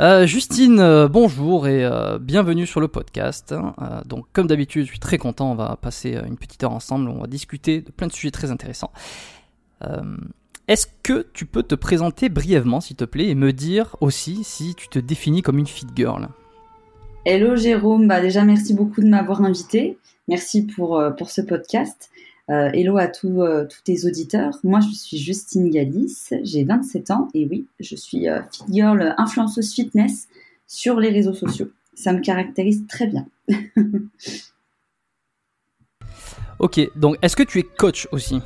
Euh, 0.00 0.26
Justine, 0.26 0.80
euh, 0.80 1.06
bonjour 1.06 1.68
et 1.68 1.84
euh, 1.84 2.18
bienvenue 2.18 2.66
sur 2.66 2.80
le 2.80 2.88
podcast. 2.88 3.52
Euh, 3.52 4.00
donc, 4.06 4.24
comme 4.32 4.46
d'habitude, 4.46 4.86
je 4.86 4.90
suis 4.90 4.98
très 4.98 5.18
content. 5.18 5.52
On 5.52 5.54
va 5.54 5.76
passer 5.80 6.18
une 6.26 6.38
petite 6.38 6.64
heure 6.64 6.72
ensemble. 6.72 7.10
On 7.10 7.20
va 7.20 7.26
discuter 7.26 7.82
de 7.82 7.90
plein 7.90 8.06
de 8.06 8.12
sujets 8.12 8.30
très 8.30 8.50
intéressants. 8.50 8.92
Est-ce 10.68 10.86
que 11.02 11.26
tu 11.32 11.44
peux 11.44 11.64
te 11.64 11.74
présenter 11.74 12.28
brièvement, 12.28 12.80
s'il 12.80 12.94
te 12.94 13.04
plaît, 13.04 13.26
et 13.26 13.34
me 13.34 13.52
dire 13.52 13.96
aussi 14.00 14.44
si 14.44 14.76
tu 14.76 14.88
te 14.88 15.00
définis 15.00 15.42
comme 15.42 15.58
une 15.58 15.66
fit 15.66 15.86
girl? 15.94 16.28
Hello 17.24 17.56
Jérôme, 17.56 18.06
bah 18.06 18.20
déjà 18.20 18.44
merci 18.44 18.74
beaucoup 18.74 19.00
de 19.00 19.08
m'avoir 19.08 19.42
invité. 19.42 19.98
Merci 20.28 20.62
pour 20.62 21.02
ce 21.26 21.40
podcast. 21.40 22.11
Euh, 22.50 22.70
hello 22.72 22.98
à 22.98 23.06
tous 23.06 23.42
euh, 23.42 23.66
tous 23.66 23.82
tes 23.84 24.04
auditeurs. 24.04 24.58
Moi, 24.64 24.80
je 24.80 24.92
suis 24.94 25.16
Justine 25.16 25.70
Galis, 25.70 26.30
j'ai 26.42 26.64
27 26.64 27.12
ans 27.12 27.28
et 27.34 27.46
oui, 27.48 27.66
je 27.78 27.94
suis 27.94 28.28
euh, 28.28 28.40
fit 28.50 28.64
girl 28.68 29.14
influenceuse 29.16 29.72
fitness 29.72 30.26
sur 30.66 30.98
les 30.98 31.10
réseaux 31.10 31.34
sociaux. 31.34 31.70
Ça 31.94 32.12
me 32.12 32.20
caractérise 32.20 32.86
très 32.88 33.06
bien. 33.06 33.26
Ok, 36.58 36.78
donc 36.94 37.16
est-ce 37.22 37.34
que 37.34 37.42
tu 37.42 37.58
es 37.58 37.64
coach 37.64 38.06
aussi? 38.12 38.38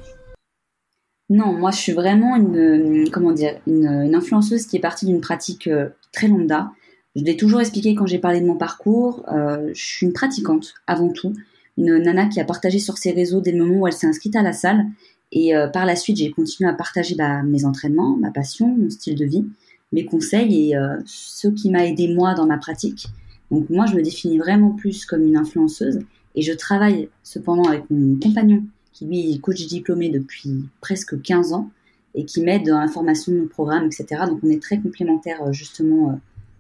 Non, 1.29 1.53
moi 1.53 1.71
je 1.71 1.77
suis 1.77 1.93
vraiment 1.93 2.35
une, 2.35 3.11
comment 3.13 3.33
dire, 3.33 3.61
une, 3.67 3.85
une 3.85 4.15
influenceuse 4.15 4.67
qui 4.67 4.79
est 4.79 4.81
partie 4.81 5.05
d'une 5.05 5.21
pratique 5.21 5.67
euh, 5.67 5.91
très 6.13 6.27
lambda. 6.27 6.71
Je 7.15 7.25
l'ai 7.25 7.37
toujours 7.37 7.61
expliqué 7.61 7.95
quand 7.95 8.07
j'ai 8.07 8.19
parlé 8.19 8.41
de 8.41 8.47
mon 8.47 8.57
parcours. 8.57 9.27
je 9.29 9.75
suis 9.75 10.07
une 10.07 10.15
pratiquante 10.15 10.73
avant 10.87 11.11
tout, 11.11 11.35
une 11.77 11.99
nana 11.99 12.27
qui 12.27 12.41
a 12.41 12.45
partagé 12.45 12.79
sur 12.79 12.99
ses 12.99 13.13
réseaux 13.13 13.41
dès 13.41 13.53
le 13.53 13.65
moment 13.65 13.81
où 13.81 13.87
elle 13.87 13.93
s'est 13.93 14.07
inscrite 14.07 14.37
à 14.37 14.43
la 14.43 14.53
salle. 14.53 14.87
Et 15.33 15.55
euh, 15.55 15.69
par 15.69 15.87
la 15.87 15.97
suite, 15.97 16.17
j'ai 16.17 16.31
continué 16.31 16.69
à 16.71 16.73
partager 16.73 17.15
bah, 17.15 17.43
mes 17.43 17.65
entraînements, 17.65 18.17
ma 18.17 18.31
passion, 18.31 18.69
mon 18.77 18.91
style 18.91 19.17
de 19.17 19.25
vie, 19.25 19.45
mes 19.93 20.05
conseils 20.05 20.71
et 20.71 20.77
euh, 20.77 20.97
ce 21.05 21.49
qui 21.49 21.71
m'a 21.71 21.87
aidé 21.87 22.09
moi 22.09 22.35
dans 22.35 22.47
ma 22.47 22.59
pratique. 22.59 23.07
Donc 23.51 23.71
moi, 23.71 23.87
je 23.87 23.95
me 23.95 24.03
définis 24.03 24.39
vraiment 24.39 24.71
plus 24.71 25.05
comme 25.05 25.25
une 25.25 25.37
influenceuse 25.37 26.01
et 26.35 26.43
je 26.43 26.53
travaille 26.53 27.09
cependant 27.23 27.65
avec 27.65 27.85
mon 27.91 28.19
compagnon 28.19 28.65
qui 28.93 29.07
lui 29.07 29.35
est 29.35 29.39
coach 29.39 29.67
diplômé 29.67 30.09
depuis 30.09 30.65
presque 30.81 31.21
15 31.21 31.53
ans 31.53 31.71
et 32.15 32.25
qui 32.25 32.41
m'aide 32.41 32.67
dans 32.67 32.81
la 32.81 32.89
formation 32.89 33.33
de 33.33 33.39
nos 33.39 33.47
programmes, 33.47 33.87
etc. 33.87 34.23
Donc 34.27 34.41
on 34.43 34.49
est 34.49 34.63
très 34.63 34.79
complémentaires 34.79 35.43
euh, 35.43 35.53
justement 35.53 36.11
euh, 36.11 36.15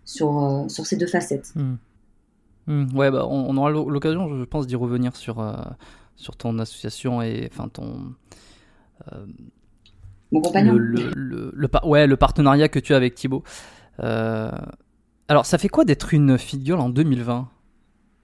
sur, 0.04 0.66
sur 0.68 0.86
ces 0.86 0.96
deux 0.96 1.06
facettes. 1.06 1.52
Hmm. 1.54 1.76
Hmm, 2.66 2.86
Ouais, 2.96 3.10
bah, 3.10 3.26
on, 3.28 3.50
on 3.50 3.56
aura 3.56 3.70
l'o- 3.70 3.88
l'occasion, 3.88 4.28
je 4.38 4.44
pense, 4.44 4.66
d'y 4.66 4.76
revenir 4.76 5.14
sur, 5.16 5.40
euh, 5.40 5.54
sur 6.16 6.36
ton 6.36 6.58
association 6.58 7.22
et 7.22 7.48
enfin 7.52 7.68
ton 7.68 8.14
Mon 10.32 10.40
compagnon. 10.40 10.74
le, 10.74 11.10
le, 11.14 11.50
le- 11.54 11.68
ouais, 11.84 12.06
le 12.06 12.16
partenariat 12.16 12.68
que 12.68 12.78
tu 12.78 12.94
as 12.94 12.96
avec 12.96 13.14
Thibaut. 13.14 13.42
Euh, 14.00 14.50
alors, 15.28 15.46
ça 15.46 15.58
fait 15.58 15.68
quoi 15.68 15.84
d'être 15.84 16.14
une 16.14 16.38
fit 16.38 16.60
girl 16.64 16.80
en 16.80 16.90
2020 16.90 17.48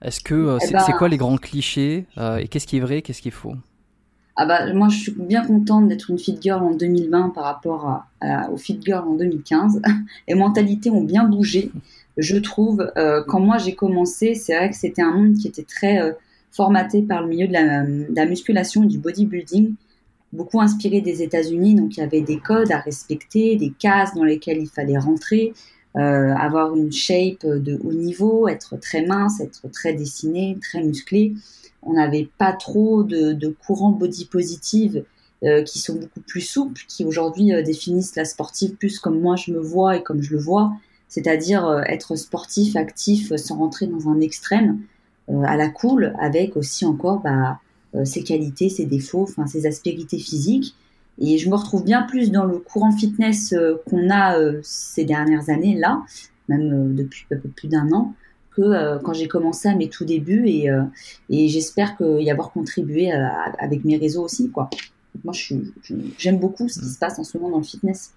Est-ce 0.03 0.21
que 0.21 0.35
euh, 0.35 0.59
Eh 0.61 0.71
c'est 0.77 0.77
ben- 0.77 0.85
quoi 0.93 1.09
les 1.09 1.17
grands 1.17 1.37
clichés 1.37 2.07
euh, 2.17 2.37
et 2.37 2.47
qu'est-ce 2.49 2.67
qui 2.67 2.77
est 2.77 2.81
vrai, 2.81 3.01
qu'est-ce 3.03 3.21
qui 3.21 3.29
est 3.29 3.31
faux? 3.31 3.55
Ah 4.35 4.45
bah 4.47 4.73
moi 4.73 4.89
je 4.89 4.97
suis 4.97 5.11
bien 5.15 5.45
contente 5.45 5.87
d'être 5.87 6.09
une 6.09 6.17
fit 6.17 6.37
girl 6.41 6.63
en 6.63 6.71
2020 6.73 7.29
par 7.29 7.43
rapport 7.43 7.87
à, 7.87 8.07
à- 8.21 8.49
aux 8.49 8.57
fit 8.57 8.79
girls 8.83 9.07
en 9.07 9.13
2015. 9.15 9.79
Les 10.27 10.33
mentalités 10.35 10.89
ont 10.89 11.03
bien 11.03 11.23
bougé, 11.25 11.71
je 12.17 12.37
trouve. 12.37 12.91
Euh, 12.97 13.23
quand 13.27 13.39
moi 13.39 13.57
j'ai 13.57 13.75
commencé, 13.75 14.35
c'est 14.35 14.55
vrai 14.55 14.69
que 14.69 14.75
c'était 14.75 15.01
un 15.01 15.11
monde 15.11 15.35
qui 15.35 15.47
était 15.47 15.63
très 15.63 16.01
euh, 16.01 16.13
formaté 16.51 17.01
par 17.01 17.21
le 17.21 17.27
milieu 17.27 17.47
de 17.47 17.53
la, 17.53 17.83
de 17.83 18.15
la 18.15 18.25
musculation 18.25 18.83
et 18.83 18.87
du 18.87 18.99
bodybuilding, 18.99 19.73
beaucoup 20.31 20.61
inspiré 20.61 21.01
des 21.01 21.23
États-Unis. 21.23 21.75
Donc 21.75 21.97
il 21.97 22.01
y 22.01 22.03
avait 22.03 22.21
des 22.21 22.37
codes 22.37 22.71
à 22.71 22.79
respecter, 22.79 23.55
des 23.55 23.71
cases 23.71 24.13
dans 24.13 24.23
lesquelles 24.23 24.59
il 24.61 24.69
fallait 24.69 24.97
rentrer. 24.97 25.53
euh, 25.95 26.33
avoir 26.33 26.75
une 26.75 26.91
shape 26.91 27.45
de 27.45 27.79
haut 27.83 27.93
niveau, 27.93 28.47
être 28.47 28.77
très 28.77 29.05
mince, 29.05 29.39
être 29.41 29.69
très 29.71 29.93
dessiné, 29.93 30.57
très 30.59 30.81
musclé 30.81 31.35
on 31.85 31.93
n'avait 31.93 32.29
pas 32.37 32.53
trop 32.53 33.03
de, 33.03 33.33
de 33.33 33.47
courants 33.49 33.91
body 33.91 34.25
positive 34.25 35.03
euh, 35.43 35.63
qui 35.63 35.79
sont 35.79 35.95
beaucoup 35.95 36.21
plus 36.21 36.41
souples, 36.41 36.81
qui 36.87 37.03
aujourd'hui 37.05 37.53
euh, 37.53 37.61
définissent 37.61 38.15
la 38.15 38.25
sportive 38.25 38.75
plus 38.75 38.99
comme 38.99 39.19
moi 39.19 39.35
je 39.35 39.51
me 39.51 39.59
vois 39.59 39.97
et 39.97 40.03
comme 40.03 40.21
je 40.21 40.33
le 40.33 40.39
vois, 40.39 40.71
c'est-à-dire 41.13 41.67
euh, 41.67 41.81
être 41.85 42.15
sportif, 42.15 42.75
actif, 42.75 43.31
euh, 43.31 43.37
sans 43.37 43.57
rentrer 43.57 43.85
dans 43.85 44.09
un 44.09 44.19
extrême, 44.19 44.79
euh, 45.29 45.43
à 45.43 45.57
la 45.57 45.69
cool, 45.69 46.15
avec 46.19 46.57
aussi 46.57 46.85
encore 46.85 47.21
bah, 47.21 47.59
ses 48.03 48.23
qualités, 48.23 48.69
ses 48.69 48.87
défauts, 48.87 49.21
enfin 49.21 49.45
ses 49.45 49.67
aspérités 49.67 50.17
physiques. 50.17 50.75
Et 51.19 51.37
je 51.37 51.47
me 51.47 51.55
retrouve 51.55 51.83
bien 51.83 52.01
plus 52.01 52.31
dans 52.31 52.45
le 52.45 52.57
courant 52.57 52.91
fitness 52.91 53.53
qu'on 53.87 54.09
a 54.09 54.35
ces 54.63 55.05
dernières 55.05 55.51
années 55.51 55.77
là, 55.77 56.01
même 56.49 56.95
depuis 56.95 57.27
un 57.31 57.37
peu 57.37 57.49
plus 57.49 57.67
d'un 57.67 57.91
an, 57.91 58.15
que 58.55 58.97
quand 59.03 59.13
j'ai 59.13 59.27
commencé 59.27 59.69
à 59.69 59.75
mes 59.75 59.89
tout 59.89 60.05
débuts 60.05 60.47
et, 60.47 60.69
et 61.29 61.47
j'espère 61.49 61.95
y 62.01 62.31
avoir 62.31 62.51
contribué 62.51 63.11
avec 63.11 63.85
mes 63.85 63.97
réseaux 63.97 64.23
aussi 64.23 64.49
quoi. 64.49 64.71
Moi 65.23 65.35
j'aime 66.17 66.39
beaucoup 66.39 66.67
ce 66.67 66.79
qui 66.79 66.89
se 66.89 66.97
passe 66.97 67.19
en 67.19 67.23
ce 67.23 67.37
moment 67.37 67.51
dans 67.51 67.59
le 67.59 67.63
fitness. 67.63 68.13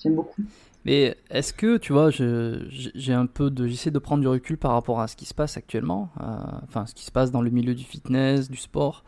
J'aime 0.00 0.14
beaucoup. 0.14 0.42
Mais 0.86 1.16
est-ce 1.30 1.52
que, 1.52 1.78
tu 1.78 1.92
vois, 1.92 2.10
j'ai 2.10 3.12
un 3.12 3.26
peu 3.26 3.52
j'essaie 3.66 3.90
de 3.90 3.98
prendre 3.98 4.20
du 4.20 4.28
recul 4.28 4.56
par 4.56 4.70
rapport 4.70 5.00
à 5.00 5.08
ce 5.08 5.16
qui 5.16 5.24
se 5.24 5.34
passe 5.34 5.56
actuellement, 5.56 6.10
euh, 6.20 6.36
enfin, 6.62 6.86
ce 6.86 6.94
qui 6.94 7.04
se 7.04 7.10
passe 7.10 7.32
dans 7.32 7.42
le 7.42 7.50
milieu 7.50 7.74
du 7.74 7.82
fitness, 7.82 8.48
du 8.48 8.56
sport. 8.56 9.02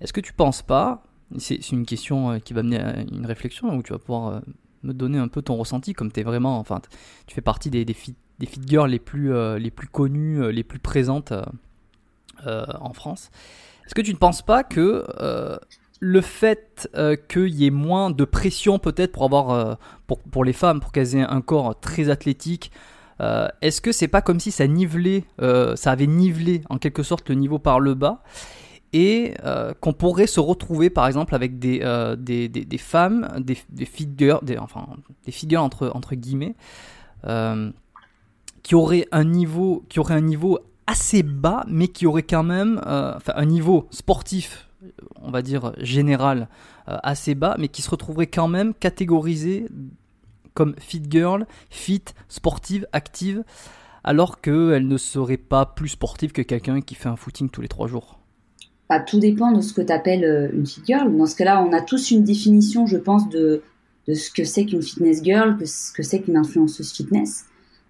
Est-ce 0.00 0.12
que 0.12 0.20
tu 0.20 0.32
penses 0.32 0.62
pas, 0.62 1.04
c'est 1.38 1.70
une 1.70 1.86
question 1.86 2.32
euh, 2.32 2.38
qui 2.40 2.52
va 2.52 2.64
mener 2.64 2.80
à 2.80 3.00
une 3.02 3.26
réflexion 3.26 3.76
où 3.76 3.82
tu 3.84 3.92
vas 3.92 4.00
pouvoir 4.00 4.26
euh, 4.26 4.40
me 4.82 4.92
donner 4.92 5.18
un 5.18 5.28
peu 5.28 5.40
ton 5.40 5.54
ressenti, 5.54 5.92
comme 5.92 6.10
tu 6.10 6.18
es 6.18 6.24
vraiment, 6.24 6.58
enfin, 6.58 6.80
tu 7.28 7.34
fais 7.36 7.40
partie 7.40 7.70
des, 7.70 7.84
des, 7.84 7.94
fit, 7.94 8.16
des 8.40 8.48
girls 8.66 8.90
les 8.90 8.98
plus, 8.98 9.32
les 9.56 9.70
plus 9.70 9.86
connues, 9.86 10.50
les 10.50 10.64
plus 10.64 10.80
présentes 10.80 11.32
en 12.44 12.92
France. 12.92 13.30
Est-ce 13.86 13.94
que 13.94 14.02
tu 14.02 14.12
ne 14.12 14.18
penses 14.18 14.42
pas 14.42 14.64
que 14.64 15.06
le 16.00 16.20
fait 16.20 16.88
euh, 16.96 17.16
qu'il 17.16 17.54
y 17.54 17.66
ait 17.66 17.70
moins 17.70 18.10
de 18.10 18.24
pression 18.24 18.78
peut-être 18.78 19.12
pour 19.12 19.24
avoir 19.24 19.50
euh, 19.50 19.74
pour, 20.06 20.18
pour 20.18 20.44
les 20.44 20.52
femmes, 20.52 20.80
pour 20.80 20.92
qu'elles 20.92 21.16
aient 21.16 21.22
un 21.22 21.40
corps 21.40 21.78
très 21.80 22.10
athlétique, 22.10 22.70
euh, 23.20 23.48
est-ce 23.62 23.80
que 23.80 23.92
c'est 23.92 24.08
pas 24.08 24.20
comme 24.20 24.40
si 24.40 24.50
ça 24.50 24.66
nivelait, 24.66 25.24
ça 25.38 25.92
avait 25.92 26.06
nivelé 26.06 26.62
en 26.68 26.78
quelque 26.78 27.02
sorte 27.02 27.28
le 27.28 27.36
niveau 27.36 27.58
par 27.58 27.80
le 27.80 27.94
bas 27.94 28.22
et 28.92 29.34
qu'on 29.80 29.92
pourrait 29.92 30.28
se 30.28 30.38
retrouver 30.38 30.88
par 30.88 31.06
exemple 31.06 31.34
avec 31.34 31.58
des, 31.58 31.80
des, 32.18 32.48
des, 32.48 32.78
femmes, 32.78 33.28
des, 33.40 33.58
des 33.70 33.86
figures, 33.86 34.40
des, 34.42 34.56
enfin 34.56 34.86
des 35.24 35.32
figures 35.32 35.62
entre, 35.62 35.90
entre 35.94 36.14
guillemets, 36.14 36.54
qui 38.62 38.74
auraient 38.74 39.08
un 39.10 39.24
niveau, 39.24 39.84
qui 39.88 39.98
auraient 39.98 40.14
un 40.14 40.20
niveau 40.20 40.60
assez 40.86 41.24
bas, 41.24 41.64
mais 41.66 41.88
qui 41.88 42.06
auraient 42.06 42.22
quand 42.22 42.44
même, 42.44 42.80
un 42.84 43.44
niveau 43.46 43.88
sportif, 43.90 44.63
on 45.20 45.30
va 45.30 45.42
dire 45.42 45.72
général, 45.78 46.48
euh, 46.88 46.96
assez 47.02 47.34
bas, 47.34 47.56
mais 47.58 47.68
qui 47.68 47.82
se 47.82 47.90
retrouveraient 47.90 48.26
quand 48.26 48.48
même 48.48 48.74
catégorisées 48.74 49.66
comme 50.54 50.74
fit 50.78 51.02
girl, 51.08 51.46
fit, 51.70 52.04
sportive, 52.28 52.86
active, 52.92 53.42
alors 54.04 54.40
qu'elle 54.40 54.86
ne 54.86 54.96
serait 54.96 55.36
pas 55.36 55.66
plus 55.66 55.88
sportive 55.88 56.32
que 56.32 56.42
quelqu'un 56.42 56.80
qui 56.80 56.94
fait 56.94 57.08
un 57.08 57.16
footing 57.16 57.48
tous 57.48 57.60
les 57.60 57.68
trois 57.68 57.88
jours. 57.88 58.20
bah, 58.88 59.00
Tout 59.00 59.18
dépend 59.18 59.50
de 59.50 59.60
ce 59.60 59.72
que 59.72 59.82
tu 59.82 59.92
appelles 59.92 60.52
une 60.52 60.66
fit 60.66 60.82
girl. 60.86 61.16
Dans 61.16 61.26
ce 61.26 61.34
cas-là, 61.34 61.64
on 61.64 61.72
a 61.72 61.80
tous 61.80 62.12
une 62.12 62.22
définition, 62.22 62.86
je 62.86 62.98
pense, 62.98 63.28
de, 63.30 63.62
ce 64.06 64.30
que 64.30 64.44
c'est 64.44 64.66
qu'une 64.66 64.82
fitness 64.82 65.24
girl, 65.24 65.56
que 65.56 65.64
ce 65.64 65.92
que 65.92 66.02
c'est 66.02 66.20
qu'une 66.20 66.36
influenceuse 66.36 66.92
fitness. 66.92 67.46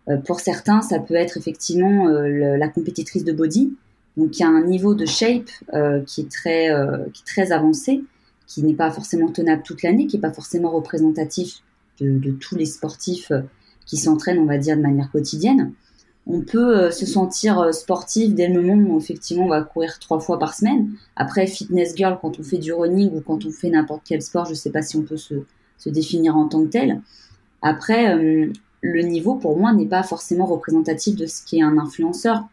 Euh, 0.08 0.18
pour 0.18 0.40
certains, 0.40 0.82
ça 0.82 0.98
peut 0.98 1.14
être 1.14 1.36
effectivement 1.36 2.08
euh, 2.08 2.56
la 2.56 2.68
compétitrice 2.68 3.24
de 3.24 3.32
body, 3.32 3.74
donc 4.16 4.38
il 4.38 4.42
y 4.42 4.44
a 4.44 4.48
un 4.48 4.64
niveau 4.64 4.94
de 4.94 5.06
shape 5.06 5.50
euh, 5.72 6.00
qui 6.02 6.22
est 6.22 6.30
très 6.30 6.68
qui 7.12 7.22
est 7.22 7.26
très 7.26 7.52
avancé, 7.52 8.04
qui 8.46 8.62
n'est 8.62 8.74
pas 8.74 8.90
forcément 8.90 9.30
tenable 9.30 9.62
toute 9.62 9.82
l'année, 9.82 10.06
qui 10.06 10.16
n'est 10.16 10.22
pas 10.22 10.32
forcément 10.32 10.70
représentatif 10.70 11.62
de, 12.00 12.18
de 12.18 12.30
tous 12.32 12.56
les 12.56 12.66
sportifs 12.66 13.32
qui 13.86 13.96
s'entraînent, 13.96 14.38
on 14.38 14.46
va 14.46 14.58
dire, 14.58 14.76
de 14.76 14.82
manière 14.82 15.10
quotidienne. 15.10 15.72
On 16.26 16.40
peut 16.40 16.90
se 16.90 17.04
sentir 17.04 17.74
sportif 17.74 18.34
dès 18.34 18.48
le 18.48 18.62
moment 18.62 18.94
où 18.94 18.98
effectivement 18.98 19.44
on 19.44 19.50
va 19.50 19.62
courir 19.62 19.98
trois 19.98 20.20
fois 20.20 20.38
par 20.38 20.54
semaine. 20.54 20.92
Après, 21.16 21.46
fitness 21.46 21.94
girl, 21.94 22.18
quand 22.20 22.38
on 22.38 22.42
fait 22.42 22.56
du 22.56 22.72
running 22.72 23.10
ou 23.14 23.20
quand 23.20 23.44
on 23.44 23.50
fait 23.50 23.68
n'importe 23.68 24.02
quel 24.06 24.22
sport, 24.22 24.46
je 24.46 24.52
ne 24.52 24.56
sais 24.56 24.70
pas 24.70 24.80
si 24.80 24.96
on 24.96 25.02
peut 25.02 25.18
se, 25.18 25.34
se 25.76 25.90
définir 25.90 26.36
en 26.36 26.48
tant 26.48 26.62
que 26.64 26.70
tel. 26.70 27.02
Après, 27.60 28.14
euh, 28.14 28.52
le 28.80 29.02
niveau 29.02 29.34
pour 29.36 29.58
moi 29.58 29.72
n'est 29.72 29.86
pas 29.86 30.02
forcément 30.02 30.46
représentatif 30.46 31.16
de 31.16 31.26
ce 31.26 31.42
qu'est 31.44 31.62
un 31.62 31.78
influenceur. 31.78 32.44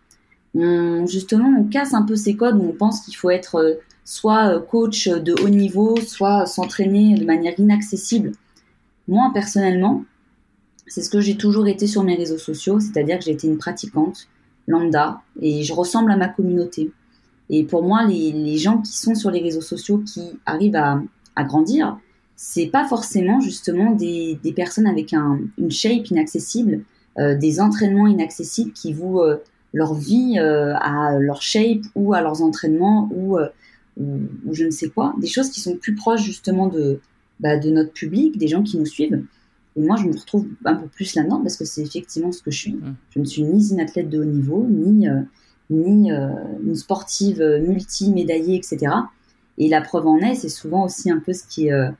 Justement, 0.55 1.49
on 1.59 1.63
casse 1.65 1.93
un 1.93 2.03
peu 2.03 2.15
ces 2.15 2.35
codes 2.35 2.57
où 2.57 2.63
on 2.63 2.73
pense 2.73 3.01
qu'il 3.01 3.15
faut 3.15 3.29
être 3.29 3.55
euh, 3.55 3.73
soit 4.03 4.55
euh, 4.55 4.59
coach 4.59 5.07
de 5.07 5.33
haut 5.41 5.49
niveau, 5.49 5.95
soit 5.97 6.45
s'entraîner 6.45 7.15
de 7.15 7.25
manière 7.25 7.57
inaccessible. 7.59 8.33
Moi, 9.07 9.31
personnellement, 9.33 10.03
c'est 10.87 11.01
ce 11.01 11.09
que 11.09 11.21
j'ai 11.21 11.37
toujours 11.37 11.67
été 11.67 11.87
sur 11.87 12.03
mes 12.03 12.15
réseaux 12.15 12.37
sociaux, 12.37 12.79
c'est-à-dire 12.79 13.19
que 13.19 13.25
j'ai 13.25 13.31
été 13.31 13.47
une 13.47 13.57
pratiquante 13.57 14.27
lambda 14.67 15.21
et 15.41 15.63
je 15.63 15.73
ressemble 15.73 16.11
à 16.11 16.17
ma 16.17 16.27
communauté. 16.27 16.91
Et 17.49 17.63
pour 17.63 17.83
moi, 17.83 18.05
les, 18.05 18.57
gens 18.57 18.77
qui 18.77 18.97
sont 18.97 19.15
sur 19.15 19.31
les 19.31 19.41
réseaux 19.41 19.61
sociaux, 19.61 19.99
qui 19.99 20.21
arrivent 20.45 20.75
à 20.75 21.43
grandir, 21.43 21.97
c'est 22.43 22.65
pas 22.65 22.87
forcément 22.87 23.39
justement 23.39 23.91
des, 23.91 24.39
personnes 24.55 24.87
avec 24.87 25.13
une 25.13 25.69
shape 25.69 26.07
inaccessible, 26.09 26.83
euh, 27.19 27.37
des 27.37 27.61
entraînements 27.61 28.07
inaccessibles 28.07 28.71
qui 28.71 28.93
vouent 28.93 29.21
euh, 29.21 29.37
leur 29.73 29.93
vie 29.93 30.37
euh, 30.37 30.75
à 30.75 31.17
leur 31.19 31.41
shape 31.41 31.81
ou 31.95 32.13
à 32.13 32.21
leurs 32.21 32.41
entraînements 32.41 33.09
ou, 33.13 33.37
je 34.51 34.65
ne 34.65 34.71
sais 34.71 34.89
quoi, 34.89 35.13
des 35.19 35.27
choses 35.27 35.49
qui 35.49 35.59
sont 35.59 35.75
plus 35.75 35.95
proches 35.95 36.23
justement 36.23 36.67
de, 36.67 36.99
bah, 37.39 37.57
de 37.57 37.69
notre 37.69 37.91
public, 37.91 38.37
des 38.37 38.47
gens 38.47 38.63
qui 38.63 38.77
nous 38.77 38.85
suivent. 38.85 39.23
Et 39.75 39.81
moi, 39.81 39.95
je 39.95 40.05
me 40.05 40.17
retrouve 40.17 40.47
un 40.65 40.75
peu 40.75 40.87
plus 40.87 41.15
là-dedans 41.15 41.41
parce 41.41 41.55
que 41.55 41.65
c'est 41.65 41.81
effectivement 41.81 42.31
ce 42.31 42.41
que 42.41 42.51
je 42.51 42.57
suis. 42.57 42.73
Mmh. 42.73 42.95
Je 43.11 43.19
ne 43.19 43.25
suis 43.25 43.43
ni 43.43 43.71
une 43.71 43.79
athlète 43.79 44.09
de 44.09 44.19
haut 44.19 44.25
niveau, 44.25 44.65
ni, 44.69 45.07
ni 45.69 46.11
une 46.11 46.75
sportive 46.75 47.41
multi-médaillée, 47.65 48.57
etc. 48.57 48.93
Et 49.57 49.69
la 49.69 49.81
preuve 49.81 50.07
en 50.07 50.17
est, 50.17 50.35
c'est 50.35 50.49
souvent 50.49 50.85
aussi 50.85 51.11
un 51.11 51.19
peu 51.19 51.33
ce 51.33 51.45
qui 51.45 51.67
est 51.67 51.91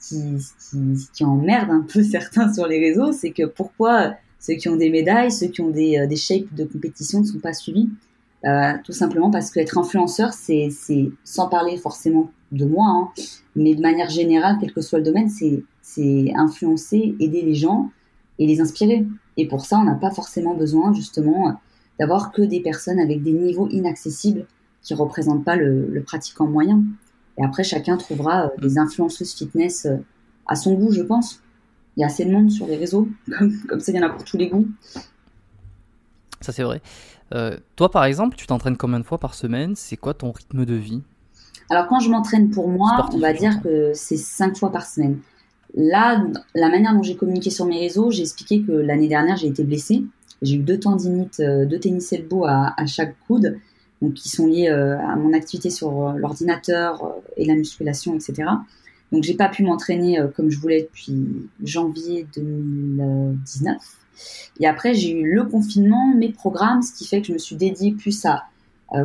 qui, 0.00 0.36
qui, 1.12 1.24
emmerde 1.24 1.70
un 1.70 1.80
peu 1.80 2.02
certains 2.04 2.52
sur 2.52 2.66
les 2.66 2.78
réseaux, 2.78 3.12
c'est 3.12 3.30
que 3.30 3.46
pourquoi 3.46 4.14
ceux 4.38 4.54
qui 4.54 4.68
ont 4.68 4.76
des 4.76 4.90
médailles, 4.90 5.32
ceux 5.32 5.48
qui 5.48 5.60
ont 5.60 5.70
des, 5.70 5.98
euh, 5.98 6.06
des 6.06 6.16
shapes 6.16 6.52
de 6.54 6.64
compétition 6.64 7.20
ne 7.20 7.24
sont 7.24 7.40
pas 7.40 7.52
suivis 7.52 7.88
euh, 8.44 8.72
Tout 8.84 8.92
simplement 8.92 9.30
parce 9.30 9.50
qu'être 9.50 9.78
influenceur, 9.78 10.32
c'est, 10.32 10.68
sans 11.24 11.48
parler 11.48 11.76
forcément 11.76 12.30
de 12.52 12.64
moi, 12.64 12.86
hein, 12.88 13.08
mais 13.56 13.74
de 13.74 13.82
manière 13.82 14.08
générale, 14.08 14.56
quel 14.60 14.72
que 14.72 14.80
soit 14.80 14.98
le 14.98 15.04
domaine, 15.04 15.28
c'est, 15.28 16.32
influencer, 16.36 17.16
aider 17.18 17.42
les 17.42 17.54
gens 17.54 17.90
et 18.38 18.46
les 18.46 18.60
inspirer. 18.60 19.04
Et 19.36 19.48
pour 19.48 19.66
ça, 19.66 19.78
on 19.78 19.84
n'a 19.84 19.94
pas 19.94 20.10
forcément 20.10 20.54
besoin 20.54 20.92
justement 20.92 21.58
d'avoir 21.98 22.30
que 22.30 22.42
des 22.42 22.60
personnes 22.60 23.00
avec 23.00 23.22
des 23.22 23.32
niveaux 23.32 23.68
inaccessibles 23.68 24.46
qui 24.82 24.94
représentent 24.94 25.44
pas 25.44 25.56
le, 25.56 25.88
le 25.88 26.02
pratiquant 26.02 26.46
moyen. 26.46 26.84
Et 27.36 27.44
après, 27.44 27.64
chacun 27.64 27.96
trouvera 27.96 28.46
euh, 28.46 28.48
des 28.60 28.78
influenceuses 28.78 29.34
fitness 29.34 29.88
à 30.46 30.54
son 30.54 30.74
goût, 30.74 30.92
je 30.92 31.02
pense. 31.02 31.42
Il 31.98 32.02
y 32.02 32.04
a 32.04 32.06
assez 32.06 32.24
de 32.24 32.30
monde 32.30 32.50
sur 32.50 32.66
les 32.66 32.76
réseaux, 32.76 33.08
comme, 33.68 33.80
ça, 33.80 33.92
il 33.92 33.96
y 33.96 33.98
en 33.98 34.06
a 34.06 34.08
pour 34.08 34.24
tous 34.24 34.38
les 34.38 34.48
goûts. 34.48 34.68
Ça, 36.40 36.52
c'est 36.52 36.62
vrai. 36.62 36.80
Euh, 37.34 37.58
toi, 37.76 37.90
par 37.90 38.04
exemple, 38.04 38.36
tu 38.36 38.46
t'entraînes 38.46 38.76
combien 38.76 39.00
de 39.00 39.04
fois 39.04 39.18
par 39.18 39.34
semaine? 39.34 39.74
C'est 39.76 39.96
quoi 39.96 40.14
ton 40.14 40.32
rythme 40.32 40.64
de 40.64 40.74
vie? 40.74 41.02
Alors, 41.68 41.86
quand 41.88 42.00
je 42.00 42.08
m'entraîne 42.08 42.50
pour 42.50 42.68
moi, 42.68 43.08
on 43.12 43.18
va 43.18 43.34
dire 43.34 43.60
que 43.60 43.92
c'est 43.92 44.16
cinq 44.16 44.56
fois 44.56 44.72
par 44.72 44.86
semaine. 44.86 45.18
Là, 45.74 46.24
la 46.54 46.70
manière 46.70 46.94
dont 46.94 47.02
j'ai 47.02 47.16
communiqué 47.16 47.50
sur 47.50 47.66
mes 47.66 47.78
réseaux, 47.78 48.10
j'ai 48.10 48.22
expliqué 48.22 48.62
que 48.62 48.72
l'année 48.72 49.08
dernière, 49.08 49.36
j'ai 49.36 49.48
été 49.48 49.64
blessée. 49.64 50.04
J'ai 50.40 50.54
eu 50.54 50.60
deux 50.60 50.78
tendinites, 50.78 51.42
deux 51.42 51.78
tennis 51.78 52.12
elbow 52.12 52.46
à, 52.46 52.74
à 52.76 52.86
chaque 52.86 53.18
coude 53.26 53.58
donc 54.00 54.14
qui 54.14 54.28
sont 54.28 54.46
liés 54.46 54.68
euh, 54.68 54.98
à 54.98 55.16
mon 55.16 55.32
activité 55.32 55.70
sur 55.70 56.08
euh, 56.08 56.12
l'ordinateur 56.16 57.04
euh, 57.04 57.08
et 57.36 57.44
la 57.44 57.54
musculation, 57.54 58.14
etc. 58.14 58.48
Donc 59.12 59.22
j'ai 59.22 59.34
pas 59.34 59.48
pu 59.48 59.62
m'entraîner 59.62 60.20
comme 60.36 60.50
je 60.50 60.58
voulais 60.58 60.82
depuis 60.82 61.48
janvier 61.62 62.26
2019. 62.34 63.76
Et 64.60 64.66
après 64.66 64.94
j'ai 64.94 65.12
eu 65.12 65.34
le 65.34 65.44
confinement, 65.44 66.14
mes 66.14 66.30
programmes, 66.30 66.82
ce 66.82 66.92
qui 66.92 67.06
fait 67.06 67.20
que 67.20 67.28
je 67.28 67.32
me 67.32 67.38
suis 67.38 67.56
dédiée 67.56 67.92
plus 67.92 68.24
à 68.26 68.44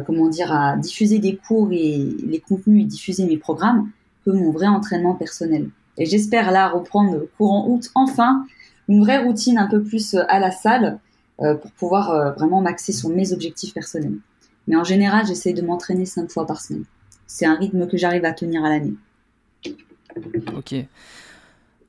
comment 0.05 0.27
dire 0.27 0.51
à 0.51 0.75
diffuser 0.77 1.19
des 1.19 1.35
cours 1.35 1.71
et 1.71 1.97
les 2.25 2.39
contenus 2.39 2.83
et 2.83 2.85
diffuser 2.85 3.25
mes 3.25 3.37
programmes 3.37 3.89
que 4.25 4.31
mon 4.31 4.51
vrai 4.51 4.67
entraînement 4.67 5.15
personnel. 5.15 5.69
Et 5.97 6.05
j'espère 6.05 6.51
là 6.51 6.69
reprendre 6.69 7.27
courant 7.37 7.67
août 7.69 7.89
enfin 7.95 8.45
une 8.89 9.01
vraie 9.01 9.23
routine 9.23 9.57
un 9.57 9.67
peu 9.67 9.81
plus 9.81 10.15
à 10.15 10.39
la 10.39 10.51
salle 10.51 10.99
pour 11.37 11.71
pouvoir 11.71 12.33
vraiment 12.35 12.61
m'axer 12.61 12.91
sur 12.91 13.09
mes 13.09 13.31
objectifs 13.31 13.73
personnels. 13.73 14.17
Mais 14.67 14.75
en 14.75 14.83
général, 14.83 15.25
j'essaie 15.25 15.53
de 15.53 15.61
m'entraîner 15.61 16.05
cinq 16.05 16.31
fois 16.31 16.45
par 16.45 16.61
semaine. 16.61 16.85
C'est 17.27 17.45
un 17.45 17.55
rythme 17.55 17.87
que 17.87 17.97
j'arrive 17.97 18.25
à 18.25 18.31
tenir 18.31 18.63
à 18.63 18.69
l'année. 18.69 18.93
Ok. 20.55 20.75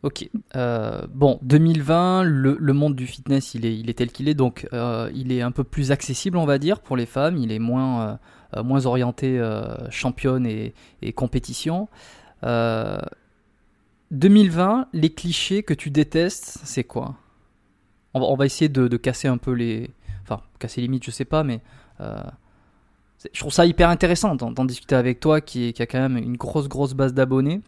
Ok. 0.04 0.28
Euh, 0.54 1.06
bon, 1.08 1.40
2020, 1.40 2.22
le, 2.24 2.72
monde 2.74 2.94
du 2.94 3.06
fitness, 3.06 3.54
il 3.54 3.64
est, 3.64 3.94
tel 3.94 4.12
qu'il 4.12 4.28
est, 4.28 4.34
donc 4.34 4.68
euh, 4.74 5.10
il 5.14 5.32
est 5.32 5.40
un 5.40 5.50
peu 5.50 5.64
plus 5.64 5.92
accessible, 5.92 6.36
on 6.36 6.44
va 6.44 6.58
dire, 6.58 6.80
pour 6.80 6.98
les 6.98 7.06
femmes. 7.06 7.38
Il 7.38 7.50
est 7.50 7.58
moins, 7.58 8.18
euh, 8.54 8.62
moins 8.62 8.84
orienté 8.84 9.42
championne 9.88 10.46
et, 10.46 10.74
et 11.00 11.14
compétition. 11.14 11.88
2020, 12.42 14.88
les 14.92 15.10
clichés 15.10 15.62
que 15.62 15.72
tu 15.72 15.90
détestes, 15.90 16.58
c'est 16.64 16.84
quoi? 16.84 17.14
On 18.12 18.36
va, 18.36 18.44
essayer 18.44 18.68
de, 18.68 18.94
casser 18.98 19.26
un 19.26 19.38
peu 19.38 19.52
les... 19.52 19.88
Enfin, 20.22 20.42
casser 20.58 20.82
les 20.82 20.86
limites, 20.86 21.06
je 21.06 21.10
sais 21.10 21.24
pas, 21.24 21.44
mais 21.44 21.62
je 23.32 23.40
trouve 23.40 23.52
ça 23.52 23.64
hyper 23.64 23.88
intéressant 23.88 24.34
d'en 24.34 24.64
discuter 24.66 24.96
avec 24.96 25.18
toi 25.18 25.40
qui, 25.40 25.74
a 25.78 25.86
quand 25.86 26.00
même 26.00 26.18
une 26.18 26.36
grosse 26.36 26.68
grosse 26.68 26.92
base 26.92 27.14
d'abonnés. 27.14 27.62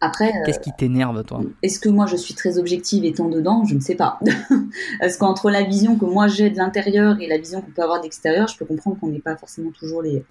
Après, 0.00 0.32
qu'est-ce 0.44 0.60
qui 0.60 0.72
t'énerve 0.76 1.24
toi? 1.24 1.40
Est-ce 1.62 1.80
que 1.80 1.88
moi 1.88 2.06
je 2.06 2.16
suis 2.16 2.34
très 2.34 2.58
objective 2.58 3.04
étant 3.04 3.28
dedans? 3.28 3.64
Je 3.64 3.74
ne 3.74 3.80
sais 3.80 3.94
pas. 3.94 4.20
Parce 5.00 5.16
qu'entre 5.16 5.50
la 5.50 5.62
vision 5.62 5.96
que 5.96 6.04
moi 6.04 6.28
j'ai 6.28 6.50
de 6.50 6.56
l'intérieur 6.56 7.20
et 7.20 7.26
la 7.26 7.38
vision 7.38 7.62
qu'on 7.62 7.70
peut 7.70 7.82
avoir 7.82 8.00
d'extérieur, 8.00 8.48
je 8.48 8.56
peux 8.58 8.66
comprendre 8.66 8.98
qu'on 9.00 9.08
n'est 9.08 9.20
pas 9.20 9.36
forcément 9.36 9.70
toujours 9.70 10.02
les. 10.02 10.22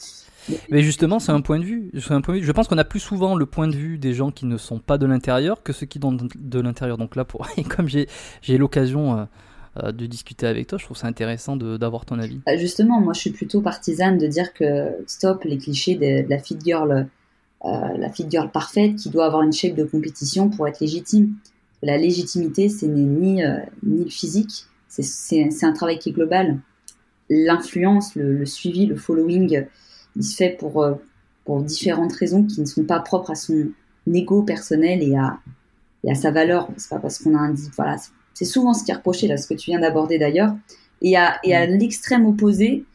Mais 0.69 0.81
justement, 0.81 1.19
c'est 1.19 1.31
un 1.31 1.41
point 1.41 1.57
de 1.57 1.63
vue. 1.63 1.89
Un 2.09 2.21
point 2.21 2.35
de 2.35 2.39
vue. 2.39 2.45
Je 2.45 2.51
pense 2.51 2.67
qu'on 2.67 2.77
a 2.77 2.83
plus 2.83 2.99
souvent 2.99 3.35
le 3.35 3.47
point 3.47 3.67
de 3.67 3.75
vue 3.75 3.97
des 3.97 4.13
gens 4.13 4.29
qui 4.29 4.45
ne 4.45 4.57
sont 4.57 4.79
pas 4.79 4.99
de 4.99 5.07
l'intérieur 5.07 5.63
que 5.63 5.73
ceux 5.73 5.87
qui 5.87 5.99
sont 5.99 6.15
de 6.35 6.59
l'intérieur. 6.59 6.97
Donc 6.97 7.15
là, 7.15 7.25
pour... 7.25 7.47
comme 7.75 7.87
j'ai 7.87 8.57
l'occasion 8.57 9.17
euh, 9.17 9.25
euh, 9.83 9.91
de 9.91 10.05
discuter 10.05 10.47
avec 10.47 10.67
toi. 10.67 10.77
Je 10.77 10.85
trouve 10.85 10.95
ça 10.95 11.07
intéressant 11.07 11.57
d'avoir 11.57 12.05
ton 12.05 12.17
avis. 12.17 12.39
Bah, 12.45 12.55
justement, 12.55 13.01
moi 13.01 13.11
je 13.11 13.19
suis 13.19 13.31
plutôt 13.31 13.59
partisane 13.59 14.17
de 14.17 14.25
dire 14.25 14.53
que 14.53 14.95
stop 15.05 15.43
les 15.43 15.57
clichés 15.57 15.95
de, 15.95 16.29
la 16.29 16.37
fit 16.37 16.57
girl, 16.63 16.91
euh, 16.93 17.03
la 17.97 18.09
fit 18.09 18.25
girl 18.29 18.49
parfaite 18.51 18.95
qui 18.95 19.09
doit 19.09 19.25
avoir 19.25 19.41
une 19.43 19.53
shape 19.53 19.75
de 19.75 19.83
compétition 19.83 20.49
pour 20.49 20.67
être 20.67 20.79
légitime. 20.79 21.33
La 21.81 21.97
légitimité, 21.97 22.69
c'est 22.69 22.87
ni, 22.87 23.43
euh, 23.43 23.57
ni 23.83 24.03
le 24.03 24.09
physique, 24.09 24.65
c'est 24.87 25.63
un 25.63 25.73
travail 25.73 25.99
qui 25.99 26.09
est 26.09 26.13
global. 26.13 26.59
L'influence, 27.29 28.15
le, 28.15 28.45
suivi, 28.45 28.85
le 28.85 28.95
following, 28.95 29.65
il 30.15 30.23
se 30.23 30.35
fait 30.35 30.51
pour, 30.51 30.85
pour 31.43 31.61
différentes 31.61 32.13
raisons 32.13 32.43
qui 32.43 32.61
ne 32.61 32.65
sont 32.65 32.83
pas 32.83 32.99
propres 32.99 33.31
à 33.31 33.35
son 33.35 33.67
ego 34.13 34.43
personnel 34.43 35.03
et 35.03 35.15
à, 35.15 35.39
et 36.03 36.11
à 36.11 36.15
sa 36.15 36.31
valeur. 36.31 36.69
C'est 36.77 36.89
pas 36.89 36.99
parce 36.99 37.19
qu'on 37.19 37.35
a 37.35 37.39
un 37.39 37.55
voilà, 37.75 37.97
c'est 38.33 38.45
souvent 38.45 38.73
ce 38.73 38.83
qui 38.83 38.91
est 38.91 38.95
reproché, 38.95 39.27
là, 39.27 39.37
ce 39.37 39.47
que 39.47 39.53
tu 39.53 39.71
viens 39.71 39.79
d'aborder 39.79 40.19
d'ailleurs. 40.19 40.55
Et 41.01 41.17
à, 41.17 41.39
et 41.43 41.55
à 41.55 41.65
mm. 41.65 41.71
l'extrême 41.71 42.25
opposé, 42.25 42.85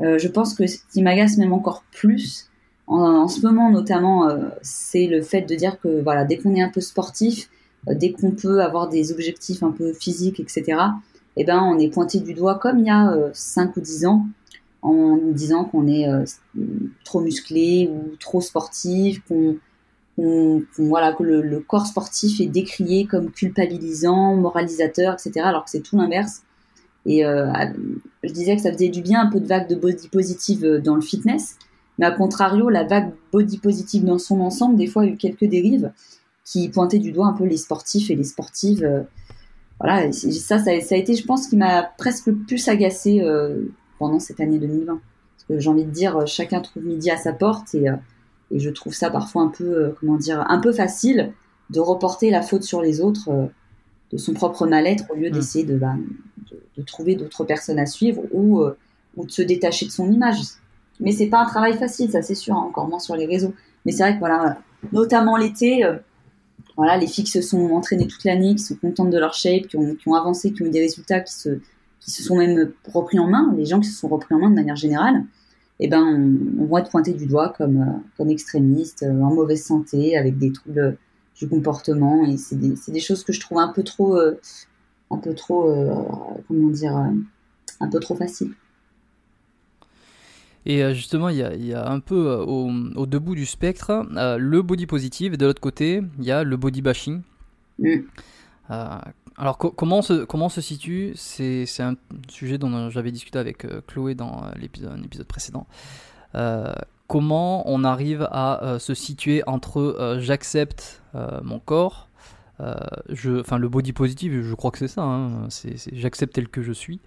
euh, 0.00 0.18
je 0.18 0.28
pense 0.28 0.54
que 0.54 0.66
ce 0.66 0.78
qui 0.92 1.02
m'agace 1.02 1.36
même 1.36 1.52
encore 1.52 1.84
plus, 1.90 2.49
en, 2.90 3.28
ce 3.28 3.40
moment 3.42 3.70
notamment, 3.70 4.28
euh, 4.28 4.48
c'est 4.62 5.06
le 5.06 5.22
fait 5.22 5.42
de 5.42 5.54
dire 5.54 5.80
que 5.80 6.02
voilà, 6.02 6.24
dès 6.24 6.38
qu'on 6.38 6.54
est 6.54 6.62
un 6.62 6.68
peu 6.68 6.80
sportif, 6.80 7.48
euh, 7.88 7.94
dès 7.94 8.12
qu'on 8.12 8.32
peut 8.32 8.60
avoir 8.60 8.88
des 8.88 9.12
objectifs 9.12 9.62
un 9.62 9.70
peu 9.70 9.92
physiques, 9.92 10.40
etc., 10.40 10.78
eh 11.36 11.44
ben, 11.44 11.60
on 11.62 11.78
est 11.78 11.88
pointé 11.88 12.20
du 12.20 12.34
doigt 12.34 12.56
comme 12.56 12.78
il 12.80 12.86
y 12.86 12.90
a 12.90 13.30
5 13.32 13.76
ou 13.76 13.80
10 13.80 14.06
ans, 14.06 14.26
en 14.82 15.16
disant 15.16 15.64
qu'on 15.64 15.86
est 15.86 16.06
trop 17.04 17.20
musclé 17.20 17.88
ou 17.88 18.16
trop 18.18 18.40
sportif, 18.40 19.22
qu'on 19.28 19.56
voilà, 20.78 21.12
que 21.12 21.22
le, 21.22 21.60
corps 21.60 21.86
sportif 21.86 22.40
est 22.40 22.46
décrié 22.46 23.06
comme 23.06 23.30
culpabilisant, 23.30 24.36
moralisateur, 24.36 25.14
etc. 25.14 25.46
Alors 25.46 25.64
que 25.64 25.70
c'est 25.70 25.82
tout 25.82 25.96
l'inverse. 25.96 26.42
Et 27.06 27.24
euh, 27.24 27.50
je 28.22 28.32
disais 28.32 28.56
que 28.56 28.62
ça 28.62 28.72
faisait 28.72 28.88
du 28.88 29.00
bien 29.00 29.22
un 29.22 29.30
peu 29.30 29.40
de 29.40 29.46
vague 29.46 29.68
de 29.68 29.74
body 29.74 30.08
positive 30.08 30.64
euh, 30.64 30.80
dans 30.80 30.94
le 30.94 31.00
fitness, 31.00 31.56
Mais 32.00 32.06
à 32.06 32.12
contrario, 32.12 32.70
la 32.70 32.82
vague 32.82 33.12
body 33.30 33.58
positive 33.58 34.04
dans 34.04 34.18
son 34.18 34.40
ensemble, 34.40 34.76
des 34.76 34.86
fois, 34.86 35.02
a 35.02 35.06
eu 35.06 35.16
quelques 35.16 35.44
dérives 35.44 35.92
qui 36.46 36.70
pointaient 36.70 36.98
du 36.98 37.12
doigt 37.12 37.26
un 37.26 37.34
peu 37.34 37.44
les 37.44 37.58
sportifs 37.58 38.10
et 38.10 38.16
les 38.16 38.24
sportives. 38.24 38.82
Euh, 38.82 39.02
voilà, 39.78 40.10
ça, 40.10 40.58
ça, 40.58 40.70
a 40.70 40.96
été, 40.96 41.14
je 41.14 41.26
pense, 41.26 41.46
qui 41.46 41.56
m'a 41.58 41.82
presque 41.82 42.28
le 42.28 42.36
plus 42.36 42.68
agacé 42.68 43.20
euh, 43.20 43.66
pendant 43.98 44.18
cette 44.18 44.40
année 44.40 44.58
2020. 44.58 44.94
Parce 44.94 45.44
que 45.46 45.58
j'ai 45.58 45.68
envie 45.68 45.84
de 45.84 45.90
dire, 45.90 46.26
chacun 46.26 46.62
trouve 46.62 46.86
midi 46.86 47.10
à 47.10 47.18
sa 47.18 47.34
porte 47.34 47.74
et, 47.74 47.84
et 48.50 48.58
je 48.58 48.70
trouve 48.70 48.94
ça 48.94 49.10
parfois 49.10 49.42
un 49.42 49.48
peu, 49.48 49.94
comment 50.00 50.16
dire, 50.16 50.42
un 50.48 50.58
peu 50.58 50.72
facile 50.72 51.32
de 51.68 51.80
reporter 51.80 52.30
la 52.30 52.40
faute 52.40 52.62
sur 52.62 52.80
les 52.80 53.02
autres 53.02 53.50
de 54.10 54.16
son 54.16 54.32
propre 54.32 54.66
mal-être 54.66 55.04
au 55.10 55.16
lieu 55.16 55.28
mmh. 55.28 55.32
d'essayer 55.32 55.64
bah, 55.64 55.94
de, 56.50 56.62
de, 56.78 56.82
trouver 56.82 57.14
d'autres 57.14 57.44
personnes 57.44 57.78
à 57.78 57.86
suivre 57.86 58.22
ou, 58.32 58.62
ou 59.16 59.26
de 59.26 59.30
se 59.30 59.42
détacher 59.42 59.86
de 59.86 59.90
son 59.90 60.10
image. 60.10 60.38
Mais 61.00 61.12
c'est 61.12 61.26
pas 61.26 61.40
un 61.40 61.46
travail 61.46 61.76
facile, 61.78 62.10
ça 62.10 62.22
c'est 62.22 62.34
sûr, 62.34 62.54
hein, 62.54 62.66
encore 62.68 62.88
moins 62.88 62.98
sur 62.98 63.16
les 63.16 63.26
réseaux. 63.26 63.54
Mais 63.84 63.92
c'est 63.92 64.02
vrai 64.02 64.14
que 64.14 64.18
voilà, 64.18 64.58
notamment 64.92 65.36
l'été, 65.36 65.84
euh, 65.84 65.96
voilà, 66.76 66.96
les 66.96 67.06
filles 67.06 67.24
qui 67.24 67.30
se 67.30 67.42
sont 67.42 67.70
entraînées 67.70 68.06
toute 68.06 68.24
l'année, 68.24 68.54
qui 68.54 68.62
sont 68.62 68.76
contentes 68.76 69.10
de 69.10 69.18
leur 69.18 69.34
shape, 69.34 69.66
qui 69.66 69.76
ont, 69.76 69.94
qui 69.94 70.08
ont, 70.08 70.14
avancé, 70.14 70.52
qui 70.52 70.62
ont 70.62 70.66
eu 70.66 70.70
des 70.70 70.80
résultats, 70.80 71.20
qui 71.20 71.32
se, 71.32 71.58
qui 72.00 72.10
se 72.10 72.22
sont 72.22 72.36
même 72.36 72.72
repris 72.92 73.18
en 73.18 73.28
main, 73.28 73.52
les 73.56 73.66
gens 73.66 73.80
qui 73.80 73.88
se 73.88 73.98
sont 73.98 74.08
repris 74.08 74.34
en 74.34 74.38
main 74.38 74.50
de 74.50 74.54
manière 74.54 74.76
générale, 74.76 75.24
eh 75.80 75.88
ben, 75.88 76.38
on, 76.58 76.66
va 76.66 76.80
être 76.80 76.90
pointés 76.90 77.14
du 77.14 77.26
doigt 77.26 77.54
comme, 77.56 77.78
euh, 77.78 78.08
comme 78.18 78.28
extrémistes, 78.28 79.02
euh, 79.02 79.22
en 79.22 79.34
mauvaise 79.34 79.64
santé, 79.64 80.16
avec 80.16 80.38
des 80.38 80.52
troubles 80.52 80.98
du 81.36 81.48
comportement. 81.48 82.24
Et 82.26 82.36
c'est 82.36 82.56
des, 82.56 82.74
des, 82.88 83.00
choses 83.00 83.24
que 83.24 83.32
je 83.32 83.40
trouve 83.40 83.58
un 83.58 83.68
peu 83.68 83.82
trop, 83.82 84.18
un 85.10 85.16
peu 85.16 85.34
trop, 85.34 85.72
comment 86.46 86.68
dire, 86.68 86.94
un 86.94 87.88
peu 87.88 87.98
trop 87.98 88.14
facile. 88.14 88.52
Et 90.66 90.82
euh, 90.82 90.92
justement, 90.92 91.28
il 91.28 91.36
y 91.36 91.74
a, 91.74 91.90
un 91.90 92.00
peu 92.00 92.28
euh, 92.28 92.44
au, 92.44 92.70
au 92.96 93.06
debout 93.06 93.34
du 93.34 93.46
spectre 93.46 94.06
euh, 94.16 94.36
le 94.36 94.62
body 94.62 94.86
positive, 94.86 95.34
et 95.34 95.36
de 95.36 95.46
l'autre 95.46 95.60
côté, 95.60 96.02
il 96.18 96.24
y 96.24 96.30
a 96.30 96.44
le 96.44 96.56
body 96.56 96.82
bashing. 96.82 97.22
Mm. 97.78 98.00
alors, 99.38 99.56
comment, 99.56 100.02
se, 100.02 100.24
comment 100.24 100.50
se 100.50 100.60
situe 100.60 101.12
C'est 101.16 101.64
un 101.80 101.96
sujet 102.28 102.58
dont 102.58 102.90
j'avais 102.90 103.10
discuté 103.10 103.38
avec 103.38 103.66
Chloé 103.86 104.14
dans 104.14 104.44
l'épisode 104.56 105.26
précédent. 105.26 105.66
comment 107.06 107.68
on 107.70 107.84
arrive 107.84 108.28
à 108.30 108.76
se 108.78 108.92
situer 108.92 109.42
entre 109.46 110.18
j'accepte 110.20 111.02
mon 111.42 111.58
corps 111.58 112.09
euh, 112.60 112.74
le 113.16 113.68
body 113.68 113.92
positive, 113.92 114.42
je 114.42 114.54
crois 114.54 114.70
que 114.70 114.78
c'est 114.78 114.88
ça. 114.88 115.02
Hein, 115.02 115.48
j'accepte 115.92 116.34
tel 116.34 116.48
que 116.48 116.62
je 116.62 116.72
suis. 116.72 117.00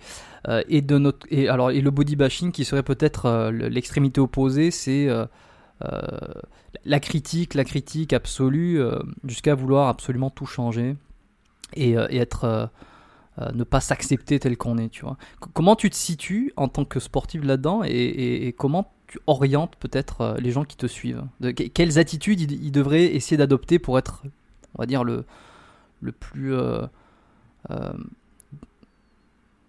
Euh, 0.48 0.64
et 0.68 0.82
de 0.82 0.98
notre, 0.98 1.28
et 1.30 1.48
alors, 1.48 1.72
et 1.72 1.82
le 1.82 1.92
body 1.92 2.16
bashing 2.16 2.52
qui 2.52 2.66
serait 2.66 2.84
peut-être 2.84 3.26
euh, 3.26 3.52
l'extrémité 3.52 4.20
opposée, 4.22 4.72
c'est 4.72 5.08
la 6.86 7.00
critique, 7.00 7.54
la 7.54 7.66
critique 7.66 8.14
absolue, 8.14 8.82
jusqu'à 9.26 9.54
vouloir 9.54 9.90
absolument 9.90 10.30
tout 10.30 10.46
changer 10.46 10.96
et, 11.76 11.94
être 11.94 12.70
ne 13.54 13.64
pas 13.66 13.82
s'accepter 13.82 14.40
tel 14.40 14.56
qu'on 14.56 14.78
est, 14.78 14.88
tu 14.88 15.04
vois. 15.04 15.18
comment 15.54 15.76
tu 15.76 15.90
te 15.90 15.96
situes 15.96 16.54
en 16.56 16.70
tant 16.70 16.86
que 16.86 17.02
sportif 17.02 17.44
là-dedans 17.44 17.82
et, 17.84 18.56
comment 18.58 18.94
tu 19.08 19.20
orientes 19.28 19.76
peut-être 19.76 20.38
les 20.40 20.52
gens 20.52 20.64
qui 20.64 20.78
te 20.78 20.88
suivent? 20.88 21.26
Quelles 21.74 22.00
attitudes 22.00 22.40
ils, 22.40 22.72
devraient 22.72 23.14
essayer 23.14 23.36
d'adopter 23.36 23.78
pour 23.78 23.98
être, 24.00 24.24
on 24.76 24.82
va 24.82 24.86
dire, 24.86 25.04
le, 25.04 25.24
le 26.02 26.12
plus, 26.12 26.54
euh, 26.54 26.82
euh, 27.72 27.94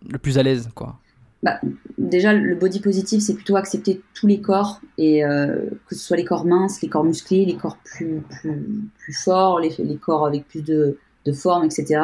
le 0.08 0.18
plus 0.18 0.38
à 0.38 0.42
l'aise, 0.42 0.68
quoi. 0.74 0.98
Bah, 1.42 1.60
déjà, 1.98 2.32
le 2.32 2.54
body 2.54 2.80
positive, 2.80 3.20
c'est 3.20 3.34
plutôt 3.34 3.56
accepter 3.56 4.00
tous 4.14 4.26
les 4.26 4.40
corps, 4.40 4.80
et 4.96 5.24
euh, 5.24 5.68
que 5.86 5.94
ce 5.94 6.02
soit 6.02 6.16
les 6.16 6.24
corps 6.24 6.46
minces, 6.46 6.80
les 6.80 6.88
corps 6.88 7.04
musclés, 7.04 7.44
les 7.44 7.56
corps 7.56 7.76
plus, 7.84 8.22
plus, 8.98 9.12
forts, 9.12 9.60
les, 9.60 9.74
les, 9.78 9.96
corps 9.96 10.26
avec 10.26 10.48
plus 10.48 10.62
de, 10.62 10.96
de 11.26 11.32
forme, 11.32 11.64
etc. 11.64 12.00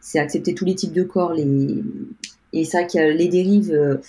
C'est 0.00 0.20
accepter 0.20 0.54
tous 0.54 0.64
les 0.64 0.76
types 0.76 0.92
de 0.92 1.02
corps. 1.02 1.32
Les... 1.32 1.82
Et 2.52 2.64
c'est 2.64 2.78
vrai 2.78 2.86
que 2.86 3.16
les 3.16 3.26
dérives, 3.26 4.00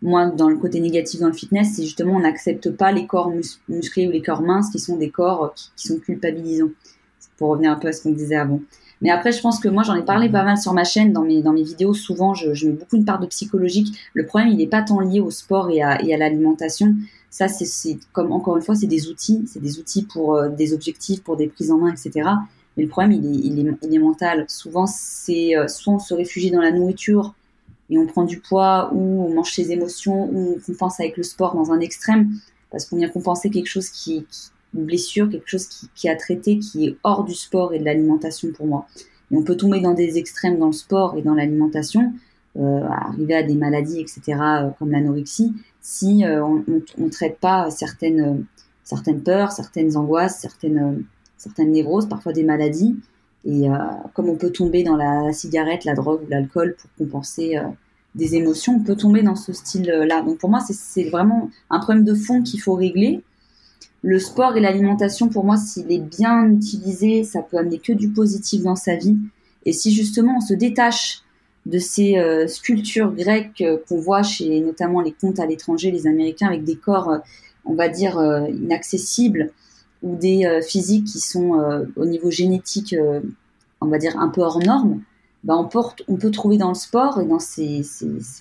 moi, 0.00 0.30
dans 0.30 0.48
le 0.48 0.56
côté 0.56 0.80
négatif 0.80 1.20
dans 1.20 1.26
le 1.26 1.34
fitness, 1.34 1.74
c'est 1.74 1.82
justement 1.82 2.14
on 2.14 2.20
n'accepte 2.20 2.70
pas 2.70 2.92
les 2.92 3.06
corps 3.06 3.30
musclés 3.68 4.08
ou 4.08 4.10
les 4.12 4.22
corps 4.22 4.42
minces 4.42 4.70
qui 4.70 4.78
sont 4.78 4.96
des 4.96 5.10
corps 5.10 5.52
qui 5.54 5.88
sont 5.88 5.98
culpabilisants. 5.98 6.70
Pour 7.38 7.50
revenir 7.50 7.70
un 7.70 7.76
peu 7.76 7.88
à 7.88 7.92
ce 7.92 8.02
qu'on 8.02 8.12
disait 8.12 8.36
avant. 8.36 8.60
Mais 9.02 9.10
après, 9.10 9.32
je 9.32 9.40
pense 9.40 9.60
que 9.60 9.68
moi, 9.68 9.82
j'en 9.82 9.94
ai 9.94 10.04
parlé 10.04 10.28
pas 10.30 10.42
mal 10.42 10.56
sur 10.56 10.72
ma 10.72 10.84
chaîne, 10.84 11.12
dans 11.12 11.22
mes, 11.22 11.42
dans 11.42 11.52
mes 11.52 11.62
vidéos. 11.62 11.92
Souvent, 11.92 12.34
je, 12.34 12.54
je 12.54 12.66
mets 12.66 12.72
beaucoup 12.72 12.96
une 12.96 13.04
part 13.04 13.18
de 13.18 13.26
psychologique. 13.26 13.94
Le 14.14 14.24
problème, 14.24 14.48
il 14.48 14.56
n'est 14.56 14.66
pas 14.66 14.82
tant 14.82 15.00
lié 15.00 15.20
au 15.20 15.30
sport 15.30 15.70
et 15.70 15.82
à, 15.82 16.02
et 16.02 16.14
à 16.14 16.16
l'alimentation. 16.16 16.94
Ça, 17.30 17.48
c'est 17.48 17.98
comme, 18.12 18.32
encore 18.32 18.56
une 18.56 18.62
fois, 18.62 18.74
c'est 18.74 18.86
des 18.86 19.08
outils. 19.08 19.44
C'est 19.46 19.60
des 19.60 19.78
outils 19.78 20.04
pour 20.04 20.36
euh, 20.36 20.48
des 20.48 20.72
objectifs, 20.72 21.22
pour 21.22 21.36
des 21.36 21.48
prises 21.48 21.70
en 21.70 21.78
main, 21.78 21.92
etc. 21.92 22.28
Mais 22.76 22.84
le 22.84 22.88
problème, 22.88 23.12
il 23.12 23.26
est, 23.26 23.38
il 23.46 23.58
est, 23.58 23.72
il 23.82 23.94
est 23.94 23.98
mental. 23.98 24.46
Souvent, 24.48 24.86
c'est 24.86 25.56
euh, 25.56 25.68
soit 25.68 25.92
on 25.94 25.98
se 25.98 26.14
réfugie 26.14 26.50
dans 26.50 26.62
la 26.62 26.72
nourriture 26.72 27.34
et 27.90 27.98
on 27.98 28.06
prend 28.06 28.24
du 28.24 28.40
poids, 28.40 28.90
ou 28.94 29.24
on 29.24 29.34
mange 29.34 29.52
ses 29.52 29.70
émotions, 29.70 30.28
ou 30.32 30.56
on 30.56 30.60
compense 30.60 30.98
avec 30.98 31.16
le 31.16 31.22
sport 31.22 31.54
dans 31.54 31.70
un 31.70 31.80
extrême, 31.80 32.30
parce 32.70 32.84
qu'on 32.84 32.96
vient 32.96 33.08
compenser 33.08 33.48
quelque 33.48 33.68
chose 33.68 33.90
qui, 33.90 34.24
qui 34.28 34.48
une 34.76 34.84
blessure, 34.84 35.28
quelque 35.28 35.48
chose 35.48 35.66
qui, 35.94 36.08
a 36.08 36.16
traité, 36.16 36.58
qui 36.58 36.86
est 36.86 36.96
hors 37.02 37.24
du 37.24 37.34
sport 37.34 37.72
et 37.74 37.78
de 37.78 37.84
l'alimentation 37.84 38.48
pour 38.52 38.66
moi. 38.66 38.86
Et 39.30 39.36
on 39.36 39.42
peut 39.42 39.56
tomber 39.56 39.80
dans 39.80 39.94
des 39.94 40.18
extrêmes 40.18 40.58
dans 40.58 40.66
le 40.66 40.72
sport 40.72 41.16
et 41.16 41.22
dans 41.22 41.34
l'alimentation, 41.34 42.12
euh, 42.58 42.82
arriver 42.88 43.34
à 43.34 43.42
des 43.42 43.54
maladies, 43.54 44.00
etc., 44.00 44.22
euh, 44.28 44.70
comme 44.78 44.90
l'anorexie, 44.90 45.52
si 45.80 46.24
euh, 46.24 46.44
on 46.44 46.64
ne 46.98 47.08
traite 47.08 47.38
pas 47.38 47.70
certaines, 47.70 48.44
certaines 48.84 49.22
peurs, 49.22 49.52
certaines 49.52 49.96
angoisses, 49.96 50.38
certaines, 50.40 51.04
certaines 51.36 51.72
névroses, 51.72 52.08
parfois 52.08 52.32
des 52.32 52.44
maladies. 52.44 52.96
Et 53.44 53.68
comme 54.14 54.28
on 54.28 54.34
peut 54.34 54.50
tomber 54.50 54.82
dans 54.82 54.96
la 54.96 55.32
cigarette, 55.32 55.84
la 55.84 55.94
drogue 55.94 56.22
ou 56.24 56.28
l'alcool 56.28 56.74
pour 56.76 56.90
compenser 56.98 57.56
des 58.16 58.34
émotions, 58.34 58.74
on 58.74 58.82
peut 58.82 58.96
tomber 58.96 59.22
dans 59.22 59.36
ce 59.36 59.52
style-là. 59.52 60.22
Donc 60.22 60.38
pour 60.38 60.50
moi, 60.50 60.58
c'est 60.58 61.04
vraiment 61.10 61.48
un 61.70 61.78
problème 61.78 62.02
de 62.02 62.14
fond 62.14 62.42
qu'il 62.42 62.60
faut 62.60 62.74
régler 62.74 63.22
le 64.02 64.18
sport 64.18 64.56
et 64.56 64.60
l'alimentation, 64.60 65.28
pour 65.28 65.44
moi, 65.44 65.56
s'il 65.56 65.90
est 65.90 65.98
bien 65.98 66.48
utilisé, 66.50 67.24
ça 67.24 67.42
peut 67.42 67.56
amener 67.56 67.78
que 67.78 67.92
du 67.92 68.08
positif 68.10 68.62
dans 68.62 68.76
sa 68.76 68.94
vie. 68.94 69.16
Et 69.64 69.72
si 69.72 69.92
justement 69.92 70.36
on 70.36 70.40
se 70.40 70.54
détache 70.54 71.22
de 71.66 71.78
ces 71.78 72.16
euh, 72.16 72.46
sculptures 72.46 73.12
grecques 73.12 73.60
euh, 73.60 73.78
qu'on 73.88 73.98
voit 73.98 74.22
chez 74.22 74.60
notamment 74.60 75.00
les 75.00 75.12
contes 75.12 75.40
à 75.40 75.46
l'étranger, 75.46 75.90
les 75.90 76.06
Américains, 76.06 76.46
avec 76.46 76.62
des 76.62 76.76
corps, 76.76 77.10
euh, 77.10 77.18
on 77.64 77.74
va 77.74 77.88
dire, 77.88 78.22
inaccessibles, 78.48 79.50
ou 80.04 80.14
des 80.14 80.60
physiques 80.64 81.06
qui 81.06 81.18
sont 81.18 81.84
au 81.96 82.04
niveau 82.04 82.30
génétique, 82.30 82.94
on 83.80 83.86
va 83.88 83.98
dire, 83.98 84.16
un 84.20 84.28
peu 84.28 84.40
hors 84.42 84.60
norme, 84.60 85.00
ben 85.42 85.56
on, 85.56 85.64
porte, 85.64 86.02
on 86.06 86.14
peut 86.14 86.30
trouver 86.30 86.58
dans 86.58 86.68
le 86.68 86.76
sport 86.76 87.20
et 87.20 87.24
dans 87.24 87.40
ses 87.40 87.82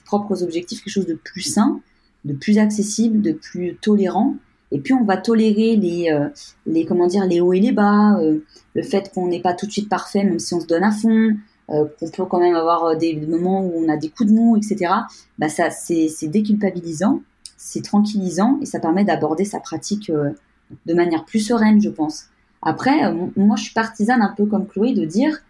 propres 0.06 0.44
objectifs 0.44 0.84
quelque 0.84 0.94
chose 0.94 1.08
de 1.08 1.16
plus 1.16 1.42
sain, 1.42 1.80
de 2.24 2.34
plus 2.34 2.60
accessible, 2.60 3.24
de 3.24 3.32
plus 3.32 3.78
tolérant 3.82 4.36
et 4.75 4.79
puis 4.79 4.94
on 4.94 5.05
va 5.05 5.15
tolérer 5.15 5.77
les, 5.77 6.12
euh, 6.12 6.27
les 6.65 6.86
comment 6.86 7.08
dire, 7.08 7.25
les 7.25 7.39
hauts 7.39 7.53
et 7.53 7.62
les 7.62 7.72
bas, 7.72 8.20
euh, 8.20 8.39
le 8.74 8.84
fait 8.84 9.10
qu'on 9.13 9.27
n'est 9.27 9.39
pas 9.39 9.53
tout 9.53 9.65
de 9.65 9.72
suite 9.72 9.88
parfait, 9.88 10.22
même 10.25 10.38
si 10.38 10.53
on 10.53 10.60
se 10.60 10.67
donne 10.67 10.84
à 10.84 10.91
fond, 10.91 11.34
euh, 11.70 11.86
qu'on 11.98 12.10
peut 12.10 12.25
quand 12.25 12.41
même 12.41 12.55
avoir 12.55 12.98
des 12.98 13.15
moments 13.15 13.65
où 13.65 13.72
on 13.74 13.88
a 13.88 13.96
des 13.96 14.10
coups 14.10 14.29
de 14.29 14.36
mou, 14.36 14.58
etc. 14.58 14.91
Bah 15.39 15.48
ça, 15.48 15.70
c'est 15.70 16.27
déculpabilisant, 16.27 17.22
c'est 17.55 17.86
tranquillisant 17.86 18.60
et 18.62 18.65
ça 18.65 18.82
permet 18.82 19.05
d'aborder 19.05 19.46
sa 19.46 19.62
pratique 19.62 20.12
de 20.12 20.94
manière 20.94 21.24
plus 21.24 21.39
sereine, 21.39 21.82
je 21.82 21.89
pense. 21.89 22.25
Après, 22.62 23.13
moi, 23.38 23.55
je 23.55 23.63
suis 23.63 23.74
partisane 23.74 24.22
un 24.22 24.34
peu 24.36 24.46
comme 24.46 24.67
Chloé 24.67 24.94
de 24.94 25.05
dire 25.05 25.41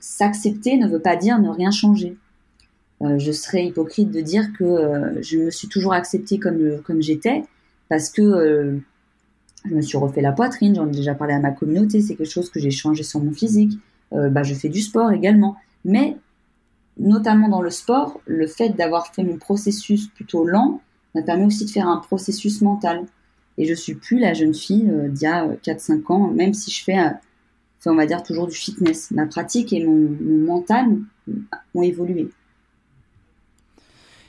s'accepter 0.00 0.78
ne 0.78 0.88
veut 0.88 1.00
pas 1.00 1.16
dire 1.16 1.38
ne 1.38 1.50
rien 1.50 1.70
changer. 1.70 2.16
je 3.02 3.32
serais 3.32 3.66
hypocrite 3.66 4.10
de 4.10 4.22
dire 4.22 4.54
que 4.58 5.18
je 5.20 5.36
me 5.36 5.50
suis 5.50 5.68
toujours 5.68 5.92
acceptée 5.92 6.38
comme, 6.38 6.80
comme 6.82 7.02
j'étais 7.02 7.42
parce 7.90 8.08
que 8.08 8.22
euh, 8.22 8.78
je 9.66 9.74
me 9.74 9.82
suis 9.82 9.98
refait 9.98 10.22
la 10.22 10.32
poitrine, 10.32 10.76
j'en 10.76 10.88
ai 10.88 10.92
déjà 10.92 11.14
parlé 11.14 11.34
à 11.34 11.40
ma 11.40 11.50
communauté, 11.50 12.00
c'est 12.00 12.14
quelque 12.14 12.30
chose 12.30 12.48
que 12.48 12.60
j'ai 12.60 12.70
changé 12.70 13.02
sur 13.02 13.20
mon 13.20 13.32
physique. 13.32 13.78
Euh, 14.14 14.30
bah, 14.30 14.42
je 14.42 14.54
fais 14.54 14.70
du 14.70 14.80
sport 14.80 15.12
également. 15.12 15.56
Mais 15.84 16.16
notamment 16.98 17.48
dans 17.48 17.60
le 17.60 17.70
sport, 17.70 18.20
le 18.26 18.46
fait 18.46 18.70
d'avoir 18.70 19.08
fait 19.08 19.24
mon 19.24 19.36
processus 19.36 20.06
plutôt 20.08 20.46
lent 20.46 20.80
m'a 21.14 21.22
permis 21.22 21.46
aussi 21.46 21.64
de 21.66 21.70
faire 21.70 21.88
un 21.88 21.98
processus 21.98 22.62
mental. 22.62 23.04
Et 23.58 23.66
je 23.66 23.74
suis 23.74 23.94
plus 23.94 24.20
la 24.20 24.34
jeune 24.34 24.54
fille 24.54 24.88
euh, 24.88 25.08
d'il 25.08 25.24
y 25.24 25.26
a 25.26 25.48
4-5 25.48 26.12
ans, 26.12 26.28
même 26.28 26.54
si 26.54 26.70
je 26.70 26.84
fais, 26.84 26.96
on 27.86 27.96
va 27.96 28.06
dire, 28.06 28.22
toujours 28.22 28.46
du 28.46 28.54
fitness. 28.54 29.10
Ma 29.10 29.26
pratique 29.26 29.72
et 29.72 29.84
mon 29.84 30.16
mental 30.46 30.96
ont 31.74 31.82
évolué. 31.82 32.30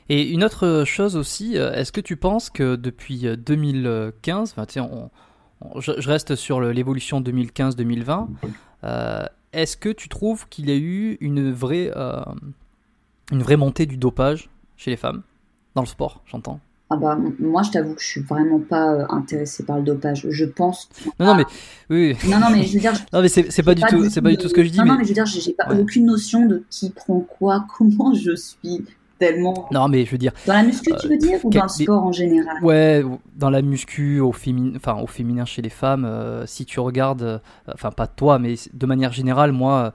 Et 0.10 0.30
une 0.32 0.44
autre 0.44 0.84
chose 0.86 1.16
aussi, 1.16 1.58
euh, 1.58 1.74
est-ce 1.74 1.92
que 1.92 2.02
tu 2.02 2.18
penses 2.18 2.50
que 2.50 2.76
depuis 2.76 3.26
2015, 3.38 4.56
euh, 4.58 4.86
je, 5.80 6.10
reste 6.10 6.36
sur 6.36 6.62
l'évolution 6.62 7.22
2015-2020, 7.22 8.28
euh, 8.84 9.26
est-ce 9.54 9.78
que 9.78 9.90
tu 9.90 10.10
trouves 10.10 10.48
qu'il 10.50 10.70
y 10.70 10.72
a 10.72 10.76
eu 10.76 11.18
une 11.22 11.52
vraie, 11.52 11.92
une 13.32 13.44
vraie 13.44 13.58
montée 13.58 13.86
du 13.86 13.98
dopage 13.98 14.50
chez 14.78 14.92
les 14.92 14.98
femmes 14.98 15.22
Dans 15.76 15.82
le 15.82 15.88
sport, 15.88 16.22
j'entends? 16.26 16.60
Ah 16.94 16.98
bah, 16.98 17.18
moi, 17.40 17.64
je 17.64 17.72
t'avoue 17.72 17.94
que 17.94 18.02
je 18.02 18.08
suis 18.08 18.22
vraiment 18.22 18.60
pas 18.60 19.06
intéressée 19.10 19.64
par 19.64 19.78
le 19.78 19.84
dopage. 19.84 20.28
Je 20.30 20.44
pense. 20.44 20.90
Non, 21.22 21.28
non, 21.28 21.36
mais 21.36 21.46
oui. 21.90 22.18
Non, 22.28 22.38
non, 22.38 22.50
mais 22.52 22.66
je 22.66 22.74
veux 22.74 22.80
dire. 22.82 22.92
non, 23.14 23.22
mais 23.22 23.30
c'est 23.30 23.64
pas, 23.64 23.76
du 23.76 23.82
tout, 23.84 24.10
c'est 24.10 24.22
pas 24.22 24.30
du 24.30 24.36
tout 24.36 24.50
ce 24.50 24.54
que 24.54 24.62
je 24.62 24.70
dis. 24.72 24.78
Non, 24.78 24.84
mais... 24.84 24.90
non, 24.90 24.98
mais 24.98 25.04
je 25.06 25.10
veux 25.10 25.14
dire, 25.14 25.26
j'ai 25.26 25.54
pas 25.54 25.74
aucune 25.74 26.06
notion 26.06 26.46
de 26.48 26.66
qui 26.70 26.90
prend 26.90 27.22
quoi, 27.22 27.66
comment 27.78 28.14
je 28.14 28.36
suis 28.36 28.84
tellement. 29.22 29.68
Non, 29.72 29.88
mais 29.88 30.06
je 30.06 30.12
veux 30.12 30.18
dire. 30.18 30.34
Dans 30.46 30.54
la 30.54 30.64
muscu, 30.64 30.92
tu 31.00 31.08
veux 31.08 31.18
dire, 31.18 31.40
ou 31.44 31.50
dans 31.50 31.64
le 31.64 31.70
sport 31.70 32.04
en 32.04 32.12
général? 32.12 32.58
Ouais, 32.64 33.04
dans 33.36 33.50
la 33.50 33.62
muscu, 33.62 34.20
au 34.20 34.32
féminin, 34.32 34.74
enfin 34.76 34.96
au 35.02 35.08
féminin 35.08 35.46
chez 35.46 35.62
les 35.62 35.70
femmes. 35.70 36.06
Euh, 36.06 36.46
si 36.46 36.66
tu 36.66 36.80
regardes, 36.80 37.22
euh, 37.22 37.40
enfin 37.74 37.92
pas 37.92 38.08
toi, 38.08 38.40
mais 38.40 38.56
de 38.74 38.86
manière 38.86 39.14
générale, 39.14 39.52
moi, 39.52 39.94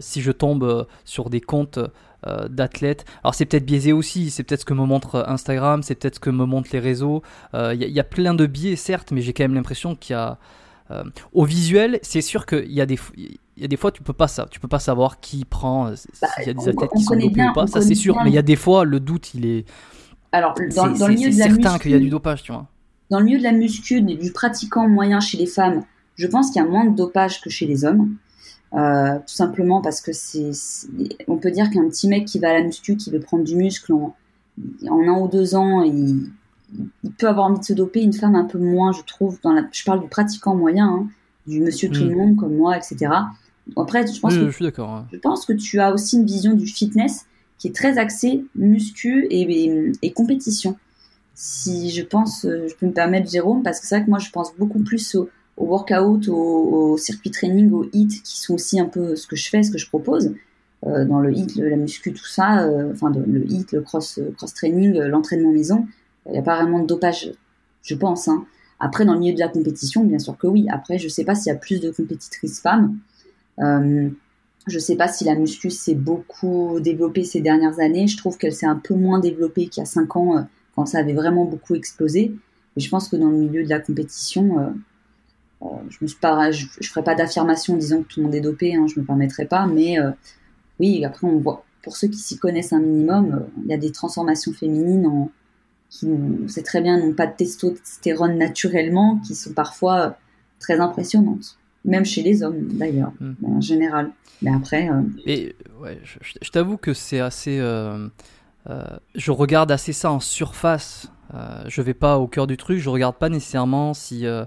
si 0.00 0.20
je 0.20 0.32
tombe 0.32 0.86
sur 1.04 1.30
des 1.30 1.40
comptes 1.40 1.80
euh, 2.26 2.48
d'athlètes. 2.48 3.06
Alors 3.24 3.34
c'est 3.34 3.46
peut-être 3.46 3.64
biaisé 3.64 3.94
aussi, 3.94 4.28
c'est 4.28 4.42
peut-être 4.42 4.60
ce 4.60 4.64
que 4.66 4.74
me 4.74 4.84
montre 4.84 5.24
Instagram, 5.26 5.82
c'est 5.82 5.94
peut-être 5.94 6.16
ce 6.16 6.20
que 6.20 6.28
me 6.28 6.44
montrent 6.44 6.68
les 6.70 6.78
réseaux. 6.78 7.22
Il 7.54 7.58
euh, 7.58 7.74
y, 7.74 7.98
a 7.98 8.04
plein 8.04 8.34
de 8.34 8.44
biais, 8.44 8.76
certes, 8.76 9.10
mais 9.10 9.22
j'ai 9.22 9.32
quand 9.32 9.44
même 9.44 9.54
l'impression 9.54 9.94
qu'il 9.96 10.12
y 10.12 10.18
a... 10.18 10.36
Euh, 10.90 11.04
au 11.32 11.44
visuel, 11.44 11.98
c'est 12.02 12.20
sûr 12.20 12.46
qu'il 12.46 12.72
y 12.72 12.80
a 12.80 12.86
des... 12.86 12.98
Il 13.16 13.62
y 13.62 13.64
a 13.64 13.68
des 13.68 13.76
fois, 13.76 13.92
tu 13.92 14.02
peux 14.02 14.14
pas 14.14 14.28
ça, 14.28 14.46
tu 14.50 14.58
peux 14.58 14.68
pas 14.68 14.78
savoir 14.78 15.20
qui 15.20 15.44
prend, 15.44 15.94
s'il 15.94 16.46
y 16.46 16.48
a 16.48 16.54
des 16.54 16.68
athlètes 16.70 16.90
qui 16.96 17.02
sont 17.02 17.14
dopés 17.14 17.42
ou 17.42 17.52
pas, 17.52 17.66
ça 17.66 17.82
c'est 17.82 17.94
sûr. 17.94 18.16
Mais 18.24 18.30
il 18.30 18.34
y 18.34 18.38
a 18.38 18.42
des 18.42 18.56
fois, 18.56 18.86
le 18.86 19.00
doute, 19.00 19.34
il 19.34 19.44
est. 19.44 19.66
Alors, 20.32 20.54
dans, 20.74 20.86
le 20.86 21.14
milieu 21.14 21.28
de 21.28 21.38
la 21.38 21.44
certain 21.44 21.78
qu'il 21.78 21.90
y 21.90 21.94
a 21.94 21.98
du 21.98 22.08
dopage, 22.08 22.42
tu 22.42 22.52
vois. 22.52 22.68
Dans 23.10 23.18
le 23.18 23.26
milieu 23.26 23.36
de 23.36 23.42
la 23.42 23.52
muscu, 23.52 24.00
du 24.00 24.32
pratiquant 24.32 24.88
moyen 24.88 25.20
chez 25.20 25.36
les 25.36 25.46
femmes, 25.46 25.82
je 26.14 26.26
pense 26.26 26.52
qu'il 26.52 26.62
y 26.62 26.64
a 26.64 26.68
moins 26.68 26.86
de 26.86 26.96
dopage 26.96 27.42
que 27.42 27.50
chez 27.50 27.66
les 27.66 27.84
hommes. 27.84 28.16
Euh, 28.72 29.18
tout 29.18 29.34
simplement 29.34 29.82
parce 29.82 30.00
que 30.00 30.12
c'est, 30.12 30.52
on 31.26 31.36
peut 31.36 31.50
dire 31.50 31.70
qu'un 31.70 31.86
petit 31.88 32.08
mec 32.08 32.24
qui 32.24 32.38
va 32.38 32.50
à 32.50 32.52
la 32.54 32.62
muscu, 32.62 32.96
qui 32.96 33.10
veut 33.10 33.20
prendre 33.20 33.44
du 33.44 33.56
muscle 33.56 33.92
en, 33.92 34.14
en 34.88 35.02
un 35.02 35.20
ou 35.20 35.28
deux 35.28 35.54
ans, 35.54 35.82
il, 35.82 36.30
il, 37.02 37.12
peut 37.12 37.28
avoir 37.28 37.46
envie 37.46 37.60
de 37.60 37.64
se 37.64 37.72
doper. 37.72 38.02
Une 38.02 38.12
femme 38.12 38.34
un 38.34 38.44
peu 38.44 38.58
moins, 38.58 38.92
je 38.92 39.02
trouve. 39.02 39.38
Dans 39.42 39.52
la, 39.52 39.62
je 39.72 39.84
parle 39.84 40.02
du 40.02 40.08
pratiquant 40.08 40.54
moyen, 40.54 40.88
hein, 40.88 41.08
du 41.46 41.60
monsieur 41.60 41.90
tout 41.90 42.04
le 42.04 42.10
mm. 42.10 42.16
monde 42.16 42.36
comme 42.36 42.56
moi, 42.56 42.76
etc. 42.76 43.12
Après, 43.76 44.06
je 44.06 44.20
pense, 44.20 44.34
que, 44.34 44.46
je, 44.46 44.50
suis 44.50 44.64
d'accord, 44.64 45.04
je 45.12 45.18
pense 45.18 45.46
que 45.46 45.52
tu 45.52 45.80
as 45.80 45.92
aussi 45.92 46.16
une 46.16 46.26
vision 46.26 46.54
du 46.54 46.66
fitness 46.66 47.26
qui 47.58 47.68
est 47.68 47.74
très 47.74 47.98
axée 47.98 48.44
muscu 48.56 49.26
et, 49.30 49.92
et, 50.02 50.12
compétition. 50.12 50.76
Si 51.34 51.90
je 51.90 52.02
pense, 52.02 52.42
je 52.44 52.74
peux 52.74 52.86
me 52.86 52.92
permettre 52.92 53.30
Jérôme, 53.30 53.62
parce 53.62 53.80
que 53.80 53.86
c'est 53.86 53.96
vrai 53.96 54.04
que 54.04 54.10
moi 54.10 54.18
je 54.18 54.30
pense 54.30 54.52
beaucoup 54.58 54.80
plus 54.80 55.14
au, 55.14 55.28
au 55.60 55.66
workout, 55.66 56.28
au, 56.28 56.96
circuit 56.96 57.30
training, 57.30 57.70
au 57.70 57.86
hit, 57.92 58.22
qui 58.22 58.40
sont 58.40 58.54
aussi 58.54 58.80
un 58.80 58.86
peu 58.86 59.14
ce 59.14 59.26
que 59.26 59.36
je 59.36 59.48
fais, 59.48 59.62
ce 59.62 59.70
que 59.70 59.78
je 59.78 59.88
propose. 59.88 60.34
Euh, 60.86 61.04
dans 61.04 61.20
le 61.20 61.32
hit, 61.32 61.56
la 61.56 61.76
muscu, 61.76 62.14
tout 62.14 62.26
ça, 62.26 62.62
euh, 62.62 62.90
enfin 62.92 63.12
le 63.14 63.44
hit, 63.46 63.72
le 63.72 63.82
cross, 63.82 64.18
cross 64.38 64.54
training, 64.54 64.96
euh, 64.96 65.08
l'entraînement 65.08 65.52
maison, 65.52 65.86
il 66.26 66.32
n'y 66.32 66.38
a 66.38 66.42
pas 66.42 66.56
vraiment 66.56 66.80
de 66.80 66.86
dopage, 66.86 67.32
je 67.82 67.94
pense. 67.94 68.28
Hein. 68.28 68.44
Après, 68.78 69.04
dans 69.04 69.14
le 69.14 69.20
milieu 69.20 69.34
de 69.34 69.40
la 69.40 69.48
compétition, 69.48 70.04
bien 70.04 70.18
sûr 70.18 70.36
que 70.36 70.46
oui. 70.46 70.66
Après, 70.70 70.98
je 70.98 71.04
ne 71.04 71.10
sais 71.10 71.24
pas 71.24 71.34
s'il 71.34 71.52
y 71.52 71.56
a 71.56 71.58
plus 71.58 71.80
de 71.80 71.90
compétitrices 71.90 72.60
femmes. 72.60 72.96
je 73.58 74.10
ne 74.74 74.78
sais 74.78 74.96
pas 74.96 75.08
si 75.08 75.24
la 75.24 75.34
muscu 75.34 75.70
s'est 75.70 75.94
beaucoup 75.94 76.80
développée 76.80 77.24
ces 77.24 77.40
dernières 77.40 77.78
années. 77.80 78.06
Je 78.06 78.16
trouve 78.16 78.38
qu'elle 78.38 78.54
s'est 78.54 78.66
un 78.66 78.76
peu 78.76 78.94
moins 78.94 79.18
développée 79.18 79.66
qu'il 79.66 79.82
y 79.82 79.84
a 79.84 79.86
5 79.86 80.16
ans, 80.16 80.46
quand 80.74 80.86
ça 80.86 80.98
avait 80.98 81.12
vraiment 81.12 81.44
beaucoup 81.44 81.74
explosé. 81.74 82.34
Mais 82.76 82.82
je 82.82 82.88
pense 82.88 83.08
que 83.08 83.16
dans 83.16 83.28
le 83.28 83.36
milieu 83.36 83.64
de 83.64 83.68
la 83.68 83.80
compétition, 83.80 84.60
euh, 84.60 84.70
je 85.88 86.06
je, 86.06 86.88
ferai 86.88 87.04
pas 87.04 87.14
d'affirmation 87.14 87.74
en 87.74 87.76
disant 87.76 88.02
que 88.02 88.08
tout 88.08 88.20
le 88.20 88.26
monde 88.26 88.34
est 88.34 88.40
dopé, 88.40 88.74
hein, 88.74 88.86
je 88.86 88.98
me 89.00 89.04
permettrai 89.04 89.44
pas, 89.44 89.66
mais 89.66 89.98
euh, 89.98 90.10
oui, 90.78 91.04
après 91.04 91.26
on 91.26 91.38
voit, 91.38 91.64
pour 91.82 91.96
ceux 91.96 92.08
qui 92.08 92.18
s'y 92.18 92.38
connaissent 92.38 92.72
un 92.72 92.80
minimum, 92.80 93.34
euh, 93.34 93.60
il 93.64 93.70
y 93.70 93.74
a 93.74 93.76
des 93.76 93.92
transformations 93.92 94.52
féminines 94.52 95.06
en, 95.06 95.30
qui, 95.90 96.08
c'est 96.48 96.62
très 96.62 96.80
bien, 96.80 96.98
n'ont 96.98 97.12
pas 97.12 97.26
de 97.26 97.34
testostérone 97.36 98.38
naturellement, 98.38 99.20
qui 99.26 99.34
sont 99.34 99.52
parfois 99.52 100.16
très 100.58 100.80
impressionnantes, 100.80 101.58
même 101.84 102.04
chez 102.04 102.22
les 102.22 102.42
hommes 102.42 102.68
d'ailleurs, 102.72 103.12
hmm. 103.20 103.34
en 103.44 103.60
général. 103.60 104.10
Mais 104.42 104.52
après. 104.54 104.88
Et 105.26 105.54
ouais, 105.82 106.00
je, 106.02 106.50
t'avoue 106.50 106.78
que 106.78 106.94
c'est 106.94 107.20
assez. 107.20 107.58
je 107.58 109.30
regarde 109.30 109.70
assez 109.70 109.92
ça 109.92 110.10
en 110.10 110.20
surface 110.20 111.10
euh, 111.34 111.62
je 111.68 111.80
vais 111.82 111.94
pas 111.94 112.18
au 112.18 112.26
cœur 112.26 112.46
du 112.46 112.56
truc, 112.56 112.78
je 112.78 112.88
regarde 112.88 113.16
pas 113.16 113.28
nécessairement 113.28 113.94
si. 113.94 114.26
Euh, 114.26 114.44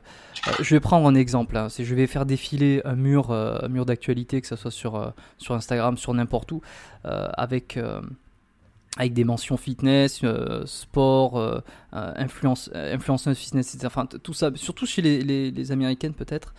euh, 0.48 0.52
je 0.62 0.76
vais 0.76 0.80
prendre 0.80 1.08
un 1.08 1.15
exemple. 1.15 1.56
Hein, 1.56 1.67
je 1.78 1.96
vais 1.96 2.08
faire 2.08 2.26
défiler 2.26 2.82
un 2.84 2.96
mur, 2.96 3.32
un 3.32 3.67
mur 3.70 3.86
d'actualité, 3.86 4.41
que 4.41 4.48
ce 4.48 4.56
soit 4.56 4.72
sur, 4.72 5.13
sur 5.38 5.56
Instagram, 5.56 5.98
sur 5.98 6.13
n'importe 6.13 6.52
où, 6.52 6.62
avec, 7.04 7.80
avec 8.97 9.13
des 9.13 9.23
mentions 9.23 9.58
fitness, 9.58 10.21
sport, 10.65 11.63
influence, 11.91 12.69
influenceuse 12.73 13.38
fitness, 13.38 13.73
etc. 13.73 13.88
Enfin, 13.88 14.06
tout 14.06 14.34
ça, 14.34 14.51
surtout 14.56 14.86
chez 14.86 15.01
les, 15.01 15.51
les, 15.51 15.71
américaines 15.71 16.13
peut-être. 16.13 16.53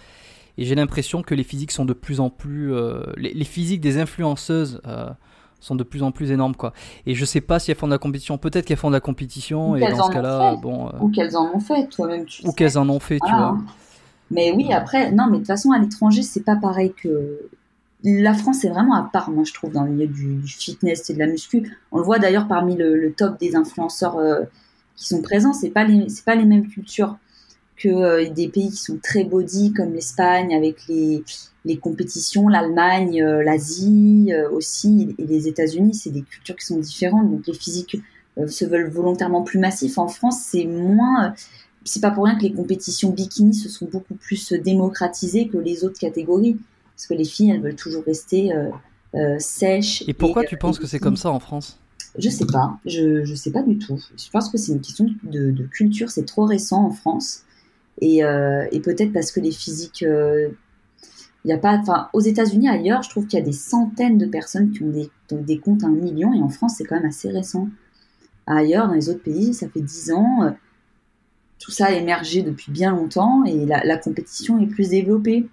Et 0.58 0.64
j'ai 0.64 0.74
l'impression 0.74 1.22
que 1.22 1.34
les 1.34 1.44
physiques 1.44 1.70
sont 1.70 1.84
de 1.84 1.92
plus 1.92 2.18
en 2.18 2.30
plus. 2.30 2.72
Les, 3.16 3.32
les, 3.34 3.44
physiques 3.44 3.80
des 3.80 3.98
influenceuses 3.98 4.80
sont 5.64 5.74
de 5.74 5.82
plus 5.82 6.02
en 6.02 6.12
plus 6.12 6.30
énormes 6.30 6.54
quoi. 6.54 6.72
Et 7.06 7.14
je 7.14 7.24
sais 7.24 7.40
pas 7.40 7.58
si 7.58 7.70
elles 7.70 7.76
font 7.76 7.86
de 7.86 7.92
la 7.92 7.98
compétition, 7.98 8.38
peut-être 8.38 8.66
qu'elles 8.66 8.76
font 8.76 8.88
de 8.88 8.94
la 8.94 9.00
compétition 9.00 9.70
ou 9.70 9.76
et 9.76 9.80
dans 9.80 10.06
ce 10.06 10.12
cas-là, 10.12 10.56
bon. 10.56 10.88
Euh, 10.88 10.90
ou 11.00 11.10
qu'elles 11.10 11.36
en 11.36 11.50
ont 11.54 11.60
fait, 11.60 11.88
toi-même. 11.88 12.26
ou 12.44 12.52
qu'elles 12.52 12.78
en 12.78 12.88
ont 12.88 13.00
fait, 13.00 13.18
tu 13.24 13.32
vois. 13.32 13.56
Mais 14.30 14.52
oui, 14.52 14.72
après, 14.72 15.10
non, 15.12 15.26
mais 15.26 15.32
de 15.32 15.38
toute 15.38 15.46
façon 15.46 15.72
à 15.72 15.78
l'étranger 15.78 16.22
c'est 16.22 16.44
pas 16.44 16.56
pareil 16.56 16.92
que. 16.96 17.48
La 18.06 18.34
France 18.34 18.64
est 18.66 18.68
vraiment 18.68 18.94
à 18.94 19.08
part, 19.10 19.30
moi 19.30 19.44
je 19.44 19.54
trouve, 19.54 19.72
dans 19.72 19.82
le 19.82 19.90
milieu 19.90 20.06
du, 20.06 20.42
fitness 20.46 21.08
et 21.08 21.14
de 21.14 21.18
la 21.18 21.26
muscu. 21.26 21.74
On 21.90 21.96
le 21.96 22.04
voit 22.04 22.18
d'ailleurs 22.18 22.46
parmi 22.46 22.76
le, 22.76 23.10
top 23.16 23.40
des 23.40 23.56
influenceurs 23.56 24.18
euh, 24.18 24.42
qui 24.94 25.06
sont 25.06 25.22
présents, 25.22 25.54
c'est 25.54 25.70
pas 25.70 25.84
les, 25.84 26.06
pas 26.26 26.34
les 26.34 26.44
mêmes 26.44 26.68
cultures 26.68 27.16
que 27.78 27.88
euh, 27.88 28.28
des 28.28 28.48
pays 28.48 28.68
qui 28.68 28.76
sont 28.76 28.98
très 29.02 29.24
body 29.24 29.72
comme 29.72 29.94
l'Espagne 29.94 30.54
avec 30.54 30.86
les 30.86 31.78
compétitions, 31.78 32.48
l'Allemagne, 32.48 33.22
euh, 33.22 33.42
l'Asie 33.42 34.32
aussi, 34.52 35.14
et 35.16 35.26
les 35.26 35.48
États-Unis, 35.48 35.94
c'est 35.94 36.10
des 36.10 36.22
cultures 36.22 36.56
qui 36.56 36.66
sont 36.66 36.78
différentes. 36.78 37.30
Donc 37.30 37.46
les 37.46 37.54
physiques 37.54 37.96
se 38.46 38.66
veulent 38.66 38.90
volontairement 38.90 39.42
plus 39.42 39.58
massifs. 39.58 39.96
En 39.96 40.08
France, 40.08 40.40
c'est 40.50 40.66
moins. 40.66 41.32
c'est 41.84 42.00
pas 42.00 42.10
pour 42.10 42.24
rien 42.24 42.36
que 42.36 42.42
les 42.42 42.52
compétitions 42.52 43.10
bikini 43.12 43.54
se 43.54 43.70
sont 43.70 43.86
beaucoup 43.90 44.14
plus 44.14 44.52
démocratisées 44.52 45.48
que 45.48 45.56
les 45.56 45.84
autres 45.84 45.98
catégories, 45.98 46.58
parce 46.96 47.06
que 47.06 47.14
les 47.14 47.24
filles, 47.24 47.50
elles 47.50 47.60
veulent 47.60 47.76
toujours 47.76 48.04
rester 48.04 48.52
sèches. 49.38 50.04
Et 50.08 50.14
pourquoi 50.14 50.44
tu 50.44 50.56
penses 50.56 50.78
que 50.78 50.86
c'est 50.86 50.98
comme 50.98 51.16
ça 51.16 51.30
en 51.30 51.40
France? 51.40 51.78
Je 52.16 52.28
sais 52.28 52.46
pas, 52.46 52.78
je, 52.86 53.24
je 53.24 53.34
sais 53.34 53.50
pas 53.50 53.62
du 53.62 53.78
tout. 53.78 54.00
Je 54.16 54.30
pense 54.30 54.48
que 54.48 54.56
c'est 54.56 54.72
une 54.72 54.80
question 54.80 55.06
de, 55.24 55.50
de 55.50 55.64
culture, 55.64 56.10
c'est 56.10 56.24
trop 56.24 56.44
récent 56.44 56.84
en 56.84 56.90
France. 56.90 57.42
Et, 58.00 58.18
et 58.18 58.80
peut-être 58.80 59.12
parce 59.12 59.32
que 59.32 59.40
les 59.40 59.52
physiques 59.52 60.04
il 61.44 61.50
y 61.50 61.52
a 61.52 61.58
pas, 61.58 61.76
enfin, 61.76 62.08
aux 62.14 62.20
États-Unis, 62.20 62.68
ailleurs, 62.68 63.02
je 63.02 63.10
trouve 63.10 63.26
qu'il 63.26 63.38
y 63.38 63.42
a 63.42 63.44
des 63.44 63.52
centaines 63.52 64.16
de 64.16 64.26
personnes 64.26 64.70
qui 64.70 64.82
ont 64.82 64.88
des, 64.88 65.10
des 65.30 65.58
comptes 65.58 65.84
à 65.84 65.88
un 65.88 65.90
million, 65.90 66.32
et 66.32 66.40
en 66.40 66.48
France, 66.48 66.76
c'est 66.78 66.84
quand 66.84 66.96
même 66.96 67.04
assez 67.04 67.30
récent. 67.30 67.68
Ailleurs, 68.46 68.88
dans 68.88 68.94
les 68.94 69.10
autres 69.10 69.22
pays, 69.22 69.52
ça 69.52 69.68
fait 69.68 69.80
dix 69.80 70.10
ans. 70.10 70.42
Euh, 70.42 70.50
tout 71.58 71.70
ça 71.70 71.86
a 71.86 71.92
émergé 71.92 72.42
depuis 72.42 72.72
bien 72.72 72.90
longtemps 72.90 73.44
et 73.44 73.64
la, 73.64 73.96
compétition 73.96 74.60
est 74.60 74.66
plus 74.66 74.90
développée. 74.90 75.48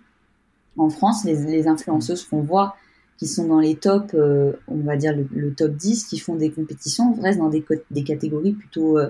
En 0.77 0.89
France, 0.89 1.25
les, 1.25 1.67
influenceuses 1.67 2.25
qu'on 2.25 2.41
voit 2.41 2.75
qui 3.17 3.27
sont 3.27 3.47
dans 3.47 3.60
les 3.60 3.75
tops, 3.75 4.13
euh, 4.15 4.53
on 4.67 4.77
va 4.77 4.97
dire 4.97 5.13
le, 5.15 5.53
top 5.53 5.73
10, 5.73 6.05
qui 6.05 6.17
font 6.17 6.36
des 6.36 6.49
compétitions, 6.49 7.13
restent 7.21 7.39
dans 7.39 7.49
des, 7.49 7.63
des 7.91 8.03
catégories 8.03 8.53
plutôt, 8.53 8.97
euh, 8.97 9.10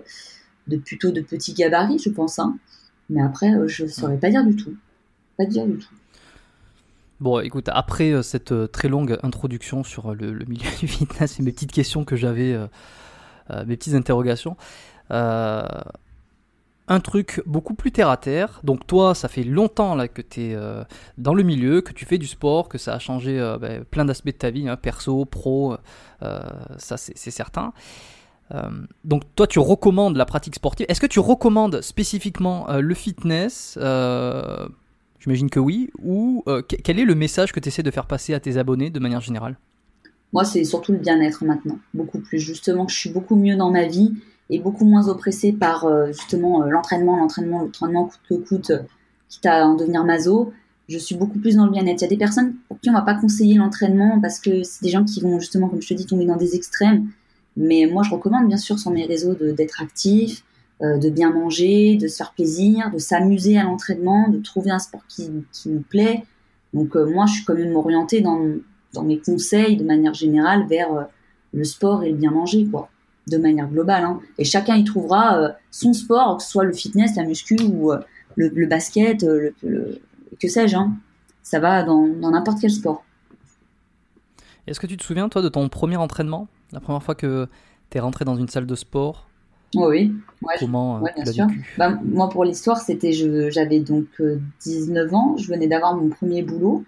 de, 0.68 0.78
plutôt 0.78 1.12
de 1.12 1.22
petits 1.22 1.54
gabarits, 1.54 2.00
je 2.00 2.10
pense. 2.10 2.40
Hein. 2.40 2.58
Mais 3.10 3.22
après, 3.22 3.52
je 3.68 3.84
ne 3.84 3.90
saurais 3.90 4.18
pas 4.18 4.30
dire 4.30 4.46
du 4.46 4.56
tout. 4.56 4.76
Pas 5.38 5.46
dire 5.46 5.66
du 5.66 5.78
tout. 5.78 5.94
Bon, 7.22 7.40
écoute, 7.40 7.70
après 7.72 8.12
euh, 8.12 8.24
cette 8.24 8.52
euh, 8.52 8.66
très 8.66 8.88
longue 8.88 9.20
introduction 9.22 9.84
sur 9.84 10.12
euh, 10.12 10.16
le, 10.16 10.44
milieu 10.46 10.68
du 10.80 10.88
fitness 10.88 11.40
et 11.40 11.44
mes 11.44 11.52
petites 11.52 11.72
questions 11.72 12.04
que 12.04 12.16
j'avais, 12.16 12.58
mes 13.68 13.78
petites 13.78 13.94
interrogations, 13.94 14.58
un 16.88 17.00
truc 17.00 17.42
beaucoup 17.46 17.74
plus 17.74 17.92
terre 17.92 18.10
à 18.10 18.18
terre. 18.18 18.60
Donc 18.64 18.86
toi, 18.86 19.16
ça 19.16 19.28
fait 19.28 19.44
longtemps 19.44 19.98
que 20.08 20.22
tu 20.22 20.42
es 20.42 20.58
dans 21.18 21.34
le 21.34 21.44
milieu, 21.44 21.82
que 21.82 21.94
tu 21.94 22.06
fais 22.06 22.18
du 22.18 22.28
sport, 22.28 22.70
que 22.70 22.78
ça 22.78 22.94
a 22.96 23.00
changé 23.00 23.38
ben, 23.62 23.84
plein 23.86 24.06
d'aspects 24.06 24.28
de 24.28 24.32
ta 24.32 24.50
vie, 24.50 24.68
hein, 24.68 24.76
perso, 24.76 25.26
pro, 25.26 25.78
ça 26.20 26.98
c'est 26.98 27.32
certain. 27.32 27.72
donc 29.06 29.24
toi, 29.36 29.48
tu 29.48 29.60
recommandes 29.60 30.18
la 30.18 30.26
pratique 30.26 30.56
sportive. 30.56 30.86
Est-ce 30.90 31.00
que 31.00 31.08
tu 31.08 31.20
recommandes 31.20 31.82
spécifiquement 31.82 32.68
le 32.70 32.94
fitness 32.94 33.78
J'imagine 35.22 35.52
que 35.52 35.60
oui. 35.60 35.92
Ou 36.02 36.44
euh, 36.48 36.62
quel 36.62 37.00
est 37.00 37.06
le 37.06 37.16
message 37.16 37.52
que 37.54 37.60
tu 37.60 37.70
essaies 37.70 37.84
de 37.84 37.92
faire 37.92 38.08
passer 38.08 38.34
à 38.34 38.40
tes 38.40 38.58
abonnés 38.58 38.90
de 38.90 39.00
manière 39.00 39.22
générale? 39.22 39.58
Moi, 40.34 40.44
c'est 40.44 40.64
surtout 40.64 40.94
le 40.94 40.98
bien-être 40.98 41.46
maintenant. 41.46 41.78
Beaucoup 41.94 42.20
plus. 42.20 42.40
Justement, 42.40 42.88
je 42.88 42.98
suis 42.98 43.12
beaucoup 43.12 43.36
mieux 43.36 43.56
dans 43.56 43.70
ma 43.70 43.86
vie 43.86 44.16
et 44.52 44.60
beaucoup 44.60 44.86
moins 44.86 45.08
oppressée 45.08 45.54
par 45.54 45.86
euh, 45.86 46.08
justement 46.08 46.62
euh, 46.62 46.70
l'entraînement, 46.70 47.18
l'entraînement, 47.18 47.62
l'entraînement 47.62 48.06
coûte 48.06 48.22
que 48.30 48.36
coûte, 48.36 48.72
quitte 49.30 49.46
à 49.48 49.66
en 49.66 49.76
devenir 49.76 50.04
maso. 50.04 50.54
Je 50.90 50.98
suis 50.98 51.16
beaucoup 51.16 51.40
plus 51.40 51.56
dans 51.56 51.66
le 51.66 51.72
bien-être. 51.72 52.02
Il 52.02 52.04
y 52.04 52.06
a 52.06 52.10
des 52.10 52.18
personnes 52.18 52.56
pour 52.68 52.80
qui 52.80 52.90
on 52.90 52.94
va 52.94 53.02
pas 53.02 53.16
conseiller 53.16 53.56
l'entraînement 53.56 54.20
parce 54.22 54.40
que 54.40 54.64
c'est 54.64 54.84
des 54.84 54.90
gens 54.90 55.06
qui 55.06 55.22
vont 55.22 55.40
justement, 55.40 55.70
comme 55.70 55.82
je 55.82 55.88
te 55.88 55.94
dis, 55.94 56.06
tomber 56.06 56.26
dans 56.26 56.36
des 56.36 56.56
extrêmes. 56.56 57.08
Mais 57.56 57.90
moi, 57.92 58.04
je 58.04 58.12
recommande 58.12 58.48
bien 58.48 58.58
sûr 58.58 58.78
sur 58.78 58.92
mes 58.92 59.06
réseaux 59.06 59.34
d'être 59.34 59.82
actif, 59.82 60.44
euh, 60.82 60.98
de 60.98 61.10
bien 61.10 61.32
manger, 61.32 61.96
de 61.96 62.08
se 62.08 62.18
faire 62.18 62.34
plaisir, 62.34 62.92
de 62.92 62.98
s'amuser 62.98 63.58
à 63.58 63.64
l'entraînement, 63.64 64.30
de 64.30 64.40
trouver 64.40 64.72
un 64.72 64.80
sport 64.80 65.04
qui, 65.08 65.30
qui 65.54 65.70
nous 65.70 65.82
plaît. 65.82 66.24
Donc 66.74 66.96
euh, 66.96 67.06
moi, 67.06 67.26
je 67.26 67.34
suis 67.36 67.46
quand 67.46 67.56
même 67.56 67.76
orientée 67.76 68.20
dans, 68.22 68.42
dans 68.94 69.04
mes 69.04 69.20
conseils 69.20 69.78
de 69.78 69.84
manière 69.84 70.14
générale 70.14 70.66
vers 70.68 70.94
euh, 70.94 71.04
le 71.54 71.64
sport 71.64 72.04
et 72.04 72.10
le 72.10 72.18
bien 72.18 72.32
manger, 72.32 72.66
quoi, 72.66 72.90
de 73.28 73.38
manière 73.38 73.68
globale. 73.68 74.04
Hein. 74.04 74.20
Et 74.38 74.44
chacun 74.44 74.76
y 74.76 74.84
trouvera 74.84 75.52
son 75.70 75.94
sport, 75.94 76.38
que 76.38 76.44
ce 76.44 76.50
soit 76.50 76.64
le 76.64 76.74
fitness, 76.74 77.16
la 77.16 77.24
muscu 77.24 77.58
ou 77.62 77.92
le, 78.36 78.66
basket, 78.66 79.24
le, 79.24 79.54
que 80.40 80.48
sais-je. 80.48 80.76
Hein. 80.76 80.94
Ça 81.44 81.60
va 81.60 81.84
dans 81.84 82.08
n'importe 82.08 82.60
quel 82.62 82.72
sport. 82.72 83.04
Est-ce 84.68 84.80
que 84.80 84.88
tu 84.88 84.98
te 84.98 85.04
souviens, 85.04 85.30
toi, 85.30 85.42
de 85.42 85.50
ton 85.50 85.70
premier 85.70 85.98
entraînement? 85.98 86.48
La 86.72 86.80
première 86.80 87.04
fois 87.04 87.16
que 87.16 87.48
tu 87.90 87.98
es 87.98 88.02
rentré 88.02 88.26
dans 88.26 88.36
une 88.36 88.48
salle 88.48 88.66
de 88.66 88.76
sport? 88.76 89.28
Oui, 89.76 90.14
Comment 90.60 90.98
euh, 90.98 91.08
bien 91.16 91.26
sûr. 91.32 91.48
Bah, 91.78 91.98
moi, 92.04 92.30
pour 92.30 92.44
l'histoire, 92.44 92.80
c'était, 92.80 93.14
j'avais 93.52 93.80
donc 93.80 94.08
19 94.64 95.12
euh, 95.12 95.16
ans, 95.16 95.38
je 95.38 95.48
venais 95.48 95.68
d'avoir 95.68 95.96
mon 95.96 96.10
premier 96.10 96.42
boulot 96.42 96.84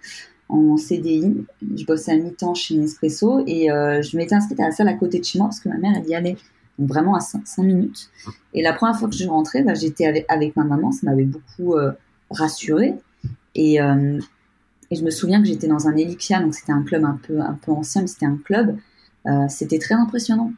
en 0.53 0.77
CDI. 0.77 1.45
Je 1.75 1.85
bossais 1.85 2.11
à 2.11 2.17
mi-temps 2.17 2.53
chez 2.53 2.75
Nespresso 2.75 3.43
et 3.47 3.71
euh, 3.71 4.01
je 4.01 4.17
m'étais 4.17 4.35
inscrite 4.35 4.59
à 4.59 4.65
la 4.65 4.71
salle 4.71 4.87
à 4.87 4.93
côté 4.93 5.19
de 5.19 5.25
chez 5.25 5.39
moi 5.39 5.47
parce 5.47 5.59
que 5.59 5.69
ma 5.69 5.77
mère, 5.77 5.93
elle 5.97 6.07
y 6.07 6.15
allait. 6.15 6.37
Donc 6.79 6.89
vraiment 6.89 7.15
à 7.15 7.19
5, 7.19 7.43
minutes. 7.59 8.09
Et 8.53 8.61
la 8.61 8.73
première 8.73 8.97
fois 8.97 9.07
que 9.07 9.15
je 9.15 9.27
rentrais, 9.27 9.63
bah, 9.63 9.73
j'étais 9.73 10.25
avec, 10.27 10.55
ma 10.55 10.63
maman, 10.63 10.91
ça 10.91 11.01
m'avait 11.03 11.25
beaucoup 11.25 11.75
rassurée. 12.31 12.95
Et, 13.53 13.75
et, 13.75 14.95
je 14.95 15.03
me 15.03 15.11
souviens 15.11 15.39
que 15.39 15.47
j'étais 15.47 15.67
dans 15.67 15.87
un 15.87 15.95
Elixia, 15.95 16.41
donc 16.41 16.55
c'était 16.55 16.71
un 16.71 16.81
club 16.81 17.05
un 17.05 17.19
peu, 17.27 17.41
un 17.41 17.59
peu 17.63 17.71
ancien, 17.71 18.01
mais 18.01 18.07
c'était 18.07 18.25
un 18.25 18.39
club. 18.43 18.75
c'était 19.49 19.77
très 19.77 19.93
impressionnant 19.93 20.51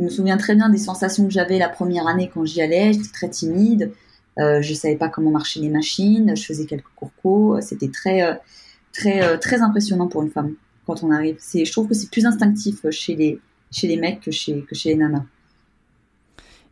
je 0.00 0.04
me 0.04 0.08
souviens 0.08 0.38
très 0.38 0.54
bien 0.54 0.70
des 0.70 0.78
sensations 0.78 1.26
que 1.26 1.30
j'avais 1.30 1.58
la 1.58 1.68
première 1.68 2.06
année 2.06 2.30
quand 2.32 2.46
j'y 2.46 2.62
allais. 2.62 2.94
J'étais 2.94 3.10
très 3.12 3.28
timide. 3.28 3.92
Euh, 4.38 4.62
je 4.62 4.72
savais 4.72 4.96
pas 4.96 5.10
comment 5.10 5.30
marchaient 5.30 5.60
les 5.60 5.68
machines. 5.68 6.34
Je 6.34 6.42
faisais 6.42 6.64
quelques 6.64 6.88
cours 7.20 7.58
C'était 7.60 7.90
très, 7.90 8.22
euh, 8.22 8.34
très, 8.92 9.22
euh, 9.22 9.36
très 9.36 9.62
impressionnant 9.62 10.08
pour 10.08 10.22
une 10.22 10.30
femme 10.30 10.54
quand 10.86 11.02
on 11.02 11.10
arrive. 11.10 11.36
C'est, 11.38 11.64
je 11.64 11.72
trouve 11.72 11.88
que 11.88 11.94
c'est 11.94 12.10
plus 12.10 12.26
instinctif 12.26 12.88
chez 12.90 13.14
les, 13.14 13.40
chez 13.70 13.86
les 13.86 13.96
mecs 13.96 14.20
que 14.20 14.30
chez, 14.30 14.62
que 14.62 14.74
chez 14.74 14.90
les 14.90 14.96
nanas. 14.96 15.24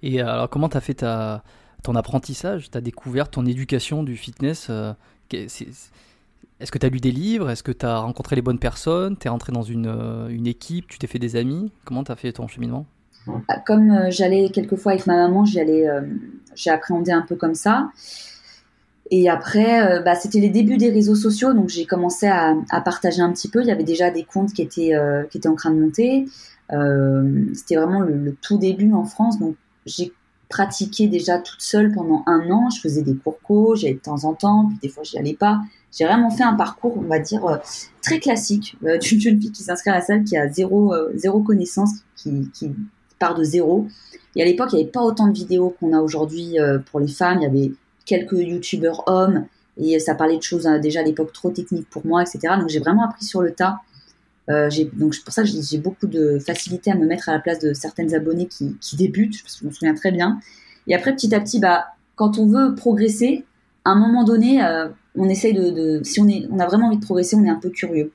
Et 0.03 0.21
alors, 0.21 0.49
comment 0.49 0.69
tu 0.69 0.77
as 0.77 0.81
fait 0.81 0.95
ta, 0.95 1.43
ton 1.83 1.95
apprentissage? 1.95 2.71
Tu 2.71 2.79
as 2.79 2.81
découvert 2.81 3.31
ton 3.31 3.47
éducation 3.47 4.03
du 4.03 4.17
fitness 4.17 4.71
Est-ce 5.31 6.71
que 6.71 6.79
tu 6.79 6.87
as 6.87 6.89
lu 6.89 7.01
des 7.01 7.11
livres? 7.11 7.51
Est-ce 7.51 7.63
que 7.63 7.73
tu 7.73 7.85
as 7.85 7.99
rencontré 7.99 8.37
les 8.37 8.43
bonnes 8.43 8.61
personnes? 8.61 9.17
Tu 9.17 9.27
es 9.27 9.31
rentré 9.31 9.53
dans 9.53 9.63
une, 9.63 9.89
une 10.31 10.47
équipe? 10.47 10.87
Tu 10.87 10.99
t'es 10.99 11.09
fait 11.09 11.19
des 11.19 11.37
amis? 11.37 11.73
Comment 11.85 12.05
tu 12.05 12.13
as 12.13 12.17
fait 12.17 12.33
ton 12.33 12.47
cheminement? 12.47 12.87
Comme 13.67 13.91
euh, 13.91 14.11
j'allais 14.11 14.51
quelquefois 14.51 14.93
avec 14.93 15.07
ma 15.07 15.17
maman, 15.17 15.45
j'allais, 15.45 15.89
euh, 15.89 16.03
j'ai 16.55 16.71
appréhendé 16.71 17.13
un 17.13 17.23
peu 17.23 17.37
comme 17.37 17.55
ça. 17.55 17.91
Et 19.11 19.29
après, 19.29 19.99
euh, 19.99 20.03
bah, 20.03 20.15
c'était 20.15 20.41
les 20.41 20.51
débuts 20.51 20.77
des 20.77 20.91
réseaux 20.91 21.15
sociaux, 21.15 21.55
donc 21.55 21.69
j'ai 21.69 21.87
commencé 21.87 22.27
à, 22.27 22.55
partager 22.85 23.21
un 23.21 23.33
petit 23.33 23.49
peu. 23.49 23.63
Il 23.63 23.67
y 23.67 23.71
avait 23.71 23.85
déjà 23.85 24.11
des 24.11 24.25
comptes 24.25 24.53
qui 24.53 24.63
étaient 24.63 24.93
qui 25.31 25.39
étaient 25.39 25.49
en 25.49 25.55
train 25.55 25.71
de 25.71 25.81
monter. 25.81 26.27
c'était 27.55 27.77
vraiment 27.77 28.01
le, 28.01 28.37
tout 28.41 28.59
début 28.59 28.93
en 28.93 29.05
France, 29.05 29.39
donc 29.39 29.57
j'ai 29.87 30.13
pratiqué 30.49 31.09
déjà 31.09 31.39
toute 31.39 31.61
seule 31.61 31.93
pendant 31.93 32.23
un 32.27 32.51
an. 32.51 32.69
Je 32.71 32.81
faisais 32.81 33.03
des 33.03 33.15
cours 33.15 33.39
co, 33.43 33.75
j'allais 33.75 33.95
de 33.95 33.99
temps 33.99 34.25
en 34.25 34.35
temps, 34.35 34.67
puis 34.69 34.79
des 34.83 34.89
fois 34.89 35.03
j'y 35.03 35.19
allais 35.19 35.35
pas. 35.35 35.61
J'ai 35.97 36.05
vraiment 36.05 36.31
fait 36.31 36.45
un 36.45 36.55
parcours, 36.55 36.99
on 36.99 37.09
va 37.09 37.19
dire, 37.19 37.61
très 38.03 38.19
classique 38.19 38.77
d'une 39.01 39.21
jeune 39.21 39.41
fille 39.41 39.53
qui 39.53 39.63
s'inscrit 39.63 39.91
à 39.91 39.95
la 39.95 40.01
salle, 40.03 40.25
qui 40.25 40.37
a 40.37 40.49
zéro, 40.49 40.95
zéro 41.15 41.41
connaissance, 41.41 41.91
qui, 42.15 42.51
qui 42.53 42.73
part 43.19 43.35
de 43.35 43.45
zéro. 43.45 43.87
Et 44.37 44.43
à 44.43 44.45
l'époque, 44.45 44.69
il 44.73 44.77
n'y 44.77 44.83
avait 44.83 44.91
pas 44.91 45.03
autant 45.03 45.29
de 45.29 45.37
vidéos 45.37 45.75
qu'on 45.79 45.93
a 45.93 46.01
aujourd'hui 46.01 46.59
euh, 46.59 46.79
pour 46.79 47.01
les 47.01 47.09
femmes. 47.09 47.39
Il 47.41 47.43
y 47.43 47.47
avait 47.47 47.73
quelques 48.09 48.33
youtubeurs 48.33 49.05
hommes 49.07 49.47
et 49.77 50.01
ça 50.01 50.15
parlait 50.15 50.37
de 50.37 50.43
choses 50.43 50.67
hein, 50.67 50.79
déjà 50.79 51.01
à 51.01 51.03
l'époque 51.05 51.33
trop 51.33 51.51
techniques 51.51 51.89
pour 51.89 52.05
moi, 52.05 52.23
etc. 52.23 52.55
Donc 52.59 52.69
j'ai 52.69 52.81
vraiment 52.81 53.05
appris 53.05 53.25
sur 53.25 53.43
le 53.43 53.53
tas. 53.53 53.79
Euh, 54.51 54.71
pour 54.99 55.33
ça 55.33 55.43
que 55.43 55.49
j'ai 55.49 55.79
beaucoup 55.79 56.07
de 56.07 56.39
facilité 56.39 56.91
à 56.91 56.95
me 56.95 57.07
mettre 57.07 57.29
à 57.29 57.33
la 57.33 57.39
place 57.39 57.59
de 57.61 57.75
certaines 57.75 58.15
abonnées 58.15 58.47
qui, 58.47 58.77
qui 58.81 58.97
débutent, 58.97 59.43
parce 59.43 59.57
que 59.57 59.61
je 59.61 59.67
me 59.67 59.71
souviens 59.71 59.95
très 59.95 60.11
bien. 60.11 60.41
Et 60.87 60.95
après, 60.95 61.15
petit 61.15 61.35
à 61.35 61.41
petit, 61.41 61.61
bah, 61.61 61.89
quand 62.17 62.39
on 62.39 62.47
veut 62.47 62.75
progresser, 62.75 63.45
à 63.85 63.91
un 63.91 63.95
moment 63.95 64.25
donné, 64.25 64.65
euh, 64.65 64.89
on 65.15 65.29
essaye 65.29 65.53
de, 65.53 65.71
de, 65.71 66.01
si 66.03 66.21
on, 66.21 66.29
est, 66.29 66.47
on 66.51 66.59
a 66.59 66.67
vraiment 66.67 66.87
envie 66.87 66.97
de 66.97 67.05
progresser, 67.05 67.37
on 67.37 67.45
est 67.45 67.51
un 67.51 67.61
peu 67.61 67.69
curieux. 67.69 68.11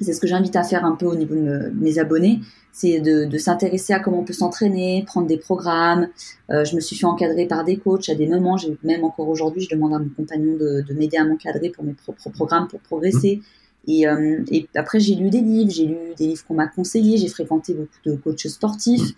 C'est 0.00 0.12
ce 0.12 0.20
que 0.20 0.26
j'invite 0.26 0.56
à 0.56 0.64
faire 0.64 0.84
un 0.84 0.96
peu 0.96 1.06
au 1.06 1.14
niveau 1.14 1.34
de, 1.34 1.70
mes 1.74 1.98
abonnés, 1.98 2.40
c'est 2.72 3.00
de, 3.00 3.38
s'intéresser 3.38 3.92
à 3.92 4.00
comment 4.00 4.20
on 4.20 4.24
peut 4.24 4.32
s'entraîner, 4.32 5.04
prendre 5.06 5.28
des 5.28 5.36
programmes. 5.36 6.08
Euh, 6.50 6.64
je 6.64 6.74
me 6.74 6.80
suis 6.80 6.96
fait 6.96 7.06
encadrer 7.06 7.46
par 7.46 7.64
des 7.64 7.76
coachs 7.76 8.08
à 8.08 8.16
des 8.16 8.26
moments. 8.26 8.58
Même 8.82 9.04
encore 9.04 9.28
aujourd'hui, 9.28 9.62
je 9.62 9.70
demande 9.70 9.94
à 9.94 10.00
mon 10.00 10.08
compagnon 10.08 10.56
de, 10.56 10.84
m'aider 10.94 11.16
à 11.16 11.24
m'encadrer 11.24 11.70
pour 11.70 11.84
mes 11.84 11.92
propres 11.92 12.30
programmes 12.30 12.66
pour 12.66 12.80
progresser. 12.80 13.40
Et, 13.86 14.08
euh, 14.08 14.42
et, 14.50 14.66
après, 14.74 14.98
j'ai 14.98 15.14
lu 15.14 15.30
des 15.30 15.40
livres, 15.40 15.70
j'ai 15.70 15.86
lu 15.86 15.96
des 16.18 16.26
livres 16.26 16.44
qu'on 16.46 16.54
m'a 16.54 16.66
conseillés, 16.66 17.16
j'ai 17.16 17.28
fréquenté 17.28 17.74
beaucoup 17.74 17.98
de 18.04 18.16
coachs 18.16 18.48
sportifs 18.48 19.12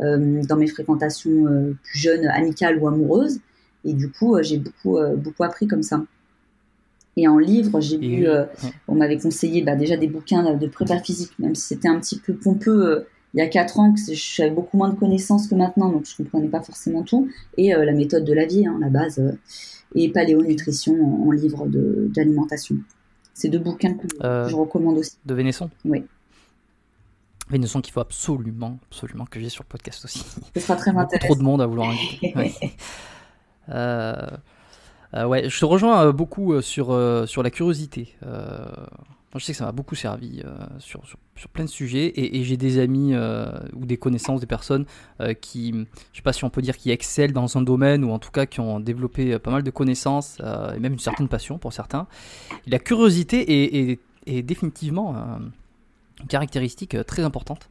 euh, 0.00 0.42
dans 0.44 0.56
mes 0.56 0.68
fréquentations 0.68 1.74
plus 1.82 1.98
jeunes, 1.98 2.26
amicales 2.28 2.78
ou 2.78 2.88
amoureuses. 2.88 3.40
Et 3.84 3.92
du 3.92 4.10
coup, 4.10 4.38
j'ai 4.40 4.58
beaucoup 4.58 5.44
appris 5.44 5.66
comme 5.66 5.82
ça. 5.82 6.02
Et 7.16 7.28
en 7.28 7.38
livre, 7.38 7.80
j'ai 7.80 7.98
lu, 7.98 8.26
euh, 8.26 8.44
on 8.88 8.94
m'avait 8.94 9.18
conseillé 9.18 9.62
bah, 9.62 9.76
déjà 9.76 9.96
des 9.96 10.06
bouquins 10.06 10.54
de 10.54 10.66
prépa 10.66 10.98
physique, 10.98 11.32
même 11.38 11.54
si 11.54 11.68
c'était 11.68 11.88
un 11.88 12.00
petit 12.00 12.18
peu 12.18 12.34
pompeux 12.34 12.86
euh, 12.86 13.06
il 13.34 13.38
y 13.38 13.42
a 13.42 13.48
quatre 13.48 13.78
ans, 13.78 13.92
que 13.92 14.00
j'avais 14.12 14.50
beaucoup 14.50 14.76
moins 14.76 14.90
de 14.90 14.98
connaissances 14.98 15.46
que 15.48 15.54
maintenant, 15.54 15.90
donc 15.90 16.04
je 16.06 16.16
comprenais 16.16 16.48
pas 16.48 16.62
forcément 16.62 17.02
tout. 17.02 17.28
Et 17.56 17.74
euh, 17.74 17.84
la 17.84 17.92
méthode 17.92 18.24
de 18.24 18.32
la 18.32 18.46
vie, 18.46 18.66
hein, 18.66 18.78
la 18.80 18.88
base, 18.88 19.22
et 19.94 20.10
paléo-nutrition 20.10 21.26
en, 21.26 21.30
livre 21.30 21.66
d'alimentation. 21.66 22.76
C'est 23.34 23.48
deux 23.48 23.58
bouquins 23.58 23.94
que 23.94 24.06
je 24.48 24.54
recommande 24.54 24.98
aussi. 24.98 25.16
De 25.24 25.34
Vénesson 25.34 25.70
Oui. 25.84 26.04
Vénesson 27.50 27.80
qu'il 27.80 27.92
faut 27.92 28.00
absolument, 28.00 28.78
absolument 28.90 29.26
que 29.26 29.40
j'ai 29.40 29.48
sur 29.48 29.64
le 29.64 29.68
podcast 29.68 30.04
aussi. 30.04 30.24
Ce 30.54 30.60
sera 30.60 30.76
très 30.76 30.90
intéressant. 30.96 31.26
Trop 31.26 31.36
de 31.36 31.42
monde 31.42 31.60
à 31.60 31.66
vouloir 31.66 31.90
inviter. 31.90 32.34
ouais. 32.36 32.52
Euh, 35.14 35.26
ouais, 35.26 35.48
je 35.48 35.58
te 35.58 35.64
rejoins 35.64 36.06
euh, 36.06 36.12
beaucoup 36.12 36.52
euh, 36.52 36.62
sur, 36.62 36.98
sur 37.26 37.42
la 37.42 37.50
curiosité. 37.50 38.14
Je 39.34 39.42
sais 39.42 39.52
que 39.52 39.58
ça 39.58 39.64
m'a 39.64 39.72
beaucoup 39.72 39.94
servi 39.94 40.42
sur, 40.78 41.00
sur, 41.06 41.48
plein 41.48 41.64
de 41.64 41.70
sujets 41.70 42.12
et, 42.16 42.44
j'ai 42.44 42.58
des 42.58 42.78
amis 42.78 43.14
ou 43.72 43.86
des 43.86 43.96
connaissances, 43.96 44.40
des 44.40 44.46
personnes 44.46 44.84
qui, 45.40 45.72
je 46.12 46.16
sais 46.18 46.22
pas 46.22 46.34
si 46.34 46.44
on 46.44 46.50
peut 46.50 46.60
dire, 46.60 46.76
qui 46.76 46.90
excellent 46.90 47.32
dans 47.32 47.56
un 47.56 47.62
domaine 47.62 48.04
ou 48.04 48.10
en 48.10 48.18
tout 48.18 48.30
cas 48.30 48.44
qui 48.44 48.60
ont 48.60 48.78
développé 48.78 49.38
pas 49.38 49.50
mal 49.50 49.62
de 49.62 49.70
connaissances 49.70 50.38
et 50.38 50.78
même 50.78 50.92
une 50.92 50.98
certaine 50.98 51.28
passion 51.28 51.56
pour 51.56 51.72
certains. 51.72 52.06
la 52.66 52.78
curiosité 52.78 53.90
est, 53.90 54.00
est, 54.26 54.42
définitivement 54.42 55.16
une 56.20 56.26
caractéristique 56.28 56.94
très 57.06 57.22
importante. 57.22 57.70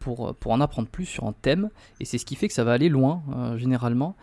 pour, 0.00 0.34
pour 0.34 0.52
en 0.52 0.60
apprendre 0.60 0.88
plus 0.88 1.06
sur 1.06 1.24
un 1.24 1.32
thème 1.32 1.70
et 1.98 2.04
c'est 2.04 2.18
ce 2.18 2.26
qui 2.26 2.34
fait 2.34 2.48
que 2.48 2.54
ça 2.54 2.64
va 2.64 2.72
aller 2.72 2.90
loin 2.90 3.22
généralement 3.56 4.16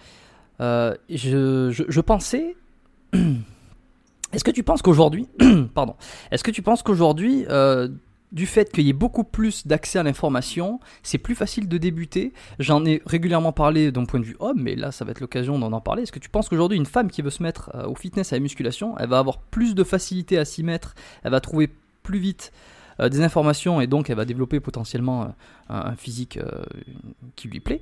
euh, 0.60 0.96
je, 1.10 2.02
pensais. 2.02 2.56
Est-ce 4.34 4.44
que 4.44 4.52
tu 4.52 4.64
penses 4.64 4.82
qu'aujourd'hui, 4.82 5.28
pardon, 5.74 5.96
est-ce 6.32 6.42
que 6.42 6.52
tu 6.52 6.62
penses 6.62 6.84
qu'aujourd'hui, 6.84 7.46
euh, 7.50 7.90
du 8.32 8.46
fait 8.46 8.72
qu'il 8.72 8.86
y 8.86 8.90
ait 8.90 8.94
beaucoup 8.94 9.26
plus 9.26 9.68
d'accès 9.68 10.00
à 10.00 10.04
l'information, 10.04 10.80
c'est 11.04 11.18
plus 11.18 11.36
facile 11.36 11.68
de 11.68 11.78
débuter? 11.78 12.32
J'en 12.58 12.86
ai 12.86 13.02
régulièrement 13.06 13.52
parlé 13.52 13.92
d'un 13.92 14.06
point 14.06 14.22
de 14.22 14.26
vue 14.26 14.38
homme, 14.40 14.62
mais 14.62 14.76
là, 14.76 14.94
ça 14.94 15.04
va 15.04 15.12
être 15.12 15.20
l'occasion 15.20 15.60
d'en 15.60 15.74
en 15.74 15.82
parler. 15.82 16.04
Est-ce 16.04 16.14
que 16.14 16.20
tu 16.20 16.30
penses 16.30 16.48
qu'aujourd'hui, 16.48 16.78
une 16.78 16.86
femme 16.86 17.12
qui 17.12 17.22
veut 17.22 17.30
se 17.30 17.44
mettre 17.44 17.72
euh, 17.76 17.88
au 17.88 17.96
fitness, 17.96 18.32
à 18.32 18.38
la 18.38 18.40
musculation, 18.40 18.98
elle 19.00 19.10
va 19.10 19.20
avoir 19.20 19.40
plus 19.40 19.76
de 19.76 19.84
facilité 19.84 20.38
à 20.38 20.46
s'y 20.46 20.64
mettre, 20.64 20.96
elle 21.24 21.32
va 21.32 21.42
trouver 21.42 21.70
plus 22.02 22.20
vite 22.20 22.54
des 23.00 23.22
informations 23.22 23.82
et 23.82 23.88
donc 23.88 24.10
elle 24.10 24.18
va 24.18 24.26
développer 24.26 24.60
potentiellement 24.60 25.34
un, 25.70 25.96
physique 25.96 26.40
qui 27.36 27.48
lui 27.48 27.60
plaît 27.60 27.82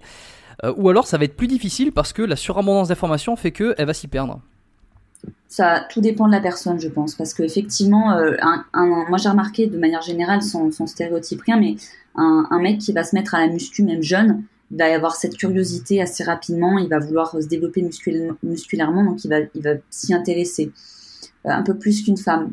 euh, 0.63 0.73
ou 0.77 0.89
alors 0.89 1.07
ça 1.07 1.17
va 1.17 1.25
être 1.25 1.35
plus 1.35 1.47
difficile 1.47 1.91
parce 1.91 2.13
que 2.13 2.21
la 2.21 2.35
surabondance 2.35 2.89
d'informations 2.89 3.35
fait 3.35 3.51
qu'elle 3.51 3.85
va 3.85 3.93
s'y 3.93 4.07
perdre. 4.07 4.41
Ça, 5.47 5.85
tout 5.89 5.99
dépend 5.99 6.27
de 6.27 6.31
la 6.31 6.39
personne, 6.39 6.79
je 6.79 6.87
pense, 6.87 7.15
parce 7.15 7.33
qu'effectivement, 7.33 8.13
euh, 8.13 8.37
moi 8.73 9.17
j'ai 9.17 9.29
remarqué 9.29 9.67
de 9.67 9.77
manière 9.77 10.01
générale, 10.01 10.41
sans, 10.41 10.71
stéréotype 10.87 11.41
rien, 11.41 11.59
mais 11.59 11.75
un, 12.15 12.59
mec 12.61 12.79
qui 12.79 12.93
va 12.93 13.03
se 13.03 13.15
mettre 13.15 13.35
à 13.35 13.39
la 13.39 13.47
muscu, 13.47 13.83
même 13.83 14.01
jeune, 14.01 14.43
il 14.71 14.77
va 14.77 14.93
avoir 14.93 15.15
cette 15.15 15.35
curiosité 15.35 16.01
assez 16.01 16.23
rapidement, 16.23 16.77
il 16.77 16.87
va 16.87 16.99
vouloir 16.99 17.31
se 17.31 17.47
développer 17.47 17.81
musculairement, 18.43 19.03
donc 19.03 19.25
il 19.25 19.29
va, 19.29 19.39
il 19.55 19.61
va 19.61 19.71
s'y 19.89 20.13
intéresser 20.13 20.71
euh, 21.45 21.49
un 21.49 21.63
peu 21.63 21.75
plus 21.77 22.03
qu'une 22.03 22.17
femme. 22.17 22.51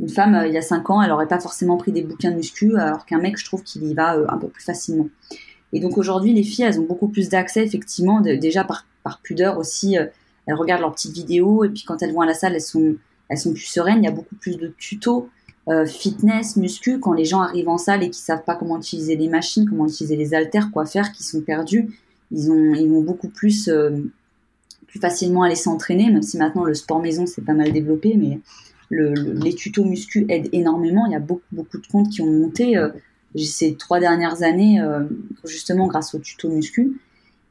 Une 0.00 0.08
femme, 0.08 0.44
il 0.46 0.52
y 0.52 0.58
a 0.58 0.62
5 0.62 0.90
ans, 0.90 1.02
elle 1.02 1.08
n'aurait 1.08 1.26
pas 1.26 1.40
forcément 1.40 1.76
pris 1.76 1.90
des 1.90 2.02
bouquins 2.02 2.30
de 2.30 2.36
muscu, 2.36 2.76
alors 2.76 3.04
qu'un 3.04 3.18
mec, 3.18 3.36
je 3.36 3.44
trouve 3.44 3.62
qu'il 3.62 3.84
y 3.84 3.94
va 3.94 4.16
un 4.28 4.38
peu 4.38 4.48
plus 4.48 4.62
facilement. 4.62 5.08
Et 5.72 5.80
donc 5.80 5.98
aujourd'hui, 5.98 6.32
les 6.32 6.42
filles, 6.42 6.64
elles 6.64 6.80
ont 6.80 6.84
beaucoup 6.84 7.08
plus 7.08 7.28
d'accès, 7.28 7.64
effectivement, 7.64 8.20
déjà 8.20 8.64
par, 8.64 8.84
pudeur 9.22 9.58
aussi. 9.58 9.98
Euh, 9.98 10.06
elles 10.46 10.54
regardent 10.54 10.82
leurs 10.82 10.92
petites 10.92 11.14
vidéos 11.14 11.64
et 11.64 11.70
puis 11.70 11.84
quand 11.86 12.02
elles 12.02 12.12
vont 12.12 12.20
à 12.20 12.26
la 12.26 12.34
salle, 12.34 12.54
elles 12.54 12.60
sont, 12.60 13.52
plus 13.52 13.64
sereines. 13.64 13.98
Il 14.02 14.04
y 14.04 14.08
a 14.08 14.12
beaucoup 14.12 14.36
plus 14.36 14.56
de 14.56 14.68
tutos 14.78 15.28
fitness, 15.86 16.56
muscu, 16.56 16.98
quand 16.98 17.12
les 17.12 17.26
gens 17.26 17.42
arrivent 17.42 17.68
en 17.68 17.76
salle 17.76 18.02
et 18.02 18.08
qui 18.08 18.20
savent 18.20 18.42
pas 18.42 18.56
comment 18.56 18.78
utiliser 18.78 19.16
les 19.16 19.28
machines, 19.28 19.68
comment 19.68 19.86
utiliser 19.86 20.16
les 20.16 20.32
haltères, 20.32 20.70
quoi 20.72 20.86
faire, 20.86 21.12
qui 21.12 21.22
sont 21.22 21.42
perdus, 21.42 21.90
ils 22.30 22.50
ont, 22.50 22.72
vont 22.72 23.02
beaucoup 23.02 23.28
plus, 23.28 23.70
plus 24.86 24.98
facilement 24.98 25.42
aller 25.42 25.56
s'entraîner, 25.56 26.10
même 26.10 26.22
si 26.22 26.38
maintenant 26.38 26.64
le 26.64 26.72
sport 26.72 27.02
maison 27.02 27.26
c'est 27.26 27.44
pas 27.44 27.52
mal 27.52 27.70
développé, 27.70 28.14
mais 28.16 28.40
les 28.90 29.54
tutos 29.54 29.84
muscu 29.84 30.26
aident 30.28 30.48
énormément. 30.52 31.06
Il 31.06 31.12
y 31.12 31.16
a 31.16 31.20
beaucoup, 31.20 31.78
de 31.78 31.86
comptes 31.90 32.10
qui 32.10 32.22
ont 32.22 32.30
monté 32.30 32.76
euh, 32.76 32.88
ces 33.36 33.74
trois 33.74 34.00
dernières 34.00 34.42
années, 34.42 34.80
euh, 34.80 35.04
justement 35.44 35.86
grâce 35.86 36.14
aux 36.14 36.18
tutos 36.18 36.48
muscu, 36.48 37.00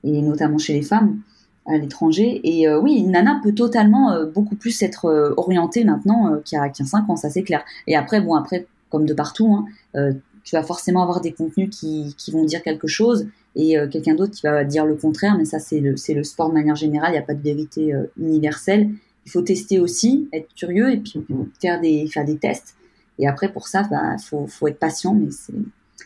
et 0.03 0.21
notamment 0.21 0.57
chez 0.57 0.73
les 0.73 0.81
femmes 0.81 1.19
à 1.65 1.77
l'étranger. 1.77 2.41
Et 2.43 2.67
euh, 2.67 2.79
oui, 2.79 2.95
une 2.95 3.11
nana 3.11 3.39
peut 3.43 3.53
totalement 3.53 4.23
beaucoup 4.33 4.55
plus 4.55 4.81
être 4.81 5.33
orientée 5.37 5.83
maintenant 5.83 6.39
qu'il 6.43 6.57
y, 6.57 6.61
a 6.61 6.71
5 6.73 7.09
ans, 7.09 7.15
ça 7.15 7.29
c'est 7.29 7.43
clair. 7.43 7.63
Et 7.87 7.95
après, 7.95 8.21
bon, 8.21 8.35
après, 8.35 8.67
comme 8.89 9.05
de 9.05 9.13
partout, 9.13 9.53
hein, 9.93 10.13
tu 10.43 10.55
vas 10.55 10.63
forcément 10.63 11.03
avoir 11.03 11.19
des 11.19 11.33
contenus 11.33 11.69
qui, 11.69 12.15
vont 12.31 12.45
dire 12.45 12.63
quelque 12.63 12.87
chose 12.87 13.27
et 13.55 13.75
quelqu'un 13.91 14.15
d'autre 14.15 14.31
qui 14.31 14.43
va 14.43 14.63
dire 14.63 14.85
le 14.85 14.95
contraire, 14.95 15.35
mais 15.37 15.43
ça 15.43 15.59
c'est 15.59 15.81
le, 15.81 15.95
le, 16.09 16.23
sport 16.23 16.49
de 16.49 16.53
manière 16.53 16.75
générale, 16.75 17.09
il 17.09 17.13
n'y 17.13 17.19
a 17.19 17.23
pas 17.23 17.33
de 17.33 17.43
vérité 17.43 17.93
universelle 18.17 18.91
il 19.27 19.29
faut 19.29 19.41
tester 19.41 19.81
aussi, 19.81 20.29
être 20.31 20.47
curieux 20.55 20.89
et 20.89 20.97
puis 20.97 21.25
faire 21.59 21.81
des, 21.81 22.07
faire 22.07 22.23
des 22.23 22.37
tests. 22.37 22.75
Et 23.19 23.27
après, 23.27 23.51
pour 23.51 23.67
ça, 23.67 23.81
il 23.83 23.89
bah, 23.89 24.15
faut, 24.17 24.47
faut, 24.47 24.69
être 24.69 24.79
patient, 24.79 25.13
mais 25.13 25.27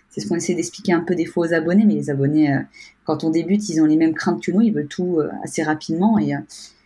c'est 0.09 0.21
ce 0.21 0.27
qu'on 0.27 0.35
essaie 0.35 0.55
d'expliquer 0.55 0.93
un 0.93 1.01
peu 1.01 1.13
des 1.13 1.25
fois 1.25 1.45
aux 1.45 1.53
abonnés. 1.53 1.85
Mais 1.85 1.93
les 1.93 2.09
abonnés, 2.09 2.51
euh, 2.51 2.59
quand 3.05 3.23
on 3.23 3.29
débute, 3.29 3.69
ils 3.69 3.79
ont 3.79 3.85
les 3.85 3.95
mêmes 3.95 4.15
craintes 4.15 4.41
que 4.41 4.51
nous, 4.51 4.61
ils 4.61 4.73
veulent 4.73 4.87
tout 4.87 5.19
euh, 5.19 5.29
assez 5.43 5.61
rapidement. 5.61 6.17
Et, 6.17 6.33
euh, 6.33 6.39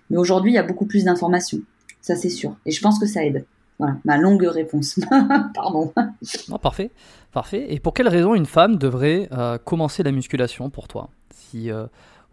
mais 0.09 0.17
aujourd'hui, 0.17 0.51
il 0.51 0.55
y 0.55 0.57
a 0.57 0.63
beaucoup 0.63 0.85
plus 0.85 1.05
d'informations, 1.05 1.59
ça 2.01 2.17
c'est 2.17 2.29
sûr. 2.29 2.57
Et 2.65 2.71
je 2.71 2.81
pense 2.81 2.99
que 2.99 3.05
ça 3.05 3.23
aide. 3.23 3.45
Voilà, 3.79 3.95
ma 4.03 4.17
longue 4.17 4.43
réponse. 4.43 4.99
Pardon. 5.53 5.93
Non, 6.49 6.57
parfait, 6.57 6.91
parfait. 7.31 7.65
Et 7.69 7.79
pour 7.79 7.93
quelle 7.93 8.09
raison 8.09 8.35
une 8.35 8.45
femme 8.45 8.77
devrait 8.77 9.29
commencer 9.65 10.03
la 10.03 10.11
musculation 10.11 10.69
pour 10.69 10.87
toi? 10.87 11.09
Si 11.33 11.69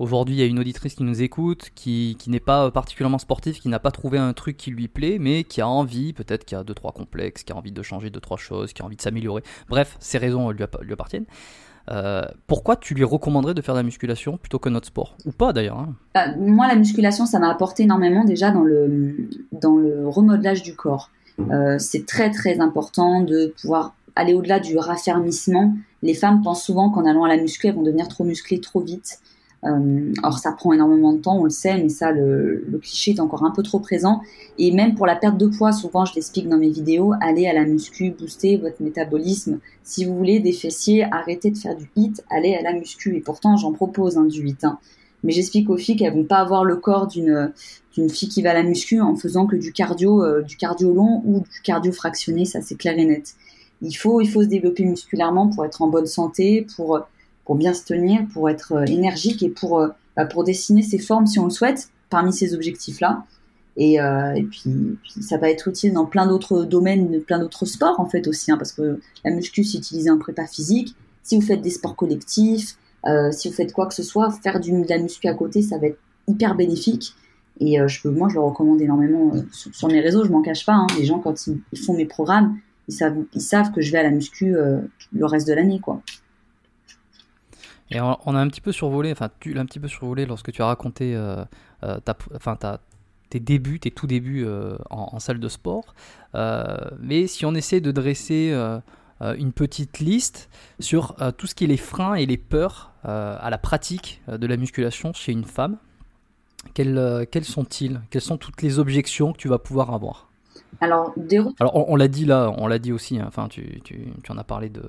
Aujourd'hui, 0.03 0.35
il 0.35 0.39
y 0.41 0.43
a 0.43 0.47
une 0.47 0.59
auditrice 0.59 0.97
qui 0.97 1.05
nous 1.05 1.23
écoute, 1.23 1.71
qui, 1.77 2.17
qui 2.19 2.29
n'est 2.29 2.41
pas 2.41 2.73
particulièrement 2.73 3.21
sportive, 3.21 3.61
qui 3.61 3.69
n'a 3.69 3.79
pas 3.79 3.93
trouvé 3.93 4.19
un 4.19 4.33
truc 4.33 4.57
qui 4.57 4.73
lui 4.73 4.89
plaît, 4.89 5.19
mais 5.21 5.45
qui 5.45 5.61
a 5.61 5.69
envie, 5.69 6.13
peut-être 6.13 6.45
qui 6.45 6.57
a 6.57 6.65
deux 6.65 6.75
trois 6.75 6.91
complexes, 6.91 7.45
qui 7.45 7.53
a 7.53 7.57
envie 7.57 7.71
de 7.71 7.83
changer 7.85 8.11
deux 8.11 8.19
trois 8.19 8.37
choses, 8.37 8.73
qui 8.73 8.83
a 8.83 8.85
envie 8.85 8.97
de 8.97 9.01
s'améliorer. 9.01 9.45
Bref, 9.69 9.97
ces 10.01 10.19
raisons 10.19 10.51
lui, 10.51 10.65
appartiennent. 10.65 11.27
Euh, 11.89 12.23
pourquoi 12.49 12.75
tu 12.75 12.95
lui 12.95 13.05
recommanderais 13.05 13.55
de 13.55 13.63
faire 13.63 13.77
de 13.77 13.79
la 13.79 13.85
musculation 13.85 14.39
plutôt 14.39 14.59
qu'un 14.59 14.75
autre 14.75 14.89
sport? 14.89 15.17
Ou 15.25 15.31
pas 15.31 15.53
d'ailleurs 15.53 15.79
hein 15.79 15.95
bah, 16.17 16.35
Moi, 16.37 16.67
la 16.67 16.75
musculation, 16.75 17.25
ça 17.25 17.39
m'a 17.39 17.49
apporté 17.49 17.85
énormément 17.85 18.25
déjà 18.25 18.51
dans 18.51 18.65
le, 18.65 19.29
dans 19.53 19.77
le 19.77 20.09
remodelage 20.09 20.65
du 20.65 20.75
corps. 20.75 21.13
Euh, 21.39 21.79
c'est 21.79 22.07
très 22.07 22.33
très 22.33 22.59
important 22.59 23.21
de 23.21 23.55
pouvoir 23.61 23.95
aller 24.17 24.35
au-delà 24.35 24.59
du 24.59 24.77
raffermissement. 24.79 25.77
Les 26.03 26.15
femmes 26.15 26.43
pensent 26.43 26.65
souvent 26.65 26.91
qu'en 26.91 27.07
allant 27.07 27.23
à 27.23 27.29
la 27.29 27.37
muscu, 27.37 27.69
elles 27.69 27.77
vont 27.77 27.85
devenir 27.85 28.09
trop 28.09 28.25
musclées 28.25 28.61
trop 28.61 28.81
vite. 28.81 29.21
Euh, 29.65 30.13
or, 30.25 30.39
ça 30.39 30.51
prend 30.53 30.73
énormément 30.73 31.13
de 31.13 31.19
temps, 31.19 31.39
on 31.39 31.45
le 31.45 31.51
sait, 31.51 31.79
mais 31.79 31.89
ça, 31.89 32.11
le, 32.11 32.65
le, 32.69 32.79
cliché 32.79 33.13
est 33.13 33.21
encore 33.21 33.45
un 33.45 33.53
peu 33.53 33.63
trop 33.63 33.79
présent. 33.79 34.21
Et 34.59 34.73
même 34.73 34.95
pour 34.97 35.07
la 35.07 35.15
perte 35.15 35.39
de 35.39 35.47
poids, 35.47 35.73
souvent, 35.73 36.05
je 36.05 36.15
l'explique 36.17 36.49
dans 36.49 36.59
mes 36.59 36.71
vidéos, 36.71 37.13
allez 37.21 37.47
à 37.47 37.53
la 37.53 37.65
muscu, 37.65 38.11
boostez 38.11 38.57
votre 38.57 38.83
métabolisme. 38.83 39.61
Si 39.85 40.05
vous 40.05 40.17
voulez 40.17 40.41
des 40.41 40.53
fessiers, 40.53 41.05
arrêtez 41.13 41.53
de 41.53 41.59
faire 41.59 41.77
du 41.77 41.89
hit, 41.95 42.25
allez 42.29 42.55
à 42.55 42.63
la 42.63 42.73
muscu. 42.73 43.17
Et 43.17 43.21
pourtant, 43.21 43.57
j'en 43.57 43.73
propose 43.73 44.19
hein, 44.19 44.25
du 44.25 44.47
hit. 44.49 44.65
Hein. 44.65 44.79
Mais 45.23 45.31
j'explique 45.31 45.71
aux 45.71 45.77
filles 45.77 45.95
qu'elles 45.95 46.15
vont 46.15 46.25
pas 46.25 46.39
avoir 46.39 46.65
le 46.65 46.77
corps 46.77 47.07
d'une 47.07 47.53
d'une 47.95 48.09
fille 48.09 48.29
qui 48.29 48.41
va 48.41 48.53
à 48.53 48.55
la 48.55 48.63
muscu 48.63 49.03
en 49.03 49.17
faisant 49.17 49.47
que 49.47 49.55
du 49.55 49.71
cardio, 49.71 50.25
euh, 50.25 50.41
du 50.41 50.57
cardio 50.57 50.95
long 50.95 51.23
ou 51.27 51.41
du 51.41 51.61
cardio 51.63 51.93
fractionné. 51.93 52.47
Ça, 52.47 52.63
c'est 52.63 52.77
clair 52.77 52.99
et 52.99 53.05
net. 53.05 53.35
Il 53.83 53.93
faut, 53.93 54.21
il 54.21 54.29
faut 54.31 54.43
se 54.43 54.49
développer 54.49 54.85
musculairement 54.85 55.49
pour 55.49 55.65
être 55.65 55.83
en 55.83 55.89
bonne 55.89 56.07
santé, 56.07 56.67
pour 56.75 57.01
pour 57.45 57.57
bien 57.57 57.75
se 57.75 57.85
tenir, 57.85 58.27
pour 58.33 58.49
être 58.49 58.73
euh, 58.73 58.85
énergique 58.85 59.43
et 59.43 59.49
pour, 59.49 59.81
euh, 59.81 59.89
bah, 60.17 60.27
pour 60.27 60.45
dessiner 60.45 60.83
ses 60.83 60.99
formes 60.99 61.27
si 61.27 61.39
on 61.39 61.45
le 61.45 61.51
souhaite 61.51 61.91
parmi 62.11 62.33
ces 62.33 62.55
objectifs-là. 62.55 63.25
Et, 63.77 64.01
euh, 64.01 64.35
et 64.35 64.43
puis, 64.43 64.99
ça 65.23 65.39
va 65.39 65.49
être 65.49 65.69
utile 65.69 65.95
dans 65.95 66.05
plein 66.05 66.27
d'autres 66.27 66.65
domaines, 66.65 67.21
plein 67.23 67.39
d'autres 67.39 67.65
sports 67.65 67.99
en 67.99 68.07
fait 68.07 68.29
aussi, 68.29 68.53
hein, 68.53 68.59
parce 68.59 68.73
que 68.73 69.01
la 69.25 69.31
muscu 69.31 69.65
c'est 69.65 69.79
utilisé 69.79 70.11
en 70.11 70.19
prépa 70.19 70.47
physique. 70.47 70.95
Si 71.23 71.37
vous 71.37 71.43
faites 71.43 71.63
des 71.63 71.71
sports 71.71 71.97
collectifs, 71.97 72.77
si 73.31 73.49
vous 73.49 73.55
faites 73.55 73.73
quoi 73.73 73.87
que 73.87 73.95
ce 73.95 74.03
soit, 74.03 74.31
faire 74.43 74.61
du, 74.61 74.73
de 74.73 74.89
la 74.89 74.99
muscu 74.99 75.27
à 75.27 75.35
côté, 75.35 75.63
ça 75.63 75.79
va 75.79 75.87
être 75.87 75.99
hyper 76.29 76.55
bénéfique. 76.55 77.15
Et 77.61 77.79
je 77.87 78.09
moi, 78.09 78.29
je 78.29 78.35
le 78.35 78.41
recommande 78.41 78.83
énormément 78.83 79.33
sur, 79.53 79.89
mes 79.89 80.01
réseaux. 80.01 80.25
Je 80.25 80.31
m'en 80.31 80.43
cache 80.43 80.67
pas. 80.67 80.75
Hein. 80.75 80.87
les 80.99 81.05
gens, 81.05 81.21
quand 81.21 81.47
ils, 81.47 81.61
ils, 81.73 81.79
font 81.79 81.95
mes 81.95 82.07
programmes, 82.07 82.59
ils 82.89 82.95
savent, 82.95 83.25
ils 83.35 83.41
savent 83.41 83.71
que 83.71 83.81
je 83.81 83.93
vais 83.93 83.99
à 83.99 84.03
la 84.03 84.11
muscu 84.11 84.53
le 85.13 85.25
reste 85.25 85.47
de 85.47 85.55
l'année, 85.55 85.79
quoi. 85.81 86.03
Et 87.93 88.01
on, 88.01 88.35
a 88.35 88.41
un 88.41 88.49
petit 88.49 88.61
peu 88.61 88.73
survolé, 88.73 89.13
enfin 89.13 89.29
tu 89.39 89.53
l'as 89.53 89.61
un 89.61 89.67
petit 89.67 89.81
peu 89.81 89.89
survolé 89.89 90.25
lorsque 90.25 90.51
tu 90.51 90.63
as 90.63 90.67
raconté 90.67 91.15
euh, 91.15 91.45
euh, 91.85 92.01
ta, 92.01 92.17
enfin, 92.35 92.57
tes 93.29 93.41
débuts, 93.41 93.81
tes 93.81 93.91
tout 93.91 94.07
débuts 94.07 94.45
euh, 94.47 94.77
en, 94.91 95.19
salle 95.19 95.41
de 95.41 95.49
sport. 95.49 95.95
mais 96.35 97.27
si 97.27 97.45
on 97.45 97.55
essaie 97.55 97.81
de 97.81 97.93
dresser 97.93 98.55
une 99.21 99.53
petite 99.53 99.99
liste 99.99 100.49
sur 100.81 101.17
tout 101.37 101.47
ce 101.47 101.55
qui 101.55 101.65
est 101.65 101.69
les 101.69 101.77
freins 101.77 102.15
et 102.15 102.27
les 102.27 102.39
peurs 102.39 102.93
à 103.05 103.51
la 103.51 103.59
pratique 103.59 104.23
de 104.29 104.47
la 104.47 104.57
musculation 104.57 105.13
chez 105.13 105.33
une 105.33 105.45
femme, 105.45 105.77
quels, 106.75 107.27
quels 107.31 107.45
sont-ils? 107.45 108.01
Quelles 108.11 108.23
sont 108.23 108.39
toutes 108.39 108.63
les 108.63 108.79
objections 108.79 109.33
que 109.33 109.39
tu 109.39 109.49
vas 109.49 109.59
pouvoir 109.59 109.93
avoir? 109.93 110.29
Alors, 110.81 111.15
Alors 111.61 111.89
on, 111.89 111.97
l'a 111.97 112.09
dit 112.09 112.25
là, 112.25 112.53
on 112.57 112.67
l'a 112.67 112.79
dit 112.79 112.93
aussi, 112.93 113.19
hein, 113.19 113.27
enfin 113.29 113.49
tu, 113.49 113.81
tu, 113.83 114.09
tu, 114.23 114.33
en 114.33 114.39
as 114.39 114.45
parlé 114.45 114.69
de, 114.69 114.83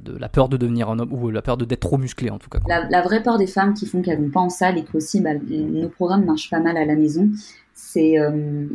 de 0.00 0.16
la 0.16 0.28
peur 0.28 0.48
de 0.48 0.56
devenir 0.56 0.90
un 0.90 0.98
homme 0.98 1.12
ou 1.12 1.30
la 1.30 1.42
peur 1.42 1.56
de 1.56 1.64
d'être 1.64 1.80
trop 1.80 1.98
musclé 1.98 2.30
en 2.30 2.38
tout 2.38 2.50
cas. 2.50 2.58
La, 2.68 3.02
vraie 3.02 3.22
peur 3.22 3.38
des 3.38 3.46
femmes 3.46 3.74
qui 3.74 3.86
font 3.86 4.02
qu'elles 4.02 4.20
vont 4.20 4.30
pas 4.30 4.40
en 4.40 4.50
salle 4.50 4.78
et 4.78 4.84
qu'aussi 4.84 5.20
bah, 5.20 5.30
nos 5.34 5.88
programmes 5.88 6.24
marchent 6.24 6.50
pas 6.50 6.60
mal 6.60 6.76
à 6.76 6.84
la 6.84 6.94
maison, 6.94 7.28
c'est 7.74 8.18
euh, 8.18 8.66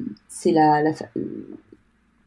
la, 0.45 0.83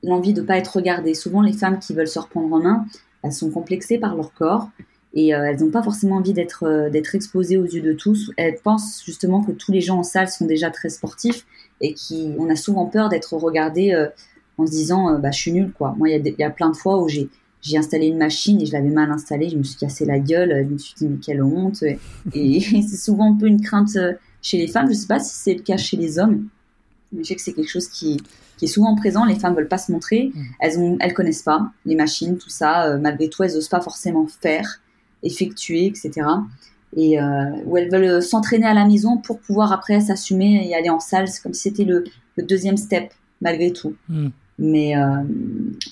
l'envie 0.02 0.32
de 0.32 0.42
pas 0.42 0.56
être 0.58 0.76
regardées. 0.76 1.14
Souvent 1.14 1.42
les 1.42 1.52
femmes 1.52 1.78
qui 1.78 1.94
veulent 1.94 2.08
se 2.08 2.18
reprendre 2.18 2.52
en 2.54 2.60
main, 2.60 2.86
elles 3.22 3.32
sont 3.32 3.50
complexées 3.50 3.98
par 3.98 4.14
leur 4.14 4.32
corps 4.32 4.68
et 5.14 5.34
euh, 5.34 5.44
elles 5.44 5.60
n'ont 5.60 5.70
pas 5.70 5.82
forcément 5.82 6.16
envie 6.16 6.34
d'être 6.34 6.88
d'être 6.90 7.14
exposées 7.14 7.56
aux 7.56 7.66
yeux 7.66 7.82
de 7.82 7.92
tous. 7.92 8.30
Elles 8.36 8.58
pensent 8.62 9.02
justement 9.04 9.42
que 9.42 9.52
tous 9.52 9.72
les 9.72 9.80
gens 9.80 9.98
en 9.98 10.04
salle 10.04 10.28
sont 10.28 10.46
déjà 10.46 10.70
très 10.70 10.90
sportifs 10.90 11.46
et 11.80 11.94
qui 11.94 12.34
on 12.38 12.50
a 12.50 12.56
souvent 12.56 12.86
peur 12.86 13.08
d'être 13.08 13.34
regardé 13.34 14.08
en 14.58 14.66
se 14.66 14.70
disant 14.70 15.18
bah 15.18 15.30
je 15.30 15.38
suis 15.38 15.52
nulle 15.52 15.72
quoi. 15.72 15.94
Moi 15.96 16.10
il 16.10 16.26
y, 16.26 16.34
y, 16.38 16.44
a 16.44 16.50
plein 16.50 16.70
de 16.70 16.76
fois 16.76 17.02
où 17.02 17.08
j'ai 17.08 17.28
j'ai 17.62 17.76
installé 17.76 18.06
une 18.06 18.18
machine 18.18 18.60
et 18.60 18.66
je 18.66 18.72
l'avais 18.72 18.90
mal 18.90 19.10
installée, 19.10 19.48
je 19.48 19.56
me 19.56 19.62
suis 19.62 19.76
cassé 19.76 20.04
la 20.04 20.18
gueule, 20.18 20.64
je 20.66 20.72
me 20.72 20.78
suis 20.78 20.94
dit 20.96 21.08
mais 21.08 21.18
quelle 21.18 21.42
honte. 21.42 21.82
Et, 22.32 22.60
c'est 22.88 22.96
souvent 22.96 23.34
un 23.34 23.36
peu 23.36 23.46
une 23.46 23.60
crainte 23.60 23.96
euh, 23.96 24.14
chez 24.42 24.58
les 24.58 24.68
femmes, 24.68 24.88
je 24.88 24.94
sais 24.94 25.06
pas 25.06 25.18
si 25.18 25.34
c'est 25.34 25.54
le 25.54 25.62
cas 25.62 25.76
chez 25.76 25.96
les 25.96 26.18
hommes, 26.18 26.46
mais 27.12 27.24
je 27.24 27.28
sais 27.28 27.34
que 27.34 27.42
c'est 27.42 27.52
quelque 27.52 27.70
chose 27.70 27.88
qui, 27.88 28.18
qui, 28.56 28.66
est 28.66 28.68
souvent 28.68 28.94
présent, 28.94 29.24
les 29.24 29.34
femmes 29.34 29.54
veulent 29.54 29.68
pas 29.68 29.78
se 29.78 29.90
montrer, 29.90 30.30
mm. 30.32 30.42
elles 30.60 30.78
ont, 30.78 30.96
elles 31.00 31.14
connaissent 31.14 31.42
pas 31.42 31.70
les 31.84 31.96
machines, 31.96 32.38
tout 32.38 32.50
ça, 32.50 32.86
euh, 32.86 32.98
malgré 32.98 33.28
tout 33.28 33.42
elles 33.42 33.56
osent 33.56 33.68
pas 33.68 33.80
forcément 33.80 34.26
faire, 34.26 34.80
effectuer, 35.22 35.86
etc. 35.86 36.12
Et 36.96 37.20
euh, 37.20 37.50
où 37.66 37.76
elles 37.76 37.90
veulent 37.90 38.22
s'entraîner 38.22 38.66
à 38.66 38.74
la 38.74 38.86
maison 38.86 39.18
pour 39.18 39.40
pouvoir 39.40 39.72
après 39.72 40.00
s'assumer 40.00 40.66
et 40.68 40.74
aller 40.74 40.88
en 40.88 41.00
salle, 41.00 41.28
c'est 41.28 41.42
comme 41.42 41.52
si 41.52 41.62
c'était 41.62 41.84
le, 41.84 42.04
le, 42.36 42.44
deuxième 42.44 42.76
step 42.76 43.12
malgré 43.40 43.72
tout. 43.72 43.94
Mm. 44.08 44.28
Mais, 44.58 44.96
euh, 44.96 45.22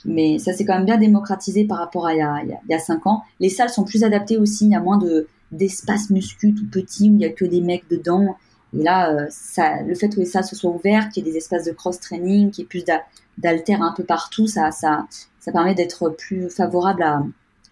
mais 0.05 0.39
ça 0.39 0.53
s'est 0.53 0.65
quand 0.65 0.75
même 0.75 0.87
bien 0.87 0.99
démocratisé 0.99 1.65
par 1.65 1.79
rapport 1.79 2.07
à 2.07 2.15
il 2.15 2.19
y, 2.19 2.23
a, 2.23 2.43
il 2.43 2.71
y 2.71 2.75
a 2.75 2.79
cinq 2.79 3.07
ans. 3.07 3.23
Les 3.39 3.49
salles 3.49 3.71
sont 3.71 3.85
plus 3.85 4.03
adaptées 4.03 4.39
aussi, 4.39 4.67
il 4.67 4.73
y 4.73 4.75
a 4.75 4.81
moins 4.81 4.99
de 4.99 5.29
d'espace 5.53 6.11
muscu 6.11 6.55
tout 6.55 6.67
petit 6.69 7.09
où 7.09 7.15
il 7.15 7.21
y 7.21 7.25
a 7.25 7.31
que 7.31 7.45
des 7.45 7.61
mecs 7.61 7.89
dedans. 7.89 8.37
Et 8.77 8.83
là, 8.83 9.13
euh, 9.13 9.27
ça, 9.31 9.83
le 9.83 9.95
fait 9.95 10.09
que 10.09 10.17
les 10.17 10.25
salles 10.27 10.45
se 10.45 10.57
soient 10.57 10.75
ouvertes, 10.75 11.13
qu'il 11.13 11.25
y 11.25 11.29
ait 11.29 11.33
des 11.33 11.39
espaces 11.39 11.65
de 11.65 11.71
cross-training, 11.71 12.51
qu'il 12.51 12.63
y 12.63 12.65
ait 12.65 12.69
plus 12.69 12.85
d'altères 13.39 13.83
un 13.83 13.95
peu 13.97 14.03
partout, 14.03 14.49
ça, 14.49 14.73
ça, 14.73 15.07
ça 15.39 15.53
permet 15.53 15.75
d'être 15.75 16.11
plus 16.11 16.51
favorable 16.51 17.05
à, 17.05 17.25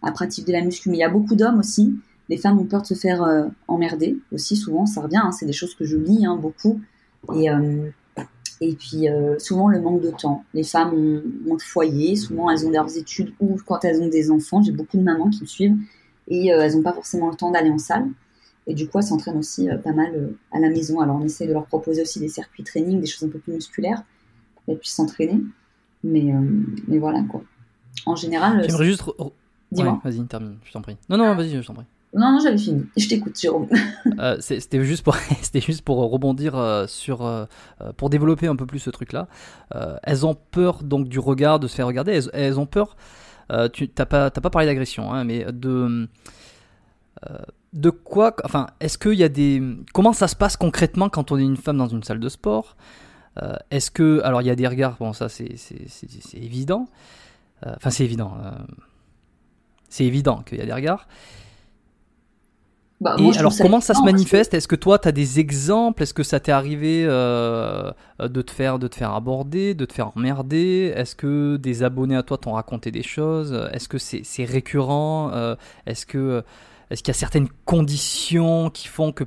à 0.03 0.13
pratiquer 0.13 0.53
de 0.53 0.57
la 0.57 0.65
muscu. 0.65 0.89
Mais 0.89 0.99
il 0.99 1.01
y 1.01 1.05
a 1.05 1.09
beaucoup 1.09 1.35
d'hommes 1.35 1.59
aussi. 1.59 1.95
Les 2.29 2.37
femmes 2.37 2.59
ont 2.59 2.65
peur 2.65 2.83
de 2.83 2.87
se 2.87 2.95
faire 2.95 3.23
euh, 3.25 3.47
emmerder 3.69 4.17
aussi, 4.33 4.57
souvent, 4.57 4.87
ça 4.87 5.01
revient. 5.01 5.21
Hein, 5.23 5.33
c'est 5.33 5.47
des 5.47 5.53
choses 5.53 5.75
que 5.75 5.85
je 5.85 5.97
lis 5.97 6.25
hein, 6.25 6.37
beaucoup. 6.37 6.81
Et, 7.35 7.51
euh, 7.51 7.91
et 8.61 8.75
puis 8.75 9.09
euh, 9.09 9.39
souvent 9.39 9.69
le 9.69 9.81
manque 9.81 10.01
de 10.01 10.11
temps. 10.11 10.45
Les 10.55 10.65
femmes 10.65 10.95
ont, 10.95 11.23
ont, 11.51 11.55
le 11.55 11.59
foyer, 11.59 12.17
souvent 12.17 12.51
elles 12.51 12.67
ont 12.67 12.71
leurs 12.71 12.97
études 12.97 13.33
ou 13.41 13.57
quand 13.67 13.85
elles 13.85 14.01
ont 14.01 14.09
des 14.09 14.31
enfants, 14.31 14.63
j'ai 14.63 14.73
beaucoup 14.73 14.97
de 14.97 15.03
mamans 15.03 15.31
qui 15.31 15.43
me 15.43 15.47
suivent 15.47 15.77
et 16.29 16.53
euh, 16.53 16.61
elles 16.61 16.77
n'ont 16.77 16.83
pas 16.83 16.93
forcément 16.93 17.29
le 17.31 17.37
temps 17.37 17.51
d'aller 17.51 17.71
en 17.71 17.79
salle. 17.79 18.09
Et 18.67 18.73
du 18.73 18.89
coup, 18.89 18.99
elles 18.99 19.05
s'entraînent 19.05 19.37
aussi 19.37 19.69
euh, 19.69 19.77
pas 19.77 19.93
mal 19.93 20.31
à 20.53 20.59
la 20.59 20.71
maison. 20.71 21.01
Alors 21.01 21.17
on 21.17 21.25
essaie 21.25 21.47
de 21.47 21.53
leur 21.53 21.67
proposer 21.67 22.03
aussi 22.03 22.21
des 22.21 22.29
circuits 22.29 22.65
training, 22.65 23.01
des 23.01 23.07
choses 23.07 23.29
un 23.29 23.33
peu 23.33 23.39
plus 23.39 23.53
musculaires 23.53 24.03
pour 24.55 24.65
qu'elles 24.65 24.79
puissent 24.79 24.95
s'entraîner. 24.95 25.41
Mais, 26.03 26.33
mais 26.87 26.99
voilà 26.99 27.23
quoi. 27.23 27.43
En 28.07 28.15
général. 28.15 28.63
J'aimerais 28.67 28.85
juste. 28.85 29.03
Dis-moi. 29.73 30.01
vas-y, 30.05 30.25
termine, 30.27 30.59
je 30.65 30.73
t'en 30.73 30.83
prie. 30.83 30.97
Non, 31.09 31.17
non, 31.17 31.35
vas-y, 31.35 31.51
je 31.51 31.67
t'en 31.67 31.75
prie. 31.75 31.87
Non, 32.15 32.33
non, 32.33 32.39
j'avais 32.41 32.59
fini. 32.59 32.87
Je 32.97 33.09
t'écoute, 33.09 33.39
Jérôme. 33.39 33.69
Euh, 34.19 34.37
c'était 34.39 34.85
juste 34.85 35.03
pour, 35.03 35.17
juste 35.55 35.83
pour 35.83 35.97
rebondir 35.97 36.55
euh, 36.55 36.87
sur, 36.87 37.27
euh, 37.27 37.47
pour 37.97 38.11
développer 38.11 38.47
un 38.47 38.55
peu 38.55 38.65
plus 38.67 38.79
ce 38.79 38.91
truc-là. 38.91 39.27
elles 40.05 40.25
ont 40.25 40.35
peur 40.35 40.85
donc 40.85 41.09
du 41.09 41.19
regard, 41.19 41.59
de 41.59 41.67
se 41.67 41.75
faire 41.75 41.87
regarder. 41.87 42.21
Elles, 42.33 42.61
ont 42.61 42.67
peur. 42.67 42.97
tu 43.73 43.89
t'as 43.89 44.07
pas, 44.07 44.31
pas 44.31 44.51
parlé 44.51 44.67
d'agression, 44.67 45.13
hein, 45.13 45.25
mais 45.25 45.47
de 45.51 46.09
de 47.73 47.91
quoi 47.91 48.37
Enfin, 48.45 48.67
est-ce 48.79 48.99
qu'il 48.99 49.15
y 49.15 49.25
a 49.25 49.29
des 49.29 49.61
comment 49.93 50.13
ça 50.13 50.29
se 50.29 50.37
passe 50.37 50.57
concrètement 50.57 51.09
quand 51.09 51.33
on 51.33 51.39
est 51.39 51.43
une 51.43 51.57
femme 51.57 51.79
dans 51.79 51.89
une 51.89 52.05
salle 52.05 52.21
de 52.21 52.29
sport? 52.29 52.77
Est-ce 53.71 53.91
que 53.91 54.21
alors 54.23 54.43
il 54.43 54.47
y 54.47 54.51
a 54.51 54.57
des 54.57 54.69
regards 54.69 54.97
Bon, 54.99 55.13
ça 55.13 55.29
c'est 55.29 55.57
évident. 56.35 56.87
Enfin, 57.67 57.91
c'est 57.91 58.05
évident. 58.05 58.37
c'est 59.89 60.05
évident 60.05 60.43
qu'il 60.43 60.59
y 60.59 60.63
a 60.63 60.67
des 60.67 60.73
regards. 60.73 61.09
Bah, 63.01 63.17
et 63.19 63.39
alors, 63.39 63.53
comment 63.61 63.81
ça 63.81 63.95
se 63.95 64.03
manifeste? 64.03 64.55
Est-ce 64.55 64.69
que 64.69 64.77
toi, 64.77 64.99
tu 64.99 65.09
as 65.09 65.13
des 65.13 65.41
exemples? 65.41 66.03
Est-ce 66.03 66.15
que 66.15 66.23
ça 66.23 66.41
t'est 66.41 66.53
arrivé 66.53 67.05
euh, 67.07 67.91
de, 68.21 68.43
te 68.43 68.51
faire, 68.51 68.79
de 68.79 68.89
te 68.89 68.95
faire 68.95 69.13
aborder, 69.13 69.75
de 69.75 69.85
te 69.85 69.93
faire 69.93 70.13
emmerder? 70.17 70.93
Est-ce 70.97 71.15
que 71.17 71.57
des 71.57 71.83
abonnés 71.83 72.17
à 72.17 72.23
toi 72.23 72.39
t'ont 72.39 72.53
raconté 72.53 72.91
des 72.91 73.03
choses? 73.03 73.53
Est-ce 73.73 73.89
que 73.89 73.99
c'est 73.99 74.45
récurrent 74.45 75.31
euh, 75.35 75.57
Est-ce 75.87 76.07
que 76.07 76.43
est-ce 76.91 77.03
qu'il 77.03 77.13
y 77.13 77.17
a 77.17 77.19
certaines 77.19 77.49
conditions 77.65 78.71
qui 78.71 78.89
font 78.89 79.11
que 79.11 79.25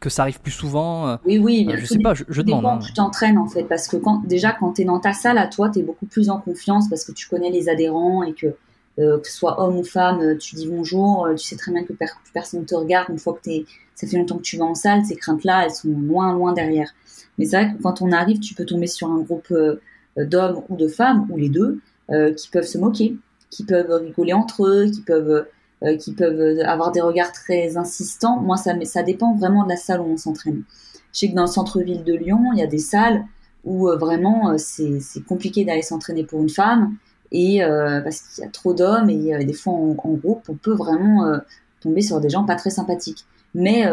que 0.00 0.08
ça 0.08 0.22
arrive 0.22 0.40
plus 0.40 0.50
souvent 0.50 1.18
Oui, 1.26 1.38
oui. 1.38 1.68
Euh, 1.68 1.76
je 1.78 1.84
sais 1.84 1.98
pas, 1.98 2.14
je, 2.14 2.42
demande. 2.42 2.64
Hein. 2.64 2.78
Tu 2.78 2.94
t'entraînes 2.94 3.38
en 3.38 3.46
fait, 3.46 3.64
parce 3.64 3.86
que 3.86 3.96
quand, 3.98 4.22
déjà 4.26 4.52
quand 4.52 4.72
tu 4.72 4.82
es 4.82 4.84
dans 4.84 4.98
ta 4.98 5.12
salle 5.12 5.38
à 5.38 5.46
toi, 5.46 5.68
tu 5.68 5.80
es 5.80 5.82
beaucoup 5.82 6.06
plus 6.06 6.30
en 6.30 6.40
confiance 6.40 6.88
parce 6.88 7.04
que 7.04 7.12
tu 7.12 7.28
connais 7.28 7.50
les 7.50 7.68
adhérents 7.68 8.22
et 8.22 8.32
que 8.32 8.56
euh, 9.00 9.18
que 9.18 9.28
ce 9.28 9.36
soit 9.36 9.60
homme 9.60 9.78
ou 9.78 9.84
femme, 9.84 10.20
euh, 10.20 10.36
tu 10.36 10.56
dis 10.56 10.68
bonjour, 10.68 11.24
euh, 11.24 11.34
tu 11.34 11.46
sais 11.46 11.56
très 11.56 11.72
bien 11.72 11.84
que 11.84 11.94
personne 12.34 12.60
ne 12.60 12.66
te 12.66 12.74
regarde 12.74 13.08
une 13.08 13.18
fois 13.18 13.32
que 13.32 13.40
t'es, 13.40 13.64
ça 13.94 14.06
fait 14.06 14.18
longtemps 14.18 14.36
que 14.36 14.42
tu 14.42 14.58
vas 14.58 14.66
en 14.66 14.74
salle, 14.74 15.04
ces 15.06 15.16
craintes-là, 15.16 15.64
elles 15.64 15.70
sont 15.70 15.88
loin, 15.88 16.34
loin 16.34 16.52
derrière. 16.52 16.90
Mais 17.38 17.46
c'est 17.46 17.56
vrai 17.56 17.74
que 17.74 17.82
quand 17.82 18.02
on 18.02 18.12
arrive, 18.12 18.40
tu 18.40 18.54
peux 18.54 18.66
tomber 18.66 18.86
sur 18.86 19.10
un 19.10 19.20
groupe 19.20 19.54
d'hommes 20.16 20.62
ou 20.68 20.76
de 20.76 20.88
femmes, 20.88 21.26
ou 21.30 21.36
les 21.38 21.48
deux, 21.48 21.80
qui 22.36 22.50
peuvent 22.50 22.66
se 22.66 22.76
moquer, 22.76 23.16
qui 23.48 23.64
peuvent 23.64 23.90
rigoler 23.90 24.34
entre 24.34 24.66
eux, 24.66 24.90
qui 24.90 25.00
peuvent, 25.00 25.46
qui 25.98 26.12
peuvent 26.12 26.60
avoir 26.66 26.92
des 26.92 27.00
regards 27.00 27.32
très 27.32 27.78
insistants. 27.78 28.40
Moi, 28.40 28.56
ça, 28.56 28.74
ça 28.84 29.02
dépend 29.02 29.34
vraiment 29.36 29.64
de 29.64 29.70
la 29.70 29.76
salle 29.76 30.00
où 30.00 30.04
on 30.04 30.16
s'entraîne. 30.18 30.64
Je 31.14 31.20
sais 31.20 31.30
que 31.30 31.34
dans 31.34 31.44
le 31.44 31.48
centre-ville 31.48 32.04
de 32.04 32.14
Lyon, 32.14 32.40
il 32.52 32.58
y 32.58 32.62
a 32.62 32.66
des 32.66 32.78
salles 32.78 33.24
où 33.64 33.88
vraiment 33.88 34.58
c'est 34.58 35.24
compliqué 35.26 35.64
d'aller 35.64 35.82
s'entraîner 35.82 36.24
pour 36.24 36.42
une 36.42 36.50
femme 36.50 36.96
et 37.32 37.62
euh, 37.62 38.00
parce 38.00 38.20
qu'il 38.20 38.44
y 38.44 38.46
a 38.46 38.50
trop 38.50 38.74
d'hommes 38.74 39.10
et 39.10 39.34
euh, 39.34 39.44
des 39.44 39.52
fois 39.52 39.72
en, 39.72 39.92
groupe 39.92 40.42
on 40.48 40.54
peut 40.54 40.74
vraiment 40.74 41.26
euh, 41.26 41.38
tomber 41.80 42.02
sur 42.02 42.20
des 42.20 42.28
gens 42.28 42.44
pas 42.44 42.56
très 42.56 42.70
sympathiques. 42.70 43.24
Mais 43.54 43.84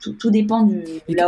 tout, 0.00 0.12
tout, 0.12 0.30
dépend 0.30 0.62
du, 0.64 0.84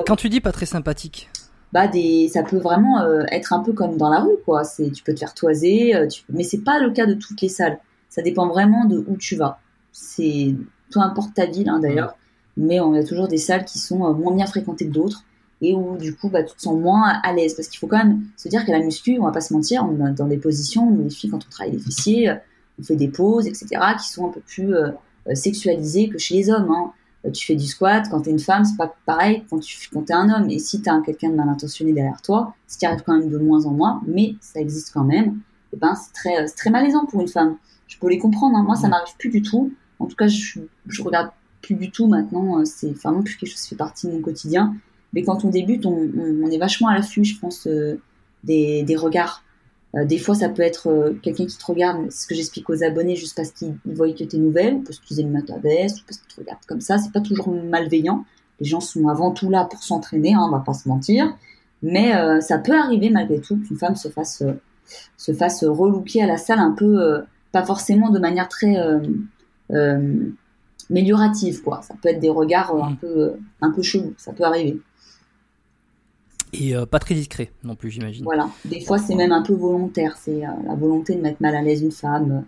quand 0.06 0.16
tu 0.16 0.28
dis 0.28 0.40
pas 0.40 0.52
très 0.52 0.66
sympathique? 0.66 1.30
Bah 1.72 1.88
des 1.88 2.28
ça 2.28 2.42
peut 2.42 2.58
vraiment 2.58 3.02
être 3.30 3.54
un 3.54 3.60
peu 3.60 3.72
comme 3.72 3.96
dans 3.96 4.10
la 4.10 4.20
rue 4.20 4.36
quoi. 4.44 4.64
C'est 4.64 4.90
tu 4.90 5.02
peux 5.02 5.14
te 5.14 5.20
faire 5.20 5.32
toiser 5.32 5.94
tu, 6.10 6.24
mais 6.28 6.42
c'est 6.42 6.58
pas 6.58 6.78
le 6.78 6.90
cas 6.90 7.06
de 7.06 7.14
toutes 7.14 7.40
les 7.40 7.48
salles. 7.48 7.78
Ça 8.10 8.20
dépend 8.20 8.48
vraiment 8.48 8.84
de 8.84 9.02
où 9.06 9.16
tu 9.16 9.36
vas. 9.36 9.60
C'est 9.92 10.54
peu 10.92 11.00
importe 11.00 11.32
ta 11.34 11.46
ville 11.46 11.70
hein, 11.70 11.78
d'ailleurs. 11.78 12.18
Mais 12.58 12.80
on 12.80 12.92
a 12.92 13.02
toujours 13.02 13.28
des 13.28 13.38
salles 13.38 13.64
qui 13.64 13.78
sont 13.78 14.12
moins 14.12 14.34
bien 14.34 14.46
fréquentées 14.46 14.86
que 14.86 14.92
d'autres 14.92 15.24
et 15.61 15.75
où 15.75 15.97
du 15.97 16.14
coup 16.14 16.29
bah, 16.29 16.42
tu 16.42 16.55
te 16.55 16.62
sens 16.62 16.79
moins 16.79 17.21
à 17.23 17.33
l'aise 17.33 17.55
parce 17.55 17.68
qu'il 17.68 17.79
faut 17.79 17.87
quand 17.87 17.99
même 17.99 18.23
se 18.37 18.49
dire 18.49 18.64
que 18.64 18.71
la 18.71 18.81
muscu, 18.81 19.18
on 19.18 19.25
va 19.25 19.33
pas 19.33 19.40
se 19.40 19.53
mentir, 19.53 19.85
on 19.85 20.07
est 20.07 20.12
dans 20.12 20.27
des 20.27 20.38
positions 20.38 20.88
où 20.88 21.03
les 21.03 21.11
filles 21.11 21.31
quand 21.31 21.44
on 21.44 21.51
travaille 21.51 21.73
les 21.73 21.81
fessiers, 21.81 22.33
on 22.79 22.83
fait 22.83 22.97
des 22.97 23.09
poses, 23.09 23.47
etc., 23.47 23.68
qui 24.01 24.09
sont 24.09 24.29
un 24.29 24.31
peu 24.31 24.40
plus 24.40 24.75
euh, 24.75 24.90
sexualisées 25.35 26.09
que 26.09 26.18
chez 26.18 26.35
les 26.35 26.51
hommes. 26.51 26.71
Hein. 26.71 26.92
Euh, 27.27 27.31
tu 27.31 27.47
fais 27.47 27.57
du 27.57 27.66
squat, 27.66 28.07
quand 28.11 28.23
tu 28.23 28.29
es 28.29 28.33
une 28.33 28.38
femme, 28.38 28.64
c'est 28.64 28.77
pas 28.77 28.94
pareil 29.07 29.44
quand 29.51 29.59
tu 29.59 29.88
quand 29.92 30.09
es 30.09 30.12
un 30.12 30.31
homme. 30.31 30.51
Et 30.51 30.59
si 30.59 30.81
tu 30.81 30.88
as 30.88 31.01
quelqu'un 31.05 31.31
de 31.31 31.35
mal 31.35 31.49
intentionné 31.49 31.92
derrière 31.92 32.23
toi, 32.23 32.55
ce 32.66 32.79
qui 32.79 32.87
arrive 32.87 33.03
quand 33.05 33.18
même 33.18 33.29
de 33.29 33.38
moins 33.38 33.66
en 33.66 33.71
moins, 33.71 34.01
mais 34.07 34.37
ça 34.40 34.61
existe 34.61 34.92
quand 34.92 35.05
même, 35.05 35.40
et 35.73 35.75
eh 35.75 35.77
ben 35.77 35.94
c'est 35.94 36.12
très, 36.12 36.47
très 36.47 36.71
malaisant 36.71 37.05
pour 37.07 37.21
une 37.21 37.29
femme. 37.29 37.57
Je 37.88 37.99
peux 37.99 38.09
les 38.09 38.18
comprendre, 38.18 38.57
hein. 38.57 38.62
moi 38.62 38.77
ça 38.77 38.88
m'arrive 38.88 39.14
plus 39.18 39.31
du 39.31 39.42
tout. 39.42 39.73
En 39.99 40.07
tout 40.07 40.16
cas, 40.16 40.29
je, 40.29 40.61
je 40.87 41.03
regarde 41.03 41.31
plus 41.61 41.75
du 41.75 41.90
tout 41.90 42.07
maintenant, 42.07 42.61
euh, 42.61 42.64
c'est 42.64 42.92
vraiment 42.92 43.23
plus 43.23 43.37
quelque 43.37 43.51
chose 43.51 43.61
qui 43.61 43.71
fait 43.71 43.77
partie 43.77 44.07
de 44.07 44.12
mon 44.12 44.21
quotidien. 44.21 44.75
Mais 45.12 45.23
quand 45.23 45.44
on 45.44 45.49
débute, 45.49 45.87
on, 45.87 46.09
on, 46.16 46.51
est 46.51 46.59
vachement 46.59 46.88
à 46.88 46.94
l'affût, 46.94 47.25
je 47.25 47.38
pense, 47.38 47.66
euh, 47.66 48.01
des, 48.44 48.83
des, 48.83 48.97
regards. 48.97 49.42
Euh, 49.94 50.05
des 50.05 50.18
fois, 50.18 50.35
ça 50.35 50.49
peut 50.49 50.62
être 50.62 50.88
euh, 50.88 51.14
quelqu'un 51.23 51.47
qui 51.47 51.57
te 51.57 51.64
regarde, 51.64 52.11
ce 52.11 52.27
que 52.27 52.35
j'explique 52.35 52.68
aux 52.68 52.83
abonnés, 52.83 53.16
juste 53.16 53.37
parce 53.37 53.51
qu'ils 53.53 53.75
voient 53.87 54.12
que 54.12 54.25
tu 54.25 54.37
es 54.37 54.38
nouvelle, 54.38 54.83
parce 54.83 54.99
qu'ils 54.99 55.21
aiment 55.21 55.42
ta 55.44 55.59
veste, 55.59 56.01
ou 56.01 56.03
parce 56.07 56.18
qu'ils 56.18 56.35
te 56.35 56.40
regardent 56.40 56.66
comme 56.66 56.81
ça. 56.81 56.99
C'est 56.99 57.12
pas 57.12 57.21
toujours 57.21 57.51
malveillant. 57.51 58.25
Les 58.61 58.66
gens 58.66 58.81
sont 58.81 59.09
avant 59.09 59.31
tout 59.31 59.49
là 59.51 59.64
pour 59.64 59.83
s'entraîner, 59.83 60.35
hein, 60.35 60.44
on 60.47 60.51
va 60.51 60.61
pas 60.61 60.75
se 60.75 60.88
mentir. 60.88 61.37
Mais 61.81 62.12
ça 62.40 62.59
peut 62.59 62.77
arriver 62.77 63.09
malgré 63.09 63.40
tout 63.40 63.57
qu'une 63.57 63.77
femme 63.77 63.94
se 63.94 64.09
fasse 64.09 64.42
se 65.16 65.33
fasse 65.33 65.62
relooker 65.62 66.23
à 66.23 66.27
la 66.27 66.37
salle 66.37 66.59
un 66.59 66.73
peu, 66.73 67.23
pas 67.53 67.64
forcément 67.64 68.11
de 68.11 68.18
manière 68.18 68.49
très 68.49 68.75
améliorative, 70.90 71.62
quoi. 71.62 71.83
Ça 71.83 71.94
peut 72.03 72.09
être 72.09 72.18
des 72.18 72.31
regards 72.31 72.75
un 72.75 72.90
mmh. 72.90 72.97
peu 72.97 73.33
un 73.61 73.71
peu 73.71 73.83
chelous, 73.83 74.12
ça 74.16 74.33
peut 74.33 74.42
arriver. 74.42 74.81
Et 76.52 76.74
euh, 76.74 76.87
pas 76.87 76.98
très 76.98 77.14
discret 77.14 77.50
non 77.64 77.74
plus, 77.74 77.90
j'imagine. 77.90 78.24
Voilà, 78.24 78.48
des 78.64 78.80
fois 78.80 78.98
c'est 78.98 79.14
même 79.14 79.32
un 79.32 79.42
peu 79.42 79.54
volontaire, 79.54 80.16
c'est 80.16 80.44
euh, 80.44 80.50
la 80.66 80.74
volonté 80.74 81.14
de 81.14 81.20
mettre 81.20 81.42
mal 81.42 81.54
à 81.54 81.62
l'aise 81.62 81.82
une 81.82 81.92
femme. 81.92 82.32
Euh, 82.32 82.40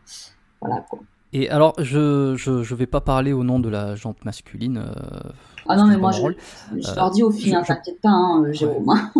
voilà 0.60 0.84
quoi. 0.88 1.00
Et 1.32 1.48
alors, 1.48 1.74
je, 1.78 2.34
je, 2.36 2.64
je, 2.64 2.74
vais 2.74 2.88
pas 2.88 3.00
parler 3.00 3.32
au 3.32 3.44
nom 3.44 3.60
de 3.60 3.68
la 3.68 3.94
jante 3.94 4.24
masculine. 4.24 4.82
ah 5.68 5.76
non, 5.76 5.86
mais 5.86 5.96
moi, 5.96 6.10
je, 6.10 6.22
je, 6.76 6.96
leur 6.96 7.12
dis 7.12 7.22
aux 7.22 7.30
filles, 7.30 7.54
hein, 7.54 7.62
t'inquiète 7.64 8.00
pas, 8.00 8.08
hein, 8.08 8.50
Jérôme. 8.50 8.88
Hein. 8.88 9.12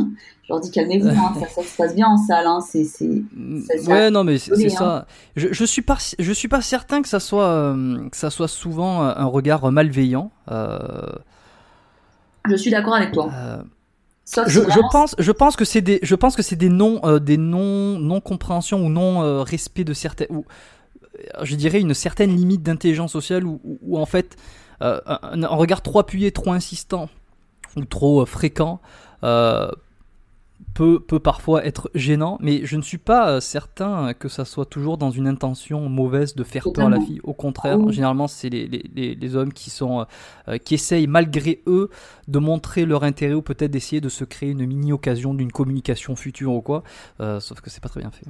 je 0.42 0.48
leur 0.48 0.58
dis 0.58 0.72
calmez-vous, 0.72 1.06
hein, 1.08 1.34
ça, 1.38 1.46
ça, 1.46 1.62
se 1.62 1.76
passe 1.76 1.94
bien 1.94 2.08
en 2.08 2.16
salle. 2.16 2.48
Hein, 2.48 2.58
c'est, 2.68 2.82
c'est, 2.82 3.06
mm, 3.06 3.62
ouais, 3.86 4.10
non, 4.10 4.24
mais 4.24 4.38
c'est, 4.38 4.70
ça. 4.70 5.06
Je, 5.36 5.52
je 5.52 5.64
suis 5.64 5.82
pas, 5.82 5.98
je 6.18 6.32
suis 6.32 6.48
pas 6.48 6.62
certain 6.62 7.00
que 7.00 7.08
ça 7.08 7.20
soit, 7.20 7.76
que 8.10 8.16
ça 8.16 8.30
soit 8.30 8.48
souvent 8.48 9.02
un 9.02 9.26
regard 9.26 9.70
malveillant. 9.70 10.32
Je 12.48 12.56
suis 12.56 12.72
d'accord 12.72 12.94
avec 12.94 13.12
toi 13.12 13.30
je, 14.26 14.61
je, 14.61 14.90
pense, 14.90 15.14
je 15.18 15.33
pense 15.33 15.56
que 15.56 15.64
c'est 15.64 15.80
des, 15.80 15.98
je 16.02 16.14
pense 16.14 16.37
que 16.37 16.42
c'est 16.42 16.56
des 16.56 16.68
non, 16.68 17.00
euh, 17.04 17.18
des 17.18 17.37
non, 17.37 17.98
non 17.98 18.20
compréhension 18.20 18.85
ou 18.85 18.88
non 18.88 19.22
euh, 19.22 19.42
respect 19.42 19.85
de 19.85 19.92
certaines, 19.92 20.28
ou 20.30 20.44
euh, 21.18 21.44
je 21.44 21.56
dirais 21.56 21.80
une 21.80 21.94
certaine 21.94 22.35
limite 22.35 22.62
d'intelligence 22.62 23.12
sociale 23.12 23.44
où, 23.44 23.61
où, 23.64 23.98
en 23.98 24.06
fait 24.06 24.37
un, 24.80 25.00
un, 25.06 25.46
regard 25.48 25.83
trop 25.83 25.98
appuyé, 25.98 26.33
trop 26.33 26.52
insistant 26.52 27.11
ou 27.76 27.85
trop 27.85 28.24
fréquent 28.24 28.80
peut, 30.74 31.00
peut 31.00 31.18
parfois 31.18 31.64
être 31.64 31.90
gênant, 31.94 32.38
mais 32.40 32.64
je 32.64 32.76
ne 32.76 32.83
suis 32.83 32.98
pas 32.98 33.30
euh, 33.30 33.40
certain 33.40 34.14
que 34.14 34.28
ça 34.28 34.44
soit 34.44 34.66
toujours 34.66 34.98
dans 34.98 35.11
une 35.11 35.26
intention 35.26 35.88
mauvaise 35.88 36.35
de 36.35 36.44
faire 36.44 36.64
peur 36.72 36.87
à 36.87 36.90
la 36.90 37.00
fille. 37.00 37.20
Au 37.22 37.35
contraire, 37.35 37.78
ah 37.80 37.90
généralement, 37.90 38.28
c'est 38.28 38.48
les, 38.48 38.66
les, 38.66 39.14
les, 39.14 39.37
hommes 39.37 39.52
qui, 39.52 39.70
sont, 39.70 40.06
euh, 40.48 40.59
qui 40.59 40.74
essayent 40.74 41.06
malgré 41.06 41.62
eux 41.66 41.90
de 42.28 42.38
montrer 42.38 42.87
leur 42.87 43.04
intérêt 43.04 43.35
ou 43.35 43.42
peut-être 43.42 43.70
d'essayer 43.70 44.00
de 44.00 44.09
se 44.09 44.24
créer 44.24 44.50
une 44.50 44.66
mini-occasion 44.66 45.35
d'une 45.35 45.52
communication 45.52 46.16
future 46.16 46.52
ou 46.52 46.62
quoi, 46.62 46.83
euh, 47.20 47.40
sauf 47.40 47.61
que 47.61 47.70
c'est 47.70 47.83
pas 47.83 47.88
très 47.88 48.00
bien 48.00 48.11
fait. 48.11 48.26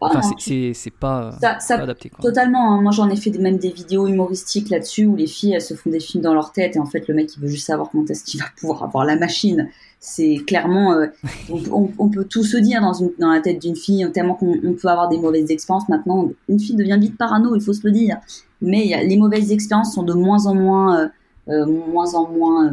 Ah 0.00 0.06
enfin, 0.10 0.20
c'est 0.38 0.90
pas, 0.98 1.36
ça, 1.40 1.74
adapté. 1.74 2.10
Quoi. 2.10 2.22
Totalement. 2.22 2.72
Hein. 2.72 2.82
Moi, 2.82 2.92
j'en 2.92 3.08
ai 3.08 3.16
fait 3.16 3.30
même 3.38 3.58
des 3.58 3.70
vidéos 3.70 4.06
humoristiques 4.06 4.70
là-dessus 4.70 5.06
où 5.06 5.16
les 5.16 5.26
filles, 5.26 5.54
elles 5.54 5.62
se 5.62 5.74
font 5.74 5.90
des 5.90 6.00
films 6.00 6.22
dans 6.22 6.34
leur 6.34 6.52
tête 6.52 6.76
et 6.76 6.78
en 6.78 6.86
fait, 6.86 7.08
le 7.08 7.14
mec, 7.14 7.30
il 7.36 7.40
veut 7.42 7.48
juste 7.48 7.66
savoir 7.66 7.90
quand 7.90 8.08
est-ce 8.10 8.24
qu'il 8.24 8.40
va 8.40 8.46
pouvoir 8.56 8.82
avoir 8.82 9.04
la 9.04 9.16
machine 9.16 9.68
c'est 10.04 10.36
clairement, 10.46 10.92
euh, 10.92 11.06
on, 11.72 12.08
peut 12.10 12.24
tout 12.24 12.44
se 12.44 12.58
dire 12.58 12.82
dans, 12.82 12.92
une, 12.92 13.10
dans 13.18 13.30
la 13.30 13.40
tête 13.40 13.60
d'une 13.62 13.74
fille, 13.74 14.06
tellement 14.12 14.34
qu'on 14.34 14.76
peut 14.80 14.88
avoir 14.88 15.08
des 15.08 15.16
mauvaises 15.16 15.50
expériences. 15.50 15.88
Maintenant, 15.88 16.28
une 16.48 16.60
fille 16.60 16.76
devient 16.76 16.98
vite 17.00 17.16
parano, 17.16 17.56
il 17.56 17.62
faut 17.62 17.72
se 17.72 17.80
le 17.84 17.90
dire. 17.90 18.18
Mais 18.60 18.92
a, 18.92 19.02
les 19.02 19.16
mauvaises 19.16 19.50
expériences 19.50 19.94
sont 19.94 20.02
de 20.02 20.12
moins 20.12 20.44
en 20.46 20.54
moins, 20.54 21.00
euh, 21.00 21.08
euh 21.48 21.66
moins 21.66 22.14
en 22.14 22.28
moins 22.28 22.70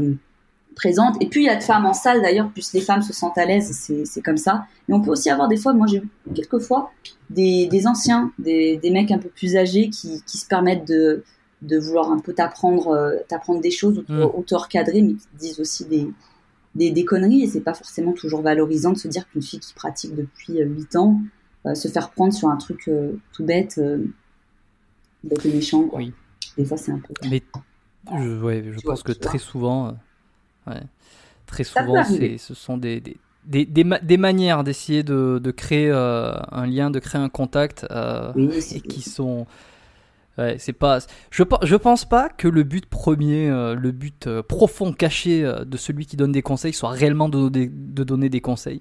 euh, 0.72 0.76
présentes. 0.76 1.16
Et 1.22 1.28
puis 1.28 1.44
il 1.44 1.46
y 1.46 1.50
a 1.50 1.56
de 1.56 1.64
femmes 1.64 1.86
en 1.86 1.94
salle 1.94 2.22
d'ailleurs, 2.22 2.50
plus 2.50 2.74
les 2.74 2.82
femmes 2.82 3.02
se 3.02 3.14
sentent 3.14 3.38
à 3.38 3.46
l'aise, 3.46 3.72
c'est 4.06 4.22
comme 4.22 4.38
ça. 4.38 4.66
Mais 4.88 4.96
on 4.96 5.02
peut 5.02 5.12
aussi 5.12 5.30
avoir 5.30 5.48
des 5.48 5.58
fois, 5.58 5.74
moi 5.74 5.88
j'ai 5.88 6.00
vu 6.00 6.10
quelques 6.34 6.60
fois 6.60 6.92
des, 7.30 7.68
des 7.68 7.88
anciens, 7.88 8.32
des, 8.40 8.78
des, 8.78 8.92
mecs 8.92 9.12
un 9.12 9.20
peu 9.20 9.30
plus 9.30 9.56
âgés 9.56 9.90
qui, 9.90 10.22
qui 10.26 10.38
se 10.38 10.46
permettent 10.46 10.88
de, 10.88 11.24
de 11.62 11.78
vouloir 11.78 12.12
un 12.12 12.20
peu 12.20 12.34
t'apprendre, 12.34 13.22
t'apprendre 13.28 13.62
des 13.62 13.72
choses 13.72 14.04
ou, 14.10 14.14
mmh. 14.14 14.44
te 14.46 14.56
recadrer, 14.56 15.02
mais 15.02 15.14
qui 15.14 15.28
disent 15.38 15.60
aussi 15.60 15.86
des 15.86 16.08
des, 16.76 16.91
des 16.91 17.06
conneries 17.06 17.43
et 17.43 17.48
c'est 17.48 17.62
pas 17.62 17.74
forcément 17.74 18.14
toujours 18.14 18.41
valorisant 18.41 18.93
de 18.93 18.98
se 18.98 19.08
dire 19.08 19.28
qu'une 19.30 19.41
fille 19.41 19.60
qui 19.60 19.74
pratique 19.74 20.16
depuis 20.16 20.60
8 20.60 20.95
euh, 20.95 21.00
ans 21.00 21.22
euh, 21.66 21.76
se 21.76 21.88
faire 21.88 22.12
prendre 22.12 22.34
sur 22.34 22.50
un 22.50 22.58
truc 22.58 22.88
euh, 22.88 23.14
tout 23.34 23.43
bête 23.43 23.80
d'être 25.24 25.45
méchant 25.45 25.84
quoi. 25.88 26.00
Oui. 26.00 26.14
Des 26.58 26.66
fois 26.66 26.78
c'est 26.78 26.91
un 26.91 27.00
peu. 27.00 27.14
Mais 27.30 27.43
je, 28.18 28.41
ouais, 28.41 28.64
je 28.72 28.80
pense 28.82 29.04
que 29.04 29.12
très 29.12 29.38
souvent, 29.38 29.95
ouais, 30.72 30.84
très 31.45 31.63
souvent, 31.63 32.03
ce 32.03 32.53
sont 32.53 32.78
des, 32.78 32.99
des, 32.99 33.17
des, 33.45 33.65
des, 33.65 33.84
des 34.01 34.17
manières 34.17 34.63
d'essayer 34.63 35.03
de, 35.03 35.39
de, 35.43 35.51
créer 35.51 35.91
un 35.91 36.65
lien, 36.65 36.91
de 36.91 36.99
créer 36.99 37.22
un 37.22 37.30
contact 37.30 37.86
et 38.36 38.82
qui 38.82 39.01
sont 39.01 39.45
Ouais, 40.38 40.55
c'est 40.59 40.74
pas. 40.74 40.99
Je, 41.30 41.43
je 41.63 41.76
pense 41.76 42.05
pas 42.05 42.30
que 42.30 42.47
le 42.47 42.63
but 42.63 42.86
premier, 42.86 43.49
le 43.49 43.91
but 43.91 44.30
profond 44.47 44.93
caché 44.93 45.43
de 45.43 45.78
celui 45.78 46.05
qui 46.05 46.15
donne 46.15 46.32
des 46.32 46.41
conseils 46.41 46.72
soit 46.72 46.89
réellement 46.89 47.28
de, 47.28 47.49
de 47.49 48.03
donner 48.05 48.30
des 48.30 48.39
conseils. 48.39 48.80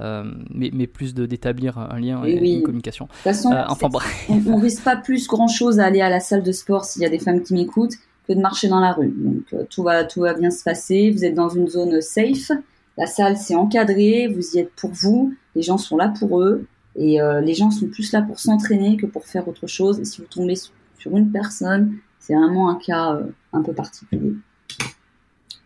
Euh, 0.00 0.24
mais, 0.50 0.70
mais, 0.72 0.88
plus 0.88 1.14
d'établir 1.14 1.78
un 1.78 2.00
lien 2.00 2.24
et, 2.24 2.32
une 2.32 2.62
communication. 2.62 3.04
De 3.04 3.10
toute 3.10 3.22
façon, 3.22 3.52
euh, 3.52 3.62
enfin, 3.68 3.88
on, 4.28 4.34
ne 4.34 4.60
risque 4.60 4.82
pas 4.82 4.96
plus 4.96 5.28
grand 5.28 5.46
chose 5.46 5.78
à 5.78 5.84
aller 5.84 6.00
à 6.00 6.08
la 6.08 6.18
salle 6.18 6.42
de 6.42 6.50
sport 6.50 6.84
s'il 6.84 7.02
y 7.02 7.04
a 7.04 7.08
des 7.08 7.20
femmes 7.20 7.42
qui 7.42 7.54
m'écoutent 7.54 7.94
que 8.26 8.32
de 8.32 8.40
marcher 8.40 8.68
dans 8.68 8.80
la 8.80 8.92
rue. 8.92 9.14
Donc 9.16 9.44
euh, 9.52 9.64
tout 9.68 9.82
va 9.82 10.04
tout 10.04 10.20
va 10.20 10.34
bien 10.34 10.50
se 10.50 10.62
passer. 10.62 11.10
Vous 11.10 11.24
êtes 11.24 11.34
dans 11.34 11.48
une 11.48 11.68
zone 11.68 12.00
safe. 12.00 12.50
La 12.96 13.06
salle 13.06 13.36
c'est 13.36 13.54
encadré. 13.54 14.28
Vous 14.28 14.56
y 14.56 14.58
êtes 14.58 14.72
pour 14.76 14.90
vous. 14.90 15.34
Les 15.54 15.62
gens 15.62 15.78
sont 15.78 15.96
là 15.96 16.12
pour 16.18 16.40
eux. 16.40 16.66
Et 16.96 17.18
les 17.42 17.54
gens 17.54 17.72
sont 17.72 17.88
plus 17.88 18.12
là 18.12 18.22
pour 18.22 18.38
s'entraîner 18.38 18.96
que 18.96 19.06
pour 19.06 19.26
faire 19.26 19.48
autre 19.48 19.66
chose. 19.66 19.98
Et 19.98 20.04
si 20.04 20.20
vous 20.20 20.28
tombez 20.28 20.54
sur 20.54 21.16
une 21.16 21.32
personne, 21.32 21.96
c'est 22.20 22.36
vraiment 22.36 22.70
un 22.70 22.76
cas 22.76 23.18
un 23.52 23.62
peu 23.62 23.72
particulier. 23.72 24.34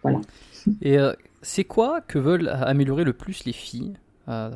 Voilà. 0.02 0.22
Et 0.80 0.96
c'est 1.42 1.64
quoi 1.64 2.00
que 2.00 2.18
veulent 2.18 2.48
améliorer 2.48 3.04
le 3.04 3.12
plus 3.12 3.44
les 3.44 3.52
filles 3.52 3.94
euh, 4.28 4.50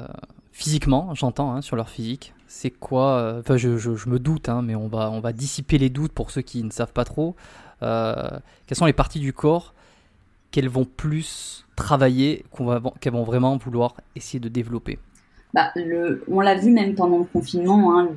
physiquement, 0.53 1.14
j'entends, 1.14 1.55
hein, 1.55 1.62
sur 1.62 1.76
leur 1.76 1.88
physique? 1.88 2.34
C'est 2.46 2.70
quoi 2.70 3.18
euh, 3.18 3.40
Enfin, 3.40 3.57
je, 3.57 3.78
je, 3.78 4.09
me 4.09 4.18
doute, 4.18 4.48
hein, 4.48 4.61
mais 4.62 4.74
on 4.74 4.88
va, 4.88 5.11
on 5.11 5.20
va 5.20 5.32
dissiper 5.32 5.78
les 5.78 5.88
doutes 5.88 6.12
pour 6.12 6.30
ceux 6.30 6.42
qui 6.42 6.62
ne 6.62 6.70
savent 6.70 6.92
pas 6.92 7.05
trop. 7.05 7.34
Euh, 7.83 8.39
quelles 8.66 8.78
sont 8.78 8.87
les 8.87 8.93
parties 8.93 9.20
du 9.20 9.33
corps 9.33 9.74
qu'elles 10.51 10.68
vont 10.68 10.85
plus 10.85 11.66
travailler, 11.76 12.45
qu'elles 13.01 13.12
vont 13.12 13.24
vraiment 13.24 13.57
vouloir 13.57 13.97
essayer 14.14 14.41
de 14.41 14.49
développer? 14.49 14.99
Bah, 15.55 15.70
le, 15.76 16.24
On 16.28 16.41
l'a 16.41 16.55
vu 16.55 16.70
même 16.70 16.95
pendant 16.95 17.18
le 17.18 17.24
confinement. 17.24 17.99
Hein, 17.99 18.11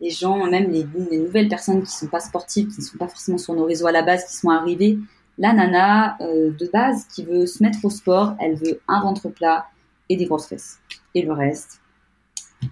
les 0.00 0.10
gens, 0.10 0.46
même 0.46 0.70
les, 0.70 0.86
les, 1.10 1.18
nouvelles 1.18 1.48
personnes 1.48 1.82
qui 1.82 1.88
ne 1.88 1.98
sont 1.98 2.08
pas 2.08 2.20
sportives, 2.20 2.68
qui 2.68 2.80
ne 2.80 2.84
sont 2.84 2.98
pas 2.98 3.08
forcément 3.08 3.38
sur 3.38 3.54
nos 3.54 3.64
réseaux 3.64 3.86
à 3.86 3.92
la 3.92 4.02
base, 4.02 4.24
qui 4.26 4.36
sont 4.36 4.50
arrivées, 4.50 4.98
la 5.38 5.52
nana 5.52 6.16
de 6.20 6.70
base 6.72 7.06
qui 7.06 7.24
veut 7.24 7.46
se 7.46 7.62
mettre 7.62 7.84
au 7.84 7.90
sport, 7.90 8.34
elle 8.38 8.56
veut 8.56 8.80
un 8.86 9.00
ventre 9.00 9.30
plat, 9.30 9.66
et 10.08 10.16
des 10.16 10.26
grosses 10.26 10.46
fesses. 10.46 10.80
Et 11.14 11.22
le 11.22 11.32
reste, 11.32 11.80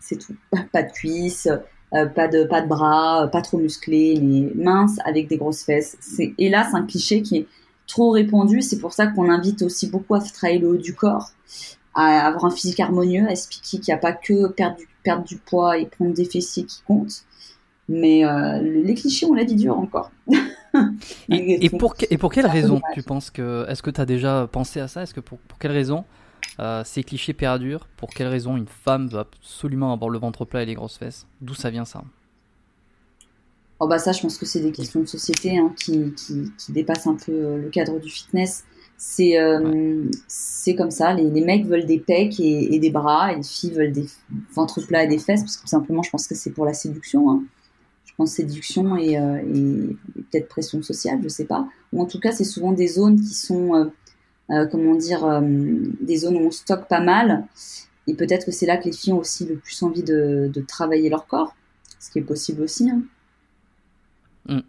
c'est 0.01 0.19
tout. 0.19 0.37
Pas 0.73 0.83
de 0.83 0.93
cuisses, 0.93 1.49
euh, 1.95 2.07
pas, 2.07 2.27
de, 2.29 2.45
pas 2.45 2.63
de 2.63 2.69
bras, 2.69 3.29
pas 3.31 3.43
trop 3.43 3.59
musclés, 3.59 4.19
mais 4.23 4.51
minces 4.55 4.99
avec 5.05 5.29
des 5.29 5.37
grosses 5.37 5.63
fesses. 5.63 5.97
C'est, 6.01 6.35
et 6.39 6.51
c'est 6.51 6.77
un 6.77 6.87
cliché 6.87 7.23
qui 7.23 7.37
est 7.39 7.47
trop 7.87 8.11
répandu. 8.11 8.63
C'est 8.63 8.79
pour 8.79 8.93
ça 8.93 9.07
qu'on 9.07 9.31
invite 9.31 9.63
aussi 9.63 9.89
beaucoup 9.89 10.15
à 10.15 10.21
travailler 10.21 10.59
le 10.59 10.69
haut 10.69 10.77
du 10.77 10.95
corps, 10.95 11.31
à 11.95 12.27
avoir 12.27 12.47
un 12.47 12.51
physique 12.51 12.81
harmonieux, 12.81 13.27
à 13.27 13.33
expliquer 13.33 13.79
qu'il 13.79 13.93
n'y 13.93 13.99
a 13.99 14.01
pas 14.01 14.13
que 14.13 14.49
perdre 14.49 14.77
du, 14.77 14.89
perdre 15.03 15.25
du 15.25 15.37
poids 15.37 15.79
et 15.79 15.87
prendre 15.87 16.15
des 16.15 16.25
fessiers 16.25 16.65
qui 16.65 16.83
comptent. 16.87 17.25
Mais 17.89 18.25
euh, 18.25 18.61
les 18.63 18.95
clichés, 18.95 19.27
on 19.27 19.35
l'a 19.35 19.45
dit 19.45 19.57
dur 19.57 19.79
encore. 19.79 20.13
et, 21.29 21.69
pour, 21.69 21.95
et 22.09 22.17
pour 22.17 22.33
quelle 22.33 22.47
raison 22.47 22.81
tu 22.95 23.03
penses 23.03 23.31
que. 23.31 23.67
Est-ce 23.69 23.83
que 23.83 23.91
tu 23.91 24.01
as 24.01 24.07
déjà 24.07 24.49
pensé 24.51 24.81
à 24.81 24.89
ça? 24.89 25.03
Est-ce 25.03 25.13
que 25.13 25.21
pour, 25.21 25.39
pour 25.39 25.59
quelle 25.59 25.73
raison 25.73 26.05
euh, 26.61 26.83
ces 26.85 27.03
clichés 27.03 27.33
perdurent. 27.33 27.87
Pour 27.97 28.11
quelle 28.11 28.29
raison 28.29 28.57
une 28.57 28.67
femme 28.67 29.09
veut 29.09 29.19
absolument 29.19 29.93
avoir 29.93 30.11
le 30.11 30.19
ventre 30.19 30.45
plat 30.45 30.63
et 30.63 30.67
les 30.67 30.75
grosses 30.75 30.99
fesses? 30.99 31.27
D'où 31.41 31.55
ça 31.55 31.71
vient 31.71 31.85
ça? 31.85 32.05
Oh 33.81 33.89
bah 33.89 33.99
ça, 33.99 34.13
je 34.13 34.21
pense 34.21 34.39
que 34.39 34.47
c'est 34.47 34.61
des 34.61 34.71
questions 34.71 35.01
de 35.01 35.07
société 35.07 35.59
hein, 35.59 35.75
qui, 35.77 36.13
qui, 36.15 36.53
qui, 36.57 36.73
dépassent 36.73 37.09
un 37.09 37.17
peu 37.17 37.33
euh, 37.33 37.59
le 37.59 37.69
cadre 37.69 37.99
du 37.99 38.09
fitness. 38.09 38.65
C'est 38.97 39.41
euh, 39.41 40.05
c'est 40.29 40.77
comme 40.77 40.93
ça, 40.93 41.13
les, 41.15 41.29
les, 41.29 41.45
mecs 41.45 41.67
veulent 41.67 41.87
des 41.87 41.99
pecs 41.99 42.39
et, 42.39 42.79
des 42.79 42.91
bras, 42.91 43.33
et 43.33 43.37
les 43.37 43.43
filles 43.43 43.73
veulent 43.73 43.91
des 43.91 44.07
ventres 44.55 44.87
plats 44.87 45.03
et 45.03 45.09
des 45.09 45.19
fesses, 45.19 45.41
parce 45.41 45.57
que 45.57 45.63
tout 45.63 45.69
simplement, 45.69 46.05
je 46.05 46.11
pense 46.11 46.29
que 46.29 46.37
c'est 46.37 46.53
pour 46.53 46.65
la 46.65 46.75
séduction. 46.75 47.29
Hein. 47.29 47.43
Je 48.05 48.13
pense 48.17 48.31
séduction 48.31 48.97
et, 48.97 49.15
et 49.15 49.97
peut-être 50.15 50.47
pression 50.47 50.83
sociale, 50.83 51.19
je 51.23 51.29
sais 51.29 51.47
pas. 51.47 51.67
Ou 51.93 52.03
en 52.03 52.07
tout 52.07 52.21
cas, 52.21 52.31
c'est 52.31 52.45
souvent 52.45 52.71
des 52.71 52.87
zones 52.87 53.19
qui 53.19 53.35
sont 53.35 53.91
comment 54.71 54.95
dire, 54.95 55.25
euh, 55.25 55.41
des 56.01 56.19
zones 56.19 56.37
où 56.37 56.47
on 56.47 56.51
stocke 56.51 56.89
pas 56.89 57.01
mal. 57.01 57.45
Et 58.07 58.15
peut-être 58.15 58.45
que 58.45 58.53
c'est 58.53 58.67
là 58.67 58.77
que 58.77 58.85
les 58.85 58.93
filles 58.93 59.13
ont 59.13 59.19
aussi 59.19 59.47
le 59.47 59.57
plus 59.57 59.83
envie 59.83 60.03
de, 60.03 60.51
travailler 60.67 61.09
leur 61.09 61.27
corps, 61.27 61.55
ce 61.99 62.11
qui 62.11 62.19
est 62.19 62.23
possible 62.23 62.63
aussi. 62.63 62.91
Hein. 62.91 63.03
Hmm. 64.49 64.61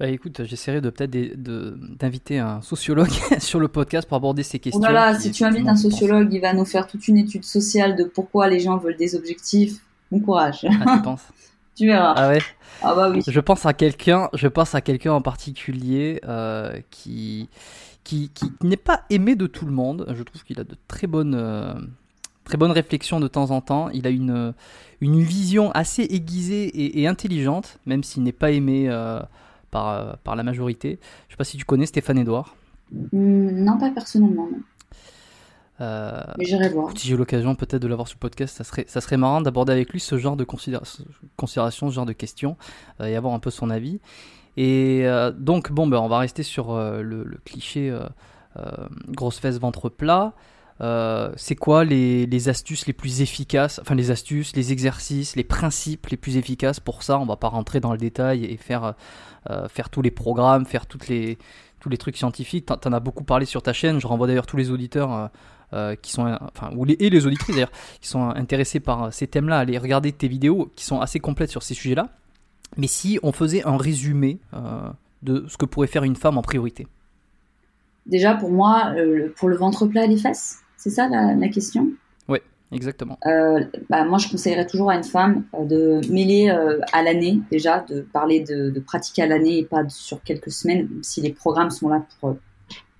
Bah 0.00 0.08
écoute, 0.08 0.42
j'essaierai 0.44 0.80
de 0.80 0.90
peut-être 0.90 1.12
d'inviter 1.12 2.40
un 2.40 2.60
sociologue 2.62 3.12
sur 3.38 3.60
le 3.60 3.68
podcast 3.68 4.08
pour 4.08 4.16
aborder 4.16 4.42
ces 4.42 4.58
questions. 4.58 4.80
Voilà, 4.80 5.18
si 5.18 5.30
tu 5.30 5.44
invites 5.44 5.68
un 5.68 5.76
sociologue, 5.76 6.32
il 6.32 6.40
va 6.40 6.52
nous 6.52 6.64
faire 6.64 6.88
toute 6.88 7.06
une 7.06 7.18
étude 7.18 7.44
sociale 7.44 7.94
de 7.94 8.02
pourquoi 8.02 8.48
les 8.48 8.58
gens 8.58 8.76
veulent 8.78 8.96
des 8.96 9.14
objectifs. 9.14 9.76
Bon 10.10 10.18
courage. 10.18 10.66
Ah, 10.84 10.96
tu 10.96 11.02
penses? 11.02 11.22
Tu 11.76 11.86
verras. 11.86 12.14
Ah 12.16 12.28
ouais? 12.28 12.38
Ah 12.82 12.94
bah 12.94 13.10
oui. 13.10 13.20
Je 13.26 13.40
pense 13.40 13.66
à 13.66 13.72
quelqu'un, 13.72 14.28
je 14.32 14.46
pense 14.46 14.76
à 14.76 14.80
quelqu'un 14.80 15.12
en 15.12 15.20
particulier 15.20 16.20
euh, 16.24 16.78
qui 16.90 17.48
qui, 18.04 18.30
n'est 18.62 18.76
pas 18.76 19.02
aimé 19.10 19.34
de 19.34 19.46
tout 19.46 19.66
le 19.66 19.72
monde. 19.72 20.06
Je 20.14 20.22
trouve 20.22 20.44
qu'il 20.44 20.60
a 20.60 20.64
de 20.64 20.76
très 20.88 21.06
bonnes, 21.06 21.34
euh, 21.34 21.74
très 22.44 22.56
bonnes 22.56 22.70
réflexions 22.70 23.18
de 23.18 23.28
temps 23.28 23.50
en 23.50 23.60
temps. 23.60 23.88
Il 23.90 24.06
a 24.06 24.10
une, 24.10 24.54
une 25.00 25.20
vision 25.20 25.70
assez 25.72 26.02
aiguisée 26.02 27.00
et, 27.00 27.06
intelligente, 27.08 27.78
même 27.86 28.04
s'il 28.04 28.22
n'est 28.22 28.32
pas 28.32 28.50
aimé 28.50 28.86
euh, 28.88 29.20
par, 29.70 29.88
euh, 29.88 30.12
par 30.22 30.36
la 30.36 30.42
majorité. 30.42 30.88
Je 30.90 30.94
ne 30.94 31.30
sais 31.30 31.36
pas 31.36 31.44
si 31.44 31.56
tu 31.56 31.64
connais 31.64 31.86
Stéphane 31.86 32.18
Edouard. 32.18 32.54
Hmm, 32.92 33.64
non, 33.64 33.78
pas 33.78 33.90
personnellement. 33.90 34.48
Mais 35.80 36.44
j'irai 36.44 36.68
voir. 36.68 36.96
Si 36.96 37.08
j'ai 37.08 37.16
l'occasion 37.16 37.54
peut-être 37.56 37.82
de 37.82 37.88
l'avoir 37.88 38.06
sur 38.06 38.16
le 38.16 38.20
podcast, 38.20 38.56
ça 38.56 38.64
serait, 38.64 38.84
ça 38.86 39.00
serait 39.00 39.16
marrant 39.16 39.40
d'aborder 39.40 39.72
avec 39.72 39.92
lui 39.92 39.98
ce 39.98 40.18
genre 40.18 40.36
de 40.36 40.44
considération, 40.44 41.90
ce 41.90 41.94
genre 41.94 42.06
de 42.06 42.12
questions 42.12 42.56
et 43.02 43.16
avoir 43.16 43.34
un 43.34 43.40
peu 43.40 43.50
son 43.50 43.70
avis. 43.70 44.00
Et 44.56 45.02
euh, 45.04 45.32
donc, 45.32 45.72
bon, 45.72 45.86
ben, 45.86 45.98
on 45.98 46.08
va 46.08 46.18
rester 46.18 46.42
sur 46.42 46.72
euh, 46.72 47.02
le, 47.02 47.38
cliché 47.44 47.90
euh, 47.90 48.06
grosse 49.08 49.38
fesse, 49.38 49.58
ventre 49.58 49.88
plat. 49.88 50.32
c'est 51.36 51.56
quoi 51.56 51.84
les, 51.84 52.48
astuces 52.48 52.86
les 52.86 52.92
plus 52.92 53.20
efficaces, 53.20 53.80
enfin 53.80 53.94
les 53.94 54.10
astuces, 54.10 54.54
les 54.54 54.72
exercices, 54.72 55.36
les 55.36 55.44
principes 55.44 56.06
les 56.08 56.16
plus 56.16 56.36
efficaces 56.36 56.80
pour 56.80 57.02
ça? 57.02 57.18
On 57.18 57.26
va 57.26 57.36
pas 57.36 57.48
rentrer 57.48 57.80
dans 57.80 57.92
le 57.92 57.98
détail 57.98 58.44
et 58.44 58.56
faire, 58.56 58.94
faire 59.68 59.90
tous 59.90 60.02
les 60.02 60.10
programmes, 60.10 60.66
faire 60.66 60.86
toutes 60.86 61.08
les, 61.08 61.38
tous 61.80 61.88
les 61.88 61.98
trucs 61.98 62.16
scientifiques. 62.16 62.66
Tu 62.66 62.88
en 62.88 62.92
as 62.92 63.00
beaucoup 63.00 63.24
parlé 63.24 63.46
sur 63.46 63.62
ta 63.62 63.72
chaîne. 63.72 64.00
Je 64.00 64.06
renvoie 64.06 64.26
d'ailleurs 64.26 64.46
tous 64.46 64.56
les 64.56 64.70
auditeurs 64.70 65.30
qui 66.02 66.12
sont, 66.12 66.38
enfin, 66.54 66.70
et 67.00 67.10
les 67.10 67.26
auditrices 67.26 67.56
d'ailleurs, 67.56 67.72
qui 68.00 68.08
sont 68.08 68.28
intéressés 68.30 68.78
par 68.78 69.12
ces 69.12 69.26
thèmes-là, 69.26 69.58
à 69.58 69.60
aller 69.60 69.78
regarder 69.78 70.12
tes 70.12 70.28
vidéos 70.28 70.70
qui 70.76 70.84
sont 70.84 71.00
assez 71.00 71.18
complètes 71.18 71.50
sur 71.50 71.64
ces 71.64 71.74
sujets-là. 71.74 72.10
Mais 72.76 72.86
si 72.86 73.18
on 73.22 73.32
faisait 73.32 73.64
un 73.64 73.76
résumé 73.76 74.38
euh, 74.52 74.88
de 75.22 75.46
ce 75.48 75.56
que 75.56 75.64
pourrait 75.64 75.86
faire 75.86 76.04
une 76.04 76.16
femme 76.16 76.38
en 76.38 76.42
priorité. 76.42 76.86
Déjà, 78.06 78.34
pour 78.34 78.50
moi, 78.50 78.92
euh, 78.96 79.32
pour 79.36 79.48
le 79.48 79.56
ventre 79.56 79.86
plat 79.86 80.04
et 80.04 80.08
les 80.08 80.16
fesses, 80.16 80.58
c'est 80.76 80.90
ça 80.90 81.08
la, 81.08 81.48
question? 81.48 81.88
Oui, 82.28 82.38
exactement. 82.72 83.18
Euh, 83.26 83.64
bah, 83.88 84.04
moi, 84.04 84.18
je 84.18 84.28
conseillerais 84.28 84.66
toujours 84.66 84.90
à 84.90 84.96
une 84.96 85.04
femme 85.04 85.44
de 85.58 86.00
mêler 86.10 86.50
à 86.92 87.02
l'année, 87.02 87.40
déjà, 87.50 87.80
de 87.80 88.02
parler 88.02 88.40
de, 88.40 88.78
pratiquer 88.80 89.22
à 89.22 89.26
l'année 89.26 89.60
et 89.60 89.64
pas 89.64 89.88
sur 89.88 90.22
quelques 90.22 90.50
semaines, 90.50 90.88
si 91.00 91.22
les 91.22 91.32
programmes 91.32 91.70
sont 91.70 91.88
là 91.88 92.04
pour, 92.20 92.36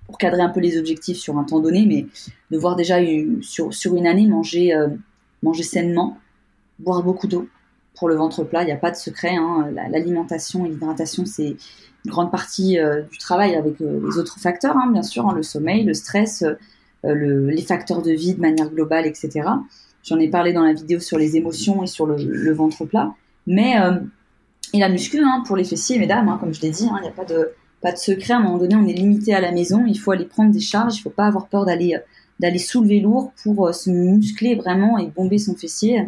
pour 0.07 0.17
cadrer 0.17 0.41
un 0.41 0.49
peu 0.49 0.61
les 0.61 0.79
objectifs 0.79 1.17
sur 1.17 1.37
un 1.37 1.43
temps 1.43 1.59
donné, 1.59 1.85
mais 1.85 2.07
de 2.49 2.57
voir 2.57 2.75
déjà 2.75 2.97
sur, 3.41 3.71
sur 3.71 3.95
une 3.95 4.07
année 4.07 4.25
manger, 4.25 4.73
manger 5.43 5.63
sainement, 5.63 6.17
boire 6.79 7.03
beaucoup 7.03 7.27
d'eau 7.27 7.47
pour 7.95 8.09
le 8.09 8.15
ventre 8.15 8.43
plat, 8.43 8.63
il 8.63 8.65
n'y 8.65 8.71
a 8.71 8.77
pas 8.77 8.91
de 8.91 8.95
secret. 8.95 9.35
Hein. 9.35 9.69
L'alimentation 9.89 10.65
et 10.65 10.69
l'hydratation, 10.69 11.25
c'est 11.25 11.55
une 12.05 12.11
grande 12.11 12.31
partie 12.31 12.79
euh, 12.79 13.01
du 13.01 13.17
travail 13.17 13.55
avec 13.55 13.81
euh, 13.81 13.99
les 14.05 14.17
autres 14.17 14.39
facteurs, 14.39 14.77
hein, 14.77 14.89
bien 14.91 15.03
sûr, 15.03 15.27
hein, 15.27 15.33
le 15.35 15.43
sommeil, 15.43 15.83
le 15.83 15.93
stress, 15.93 16.43
euh, 16.43 17.51
les 17.51 17.61
facteurs 17.61 18.01
de 18.01 18.11
vie 18.11 18.33
de 18.33 18.41
manière 18.41 18.69
globale, 18.69 19.05
etc. 19.05 19.49
J'en 20.03 20.19
ai 20.19 20.29
parlé 20.29 20.53
dans 20.53 20.63
la 20.63 20.73
vidéo 20.73 20.99
sur 20.99 21.17
les 21.17 21.35
émotions 21.35 21.83
et 21.83 21.87
sur 21.87 22.05
le, 22.05 22.53
ventre 22.53 22.85
plat. 22.85 23.13
Mais 23.47 23.75
et 24.73 24.79
la 24.79 24.89
muscu, 24.89 25.19
pour 25.45 25.55
les 25.55 25.63
fessiers, 25.63 25.99
mesdames, 25.99 26.37
comme 26.39 26.53
je 26.53 26.61
l'ai 26.61 26.69
dit, 26.69 26.85
il 26.85 27.01
n'y 27.01 27.07
a 27.07 27.11
pas 27.11 27.25
de, 27.25 27.51
secret. 27.95 28.33
À 28.33 28.37
un 28.37 28.39
moment 28.39 28.57
donné, 28.57 28.75
on 28.75 28.87
est 28.87 28.93
limité 28.93 29.33
à 29.35 29.41
la 29.41 29.51
maison. 29.51 29.83
Il 29.87 29.99
faut 29.99 30.11
aller 30.11 30.25
prendre 30.25 30.51
des 30.51 30.59
charges. 30.59 30.95
Il 30.95 30.99
ne 30.99 31.03
faut 31.03 31.09
pas 31.11 31.25
avoir 31.25 31.47
peur 31.47 31.65
d'aller 31.65 31.97
d'aller 32.39 32.59
soulever 32.59 32.99
lourd 32.99 33.31
pour 33.43 33.73
se 33.73 33.89
muscler 33.89 34.55
vraiment 34.55 34.97
et 34.97 35.07
bomber 35.07 35.37
son 35.37 35.55
fessier. 35.55 36.07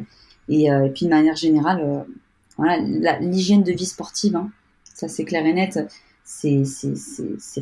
Euh, 0.49 0.85
et, 0.85 0.89
puis 0.89 1.05
de 1.05 1.09
manière 1.09 1.35
générale, 1.35 1.81
euh, 1.83 2.03
voilà, 2.57 2.77
l'hygiène 3.19 3.63
de 3.63 3.71
vie 3.71 3.85
sportive, 3.85 4.35
hein, 4.35 4.49
ça 4.93 5.07
c'est 5.07 5.25
clair 5.25 5.45
et 5.45 5.53
net, 5.53 5.79
c'est 6.23 6.63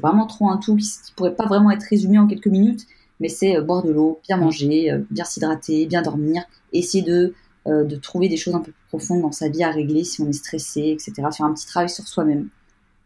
vraiment 0.02 0.26
trop 0.26 0.50
un 0.50 0.58
tout 0.58 0.76
qui, 0.76 0.88
pourrait 1.16 1.36
pas 1.36 1.46
vraiment 1.46 1.72
être 1.72 1.84
résumé 1.84 2.18
en 2.18 2.28
quelques 2.28 2.48
minutes, 2.48 2.86
mais 3.20 3.30
c'est 3.30 3.58
euh, 3.58 3.62
boire 3.62 3.84
de 3.84 3.92
l'eau, 3.92 4.20
bien 4.28 4.38
manger, 4.38 4.92
bien 5.10 5.26
s'hydrater, 5.26 5.86
bien 5.88 6.02
dormir, 6.02 6.44
essayer 6.74 7.04
de, 7.04 7.34
de 7.66 7.96
trouver 7.96 8.30
des 8.30 8.38
choses 8.38 8.56
un 8.56 8.60
peu 8.60 8.72
plus 8.72 8.88
profondes 8.88 9.22
dans 9.22 9.32
sa 9.32 9.50
vie 9.50 9.64
à 9.64 9.72
régler 9.72 10.04
si 10.04 10.22
on 10.22 10.30
est 10.30 10.34
stressé, 10.34 10.82
etc. 10.92 11.14
Faire 11.36 11.46
un 11.46 11.54
petit 11.54 11.66
travail 11.66 11.90
sur 11.90 12.08
soi-même. 12.08 12.50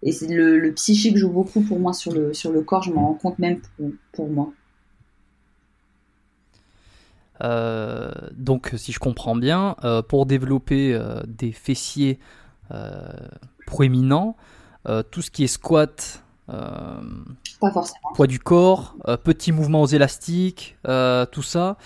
Et 0.04 0.12
le, 0.28 0.60
le 0.60 0.72
psychique 0.74 1.18
joue 1.18 1.30
beaucoup 1.30 1.62
pour 1.62 1.80
moi 1.80 1.94
sur 1.94 2.14
le, 2.14 2.34
sur 2.34 2.52
le 2.52 2.62
corps, 2.62 2.84
je 2.84 2.92
m'en 2.92 3.08
rends 3.08 3.14
compte 3.14 3.40
même 3.40 3.60
pour, 3.60 3.92
pour 4.14 4.30
moi. 4.30 4.54
Euh, 7.42 8.12
donc, 8.36 8.74
si 8.78 8.92
je 8.92 9.00
comprends 9.00 9.36
bien, 9.36 9.76
euh, 9.84 10.02
pour 10.02 10.26
développer 10.26 10.94
euh, 10.94 11.22
des 11.28 11.52
fessiers 11.52 12.20
proéminent. 13.66 14.36
tout 15.10 15.22
ce 15.24 15.32
qui 15.32 15.44
est 15.44 15.48
squat, 15.48 16.24
pas 16.48 17.72
forcément. 17.72 18.14
poids 18.14 18.28
du 18.28 18.40
corps, 18.40 18.96
petits 19.24 19.52
mouvements 19.52 19.82
aux 19.82 19.88
élastiques, 19.88 20.78
tout 20.84 21.44
ça 21.44 21.78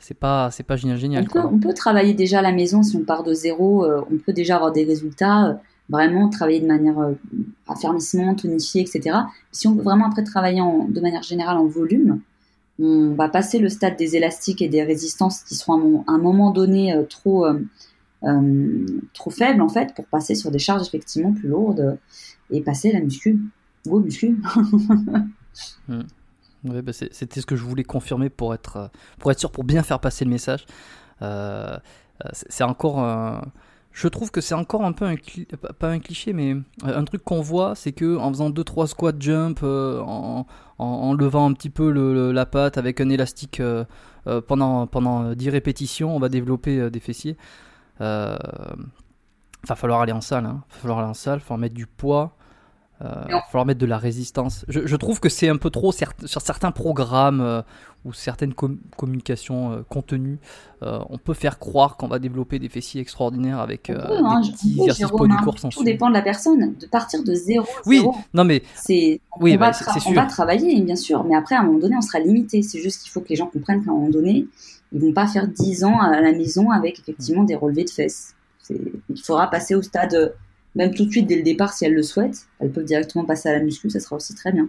c'est 0.00 0.14
pas 0.14 0.50
c'est 0.50 0.62
pas 0.62 0.76
génial 0.76 0.98
génial. 0.98 1.24
On 1.24 1.32
peut, 1.32 1.48
on 1.54 1.58
peut, 1.58 1.74
travailler 1.74 2.12
déjà 2.12 2.40
à 2.40 2.42
la 2.42 2.52
maison 2.52 2.82
si 2.82 2.94
on 2.96 3.04
part 3.04 3.24
de 3.24 3.32
zéro, 3.32 3.86
on 3.86 4.18
peut 4.18 4.34
déjà 4.34 4.56
avoir 4.56 4.70
des 4.70 4.84
résultats 4.84 5.58
vraiment 5.88 6.28
travailler 6.28 6.60
de 6.60 6.66
manière 6.66 6.98
euh, 6.98 7.12
affermissement, 7.66 8.34
tonifié, 8.34 8.82
etc. 8.82 9.16
Si 9.52 9.66
on 9.66 9.74
veut 9.74 9.82
vraiment 9.82 10.06
après 10.06 10.22
travailler 10.22 10.60
en, 10.60 10.84
de 10.84 11.00
manière 11.00 11.22
générale 11.22 11.56
en 11.56 11.66
volume, 11.66 12.20
on 12.78 13.14
va 13.14 13.28
passer 13.28 13.58
le 13.58 13.68
stade 13.68 13.96
des 13.96 14.16
élastiques 14.16 14.62
et 14.62 14.68
des 14.68 14.82
résistances 14.82 15.42
qui 15.42 15.54
seront 15.54 16.04
à 16.06 16.12
un, 16.12 16.18
moment 16.18 16.50
donné 16.50 16.94
euh, 16.94 17.02
trop, 17.02 17.44
euh, 17.44 17.60
euh, 18.24 18.86
trop 19.14 19.30
faibles 19.30 19.60
en 19.60 19.68
fait 19.68 19.94
pour 19.94 20.06
passer 20.06 20.34
sur 20.34 20.50
des 20.50 20.58
charges 20.58 20.86
effectivement 20.86 21.32
plus 21.32 21.48
lourdes 21.48 21.98
et 22.50 22.60
passer 22.60 22.92
la 22.92 23.00
muscu. 23.00 23.40
Go 23.86 24.00
muscu. 24.00 24.40
Hmm. 25.88 26.02
bah 26.62 26.92
C'était 26.92 27.40
ce 27.40 27.46
que 27.46 27.56
je 27.56 27.64
voulais 27.64 27.82
confirmer 27.82 28.30
pour 28.30 28.54
être, 28.54 28.92
pour 29.18 29.32
être 29.32 29.40
sûr, 29.40 29.50
pour 29.50 29.64
bien 29.64 29.82
faire 29.82 29.98
passer 29.98 30.24
le 30.24 30.30
message. 30.30 30.66
c'est 32.48 32.62
encore 32.62 33.42
je 33.92 34.08
trouve 34.08 34.30
que 34.30 34.40
c'est 34.40 34.54
encore 34.54 34.84
un 34.84 34.92
peu 34.92 35.04
un 35.04 35.16
pas 35.78 35.88
un 35.88 35.98
cliché 35.98 36.32
mais 36.32 36.56
un 36.82 37.04
truc 37.04 37.24
qu'on 37.24 37.40
voit 37.40 37.74
c'est 37.74 37.92
que 37.92 38.16
en 38.16 38.28
faisant 38.28 38.50
2 38.50 38.62
3 38.62 38.86
squats 38.86 39.12
jump 39.18 39.60
euh, 39.62 40.00
en, 40.00 40.46
en, 40.78 41.12
levant 41.14 41.48
un 41.48 41.52
petit 41.52 41.70
peu 41.70 41.90
le, 41.90 42.32
la 42.32 42.46
patte 42.46 42.78
avec 42.78 43.00
un 43.00 43.08
élastique 43.08 43.60
euh, 43.60 43.84
euh, 44.26 44.40
pendant 44.40 44.86
pendant 44.86 45.32
10 45.34 45.50
répétitions 45.50 46.14
on 46.14 46.18
va 46.18 46.28
développer 46.28 46.90
des 46.90 47.00
fessiers 47.00 47.36
euh, 48.00 48.36
va 49.66 49.74
falloir 49.74 50.00
aller 50.00 50.12
en 50.12 50.20
salle 50.20 50.46
hein. 50.46 50.62
va 50.70 50.78
falloir 50.78 50.98
aller 51.00 51.08
en 51.08 51.14
salle 51.14 51.40
falloir 51.40 51.58
mettre 51.58 51.74
du 51.74 51.86
poids 51.86 52.34
il 53.00 53.32
va 53.32 53.42
falloir 53.42 53.64
mettre 53.64 53.78
de 53.78 53.86
la 53.86 53.96
résistance. 53.96 54.64
Je, 54.66 54.84
je 54.84 54.96
trouve 54.96 55.20
que 55.20 55.28
c'est 55.28 55.48
un 55.48 55.56
peu 55.56 55.70
trop 55.70 55.92
sur 55.92 56.40
certains 56.40 56.72
programmes 56.72 57.62
ou 58.04 58.12
certaines 58.12 58.54
communications 58.54 59.72
euh, 59.72 59.82
contenues, 59.88 60.38
euh, 60.82 61.00
on 61.10 61.18
peut 61.18 61.34
faire 61.34 61.58
croire 61.58 61.96
qu'on 61.96 62.06
va 62.06 62.18
développer 62.18 62.58
des 62.58 62.68
fessiers 62.68 63.00
extraordinaires 63.00 63.58
avec 63.58 63.90
euh, 63.90 63.98
hein, 64.08 64.40
des 64.40 64.50
petits 64.52 64.80
exercices 64.80 65.04
hein. 65.04 65.52
sans 65.56 65.68
Tout 65.70 65.84
dépend 65.84 66.08
de 66.08 66.14
la 66.14 66.22
personne. 66.22 66.74
De 66.78 66.86
partir 66.86 67.22
de 67.24 67.34
zéro. 67.34 67.66
Oui, 67.86 68.04
non 68.34 68.44
mais 68.44 68.62
c'est 68.76 69.20
oui, 69.40 69.54
on, 69.54 69.58
va, 69.58 69.72
on 70.06 70.12
va 70.12 70.26
travailler 70.26 70.80
bien 70.80 70.96
sûr, 70.96 71.24
mais 71.24 71.34
après 71.34 71.56
à 71.56 71.60
un 71.60 71.64
moment 71.64 71.78
donné 71.78 71.96
on 71.96 72.02
sera 72.02 72.20
limité. 72.20 72.62
C'est 72.62 72.80
juste 72.80 73.02
qu'il 73.02 73.10
faut 73.10 73.20
que 73.20 73.28
les 73.28 73.36
gens 73.36 73.46
comprennent 73.46 73.84
qu'à 73.84 73.90
un 73.90 73.94
moment 73.94 74.10
donné 74.10 74.46
ils 74.92 75.00
vont 75.00 75.12
pas 75.12 75.26
faire 75.26 75.48
10 75.48 75.84
ans 75.84 76.00
à 76.00 76.20
la 76.20 76.32
maison 76.32 76.70
avec 76.70 76.98
effectivement 77.00 77.44
des 77.44 77.54
relevés 77.54 77.84
de 77.84 77.90
fesses. 77.90 78.34
Il 78.70 79.22
faudra 79.22 79.50
passer 79.50 79.74
au 79.74 79.82
stade, 79.82 80.34
même 80.74 80.94
tout 80.94 81.04
de 81.04 81.10
suite 81.10 81.26
dès 81.26 81.36
le 81.36 81.42
départ 81.42 81.72
si 81.72 81.84
elles 81.84 81.94
le 81.94 82.02
souhaitent. 82.02 82.46
Elles 82.60 82.70
peuvent 82.70 82.84
directement 82.84 83.24
passer 83.24 83.48
à 83.48 83.52
la 83.52 83.60
muscu, 83.60 83.90
ça 83.90 84.00
sera 84.00 84.16
aussi 84.16 84.34
très 84.34 84.52
bien. 84.52 84.68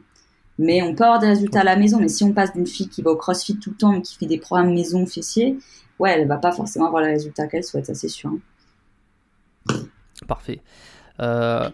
Mais 0.59 0.83
on 0.83 0.93
peut 0.93 1.05
avoir 1.05 1.19
des 1.19 1.27
résultats 1.27 1.61
à 1.61 1.63
la 1.63 1.77
maison. 1.77 1.99
Mais 1.99 2.09
si 2.09 2.23
on 2.23 2.33
passe 2.33 2.53
d'une 2.53 2.67
fille 2.67 2.89
qui 2.89 3.01
va 3.01 3.11
au 3.11 3.15
crossfit 3.15 3.57
tout 3.57 3.71
le 3.71 3.77
temps, 3.77 3.93
mais 3.93 4.01
qui 4.01 4.15
fait 4.15 4.27
des 4.27 4.37
programmes 4.37 4.73
maison 4.73 5.05
fessiers, 5.05 5.57
ouais, 5.99 6.11
elle 6.11 6.27
va 6.27 6.37
pas 6.37 6.51
forcément 6.51 6.85
avoir 6.85 7.01
les 7.01 7.11
résultats 7.11 7.47
qu'elle 7.47 7.63
souhaite, 7.63 7.85
ça 7.85 7.95
c'est 7.95 8.09
sûr. 8.09 8.31
Parfait. 10.27 10.61
Euh, 11.21 11.69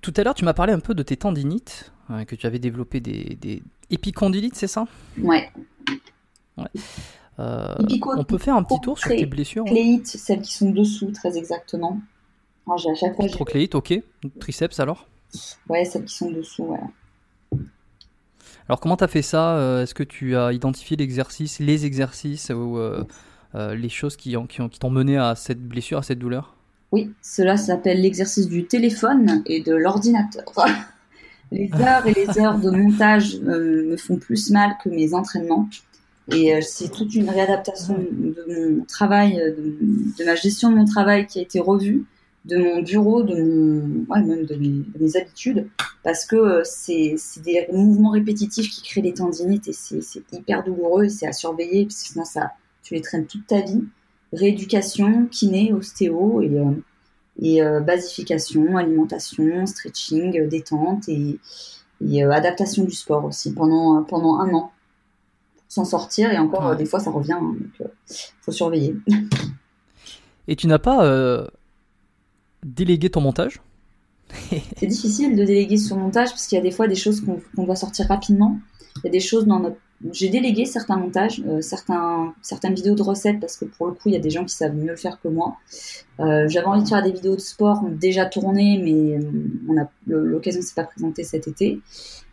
tout 0.00 0.14
à 0.16 0.24
l'heure, 0.24 0.34
tu 0.34 0.44
m'as 0.44 0.54
parlé 0.54 0.72
un 0.72 0.80
peu 0.80 0.94
de 0.94 1.02
tes 1.02 1.16
tendinites, 1.16 1.92
hein, 2.08 2.24
que 2.24 2.34
tu 2.34 2.46
avais 2.46 2.58
développé 2.58 3.00
des, 3.00 3.36
des 3.40 3.62
épicondylites, 3.90 4.56
c'est 4.56 4.66
ça? 4.66 4.86
Ouais. 5.18 5.50
Euh, 7.38 7.74
on 8.16 8.24
peut 8.24 8.38
faire 8.38 8.56
un 8.56 8.62
petit 8.62 8.80
tour 8.80 8.98
sur 8.98 9.10
tes 9.10 9.26
blessures 9.26 9.64
Cléites, 9.64 10.06
celles 10.06 10.40
qui 10.40 10.54
sont 10.54 10.70
dessous, 10.70 11.10
très 11.10 11.36
exactement. 11.36 12.00
j'ai 12.78 12.90
à 12.90 12.94
chaque 12.94 13.16
fois. 13.16 13.26
ok. 13.74 14.02
Triceps 14.40 14.80
alors? 14.80 15.06
Ouais, 15.68 15.84
celles 15.84 16.04
qui 16.04 16.14
sont 16.14 16.30
dessous, 16.30 16.64
ouais. 16.64 16.80
Alors 18.68 18.80
comment 18.80 18.96
tu 18.96 19.04
as 19.04 19.08
fait 19.08 19.22
ça 19.22 19.56
euh, 19.56 19.82
Est-ce 19.82 19.94
que 19.94 20.02
tu 20.02 20.36
as 20.36 20.52
identifié 20.52 20.96
l'exercice, 20.96 21.60
les 21.60 21.86
exercices 21.86 22.50
ou 22.50 22.78
euh, 22.78 23.04
euh, 23.54 23.74
les 23.74 23.88
choses 23.88 24.16
qui, 24.16 24.34
qui, 24.48 24.68
qui 24.68 24.78
t'ont 24.78 24.90
mené 24.90 25.16
à 25.16 25.34
cette 25.36 25.62
blessure, 25.62 25.98
à 25.98 26.02
cette 26.02 26.18
douleur? 26.18 26.54
Oui, 26.92 27.12
cela 27.22 27.56
s'appelle 27.56 28.00
l'exercice 28.00 28.48
du 28.48 28.66
téléphone 28.66 29.42
et 29.46 29.60
de 29.60 29.74
l'ordinateur. 29.74 30.44
les 31.52 31.70
heures 31.74 32.06
et 32.06 32.12
les 32.12 32.38
heures 32.40 32.58
de 32.58 32.70
montage 32.70 33.38
me 33.40 33.96
font 33.96 34.16
plus 34.16 34.50
mal 34.50 34.76
que 34.82 34.88
mes 34.88 35.14
entraînements. 35.14 35.68
Et 36.32 36.60
c'est 36.60 36.90
toute 36.90 37.14
une 37.14 37.30
réadaptation 37.30 37.96
de 37.98 38.44
mon 38.48 38.84
travail, 38.84 39.36
de, 39.36 40.24
ma 40.24 40.34
gestion 40.34 40.70
de 40.72 40.76
mon 40.76 40.84
travail 40.84 41.26
qui 41.26 41.38
a 41.38 41.42
été 41.42 41.60
revue 41.60 42.04
de 42.46 42.58
mon 42.58 42.82
bureau, 42.82 43.22
de, 43.22 43.34
mon, 43.34 44.06
ouais, 44.08 44.22
même 44.22 44.44
de 44.46 44.54
mes, 44.54 45.16
habitudes, 45.16 45.68
parce 46.02 46.24
que 46.24 46.36
euh, 46.36 46.62
c'est 46.64 47.16
des 47.42 47.66
mouvements 47.72 48.10
répétitifs 48.10 48.70
qui 48.70 48.82
créent 48.82 49.02
des 49.02 49.14
tendinites 49.14 49.68
et 49.68 49.72
c'est 49.72 50.22
hyper 50.32 50.62
douloureux 50.62 51.04
et 51.04 51.08
c'est 51.08 51.26
à 51.26 51.32
surveiller, 51.32 51.86
parce 51.86 52.02
que 52.02 52.08
sinon 52.08 52.24
ça, 52.24 52.52
tu 52.82 52.94
les 52.94 53.00
traînes 53.00 53.26
toute 53.26 53.46
ta 53.46 53.60
vie. 53.60 53.84
Rééducation, 54.32 55.26
kiné, 55.26 55.72
ostéo 55.72 56.40
et, 56.40 56.58
euh, 56.58 56.70
et 57.40 57.62
euh, 57.62 57.80
basification, 57.80 58.76
alimentation, 58.76 59.66
stretching, 59.66 60.48
détente 60.48 61.08
et, 61.08 61.40
et 62.00 62.22
adaptation 62.22 62.84
du 62.84 62.92
sport 62.92 63.24
aussi 63.24 63.52
pendant, 63.52 64.04
pendant 64.04 64.38
un 64.38 64.52
an. 64.54 64.72
S'en 65.68 65.84
sortir 65.84 66.30
et 66.30 66.38
encore, 66.38 66.76
des 66.76 66.86
fois 66.86 67.00
ça 67.00 67.10
revient, 67.10 67.32
hein, 67.32 67.56
donc 67.58 67.90
faut 68.40 68.52
surveiller. 68.52 68.94
Et 70.48 70.54
tu 70.54 70.68
n'as 70.68 70.78
pas 70.78 71.50
déléguer 72.66 73.10
ton 73.10 73.20
montage 73.20 73.60
C'est 74.76 74.86
difficile 74.86 75.36
de 75.36 75.44
déléguer 75.44 75.76
son 75.76 75.96
montage 75.96 76.30
parce 76.30 76.46
qu'il 76.46 76.56
y 76.56 76.60
a 76.60 76.62
des 76.64 76.72
fois 76.72 76.88
des 76.88 76.96
choses 76.96 77.22
qu'on 77.24 77.64
doit 77.64 77.76
sortir 77.76 78.06
rapidement. 78.08 78.58
Il 78.96 79.02
y 79.04 79.08
a 79.08 79.10
des 79.10 79.20
choses 79.20 79.46
dans. 79.46 79.76
J'ai 80.12 80.28
délégué 80.28 80.66
certains 80.66 80.96
montages, 80.96 81.42
euh, 81.46 81.62
certains, 81.62 82.34
certaines 82.42 82.74
vidéos 82.74 82.94
de 82.94 83.02
recettes 83.02 83.40
parce 83.40 83.56
que 83.56 83.64
pour 83.64 83.86
le 83.86 83.92
coup, 83.92 84.08
il 84.08 84.12
y 84.12 84.16
a 84.16 84.20
des 84.20 84.28
gens 84.28 84.44
qui 84.44 84.54
savent 84.54 84.74
mieux 84.74 84.90
le 84.90 84.96
faire 84.96 85.20
que 85.20 85.28
moi. 85.28 85.56
Euh, 86.20 86.46
j'avais 86.48 86.66
envie 86.66 86.82
de 86.82 86.88
faire 86.88 87.02
des 87.02 87.12
vidéos 87.12 87.36
de 87.36 87.40
sport, 87.40 87.82
déjà 87.88 88.26
tournées, 88.26 88.78
mais 88.82 89.16
euh, 89.16 89.30
on 89.68 89.80
a 89.80 89.88
l'occasion 90.06 90.60
s'est 90.60 90.74
pas 90.74 90.84
présentée 90.84 91.24
cet 91.24 91.48
été. 91.48 91.80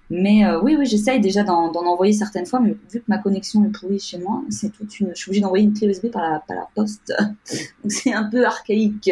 Mais 0.10 0.46
euh, 0.46 0.62
oui, 0.62 0.76
oui, 0.78 0.86
j'essaye 0.86 1.20
déjà 1.22 1.44
d'en 1.44 1.74
envoyer 1.74 2.14
certaines 2.14 2.46
fois, 2.46 2.60
mais 2.60 2.76
vu 2.92 3.00
que 3.00 3.06
ma 3.08 3.18
connexion 3.18 3.66
est 3.66 3.70
pourrie 3.70 4.00
chez 4.00 4.18
moi, 4.18 4.44
c'est 4.50 4.70
toute 4.70 5.00
une. 5.00 5.10
Je 5.10 5.16
suis 5.16 5.30
obligée 5.30 5.42
d'envoyer 5.42 5.64
une 5.64 5.74
clé 5.74 5.88
USB 5.88 6.12
par 6.12 6.22
la, 6.22 6.40
par 6.48 6.58
la 6.58 6.68
poste. 6.76 7.14
Donc 7.50 7.92
c'est 7.92 8.14
un 8.14 8.26
peu 8.26 8.46
archaïque. 8.46 9.10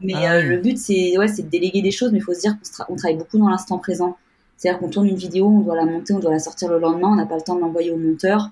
Mais 0.00 0.14
ah 0.16 0.34
euh, 0.34 0.42
le 0.42 0.58
but, 0.58 0.76
c'est 0.76 1.16
ouais, 1.16 1.26
de 1.26 1.48
déléguer 1.48 1.80
des 1.80 1.90
choses, 1.90 2.12
mais 2.12 2.18
il 2.18 2.22
faut 2.22 2.34
se 2.34 2.40
dire 2.40 2.56
qu'on 2.86 2.96
travaille 2.96 3.16
beaucoup 3.16 3.38
dans 3.38 3.48
l'instant 3.48 3.78
présent. 3.78 4.16
C'est-à-dire 4.56 4.80
qu'on 4.80 4.90
tourne 4.90 5.06
une 5.06 5.16
vidéo, 5.16 5.46
on 5.46 5.60
doit 5.60 5.76
la 5.76 5.86
monter, 5.86 6.12
on 6.12 6.18
doit 6.18 6.32
la 6.32 6.38
sortir 6.38 6.68
le 6.68 6.78
lendemain, 6.78 7.08
on 7.08 7.16
n'a 7.16 7.24
pas 7.24 7.36
le 7.36 7.42
temps 7.42 7.54
de 7.54 7.60
l'envoyer 7.60 7.90
au 7.90 7.96
monteur. 7.96 8.50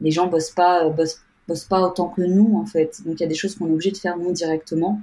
Les 0.00 0.10
gens 0.10 0.26
bossent 0.26 0.52
pas, 0.52 0.86
euh, 0.86 0.90
bossent, 0.90 1.20
bossent 1.46 1.66
pas 1.66 1.82
autant 1.82 2.08
que 2.08 2.22
nous, 2.22 2.56
en 2.56 2.64
fait. 2.64 3.02
Donc 3.04 3.20
il 3.20 3.20
y 3.20 3.26
a 3.26 3.28
des 3.28 3.34
choses 3.34 3.56
qu'on 3.56 3.66
est 3.66 3.72
obligé 3.72 3.90
de 3.90 3.98
faire 3.98 4.16
nous 4.16 4.32
directement, 4.32 5.00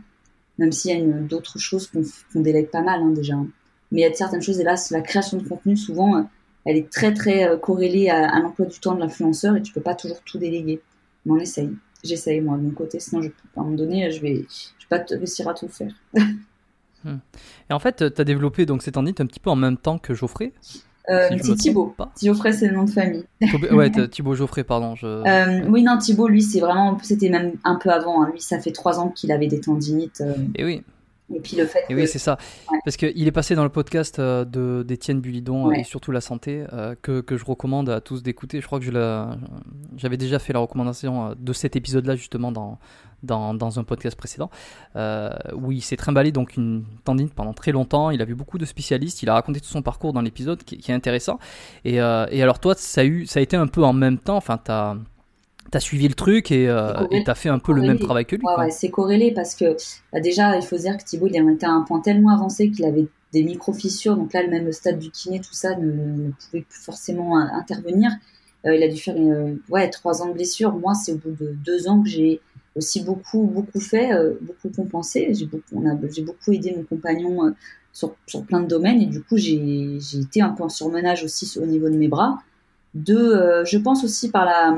même 0.58 0.72
s'il 0.72 0.98
y 0.98 1.00
a 1.00 1.06
d'autres 1.20 1.60
choses 1.60 1.92
qu'on 2.34 2.40
délègue 2.40 2.72
pas 2.72 2.82
mal 2.82 3.02
hein, 3.04 3.12
déjà. 3.12 3.36
Mais 3.92 4.02
il 4.02 4.04
y 4.04 4.06
a 4.06 4.14
certaines 4.14 4.42
choses, 4.42 4.60
hélas, 4.60 4.92
la 4.92 5.02
création 5.02 5.38
de 5.38 5.48
contenu, 5.48 5.78
souvent, 5.78 6.18
euh, 6.18 6.24
elle 6.66 6.78
est 6.78 6.90
très 6.90 7.14
très 7.14 7.48
euh, 7.48 7.58
corrélée 7.58 8.10
à, 8.10 8.40
l'emploi 8.40 8.66
du 8.66 8.80
temps 8.80 8.96
de 8.96 9.00
l'influenceur 9.00 9.56
et 9.56 9.62
tu 9.62 9.74
peux 9.74 9.82
pas 9.82 9.96
toujours 9.96 10.22
tout 10.26 10.38
déléguer. 10.38 10.82
Mais 11.26 11.34
on 11.34 11.38
essaye. 11.38 11.72
J'essaye 12.04 12.42
moi 12.42 12.58
de 12.58 12.64
mon 12.64 12.72
côté, 12.72 13.00
sinon 13.00 13.22
je, 13.22 13.30
à 13.30 13.32
un 13.62 13.64
moment 13.64 13.76
donné, 13.76 14.12
je 14.12 14.22
vais, 14.22 14.46
je 14.80 14.86
vais 14.90 15.00
pas 15.00 15.04
réussir 15.10 15.48
à 15.48 15.54
tout 15.54 15.68
faire. 15.68 15.94
Hmm. 17.04 17.20
Et 17.70 17.74
en 17.74 17.78
fait, 17.78 17.98
tu 18.12 18.22
as 18.22 18.24
développé 18.26 18.66
donc 18.66 18.82
cette 18.82 18.96
tendinite 18.96 19.22
un 19.22 19.28
petit 19.28 19.40
peu 19.40 19.52
en 19.52 19.56
même 19.56 19.78
temps 19.78 20.00
que 20.00 20.16
Geoffrey 20.16 20.52
euh, 21.10 21.30
c'est 21.42 21.56
Thibaut. 21.56 21.96
Geoffrey, 22.22 22.52
c'est 22.52 22.68
le 22.68 22.76
nom 22.76 22.84
de 22.84 22.90
famille. 22.90 23.24
ouais, 23.72 23.90
Thibaut 24.10 24.34
Geoffrey, 24.34 24.64
pardon. 24.64 24.96
Euh, 25.04 25.62
oui, 25.70 25.84
non, 25.84 25.98
Thibaut, 25.98 26.28
lui, 26.28 26.42
c'est 26.42 26.60
vraiment, 26.60 26.98
c'était 27.02 27.30
même 27.30 27.54
un 27.64 27.76
peu 27.76 27.90
avant. 27.92 28.24
Hein. 28.24 28.30
Lui, 28.32 28.42
ça 28.42 28.60
fait 28.60 28.72
trois 28.72 29.00
ans 29.00 29.10
qu'il 29.10 29.32
avait 29.32 29.48
des 29.48 29.62
tendinites. 29.62 30.22
Et 30.56 30.66
oui. 30.66 30.84
Et 31.34 31.42
puis 31.42 31.58
le 31.58 31.66
fait. 31.66 31.84
Et 31.90 31.96
oui, 31.96 32.08
c'est 32.08 32.20
ça. 32.20 32.38
Parce 32.86 32.96
qu'il 32.96 33.28
est 33.28 33.32
passé 33.32 33.54
dans 33.56 33.64
le 33.64 33.70
podcast 33.70 34.18
euh, 34.20 34.46
de 34.46 34.84
d'Étienne 34.88 35.20
Bulidon 35.20 35.72
et 35.72 35.84
surtout 35.84 36.12
la 36.12 36.22
santé 36.22 36.66
euh, 36.72 36.96
que, 37.02 37.20
que, 37.20 37.36
je 37.36 37.44
recommande 37.44 37.90
à 37.90 38.00
tous 38.00 38.24
d'écouter. 38.24 38.62
Je 38.62 38.66
crois 38.66 38.80
que 38.80 38.86
j'avais 39.98 40.18
déjà 40.18 40.40
fait 40.40 40.54
la 40.54 40.60
recommandation 40.60 41.28
euh, 41.28 41.34
de 41.38 41.52
cet 41.52 41.76
épisode-là 41.76 42.16
justement 42.16 42.54
dans, 42.54 42.80
dans, 43.24 43.54
dans, 43.54 43.78
un 43.78 43.84
podcast 43.84 44.18
précédent 44.18 44.50
où 45.54 45.72
il 45.72 45.82
s'est 45.82 45.98
trimballé 45.98 46.32
donc 46.32 46.56
une 46.56 46.86
tendine 47.04 47.30
pendant 47.30 47.54
très 47.54 47.74
longtemps. 47.74 48.10
Il 48.10 48.22
a 48.22 48.26
vu 48.26 48.36
beaucoup 48.36 48.58
de 48.58 48.66
spécialistes. 48.66 49.22
Il 49.22 49.30
a 49.30 49.34
raconté 49.34 49.60
tout 49.60 49.68
son 49.68 49.82
parcours 49.82 50.14
dans 50.14 50.22
l'épisode 50.22 50.64
qui, 50.64 50.78
qui, 50.78 50.92
est 50.92 50.96
intéressant. 50.96 51.40
Et, 51.84 51.96
et 51.96 52.00
alors 52.42 52.60
toi, 52.60 52.74
ça 52.78 53.02
a 53.02 53.04
eu, 53.04 53.26
ça 53.26 53.40
a 53.40 53.44
été 53.44 53.58
un 53.58 53.68
peu 53.68 53.84
en 53.84 53.94
même 53.94 54.18
temps. 54.18 54.38
Enfin, 54.38 54.58
t'as 54.58 54.96
T'as 55.70 55.80
suivi 55.82 56.08
le 56.08 56.14
truc 56.14 56.52
et 56.52 56.70
euh, 56.70 56.94
t'as 57.26 57.36
fait 57.36 57.50
un 57.50 57.60
peu 57.60 57.74
le 57.74 57.82
même 57.82 58.00
travail 58.00 58.26
que 58.26 58.36
lui. 58.38 58.44
Ouais, 58.46 58.66
ouais 58.66 58.72
c'est 58.72 58.90
corrélé 58.90 59.34
parce 59.34 59.54
que 59.54 59.76
bah, 60.14 60.22
déjà, 60.22 60.56
il 60.56 60.64
faut 60.64 60.78
dire 60.78 60.98
que 60.98 61.04
Thibaut, 61.04 61.28
il 61.28 61.36
était 61.36 61.66
à 61.66 61.72
un 61.72 61.82
point 61.82 62.00
tellement 62.00 62.30
avancé 62.30 62.72
qu'il 62.72 62.86
avait 62.86 63.08
des 63.34 63.44
micro-fissures. 63.44 64.16
Donc 64.16 64.34
là, 64.34 64.44
le 64.44 64.50
même 64.50 64.72
stade 64.72 64.98
du 64.98 65.12
kiné, 65.12 65.40
tout 65.42 65.54
ça, 65.54 65.76
ne, 65.76 66.32
pouvait 66.32 66.62
plus 66.62 66.80
forcément 66.80 67.38
intervenir. 67.38 68.12
Euh, 68.66 68.76
il 68.76 68.84
a 68.84 68.88
dû 68.88 68.98
faire 68.98 69.16
ouais, 69.70 69.90
trois 69.90 70.22
ans 70.22 70.28
de 70.28 70.34
blessure. 70.34 70.74
Moi, 70.74 70.94
c'est 70.94 71.12
au 71.12 71.18
bout 71.18 71.32
de 71.32 71.54
deux 71.66 71.90
ans 71.90 72.02
que 72.02 72.08
j'ai 72.08 72.40
aussi 72.76 73.04
beaucoup, 73.04 73.44
beaucoup 73.44 73.82
fait, 73.82 74.12
beaucoup 74.42 74.70
compensé. 74.74 75.34
J'ai 75.34 75.48
beaucoup, 75.48 75.84
j'ai 76.12 76.22
beaucoup 76.22 76.52
aidé 76.54 76.74
mon 76.78 76.84
compagnon 76.84 77.54
sur, 77.92 78.16
sur, 78.26 78.46
plein 78.46 78.62
de 78.62 78.68
domaines 78.68 79.02
et 79.02 79.08
du 79.08 79.22
coup, 79.22 79.36
j'ai 79.36 79.98
été 80.18 80.42
un 80.42 80.50
peu 80.50 80.64
en 80.64 80.70
surmenage 80.70 81.26
aussi 81.26 81.60
au 81.60 81.66
niveau 81.66 81.90
de 81.90 81.98
mes 81.98 82.08
bras. 82.08 82.42
De, 82.94 83.64
je 83.66 83.78
pense 83.78 84.04
aussi 84.04 84.30
par 84.32 84.46
la, 84.46 84.76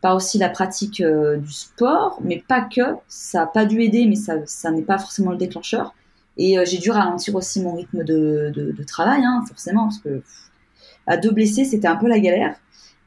par 0.00 0.16
aussi 0.16 0.38
la 0.38 0.48
pratique 0.48 1.02
du 1.02 1.52
sport, 1.52 2.18
mais 2.22 2.42
pas 2.46 2.62
que. 2.62 2.80
Ça 3.08 3.40
n'a 3.40 3.46
pas 3.46 3.64
dû 3.66 3.82
aider, 3.82 4.06
mais 4.06 4.16
ça, 4.16 4.70
n'est 4.70 4.82
pas 4.82 4.98
forcément 4.98 5.32
le 5.32 5.36
déclencheur. 5.36 5.94
Et 6.38 6.56
j'ai 6.64 6.78
dû 6.78 6.90
ralentir 6.90 7.34
aussi 7.34 7.60
mon 7.60 7.74
rythme 7.74 8.02
de, 8.04 8.84
travail, 8.86 9.22
hein, 9.24 9.44
forcément, 9.46 9.84
parce 9.84 9.98
que 9.98 10.22
à 11.06 11.16
deux 11.16 11.30
blessés, 11.30 11.64
c'était 11.64 11.88
un 11.88 11.96
peu 11.96 12.08
la 12.08 12.18
galère. 12.18 12.56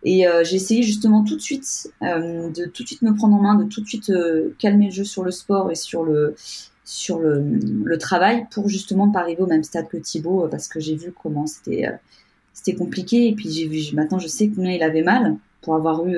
Et 0.03 0.27
euh, 0.27 0.43
j'ai 0.43 0.57
essayé 0.57 0.83
justement 0.83 1.23
tout 1.23 1.35
de 1.35 1.41
suite 1.41 1.91
euh, 2.01 2.49
de 2.49 2.65
tout 2.65 2.83
de 2.83 2.87
suite 2.87 3.01
me 3.01 3.15
prendre 3.15 3.35
en 3.35 3.41
main, 3.41 3.55
de 3.55 3.63
tout 3.63 3.81
de 3.81 3.87
suite 3.87 4.09
euh, 4.09 4.53
calmer 4.59 4.85
le 4.85 4.91
jeu 4.91 5.05
sur 5.05 5.23
le 5.23 5.31
sport 5.31 5.71
et 5.71 5.75
sur 5.75 6.03
le 6.03 6.35
travail 7.97 8.45
pour 8.51 8.67
justement 8.67 9.09
pas 9.09 9.21
arriver 9.21 9.41
au 9.41 9.47
même 9.47 9.63
stade 9.63 9.87
que 9.87 9.97
Thibaut 9.97 10.47
parce 10.51 10.67
que 10.67 10.79
j'ai 10.81 10.95
vu 10.95 11.13
comment 11.13 11.47
c'était 11.47 11.89
c'était 12.51 12.75
compliqué 12.75 13.29
et 13.29 13.33
puis 13.33 13.49
j'ai 13.49 13.67
vu 13.67 13.95
maintenant 13.95 14.19
je 14.19 14.27
sais 14.27 14.49
combien 14.53 14.73
il 14.73 14.83
avait 14.83 15.03
mal 15.03 15.37
pour 15.61 15.75
avoir 15.75 16.05
eu 16.05 16.17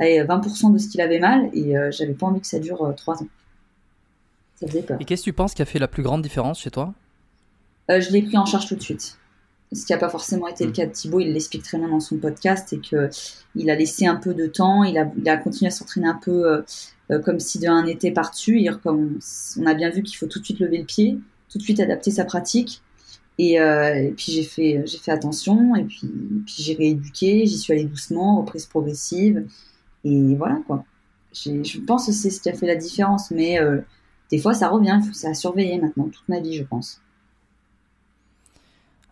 allez, 0.00 0.22
20% 0.22 0.72
de 0.72 0.78
ce 0.78 0.88
qu'il 0.88 1.00
avait 1.00 1.20
mal 1.20 1.50
et 1.52 1.74
j'avais 1.90 2.14
pas 2.14 2.26
envie 2.26 2.40
que 2.40 2.46
ça 2.46 2.58
dure 2.58 2.92
3 2.96 3.22
ans. 3.22 3.28
Ça 4.56 4.66
faisait 4.66 4.82
peur. 4.82 4.98
Et 5.00 5.04
qu'est-ce 5.04 5.22
que 5.22 5.30
tu 5.30 5.32
penses 5.32 5.54
qui 5.54 5.62
a 5.62 5.66
fait 5.66 5.78
la 5.78 5.88
plus 5.88 6.02
grande 6.02 6.22
différence 6.22 6.60
chez 6.60 6.70
toi? 6.70 6.92
Je 7.88 8.10
l'ai 8.10 8.22
pris 8.22 8.36
en 8.36 8.46
charge 8.46 8.66
tout 8.66 8.76
de 8.76 8.82
suite 8.82 9.16
ce 9.72 9.86
qui 9.86 9.92
n'a 9.92 9.98
pas 9.98 10.08
forcément 10.08 10.48
été 10.48 10.64
le 10.64 10.70
mm. 10.70 10.74
cas 10.74 10.86
de 10.86 10.92
Thibaut, 10.92 11.20
il 11.20 11.32
l'explique 11.32 11.62
très 11.62 11.78
bien 11.78 11.88
dans 11.88 12.00
son 12.00 12.16
podcast, 12.16 12.72
et 12.72 12.80
que 12.80 13.08
il 13.54 13.70
a 13.70 13.76
laissé 13.76 14.06
un 14.06 14.16
peu 14.16 14.34
de 14.34 14.46
temps, 14.46 14.84
il 14.84 14.98
a, 14.98 15.10
il 15.16 15.28
a 15.28 15.36
continué 15.36 15.68
à 15.68 15.70
s'entraîner 15.70 16.08
un 16.08 16.18
peu 16.22 16.46
euh, 16.46 16.62
euh, 17.10 17.18
comme 17.20 17.40
si 17.40 17.58
de 17.58 17.68
un 17.68 17.86
été 17.86 18.10
par-dessus. 18.10 18.68
Comme 18.82 19.18
on 19.58 19.66
a 19.66 19.74
bien 19.74 19.90
vu 19.90 20.02
qu'il 20.02 20.16
faut 20.16 20.26
tout 20.26 20.40
de 20.40 20.44
suite 20.44 20.60
lever 20.60 20.78
le 20.78 20.84
pied, 20.84 21.18
tout 21.50 21.58
de 21.58 21.62
suite 21.62 21.80
adapter 21.80 22.10
sa 22.10 22.24
pratique. 22.24 22.82
Et, 23.38 23.60
euh, 23.60 24.10
puis 24.16 24.32
j'ai 24.32 24.42
fait, 24.42 24.82
j'ai 24.84 24.98
fait 24.98 25.12
attention, 25.12 25.74
et 25.74 25.84
puis, 25.84 26.00
puis 26.44 26.54
j'ai 26.58 26.74
rééduqué, 26.74 27.46
j'y 27.46 27.58
suis 27.58 27.72
allée 27.72 27.84
doucement, 27.84 28.40
reprise 28.40 28.66
progressive, 28.66 29.46
et 30.04 30.34
voilà 30.36 30.60
quoi. 30.66 30.84
Je 31.32 31.78
pense 31.84 32.06
que 32.06 32.12
c'est 32.12 32.30
ce 32.30 32.40
qui 32.40 32.48
a 32.48 32.54
fait 32.54 32.66
la 32.66 32.76
différence, 32.76 33.30
mais 33.30 33.58
des 34.30 34.38
fois 34.38 34.54
ça 34.54 34.68
revient, 34.68 35.00
faut 35.06 35.12
ça 35.12 35.34
surveiller 35.34 35.78
maintenant 35.78 36.08
toute 36.08 36.28
ma 36.28 36.40
vie, 36.40 36.54
je 36.54 36.64
pense. 36.64 37.00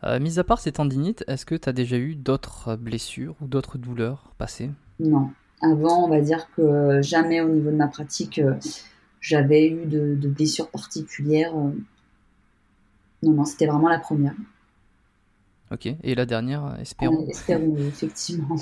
Euh, 0.05 0.20
mis 0.20 0.39
à 0.39 0.45
part 0.45 0.61
ces 0.61 0.72
tendinites, 0.72 1.24
est-ce 1.26 1.45
que 1.45 1.55
tu 1.55 1.68
as 1.68 1.72
déjà 1.72 1.97
eu 1.97 2.14
d'autres 2.14 2.76
blessures 2.76 3.34
ou 3.41 3.47
d'autres 3.47 3.78
douleurs 3.78 4.32
passées? 4.39 4.70
Non. 5.01 5.30
Avant, 5.61 6.05
on 6.05 6.09
va 6.09 6.20
dire 6.20 6.49
que 6.57 7.03
jamais 7.03 7.41
au 7.41 7.49
niveau 7.49 7.70
de 7.70 7.76
ma 7.76 7.89
pratique, 7.89 8.39
euh, 8.39 8.55
j'avais 9.20 9.68
eu 9.68 9.86
de, 9.86 10.14
blessures 10.28 10.70
particulières. 10.70 11.57
Euh. 11.57 11.72
Non, 13.24 13.32
non, 13.32 13.45
c'était 13.45 13.66
vraiment 13.66 13.89
la 13.89 13.99
première. 13.99 14.34
Ok, 15.71 15.87
et 15.87 16.14
la 16.14 16.25
dernière, 16.25 16.77
espérons. 16.81 17.27
espérons, 17.29 17.77
effectivement. 17.77 18.57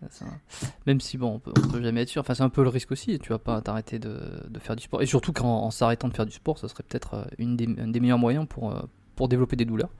Même 0.86 1.00
si, 1.00 1.16
bon, 1.16 1.34
on 1.34 1.38
peut, 1.38 1.52
peut 1.52 1.82
jamais 1.82 2.02
être 2.02 2.08
sûr. 2.08 2.20
Enfin, 2.20 2.34
c'est 2.34 2.42
un 2.42 2.48
peu 2.48 2.62
le 2.62 2.70
risque 2.70 2.90
aussi. 2.90 3.18
Tu 3.20 3.28
vas 3.28 3.38
pas 3.38 3.60
t'arrêter 3.60 3.98
de, 4.00 4.18
faire 4.58 4.74
du 4.74 4.82
sport. 4.82 5.00
Et 5.00 5.06
surtout 5.06 5.32
qu'en 5.32 5.70
s'arrêtant 5.70 6.08
de 6.08 6.14
faire 6.14 6.26
du 6.26 6.32
sport, 6.32 6.58
ce 6.58 6.66
serait 6.66 6.82
peut-être 6.82 7.28
une 7.38 7.56
des, 7.56 7.68
un 7.78 7.86
des 7.88 8.00
meilleurs 8.00 8.18
moyens 8.18 8.46
pour, 8.48 8.74
pour 9.14 9.28
développer 9.28 9.54
des 9.54 9.64
douleurs. 9.64 9.90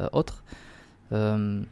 Euh, 0.00 0.08
autres. 0.12 0.42
Euh, 1.12 1.62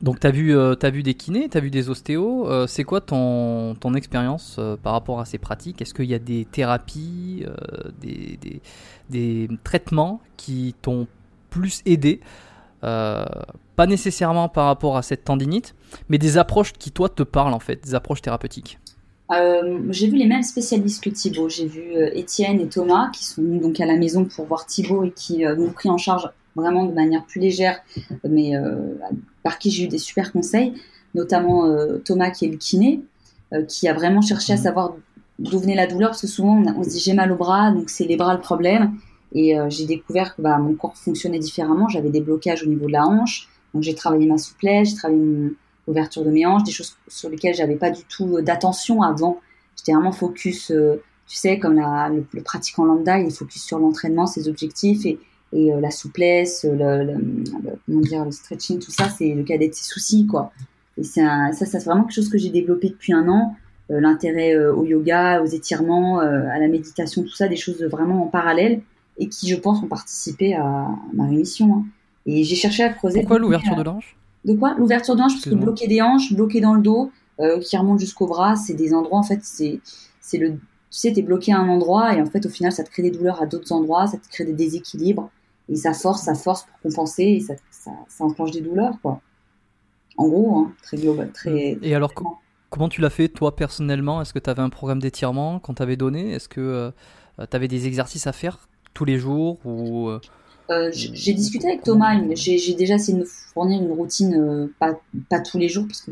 donc 0.00 0.18
tu 0.18 0.26
as, 0.26 0.30
vu, 0.30 0.56
euh, 0.56 0.74
as 0.80 0.90
vu 0.90 1.02
des 1.02 1.14
kinés, 1.14 1.48
tu 1.48 1.56
as 1.58 1.60
vu 1.60 1.70
des 1.70 1.88
ostéos. 1.88 2.66
c'est 2.66 2.84
quoi 2.84 3.00
ton, 3.00 3.76
ton 3.76 3.94
expérience 3.94 4.58
par 4.82 4.94
rapport 4.94 5.20
à 5.20 5.24
ces 5.24 5.38
pratiques? 5.38 5.80
Est-ce 5.80 5.94
qu'il 5.94 6.06
y 6.06 6.14
a 6.14 6.18
des 6.18 6.44
thérapies, 6.44 7.44
des, 8.00 8.38
des, 8.40 8.62
des, 9.10 9.48
traitements 9.62 10.20
qui 10.36 10.74
t'ont 10.82 11.06
plus 11.50 11.82
aidé 11.86 12.20
Pas 12.82 13.86
nécessairement 13.86 14.48
par 14.48 14.66
rapport 14.66 14.96
à 14.96 15.02
cette 15.02 15.24
tendinite, 15.24 15.74
mais 16.08 16.18
des 16.18 16.36
approches 16.36 16.72
qui 16.72 16.90
toi 16.90 17.08
te 17.08 17.22
parlent 17.22 17.54
en 17.54 17.60
fait, 17.60 17.82
des 17.82 17.94
approches 17.94 18.20
thérapeutiques. 18.20 18.78
j'ai 19.30 20.08
vu 20.08 20.16
les 20.16 20.26
mêmes 20.26 20.42
spécialistes 20.42 21.02
que 21.02 21.10
Thibaut. 21.10 21.48
J'ai 21.48 21.66
vu 21.66 21.94
Étienne 22.12 22.60
et 22.60 22.68
Thomas 22.68 23.10
qui 23.12 23.24
sont 23.24 23.42
venus 23.42 23.62
donc 23.62 23.80
à 23.80 23.86
la 23.86 23.96
maison 23.96 24.24
pour 24.24 24.46
voir 24.46 24.66
Thibaut 24.66 25.04
et 25.04 25.10
qui 25.10 25.44
m'ont 25.44 25.72
pris 25.72 25.88
en 25.88 25.96
charge 25.96 26.28
vraiment 26.56 26.84
de 26.84 26.92
manière 26.92 27.24
plus 27.24 27.40
légère, 27.40 27.80
mais 28.28 28.56
euh, 28.56 28.94
par 29.42 29.58
qui 29.58 29.70
j'ai 29.70 29.84
eu 29.84 29.88
des 29.88 29.98
super 29.98 30.32
conseils, 30.32 30.74
notamment 31.14 31.66
euh, 31.66 31.98
Thomas 31.98 32.30
qui 32.30 32.46
est 32.46 32.48
le 32.48 32.56
kiné, 32.56 33.00
euh, 33.52 33.64
qui 33.64 33.88
a 33.88 33.94
vraiment 33.94 34.20
cherché 34.20 34.52
à 34.52 34.56
mhm. 34.56 34.62
savoir 34.62 34.94
d'où 35.38 35.58
venait 35.58 35.74
la 35.74 35.86
douleur, 35.86 36.10
parce 36.10 36.22
que 36.22 36.26
souvent 36.26 36.62
on, 36.76 36.82
se 36.82 36.90
dit 36.90 37.00
j'ai 37.00 37.14
mal 37.14 37.32
au 37.32 37.36
bras, 37.36 37.72
donc 37.72 37.90
c'est 37.90 38.04
les 38.04 38.16
bras 38.16 38.34
le 38.34 38.40
problème. 38.40 38.96
Et 39.34 39.56
j'ai 39.68 39.86
découvert 39.86 40.36
que 40.36 40.42
bah, 40.42 40.58
mon 40.58 40.74
corps 40.74 40.96
fonctionnait 40.96 41.38
différemment, 41.38 41.88
j'avais 41.88 42.10
des 42.10 42.20
blocages 42.20 42.64
au 42.64 42.66
niveau 42.66 42.86
de 42.86 42.92
la 42.92 43.06
hanche, 43.06 43.48
donc 43.72 43.82
j'ai 43.82 43.94
travaillé 43.94 44.26
ma 44.26 44.36
souplesse, 44.36 44.90
j'ai 44.90 44.96
travaillé 44.96 45.22
l'ouverture 45.86 46.22
de 46.22 46.30
mes 46.30 46.44
hanches, 46.44 46.64
des 46.64 46.70
choses 46.70 46.98
sur 47.08 47.30
lesquelles 47.30 47.54
j'avais 47.54 47.76
pas 47.76 47.90
du 47.90 48.02
tout 48.04 48.42
d'attention 48.42 49.02
avant. 49.02 49.40
J'étais 49.76 49.92
vraiment 49.92 50.12
focus, 50.12 50.66
tu 50.66 51.36
sais, 51.36 51.58
comme 51.58 51.76
la, 51.76 52.10
le, 52.10 52.26
le, 52.30 52.42
pratiquant 52.42 52.84
lambda, 52.84 53.18
il 53.20 53.28
est 53.28 53.30
focus 53.30 53.62
sur 53.62 53.78
l'entraînement, 53.78 54.26
ses 54.26 54.48
objectifs, 54.48 55.06
et 55.06 55.18
et 55.52 55.72
euh, 55.72 55.80
la 55.80 55.90
souplesse, 55.90 56.64
le, 56.64 57.14
comment 57.86 58.00
dire, 58.00 58.24
le 58.24 58.30
stretching, 58.30 58.78
tout 58.78 58.90
ça, 58.90 59.08
c'est 59.08 59.34
le 59.34 59.42
cadet 59.42 59.68
de 59.68 59.74
ses 59.74 59.84
soucis, 59.84 60.26
quoi. 60.26 60.52
Et 60.98 61.04
c'est 61.04 61.22
ça, 61.52 61.66
c'est 61.66 61.84
vraiment 61.84 62.02
quelque 62.02 62.14
chose 62.14 62.28
que 62.28 62.38
j'ai 62.38 62.50
développé 62.50 62.88
depuis 62.88 63.12
un 63.12 63.28
an. 63.28 63.54
Euh, 63.90 64.00
l'intérêt 64.00 64.54
euh, 64.54 64.74
au 64.74 64.84
yoga, 64.84 65.42
aux 65.42 65.46
étirements, 65.46 66.20
à 66.20 66.58
la 66.58 66.68
méditation, 66.68 67.22
tout 67.22 67.34
ça, 67.34 67.48
des 67.48 67.56
choses 67.56 67.82
vraiment 67.84 68.24
en 68.24 68.26
parallèle 68.26 68.80
et 69.18 69.28
qui, 69.28 69.48
je 69.48 69.56
pense, 69.56 69.82
ont 69.82 69.88
participé 69.88 70.54
à, 70.54 70.88
ma 71.12 71.26
rémission. 71.26 71.74
Hein. 71.74 71.84
Et 72.26 72.44
j'ai 72.44 72.56
cherché 72.56 72.82
à 72.82 72.90
creuser. 72.90 73.20
Pourquoi 73.20 73.38
l'ouverture 73.38 73.76
de 73.76 73.82
l'ange? 73.82 74.16
De 74.44 74.54
quoi? 74.54 74.74
L'ouverture 74.78 75.14
de 75.14 75.20
l'ange, 75.20 75.32
parce 75.34 75.44
que 75.44 75.54
bloquer 75.54 75.86
des 75.86 76.02
hanches, 76.02 76.32
bloquer 76.32 76.60
dans 76.60 76.74
le 76.74 76.82
dos, 76.82 77.10
qui 77.60 77.76
remonte 77.76 77.98
jusqu'au 77.98 78.26
bras, 78.26 78.56
c'est 78.56 78.74
des 78.74 78.94
endroits, 78.94 79.18
en 79.18 79.24
fait, 79.24 79.40
c'est, 79.42 79.80
le, 80.38 80.58
tu 80.92 80.98
sais, 80.98 81.12
t'es 81.12 81.22
bloqué 81.22 81.52
à 81.52 81.58
un 81.58 81.70
endroit 81.70 82.14
et 82.14 82.20
en 82.20 82.26
fait, 82.26 82.44
au 82.44 82.50
final, 82.50 82.70
ça 82.70 82.84
te 82.84 82.90
crée 82.90 83.02
des 83.02 83.10
douleurs 83.10 83.40
à 83.40 83.46
d'autres 83.46 83.72
endroits, 83.72 84.06
ça 84.06 84.18
te 84.18 84.28
crée 84.28 84.44
des 84.44 84.52
déséquilibres 84.52 85.30
et 85.70 85.76
ça 85.76 85.94
force, 85.94 86.24
ça 86.24 86.34
force 86.34 86.64
pour 86.64 86.90
compenser 86.90 87.22
et 87.24 87.40
ça, 87.40 87.54
ça, 87.70 87.92
enclenche 88.20 88.50
des 88.50 88.60
douleurs, 88.60 89.00
quoi. 89.00 89.22
En 90.18 90.28
gros, 90.28 90.58
hein, 90.58 90.72
très 90.82 90.98
global, 90.98 91.32
très. 91.32 91.78
Et 91.80 91.94
alors, 91.94 92.12
comment 92.68 92.88
tu 92.90 93.00
l'as 93.00 93.08
fait 93.08 93.28
toi 93.28 93.56
personnellement? 93.56 94.20
Est-ce 94.20 94.34
que 94.34 94.38
tu 94.38 94.50
avais 94.50 94.60
un 94.60 94.68
programme 94.68 95.00
d'étirement 95.00 95.60
qu'on 95.60 95.72
t'avait 95.72 95.96
donné? 95.96 96.32
Est-ce 96.32 96.50
que 96.50 96.60
euh, 96.60 96.90
tu 97.38 97.56
avais 97.56 97.68
des 97.68 97.86
exercices 97.86 98.26
à 98.26 98.32
faire 98.32 98.68
tous 98.94 99.04
les 99.04 99.18
jours 99.18 99.58
ou 99.64 100.08
euh, 100.08 100.20
euh, 100.70 100.90
J'ai 100.92 101.32
discuté 101.32 101.68
avec 101.68 101.82
Thomas. 101.82 102.20
J'ai 102.34 102.74
déjà 102.74 102.94
essayé 102.94 103.14
de 103.18 103.22
me 103.22 103.26
fournir 103.26 103.82
une 103.82 103.92
routine, 103.92 104.70
pas, 104.78 105.00
pas 105.28 105.40
tous 105.40 105.58
les 105.58 105.68
jours, 105.68 105.86
parce 105.86 106.02
que 106.02 106.10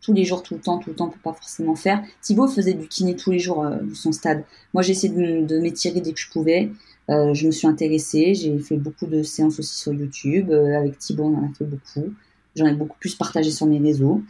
tous 0.00 0.12
les 0.12 0.24
jours, 0.24 0.42
tout 0.42 0.54
le 0.54 0.60
temps, 0.60 0.78
tout 0.78 0.90
le 0.90 0.96
temps, 0.96 1.06
on 1.06 1.10
peut 1.10 1.20
pas 1.22 1.34
forcément 1.34 1.76
faire. 1.76 2.02
Thibaut 2.22 2.48
faisait 2.48 2.72
du 2.74 2.88
kiné 2.88 3.16
tous 3.16 3.30
les 3.30 3.38
jours 3.38 3.64
de 3.64 3.94
son 3.94 4.12
stade. 4.12 4.44
Moi, 4.72 4.82
j'ai 4.82 4.92
essayé 4.92 5.12
de 5.12 5.58
m'étirer 5.58 6.00
dès 6.00 6.12
que 6.12 6.20
je 6.20 6.30
pouvais. 6.30 6.70
Euh, 7.10 7.34
je 7.34 7.46
me 7.46 7.50
suis 7.50 7.66
intéressée, 7.66 8.34
j'ai 8.34 8.56
fait 8.58 8.76
beaucoup 8.76 9.06
de 9.06 9.22
séances 9.22 9.58
aussi 9.58 9.76
sur 9.76 9.92
YouTube. 9.92 10.50
Euh, 10.50 10.78
avec 10.78 10.98
Thibaut, 10.98 11.24
on 11.24 11.38
en 11.38 11.50
a 11.50 11.54
fait 11.54 11.64
beaucoup. 11.64 12.12
J'en 12.54 12.66
ai 12.66 12.74
beaucoup 12.74 12.96
plus 12.98 13.14
partagé 13.14 13.50
sur 13.50 13.66
mes 13.66 13.78
réseaux. 13.78 14.22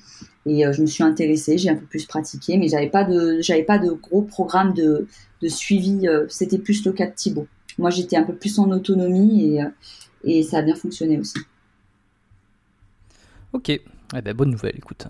Et 0.46 0.66
euh, 0.66 0.72
je 0.72 0.80
me 0.80 0.86
suis 0.86 1.04
intéressée, 1.04 1.58
j'ai 1.58 1.68
un 1.68 1.76
peu 1.76 1.84
plus 1.84 2.06
pratiqué, 2.06 2.56
mais 2.56 2.68
j'avais 2.68 2.88
pas 2.88 3.04
pas 3.04 3.78
de 3.78 3.90
gros 3.90 4.22
programme 4.22 4.72
de, 4.72 5.06
de 5.42 5.48
suivi. 5.48 6.06
C'était 6.28 6.58
plus 6.58 6.84
le 6.84 6.92
cas 6.92 7.06
de 7.06 7.14
Thibaut. 7.14 7.46
Moi, 7.80 7.90
j'étais 7.90 8.16
un 8.16 8.22
peu 8.24 8.34
plus 8.34 8.58
en 8.58 8.70
autonomie 8.70 9.56
et, 9.56 9.64
et 10.22 10.42
ça 10.42 10.58
a 10.58 10.62
bien 10.62 10.74
fonctionné 10.76 11.18
aussi. 11.18 11.38
Ok, 13.52 13.70
eh 13.70 14.22
ben, 14.22 14.34
bonne 14.34 14.50
nouvelle, 14.50 14.76
écoute. 14.76 15.06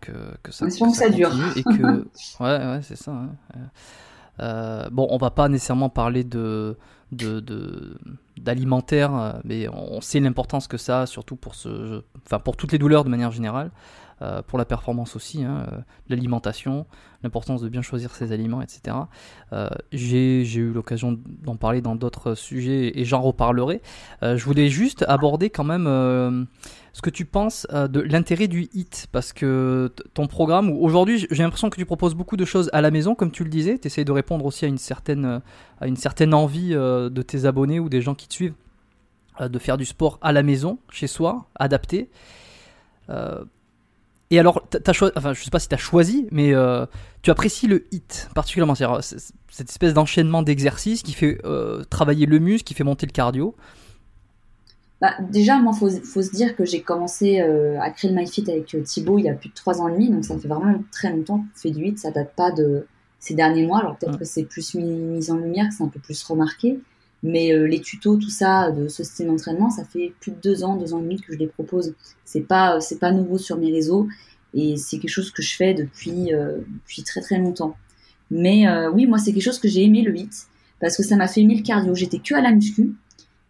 Que, 0.00 0.12
que 0.42 0.52
ça, 0.52 0.66
que 0.66 0.94
ça, 0.94 1.08
dure. 1.08 1.30
Et 1.56 1.62
que... 1.62 1.82
ouais, 2.40 2.66
ouais, 2.66 2.80
c'est 2.82 2.96
ça. 2.96 3.12
Hein. 3.12 3.30
Euh, 4.40 4.88
bon, 4.90 5.06
on 5.10 5.18
va 5.18 5.30
pas 5.30 5.48
nécessairement 5.48 5.90
parler 5.90 6.24
de, 6.24 6.76
d'alimentaire, 8.36 9.14
euh, 9.14 9.32
mais 9.44 9.68
on 9.68 10.00
sait 10.00 10.20
l'importance 10.20 10.66
que 10.66 10.78
ça 10.78 11.02
a, 11.02 11.06
surtout 11.06 11.36
pour, 11.36 11.54
ce, 11.54 12.02
enfin, 12.26 12.38
pour 12.38 12.56
toutes 12.56 12.72
les 12.72 12.78
douleurs 12.78 13.04
de 13.04 13.10
manière 13.10 13.30
générale, 13.30 13.70
euh, 14.22 14.42
pour 14.42 14.58
la 14.58 14.64
performance 14.64 15.16
aussi, 15.16 15.44
hein, 15.44 15.66
l'alimentation, 16.08 16.86
l'importance 17.22 17.60
de 17.60 17.68
bien 17.68 17.82
choisir 17.82 18.14
ses 18.14 18.32
aliments, 18.32 18.62
etc. 18.62 18.96
j'ai, 19.92 20.42
eu 20.42 20.72
l'occasion 20.72 21.18
d'en 21.42 21.56
parler 21.56 21.80
dans 21.80 21.96
d'autres 21.96 22.34
sujets 22.34 22.98
et 22.98 23.04
j'en 23.04 23.20
reparlerai. 23.20 23.80
je 24.22 24.44
voulais 24.44 24.68
juste 24.68 25.04
aborder 25.08 25.50
quand 25.50 25.64
même 25.64 26.46
ce 26.92 27.00
que 27.00 27.10
tu 27.10 27.24
penses 27.24 27.66
euh, 27.72 27.88
de 27.88 28.00
l'intérêt 28.00 28.48
du 28.48 28.68
HIT, 28.72 29.08
parce 29.12 29.32
que 29.32 29.90
ton 30.14 30.26
programme, 30.26 30.70
aujourd'hui 30.70 31.26
j'ai 31.30 31.42
l'impression 31.42 31.70
que 31.70 31.76
tu 31.76 31.86
proposes 31.86 32.14
beaucoup 32.14 32.36
de 32.36 32.44
choses 32.44 32.68
à 32.72 32.80
la 32.80 32.90
maison, 32.90 33.14
comme 33.14 33.30
tu 33.30 33.44
le 33.44 33.50
disais, 33.50 33.78
tu 33.78 33.86
essayes 33.86 34.04
de 34.04 34.12
répondre 34.12 34.44
aussi 34.44 34.64
à 34.64 34.68
une 34.68 34.78
certaine, 34.78 35.24
euh, 35.24 35.38
à 35.80 35.86
une 35.86 35.96
certaine 35.96 36.34
envie 36.34 36.74
euh, 36.74 37.08
de 37.08 37.22
tes 37.22 37.46
abonnés 37.46 37.80
ou 37.80 37.88
des 37.88 38.02
gens 38.02 38.14
qui 38.14 38.28
te 38.28 38.34
suivent 38.34 38.54
de 39.40 39.58
faire 39.58 39.78
du 39.78 39.86
sport 39.86 40.18
à 40.20 40.30
la 40.30 40.42
maison, 40.42 40.78
chez 40.90 41.06
soi, 41.06 41.46
adapté. 41.54 42.10
Et 44.32 44.38
alors, 44.38 44.66
as 44.86 44.92
choisi, 44.94 45.12
enfin, 45.14 45.34
je 45.34 45.44
sais 45.44 45.50
pas 45.50 45.58
si 45.58 45.68
tu 45.68 45.74
as 45.74 45.78
choisi, 45.78 46.26
mais 46.30 46.54
euh, 46.54 46.86
tu 47.20 47.30
apprécies 47.30 47.66
le 47.66 47.84
HIT 47.92 48.30
particulièrement. 48.34 48.74
C'est 48.74 49.18
cette 49.50 49.68
espèce 49.68 49.92
d'enchaînement 49.92 50.40
d'exercices 50.42 51.02
qui 51.02 51.12
fait 51.12 51.38
euh, 51.44 51.84
travailler 51.90 52.24
le 52.24 52.38
muscle, 52.38 52.64
qui 52.64 52.72
fait 52.72 52.82
monter 52.82 53.04
le 53.04 53.12
cardio. 53.12 53.54
Bah, 55.02 55.12
déjà, 55.20 55.58
moi, 55.58 55.74
faut, 55.74 55.90
faut 55.90 56.22
se 56.22 56.30
dire 56.30 56.56
que 56.56 56.64
j'ai 56.64 56.80
commencé 56.80 57.42
euh, 57.42 57.78
à 57.78 57.90
créer 57.90 58.10
le 58.10 58.16
MyFit 58.16 58.50
avec 58.50 58.74
Thibaut 58.84 59.18
il 59.18 59.26
y 59.26 59.28
a 59.28 59.34
plus 59.34 59.50
de 59.50 59.54
trois 59.54 59.82
ans 59.82 59.88
et 59.88 59.92
demi, 59.92 60.08
donc 60.08 60.24
ça 60.24 60.38
fait 60.38 60.48
vraiment 60.48 60.82
très 60.90 61.10
longtemps 61.10 61.40
qu'on 61.40 61.60
fait 61.60 61.70
du 61.70 61.84
HIT. 61.84 61.98
Ça 61.98 62.10
date 62.10 62.32
pas 62.34 62.52
de 62.52 62.86
ces 63.18 63.34
derniers 63.34 63.66
mois. 63.66 63.80
Alors 63.80 63.98
peut-être 63.98 64.18
que 64.18 64.24
c'est 64.24 64.44
plus 64.44 64.74
mis, 64.76 64.82
mis, 64.82 65.30
en 65.30 65.36
lumière, 65.36 65.68
que 65.68 65.74
c'est 65.74 65.84
un 65.84 65.88
peu 65.88 66.00
plus 66.00 66.22
remarqué. 66.22 66.80
Mais 67.22 67.56
les 67.68 67.80
tutos, 67.80 68.16
tout 68.16 68.30
ça, 68.30 68.72
de 68.72 68.88
ce 68.88 69.04
style 69.04 69.28
d'entraînement, 69.28 69.70
ça 69.70 69.84
fait 69.84 70.12
plus 70.18 70.32
de 70.32 70.38
deux 70.42 70.64
ans, 70.64 70.76
deux 70.76 70.92
ans 70.92 70.98
et 70.98 71.02
demi 71.02 71.20
que 71.20 71.32
je 71.32 71.38
les 71.38 71.46
propose. 71.46 71.94
C'est 72.24 72.40
pas, 72.40 72.80
c'est 72.80 72.98
pas 72.98 73.12
nouveau 73.12 73.38
sur 73.38 73.58
mes 73.58 73.70
réseaux 73.70 74.08
et 74.54 74.76
c'est 74.76 74.98
quelque 74.98 75.10
chose 75.10 75.30
que 75.30 75.40
je 75.40 75.54
fais 75.54 75.72
depuis, 75.72 76.32
depuis 76.32 77.04
très 77.04 77.20
très 77.20 77.38
longtemps. 77.38 77.76
Mais 78.32 78.66
oui, 78.88 79.06
moi 79.06 79.18
c'est 79.18 79.32
quelque 79.32 79.44
chose 79.44 79.60
que 79.60 79.68
j'ai 79.68 79.84
aimé 79.84 80.02
le 80.02 80.16
HIT 80.16 80.32
parce 80.80 80.96
que 80.96 81.04
ça 81.04 81.14
m'a 81.14 81.28
fait 81.28 81.42
aimer 81.42 81.54
le 81.54 81.62
cardio. 81.62 81.94
J'étais 81.94 82.18
que 82.18 82.34
à 82.34 82.40
la 82.40 82.50
muscu 82.50 82.92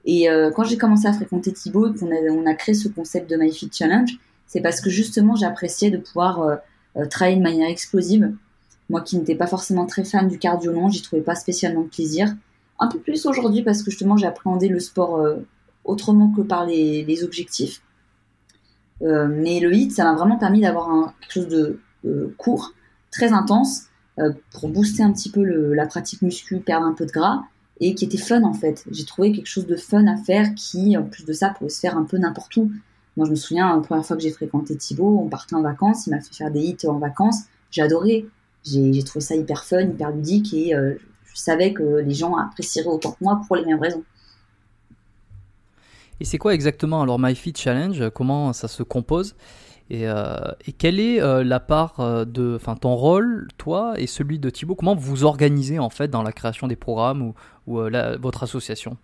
et 0.05 0.27
quand 0.55 0.65
j'ai 0.65 0.77
commencé 0.77 1.07
à 1.07 1.15
fréquenter 1.15 1.51
Thibaut 1.53 1.95
et 1.95 1.99
qu'on 1.99 2.11
a, 2.11 2.31
on 2.31 2.45
a 2.45 2.53
créé 2.53 2.75
ce 2.75 2.89
concept 2.89 3.31
de 3.31 3.37
My 3.37 3.51
Fit 3.51 3.71
Challenge, 3.73 4.11
c'est 4.47 4.61
parce 4.61 4.83
que 4.83 4.91
justement 4.91 5.35
j'appréciais 5.35 5.91
de 5.91 5.97
pouvoir 5.97 6.59
travailler 7.09 7.39
de 7.39 7.43
manière 7.43 7.71
explosive. 7.71 8.35
Moi 8.91 9.01
qui 9.01 9.17
n'étais 9.17 9.37
pas 9.37 9.47
forcément 9.47 9.87
très 9.87 10.05
fan 10.05 10.29
du 10.29 10.39
cardio, 10.39 10.73
non, 10.73 10.91
j'y 10.91 11.01
trouvais 11.01 11.23
pas 11.23 11.37
spécialement 11.37 11.83
de 11.83 11.89
plaisir 11.89 12.35
un 12.83 12.89
peu 12.89 12.99
plus 12.99 13.25
aujourd'hui 13.27 13.63
parce 13.63 13.83
que 13.83 13.91
justement 13.91 14.17
j'ai 14.17 14.27
appréhendé 14.27 14.69
le 14.69 14.81
sport 14.81 15.17
euh, 15.17 15.37
autrement 15.85 16.33
que 16.33 16.43
par 16.43 16.67
les, 16.67 17.25
objectifs. 17.25 17.83
Euh, 19.03 19.29
mais 19.29 19.61
le 19.61 19.73
hit, 19.75 19.93
ça 19.93 20.05
m'a 20.05 20.15
vraiment 20.15 20.39
permis 20.39 20.61
d'avoir 20.61 21.15
quelque 21.21 21.33
chose 21.33 21.49
de 21.49 22.35
court, 22.37 22.75
très 23.11 23.33
intense, 23.33 23.85
euh, 24.19 24.33
pour 24.51 24.69
booster 24.69 25.03
un 25.03 25.13
petit 25.13 25.31
peu 25.31 25.43
la 25.43 25.87
pratique 25.87 26.23
muscu, 26.23 26.59
perdre 26.59 26.87
un 26.87 26.93
peu 26.93 27.07
de 27.07 27.13
gras, 27.13 27.45
et 27.81 27.95
qui 27.95 28.05
était 28.05 28.19
fun 28.19 28.43
en 28.43 28.53
fait. 28.53 28.85
J'ai 28.91 29.05
trouvé 29.05 29.33
quelque 29.33 29.47
chose 29.47 29.67
de 29.67 29.77
fun 29.77 30.07
à 30.07 30.17
faire 30.17 30.55
qui, 30.55 30.97
en 30.97 31.05
plus 31.05 31.25
de 31.25 31.33
ça, 31.33 31.51
pouvait 31.51 31.71
se 31.71 31.81
faire 31.81 31.97
un 31.97 32.05
peu 32.05 32.19
n'importe 32.19 32.57
où. 32.57 32.71
Moi, 33.17 33.27
je 33.27 33.31
me 33.31 33.37
souviens, 33.37 33.75
la 33.75 33.81
première 33.81 34.05
fois 34.05 34.17
que 34.17 34.23
j'ai 34.23 34.31
fréquenté 34.31 34.77
Thibaut, 34.77 35.21
on 35.21 35.29
partait 35.29 35.55
en 35.55 35.63
vacances, 35.63 36.07
il 36.07 36.11
m'a 36.11 36.21
fait 36.21 36.35
faire 36.35 36.51
des 36.51 36.61
hits 36.61 36.87
en 36.87 36.99
vacances. 36.99 37.43
J'ai 37.71 37.83
adoré. 37.83 38.27
J'ai 38.65 39.03
trouvé 39.03 39.25
ça 39.25 39.35
hyper 39.35 39.65
fun, 39.65 39.81
hyper 39.81 40.13
ludique, 40.13 40.55
et 40.55 40.75
je 41.35 41.41
savais 41.41 41.73
que 41.73 41.83
les 41.83 42.15
gens 42.15 42.37
apprécieraient 42.37 42.89
autant 42.89 43.13
que 43.13 43.23
moi 43.23 43.41
pour 43.47 43.57
les 43.57 43.65
mêmes 43.65 43.81
raisons. 43.81 44.05
Et 46.21 46.25
c'est 46.25 46.39
quoi 46.39 46.55
exactement 46.55 47.03
alors 47.03 47.19
MyFit 47.19 47.53
Challenge? 47.57 48.11
Comment 48.11 48.53
ça 48.53 48.69
se 48.69 48.83
compose? 48.83 49.35
Et, 49.91 50.09
euh, 50.09 50.37
et, 50.67 50.73
quelle 50.73 51.01
est 51.01 51.21
euh, 51.21 51.43
la 51.43 51.61
part 51.61 52.01
euh, 52.01 52.25
de, 52.25 52.55
enfin 52.57 52.77
ton 52.77 52.95
rôle, 52.95 53.49
toi 53.59 53.95
et 53.99 54.07
celui 54.07 54.39
de 54.39 54.49
Thibaut? 54.49 54.75
Comment 54.75 54.95
vous 54.95 55.25
organisez 55.25 55.79
en 55.79 55.91
fait 55.91 56.09
dans 56.09 56.23
la 56.23 56.33
création 56.33 56.69
des 56.69 56.77
programmes 56.77 57.23
ou, 57.23 57.35
ou 57.67 57.81
votre 58.21 58.45
association? 58.45 58.97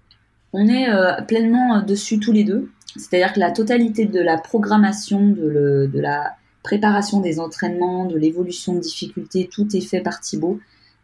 On 0.53 0.67
est 0.67 0.87
pleinement 1.27 1.83
dessus 1.83 2.21
tous 2.21 2.33
les 2.33 2.45
deux. 2.45 2.71
C'est-à-dire 2.97 3.35
que 3.35 3.41
la 3.41 3.51
totalité 3.51 4.07
de 4.07 4.21
la 4.21 4.39
programmation, 4.39 5.29
de, 5.29 5.47
le, 5.47 5.89
de 5.89 6.01
la 6.01 6.37
préparation 6.63 7.21
des 7.21 7.39
entraînements, 7.39 8.07
de 8.07 8.17
l'évolution 8.17 8.75
de 8.75 8.81
difficultés, 8.81 9.51
tout 9.53 9.77
est 9.77 9.83
fait 9.83 10.01
par 10.01 10.21
Thibaut 10.21 10.59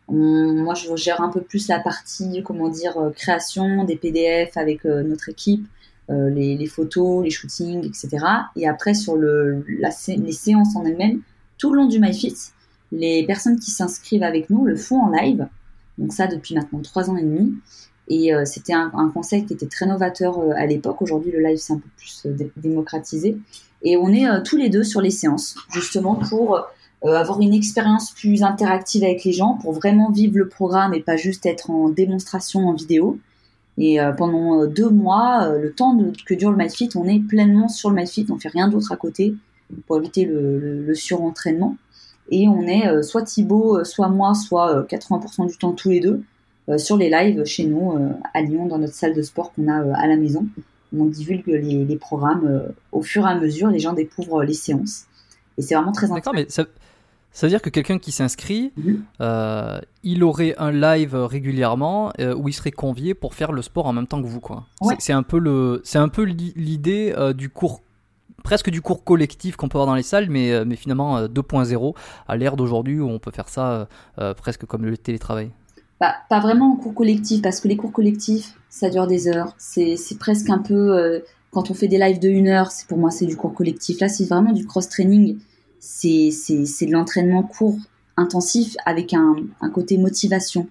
moi, 0.09 0.75
je 0.75 0.95
gère 0.97 1.21
un 1.23 1.31
peu 1.31 1.41
plus 1.41 1.69
la 1.69 1.81
partie, 1.81 2.43
comment 2.45 2.69
dire, 2.69 2.99
euh, 2.99 3.11
création 3.11 3.85
des 3.85 3.97
PDF 3.97 4.57
avec 4.57 4.85
euh, 4.85 5.03
notre 5.03 5.31
équipe, 5.31 5.67
euh, 6.11 6.29
les, 6.29 6.67
photos, 6.67 7.25
les 7.25 7.31
shootings, 7.31 7.87
etc. 7.87 8.25
Et 8.57 8.69
après, 8.69 8.93
sur 8.95 9.17
le, 9.17 9.65
les 9.67 10.33
séances 10.33 10.77
en 10.77 10.85
elles-mêmes, 10.85 11.21
tout 11.57 11.73
le 11.73 11.79
long 11.79 11.87
du 11.87 11.99
MyFit, 11.99 12.37
les 12.93 13.25
personnes 13.27 13.59
qui 13.59 13.71
s'inscrivent 13.71 14.23
avec 14.23 14.51
nous 14.51 14.67
le 14.67 14.77
font 14.77 15.01
en 15.01 15.11
live. 15.11 15.49
Donc 15.97 16.13
ça, 16.13 16.27
depuis 16.27 16.55
maintenant 16.55 16.81
trois 16.83 17.09
ans 17.09 17.17
et 17.17 17.23
demi. 17.23 17.55
Et 18.09 18.33
c'était 18.45 18.75
un, 18.75 18.93
un, 18.95 19.09
concept 19.09 19.47
qui 19.47 19.55
était 19.55 19.67
très 19.67 19.87
novateur 19.87 20.39
à 20.57 20.67
l'époque. 20.67 21.01
Aujourd'hui, 21.01 21.33
le 21.33 21.41
live, 21.41 21.57
c'est 21.57 21.73
un 21.73 21.79
peu 21.79 21.89
plus 21.97 22.27
démocratisé. 22.57 23.39
Et 23.83 23.97
on 23.97 24.13
est 24.13 24.27
tous 24.43 24.59
les 24.59 24.69
deux 24.69 24.83
sur 24.83 25.01
les 25.01 25.11
séances, 25.11 25.57
justement 25.73 26.17
pour 26.17 26.61
avoir 27.13 27.41
une 27.41 27.53
expérience 27.53 28.13
plus 28.13 28.43
interactive 28.43 29.05
avec 29.05 29.25
les 29.25 29.33
gens 29.33 29.59
pour 29.61 29.73
vraiment 29.73 30.11
vivre 30.11 30.39
le 30.39 30.49
programme 30.49 30.95
et 30.95 31.01
pas 31.01 31.17
juste 31.17 31.45
être 31.45 31.71
en 31.71 31.91
démonstration 31.91 32.69
en 32.69 32.73
vidéo. 32.73 33.19
Et 33.77 34.01
euh, 34.01 34.13
pendant 34.13 34.61
euh, 34.61 34.67
deux 34.67 34.89
mois, 34.89 35.49
le 35.49 35.73
temps 35.73 35.99
que 36.25 36.35
dure 36.35 36.51
le 36.51 36.57
MyFit, 36.57 36.89
on 36.95 37.07
est 37.07 37.19
pleinement 37.21 37.69
sur 37.69 37.91
le 37.91 37.97
MyFit, 37.97 38.27
on 38.31 38.39
fait 38.39 38.49
rien 38.49 38.69
d'autre 38.69 38.93
à 38.93 38.97
côté 38.97 39.35
pour 39.87 39.99
éviter 39.99 40.25
le, 40.25 40.95
surentraînement. 40.95 41.77
Et 42.31 42.49
on 42.49 42.63
est 42.63 43.03
soit 43.03 43.23
Thibaut, 43.23 43.85
soit 43.85 44.09
moi, 44.09 44.35
soit 44.35 44.87
80% 44.87 45.47
du 45.49 45.59
temps 45.59 45.73
tous 45.73 45.91
les 45.91 46.01
deux 46.01 46.23
sur 46.79 46.97
les 46.97 47.11
lives 47.11 47.45
chez 47.45 47.67
nous 47.67 47.93
à 48.33 48.41
Lyon 48.41 48.67
dans 48.67 48.79
notre 48.79 48.95
salle 48.95 49.15
de 49.15 49.21
sport 49.21 49.53
qu'on 49.53 49.69
a 49.69 49.95
à 49.95 50.07
la 50.07 50.17
maison. 50.17 50.47
On 50.97 51.05
divulgue 51.07 51.47
les, 51.47 51.97
programmes 51.97 52.63
au 52.93 53.03
fur 53.03 53.27
et 53.27 53.31
à 53.31 53.35
mesure, 53.35 53.69
les 53.69 53.79
gens 53.79 53.93
découvrent 53.93 54.43
les 54.43 54.55
séances. 54.55 55.05
Et 55.59 55.63
c'est 55.63 55.75
vraiment 55.75 55.93
très 55.93 56.11
intéressant. 56.11 56.63
Ça 57.35 57.47
veut 57.47 57.51
dire 57.51 57.61
que 57.61 57.69
quelqu'un 57.69 57.99
qui 57.99 58.13
s'inscrit, 58.13 58.73
euh, 59.21 59.81
il 60.05 60.23
aurait 60.23 60.55
un 60.57 60.71
live 60.71 61.17
régulièrement 61.17 62.13
euh, 62.21 62.33
où 62.33 62.49
il 62.49 62.53
serait 62.53 62.71
convié 62.71 63.13
pour 63.13 63.35
faire 63.35 63.51
le 63.51 63.61
sport 63.61 63.87
en 63.87 63.93
même 63.93 64.07
temps 64.07 64.23
que 64.23 64.29
vous, 64.29 64.41
quoi. 64.41 64.67
C'est 65.01 65.13
un 65.13 65.25
peu 65.25 65.41
le, 65.41 65.83
c'est 65.85 65.99
un 65.99 66.09
peu 66.09 66.23
l'idée 66.23 67.13
euh, 67.19 67.33
du 67.33 67.51
cours, 67.51 67.83
presque 68.45 68.71
du 68.71 68.81
cours 68.81 69.03
collectif 69.03 69.57
qu'on 69.57 69.69
peut 69.69 69.79
avoir 69.79 69.89
dans 69.89 69.97
les 69.97 70.05
salles, 70.05 70.31
mais 70.31 70.65
mais 70.65 70.77
finalement 70.77 71.23
2.0 71.27 71.97
à 72.29 72.37
l'ère 72.37 72.57
d'aujourd'hui 72.57 73.01
où 73.01 73.09
on 73.09 73.19
peut 73.19 73.33
faire 73.33 73.49
ça 73.49 73.89
presque 74.37 74.65
comme 74.65 74.85
le 74.85 74.97
télétravail. 74.97 75.51
Bah, 76.01 76.15
pas 76.31 76.39
vraiment 76.39 76.73
en 76.73 76.77
cours 76.77 76.95
collectif 76.95 77.43
parce 77.43 77.61
que 77.61 77.67
les 77.67 77.77
cours 77.77 77.93
collectifs, 77.93 78.55
ça 78.69 78.91
dure 78.91 79.09
des 79.09 79.27
heures. 79.27 79.55
C'est 79.59 79.99
presque 80.21 80.51
un 80.51 80.59
peu 80.59 81.21
quand 81.51 81.73
on 81.73 81.75
fait 81.75 81.89
des 81.89 81.99
lives 81.99 82.21
de 82.21 82.29
une 82.29 82.47
heure, 82.47 82.71
c'est 82.71 82.87
pour 82.87 82.99
moi 82.99 83.11
c'est 83.11 83.27
du 83.27 83.37
cours 83.37 83.55
collectif. 83.55 83.99
Là, 83.99 84.09
c'est 84.09 84.25
vraiment 84.25 84.53
du 84.53 84.67
cross 84.67 84.89
training 84.89 85.39
c'est 85.85 86.87
de 86.87 86.93
l'entraînement 86.93 87.43
court, 87.43 87.77
intensif, 88.17 88.77
avec 88.87 89.13
un, 89.13 89.37
côté 89.73 89.99
motivation. 89.99 90.67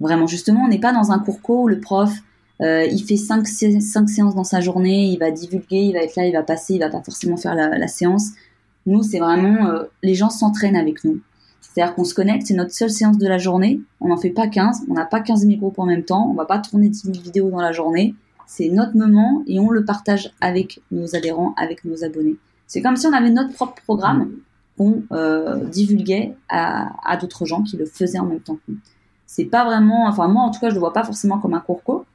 Vraiment, 0.00 0.26
justement, 0.26 0.64
on 0.64 0.68
n'est 0.68 0.80
pas 0.80 0.92
dans 0.92 1.12
un 1.12 1.18
cours 1.18 1.40
co 1.40 1.62
où 1.64 1.68
le 1.68 1.80
prof, 1.80 2.10
euh, 2.60 2.84
il 2.84 3.04
fait 3.04 3.16
5 3.16 3.46
cinq, 3.46 4.08
séances 4.08 4.34
dans 4.34 4.44
sa 4.44 4.60
journée, 4.60 5.06
il 5.06 5.18
va 5.18 5.30
divulguer, 5.30 5.82
il 5.82 5.92
va 5.92 6.00
être 6.00 6.16
là, 6.16 6.26
il 6.26 6.32
va 6.32 6.42
passer, 6.42 6.74
il 6.74 6.80
va 6.80 6.88
pas 6.88 7.02
forcément 7.02 7.36
faire 7.36 7.54
la, 7.54 7.88
séance. 7.88 8.30
Nous, 8.86 9.02
c'est 9.02 9.18
vraiment, 9.18 9.68
euh, 9.68 9.84
les 10.02 10.14
gens 10.14 10.30
s'entraînent 10.30 10.76
avec 10.76 11.04
nous. 11.04 11.20
C'est-à-dire 11.60 11.94
qu'on 11.94 12.04
se 12.04 12.14
connecte, 12.14 12.46
c'est 12.46 12.54
notre 12.54 12.72
seule 12.72 12.90
séance 12.90 13.18
de 13.18 13.28
la 13.28 13.38
journée. 13.38 13.80
On 14.00 14.08
n'en 14.08 14.16
fait 14.16 14.30
pas 14.30 14.48
15, 14.48 14.86
on 14.88 14.94
n'a 14.94 15.04
pas 15.04 15.20
15 15.20 15.44
micros 15.46 15.72
en 15.76 15.86
même 15.86 16.04
temps, 16.04 16.28
on 16.28 16.34
va 16.34 16.46
pas 16.46 16.58
tourner 16.58 16.88
10 16.88 17.02
000 17.12 17.20
vidéos 17.20 17.50
dans 17.50 17.60
la 17.60 17.72
journée. 17.72 18.14
C'est 18.46 18.68
notre 18.70 18.96
moment 18.96 19.42
et 19.46 19.60
on 19.60 19.70
le 19.70 19.84
partage 19.84 20.32
avec 20.40 20.80
nos 20.90 21.14
adhérents, 21.14 21.54
avec 21.56 21.84
nos 21.84 22.02
abonnés. 22.02 22.36
C'est 22.66 22.82
comme 22.82 22.96
si 22.96 23.06
on 23.06 23.12
avait 23.12 23.30
notre 23.30 23.52
propre 23.52 23.80
programme 23.82 24.30
euh, 25.12 25.64
divulguait 25.64 26.34
à, 26.48 27.16
d'autres 27.20 27.44
gens 27.44 27.62
qui 27.62 27.76
le 27.76 27.86
faisaient 27.86 28.18
en 28.18 28.26
même 28.26 28.40
temps 28.40 28.54
que 28.54 28.72
nous. 28.72 28.78
C'est 29.26 29.44
pas 29.44 29.64
vraiment, 29.64 30.06
enfin 30.06 30.28
moi 30.28 30.42
en 30.42 30.50
tout 30.50 30.60
cas 30.60 30.70
je 30.70 30.74
le 30.74 30.80
vois 30.80 30.92
pas 30.92 31.04
forcément 31.04 31.38
comme 31.38 31.54
un 31.54 31.60
cours 31.60 32.06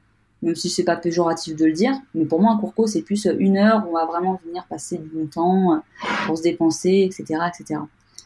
même 0.42 0.54
si 0.54 0.68
c'est 0.68 0.84
pas 0.84 0.96
péjoratif 0.96 1.56
de 1.56 1.64
le 1.64 1.72
dire, 1.72 1.94
mais 2.14 2.26
pour 2.26 2.40
moi 2.40 2.52
un 2.52 2.58
cours 2.58 2.88
c'est 2.88 3.02
plus 3.02 3.26
une 3.38 3.56
heure 3.56 3.84
où 3.86 3.90
on 3.90 3.94
va 3.94 4.04
vraiment 4.04 4.38
venir 4.44 4.66
passer 4.68 4.98
du 4.98 5.08
bon 5.08 5.26
temps 5.26 5.72
euh, 5.72 5.78
pour 6.26 6.36
se 6.36 6.42
dépenser, 6.42 7.08
etc., 7.10 7.40
etc. 7.48 7.80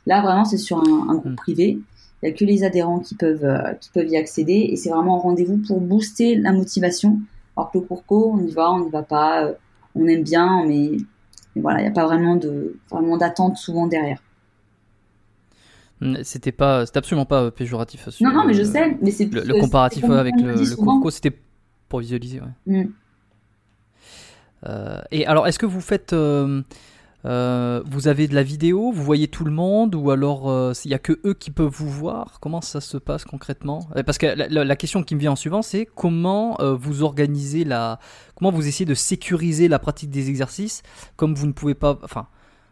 Là 0.06 0.20
vraiment 0.20 0.44
c'est 0.44 0.58
sur 0.58 0.78
un, 0.78 1.14
groupe 1.14 1.32
mm. 1.32 1.36
privé, 1.36 1.78
il 2.22 2.28
n'y 2.28 2.34
a 2.34 2.36
que 2.36 2.44
les 2.44 2.64
adhérents 2.64 2.98
qui 2.98 3.14
peuvent, 3.14 3.44
euh, 3.44 3.72
qui 3.74 3.90
peuvent 3.90 4.08
y 4.08 4.16
accéder 4.16 4.68
et 4.70 4.76
c'est 4.76 4.90
vraiment 4.90 5.16
un 5.16 5.20
rendez-vous 5.20 5.58
pour 5.58 5.80
booster 5.80 6.34
la 6.34 6.52
motivation. 6.52 7.20
Alors 7.56 7.70
que 7.70 7.78
le 7.78 7.84
cours 7.84 8.34
on 8.34 8.44
y 8.44 8.50
va, 8.50 8.72
on 8.72 8.80
n'y 8.80 8.90
va 8.90 9.02
pas, 9.02 9.50
on 9.94 10.06
aime 10.06 10.22
bien, 10.22 10.64
mais, 10.66 10.92
mais 11.54 11.62
voilà, 11.62 11.80
il 11.80 11.82
n'y 11.82 11.88
a 11.88 11.92
pas 11.92 12.06
vraiment 12.06 12.36
de 12.36 12.76
vraiment 12.90 13.16
d'attente 13.16 13.56
souvent 13.56 13.86
derrière. 13.86 14.20
C'était 16.22 16.52
pas, 16.52 16.86
c'était 16.86 16.98
absolument 16.98 17.26
pas 17.26 17.50
péjoratif. 17.50 18.08
non, 18.20 18.32
non, 18.32 18.44
mais 18.46 18.54
je 18.54 18.62
sais, 18.62 18.96
mais 19.02 19.10
c'est 19.10 19.26
le, 19.26 19.42
le, 19.42 19.60
comparatif 19.60 20.04
avec 20.04 20.34
le, 20.40 20.54
le 20.54 21.10
c'était 21.10 21.36
pour 21.88 22.00
visualiser. 22.00 22.40
Ouais. 22.40 22.82
Mm. 22.84 22.92
Euh, 24.66 25.00
et 25.10 25.26
alors, 25.26 25.46
est-ce 25.46 25.58
que 25.58 25.66
vous 25.66 25.80
faites, 25.80 26.12
euh, 26.12 26.62
euh, 27.24 27.82
vous 27.86 28.08
avez 28.08 28.28
de 28.28 28.34
la 28.34 28.42
vidéo, 28.42 28.92
vous 28.92 29.02
voyez 29.02 29.28
tout 29.28 29.44
le 29.44 29.50
monde, 29.50 29.94
ou 29.94 30.10
alors 30.10 30.72
il 30.84 30.90
y 30.90 30.94
a 30.94 30.98
que 30.98 31.18
eux 31.24 31.34
qui 31.34 31.50
peuvent 31.50 31.72
vous 31.72 31.90
voir? 31.90 32.38
Comment 32.40 32.60
ça 32.60 32.80
se 32.80 32.96
passe 32.96 33.24
concrètement? 33.24 33.88
Parce 34.06 34.18
que 34.18 34.26
la, 34.26 34.64
la, 34.64 34.76
question 34.76 35.02
qui 35.02 35.14
me 35.14 35.20
vient 35.20 35.32
en 35.32 35.36
suivant, 35.36 35.62
c'est 35.62 35.86
comment 35.86 36.58
vous 36.60 37.02
organisez 37.02 37.64
la, 37.64 37.98
comment 38.34 38.50
vous 38.50 38.66
essayez 38.66 38.86
de 38.86 38.94
sécuriser 38.94 39.68
la 39.68 39.78
pratique 39.78 40.10
des 40.10 40.28
exercices, 40.28 40.82
comme 41.16 41.34
vous 41.34 41.46
ne 41.46 41.52
pouvez 41.52 41.74
pas, 41.74 41.98
enfin 42.02 42.26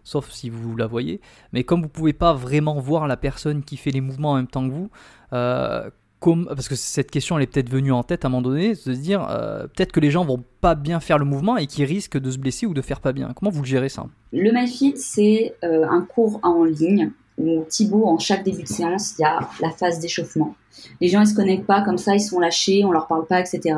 sauf 0.07 0.31
si 0.31 0.49
vous 0.49 0.77
la 0.77 0.87
voyez. 0.87 1.21
Mais 1.53 1.65
comme 1.65 1.83
vous 1.83 1.89
pouvez 1.89 2.13
pas 2.13 2.33
vraiment 2.33 2.79
voir 2.79 3.09
la 3.09 3.17
personne 3.17 3.65
qui 3.65 3.77
fait 3.77 3.91
les 3.91 4.01
mouvements 4.01 4.33
en 4.33 4.37
même 4.37 4.47
temps 4.47 4.67
que 4.67 4.73
vous, 4.73 4.89
euh, 5.33 5.91
parce 6.21 6.69
que 6.69 6.77
cette 6.77 7.11
question 7.11 7.37
elle 7.37 7.45
est 7.45 7.47
peut-être 7.47 7.69
venue 7.69 7.93
en 7.93 8.03
tête 8.03 8.25
à 8.25 8.29
un 8.29 8.31
moment 8.31 8.43
donné, 8.43 8.71
de 8.71 8.75
se 8.75 8.91
dire 8.91 9.27
euh, 9.29 9.65
peut-être 9.65 9.93
que 9.93 10.01
les 10.01 10.11
gens 10.11 10.25
vont 10.25 10.43
pas 10.61 10.75
bien 10.75 11.01
faire 11.01 11.19
le 11.19 11.25
mouvement 11.25 11.57
et 11.57 11.67
qu'ils 11.67 11.85
risquent 11.85 12.19
de 12.19 12.31
se 12.31 12.39
blesser 12.39 12.67
ou 12.67 12.75
de 12.75 12.83
faire 12.83 13.01
pas 13.01 13.13
bien. 13.13 13.33
Comment 13.35 13.51
vous 13.51 13.65
gérez 13.65 13.89
ça? 13.89 14.07
Le 14.33 14.53
MyFit, 14.53 14.95
c'est 14.97 15.55
euh, 15.65 15.87
un 15.89 16.03
cours 16.03 16.39
en 16.43 16.65
ligne 16.65 17.11
où 17.39 17.65
Thibaut, 17.69 18.07
en 18.07 18.19
chaque 18.19 18.45
début 18.45 18.63
de 18.63 18.69
séance, 18.69 19.19
il 19.19 19.23
y 19.23 19.25
a 19.25 19.41
la 19.61 19.71
phase 19.71 19.99
d'échauffement. 19.99 20.55
Les 21.01 21.09
gens 21.09 21.21
ils 21.21 21.27
se 21.27 21.35
connectent 21.35 21.67
pas 21.67 21.83
comme 21.83 21.99
ça, 21.99 22.15
ils 22.15 22.21
sont 22.21 22.39
lâchés, 22.39 22.85
on 22.85 22.93
leur 22.93 23.09
parle 23.09 23.27
pas, 23.27 23.41
etc. 23.41 23.77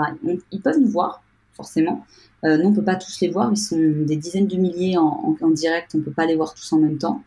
ils 0.52 0.60
peuvent 0.60 0.78
nous 0.78 0.90
voir, 0.90 1.22
forcément. 1.58 2.06
Euh, 2.44 2.56
nous, 2.56 2.68
on 2.70 2.72
peut 2.72 2.84
pas 2.84 2.94
tous 2.94 3.20
les 3.20 3.28
voir, 3.28 3.50
ils 3.52 3.56
sont 3.58 3.76
des 3.76 4.16
dizaines 4.16 4.46
de 4.46 4.56
milliers 4.56 4.96
en, 4.96 5.36
direct, 5.50 5.94
on 5.94 6.00
peut 6.00 6.12
pas 6.12 6.24
les 6.24 6.36
voir 6.36 6.54
tous 6.54 6.72
en 6.72 6.78
même 6.78 6.96
temps. 6.96 7.22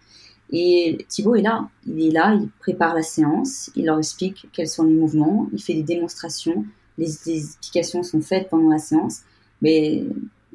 Et 0.51 1.05
Thibaut 1.07 1.35
est 1.35 1.41
là. 1.41 1.69
Il 1.85 2.07
est 2.07 2.11
là, 2.11 2.33
il 2.33 2.49
prépare 2.59 2.95
la 2.95 3.03
séance, 3.03 3.69
il 3.75 3.85
leur 3.85 3.99
explique 3.99 4.47
quels 4.53 4.67
sont 4.67 4.83
les 4.83 4.93
mouvements, 4.93 5.47
il 5.53 5.61
fait 5.61 5.73
des 5.73 5.83
démonstrations, 5.83 6.65
les, 6.97 7.09
explications 7.29 8.03
sont 8.03 8.21
faites 8.21 8.49
pendant 8.49 8.69
la 8.69 8.79
séance. 8.79 9.21
Mais 9.61 10.05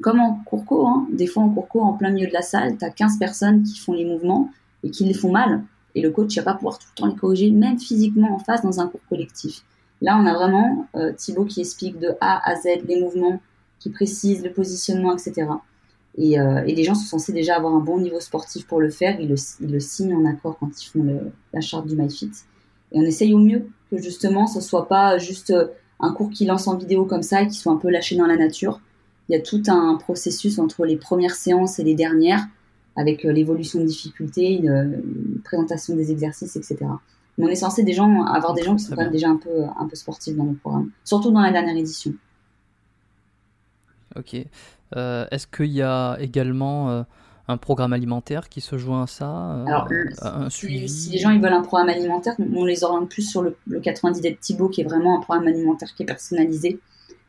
comme 0.01 0.19
en 0.19 0.41
cours 0.45 0.65
court, 0.65 0.87
hein, 0.87 1.07
des 1.11 1.27
fois 1.27 1.43
en 1.43 1.49
cours 1.49 1.67
court, 1.67 1.85
en 1.85 1.93
plein 1.93 2.11
milieu 2.11 2.27
de 2.27 2.33
la 2.33 2.41
salle, 2.41 2.77
tu 2.77 2.85
as 2.85 2.89
15 2.89 3.17
personnes 3.19 3.63
qui 3.63 3.79
font 3.79 3.93
les 3.93 4.05
mouvements 4.05 4.51
et 4.83 4.91
qui 4.91 5.05
les 5.05 5.13
font 5.13 5.31
mal. 5.31 5.63
Et 5.95 6.01
le 6.01 6.11
coach 6.11 6.35
ne 6.37 6.43
va 6.43 6.51
pas 6.51 6.57
pouvoir 6.57 6.77
tout 6.77 6.87
le 6.95 7.01
temps 7.01 7.07
les 7.07 7.15
corriger, 7.15 7.49
même 7.49 7.79
physiquement 7.79 8.35
en 8.35 8.39
face 8.39 8.61
dans 8.61 8.79
un 8.79 8.87
cours 8.87 9.01
collectif. 9.09 9.63
Là, 10.01 10.17
on 10.21 10.25
a 10.25 10.33
vraiment 10.33 10.87
euh, 10.95 11.11
Thibaut 11.13 11.45
qui 11.45 11.61
explique 11.61 11.99
de 11.99 12.11
A 12.21 12.47
à 12.47 12.55
Z 12.55 12.83
les 12.87 13.01
mouvements, 13.01 13.41
qui 13.79 13.89
précise 13.89 14.43
le 14.43 14.51
positionnement, 14.51 15.15
etc. 15.15 15.47
Euh, 16.19 16.63
et, 16.65 16.73
les 16.73 16.83
gens 16.83 16.95
sont 16.95 17.05
censés 17.05 17.33
déjà 17.33 17.55
avoir 17.55 17.75
un 17.75 17.79
bon 17.79 17.99
niveau 17.99 18.19
sportif 18.19 18.65
pour 18.65 18.79
le 18.79 18.89
faire. 18.89 19.19
Ils 19.19 19.29
le, 19.29 19.79
signent 19.79 20.15
en 20.15 20.25
accord 20.25 20.57
quand 20.59 20.69
ils 20.81 20.87
font 20.87 21.31
la 21.53 21.61
charte 21.61 21.87
du 21.87 21.95
MyFit. 21.95 22.31
Et 22.91 22.99
on 22.99 23.03
essaye 23.03 23.33
au 23.33 23.39
mieux 23.39 23.67
que 23.91 23.97
justement 23.97 24.47
ce 24.47 24.61
soit 24.61 24.87
pas 24.87 25.17
juste 25.17 25.51
euh, 25.51 25.67
un 25.99 26.13
cours 26.13 26.29
qui 26.29 26.45
lance 26.45 26.67
en 26.67 26.77
vidéo 26.77 27.05
comme 27.05 27.21
ça 27.21 27.41
et 27.41 27.47
qui 27.47 27.55
soit 27.55 27.71
un 27.71 27.77
peu 27.77 27.89
lâché 27.89 28.15
dans 28.15 28.25
la 28.25 28.37
nature. 28.37 28.81
Il 29.29 29.33
y 29.33 29.35
a 29.35 29.41
tout 29.41 29.61
un 29.67 29.95
processus 29.95 30.57
entre 30.57 30.85
les 30.85 30.95
premières 30.95 31.35
séances 31.35 31.79
et 31.79 31.83
les 31.83 31.95
dernières, 31.95 32.47
avec 32.95 33.25
euh, 33.25 33.31
l'évolution 33.31 33.79
de 33.79 33.85
difficulté, 33.85 34.53
une, 34.53 35.01
présentation 35.43 35.95
des 35.95 36.11
exercices, 36.11 36.55
etc. 36.55 36.77
Mais 37.37 37.45
on 37.45 37.49
est 37.49 37.55
censé 37.55 37.83
des 37.83 37.93
gens, 37.93 38.23
avoir 38.23 38.53
des 38.53 38.63
gens 38.63 38.75
qui 38.75 38.85
sont 38.85 38.95
quand 38.95 39.03
même 39.03 39.11
déjà 39.11 39.29
un 39.29 39.35
peu, 39.35 39.65
un 39.77 39.87
peu 39.87 39.95
sportifs 39.95 40.35
dans 40.35 40.45
le 40.45 40.53
programme, 40.53 40.89
surtout 41.03 41.29
dans 41.29 41.41
la 41.41 41.51
dernière 41.51 41.75
édition. 41.75 42.13
Ok. 44.17 44.35
Euh, 44.95 45.25
est-ce 45.31 45.47
qu'il 45.47 45.71
y 45.71 45.81
a 45.81 46.17
également 46.19 46.89
euh, 46.89 47.03
un 47.47 47.57
programme 47.57 47.93
alimentaire 47.93 48.49
qui 48.49 48.61
se 48.61 48.77
joint 48.77 49.03
à 49.03 49.07
ça 49.07 49.27
euh, 49.27 50.05
un 50.21 50.49
si, 50.49 50.67
les 50.67 51.17
gens 51.17 51.31
ils 51.31 51.41
veulent 51.41 51.53
un 51.53 51.61
programme 51.61 51.89
alimentaire, 51.89 52.35
on 52.39 52.65
les 52.65 52.83
oriente 52.83 53.09
plus 53.09 53.29
sur 53.29 53.41
le, 53.41 53.55
90 53.81 54.21
d'aide 54.21 54.39
Thibaut, 54.39 54.69
qui 54.69 54.81
est 54.81 54.85
vraiment 54.85 55.17
un 55.17 55.21
programme 55.21 55.47
alimentaire 55.47 55.93
qui 55.93 56.03
est 56.03 56.05
personnalisé. 56.05 56.79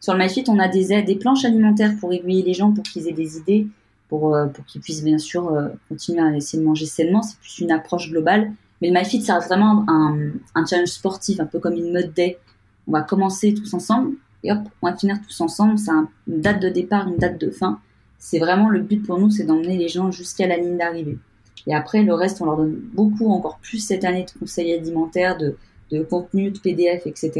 Sur 0.00 0.14
le 0.14 0.20
MyFit, 0.20 0.44
on 0.48 0.58
a 0.60 0.68
des 0.68 0.92
aides, 0.92 1.06
des 1.06 1.16
planches 1.16 1.44
alimentaires 1.44 1.94
pour 1.98 2.12
aiguiller 2.12 2.44
les 2.44 2.54
gens, 2.54 2.72
pour 2.72 2.84
qu'ils 2.84 3.08
aient 3.08 3.12
des 3.12 3.36
idées, 3.36 3.66
pour, 4.08 4.36
pour 4.54 4.64
qu'ils 4.64 4.80
puissent 4.80 5.02
bien 5.02 5.18
sûr 5.18 5.52
continuer 5.88 6.20
à 6.20 6.36
essayer 6.36 6.62
de 6.62 6.66
manger 6.66 6.86
sainement. 6.86 7.22
C'est 7.22 7.36
plus 7.40 7.58
une 7.58 7.72
approche 7.72 8.08
globale. 8.08 8.52
Mais 8.80 8.90
le 8.90 8.94
MyFit, 8.94 9.22
ça 9.22 9.34
reste 9.34 9.48
vraiment 9.48 9.84
un, 9.88 10.30
un 10.54 10.66
challenge 10.66 10.90
sportif, 10.90 11.40
un 11.40 11.46
peu 11.46 11.58
comme 11.58 11.74
une 11.74 11.92
mode 11.92 12.12
day. 12.12 12.38
On 12.86 12.92
va 12.92 13.02
commencer 13.02 13.54
tous 13.54 13.74
ensemble 13.74 14.14
et 14.44 14.52
hop, 14.52 14.60
on 14.82 14.90
va 14.90 14.96
finir 14.96 15.20
tous 15.20 15.40
ensemble. 15.40 15.78
C'est 15.78 15.90
une 15.90 16.40
date 16.40 16.60
de 16.60 16.68
départ, 16.68 17.08
une 17.08 17.16
date 17.16 17.40
de 17.40 17.50
fin. 17.50 17.80
C'est 18.18 18.38
vraiment 18.38 18.68
le 18.68 18.80
but 18.80 19.04
pour 19.04 19.18
nous, 19.18 19.30
c'est 19.30 19.44
d'emmener 19.44 19.76
les 19.76 19.88
gens 19.88 20.10
jusqu'à 20.10 20.46
la 20.46 20.56
ligne 20.56 20.76
d'arrivée. 20.76 21.18
Et 21.66 21.74
après, 21.74 22.02
le 22.02 22.14
reste, 22.14 22.40
on 22.40 22.46
leur 22.46 22.56
donne 22.56 22.76
beaucoup, 22.92 23.28
encore 23.30 23.58
plus 23.58 23.78
cette 23.78 24.04
année, 24.04 24.24
de 24.24 24.38
conseils 24.38 24.72
alimentaires, 24.72 25.36
de, 25.36 25.56
de 25.90 26.02
contenu, 26.02 26.50
de 26.50 26.58
PDF, 26.58 27.06
etc. 27.06 27.32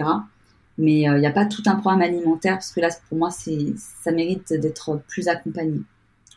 Mais 0.76 1.09
euh, 1.09 1.16
il 1.16 1.20
n'y 1.20 1.26
a 1.26 1.32
pas 1.32 1.46
tout 1.46 1.62
un 1.66 1.76
programme 1.76 2.03
alimentaire, 2.03 2.55
parce 2.55 2.72
que 2.72 2.80
là, 2.80 2.88
pour 3.09 3.18
moi, 3.18 3.30
ça 3.30 4.12
mérite 4.12 4.53
d'être 4.53 5.01
plus 5.09 5.28
accompagné. 5.28 5.80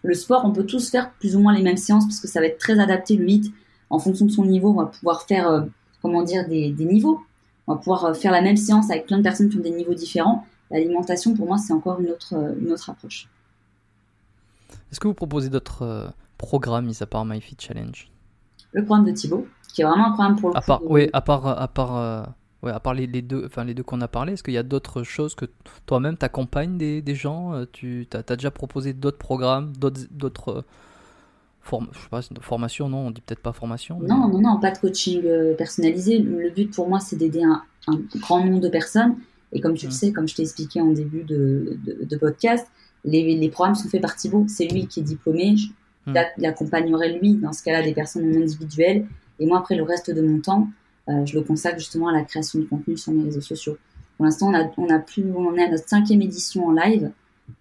Le 0.04 0.14
sport, 0.14 0.44
on 0.46 0.52
peut 0.52 0.66
tous 0.66 0.90
faire 0.90 1.12
plus 1.20 1.36
ou 1.36 1.40
moins 1.40 1.54
les 1.54 1.62
mêmes 1.62 1.78
séances, 1.78 2.06
parce 2.06 2.20
que 2.20 2.28
ça 2.28 2.40
va 2.40 2.48
être 2.48 2.58
très 2.58 2.80
adapté, 2.80 3.16
le 3.16 3.30
HIT. 3.30 3.54
En 3.90 4.00
fonction 4.00 4.26
de 4.26 4.32
son 4.32 4.46
niveau, 4.46 4.70
on 4.70 4.82
va 4.82 4.86
pouvoir 4.86 5.24
faire, 5.24 5.50
euh, 5.50 5.62
comment 6.02 6.24
dire, 6.24 6.48
des, 6.48 6.72
des 6.72 6.86
niveaux. 6.86 7.20
On 7.68 7.74
va 7.74 7.78
pouvoir 7.78 8.06
euh, 8.06 8.14
faire 8.14 8.32
la 8.32 8.42
même 8.42 8.58
séance 8.58 8.90
avec 8.90 9.06
plein 9.06 9.18
de 9.18 9.24
personnes 9.24 9.50
qui 9.50 9.58
ont 9.58 9.62
des 9.62 9.72
niveaux 9.72 9.94
différents. 9.94 10.46
L'alimentation, 10.70 11.36
pour 11.36 11.48
moi, 11.48 11.58
c'est 11.58 11.74
encore 11.74 12.00
une 12.00 12.10
autre, 12.10 12.34
une 12.60 12.72
autre 12.72 12.90
approche. 12.90 13.28
Est-ce 14.92 15.00
que 15.00 15.08
vous 15.08 15.14
proposez 15.14 15.50
d'autres 15.50 15.84
euh, 15.84 16.08
programmes, 16.38 16.86
mis 16.86 16.98
à 17.02 17.06
part 17.06 17.26
MyFit 17.26 17.56
Challenge? 17.58 18.10
Le 18.74 18.84
programme 18.84 19.06
de 19.06 19.12
Thibaut, 19.12 19.48
qui 19.74 19.82
est 19.82 19.86
vraiment 19.86 20.08
un 20.08 20.12
programme 20.12 20.36
pour 20.36 20.50
le 20.50 20.58
à 20.58 20.62
part, 20.62 20.82
Oui, 20.84 21.10
à 21.14 21.22
part, 21.22 21.48
à 21.48 21.68
part, 21.68 21.98
euh, 21.98 22.24
ouais, 22.64 22.72
à 22.72 22.80
part 22.80 22.94
les, 22.94 23.08
deux, 23.08 23.46
enfin, 23.46 23.64
les 23.64 23.74
deux 23.74 23.84
qu'on 23.84 24.02
a 24.02 24.08
parlé, 24.08 24.34
est-ce 24.34 24.44
qu'il 24.44 24.54
y 24.54 24.58
a 24.58 24.64
d'autres 24.64 25.04
choses 25.04 25.36
que 25.36 25.46
toi-même 25.86 26.18
t'accompagnes 26.18 26.78
des, 26.78 27.02
des 27.02 27.16
gens? 27.16 27.54
Euh, 27.54 27.66
Tu 27.72 28.08
as, 28.14 28.36
déjà 28.36 28.52
proposé 28.52 28.94
d'autres 28.94 29.18
programmes, 29.18 29.74
d'autres 29.78 30.66
form 31.62 31.88
je 31.94 32.00
sais 32.00 32.10
pas, 32.10 32.22
formation, 32.42 32.90
non, 32.90 33.08
on 33.08 33.12
dit 33.12 33.22
peut-être 33.22 33.42
pas 33.42 33.54
formation. 33.54 34.00
Non, 34.02 34.28
non, 34.28 34.42
non, 34.42 34.60
pas 34.60 34.72
de 34.72 34.78
coaching 34.78 35.22
personnalisé. 35.58 36.20
Le 36.20 36.50
but 36.50 36.74
pour 36.74 36.90
moi, 36.90 37.00
c'est 37.00 37.16
d'aider 37.16 37.44
un, 37.44 37.64
un, 37.88 38.00
grand 38.20 38.44
nombre 38.44 38.60
de 38.60 38.70
personnes 38.70 39.16
et 39.54 39.60
comme 39.60 39.76
tu 39.76 39.86
le 39.86 39.92
sais, 39.92 40.12
comme 40.12 40.28
je 40.28 40.36
t'ai 40.36 40.44
expliqué 40.44 40.82
en 40.82 40.92
début 40.92 41.24
de, 41.24 41.78
de, 42.02 42.18
podcast, 42.18 42.68
les, 43.04 43.36
les, 43.36 43.50
programmes 43.50 43.76
sont 43.76 43.90
faits 43.90 44.02
par 44.02 44.16
Thibaut. 44.16 44.46
C'est 44.48 44.66
lui 44.66 44.88
qui 44.88 45.02
est 45.02 45.04
diplômé. 45.04 45.56
Hmm. 46.06 46.14
Il 46.38 46.46
accompagnerait 46.46 47.14
lui, 47.14 47.36
dans 47.36 47.54
ce 47.54 47.64
cas-là, 47.64 47.84
des 47.84 47.94
personnes 47.94 48.36
individuelles. 48.36 49.06
Et 49.40 49.46
moi, 49.46 49.60
après 49.60 49.76
le 49.76 49.84
reste 49.84 50.10
de 50.10 50.22
mon 50.22 50.40
temps, 50.40 50.70
euh, 51.10 51.26
je 51.26 51.38
le 51.38 51.44
consacre 51.44 51.80
justement 51.80 52.08
à 52.08 52.14
la 52.14 52.24
création 52.24 52.60
de 52.60 52.66
contenu 52.66 52.96
sur 52.96 53.12
mes 53.12 53.24
réseaux 53.24 53.42
sociaux. 53.42 53.78
Pour 54.18 54.26
l'instant, 54.26 54.50
on 54.50 54.54
a, 54.54 54.72
on 54.78 54.90
a 54.90 55.00
plus, 55.00 55.26
on 55.36 55.56
est 55.56 55.66
à 55.66 55.70
notre 55.70 55.88
cinquième 55.88 56.22
édition 56.22 56.68
en 56.68 56.72
live 56.72 57.12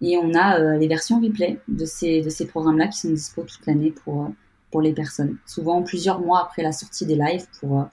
et 0.01 0.17
on 0.17 0.33
a 0.33 0.59
euh, 0.59 0.77
les 0.77 0.87
versions 0.87 1.19
replay 1.19 1.59
de 1.67 1.85
ces, 1.85 2.21
de 2.21 2.29
ces 2.29 2.45
programmes-là 2.45 2.87
qui 2.87 2.99
sont 2.99 3.09
dispo 3.09 3.43
toute 3.43 3.65
l'année 3.65 3.91
pour, 3.91 4.23
euh, 4.23 4.27
pour 4.71 4.81
les 4.81 4.93
personnes. 4.93 5.37
Souvent 5.45 5.81
plusieurs 5.81 6.19
mois 6.19 6.41
après 6.43 6.63
la 6.63 6.71
sortie 6.71 7.05
des 7.05 7.15
lives 7.15 7.45
pour, 7.59 7.87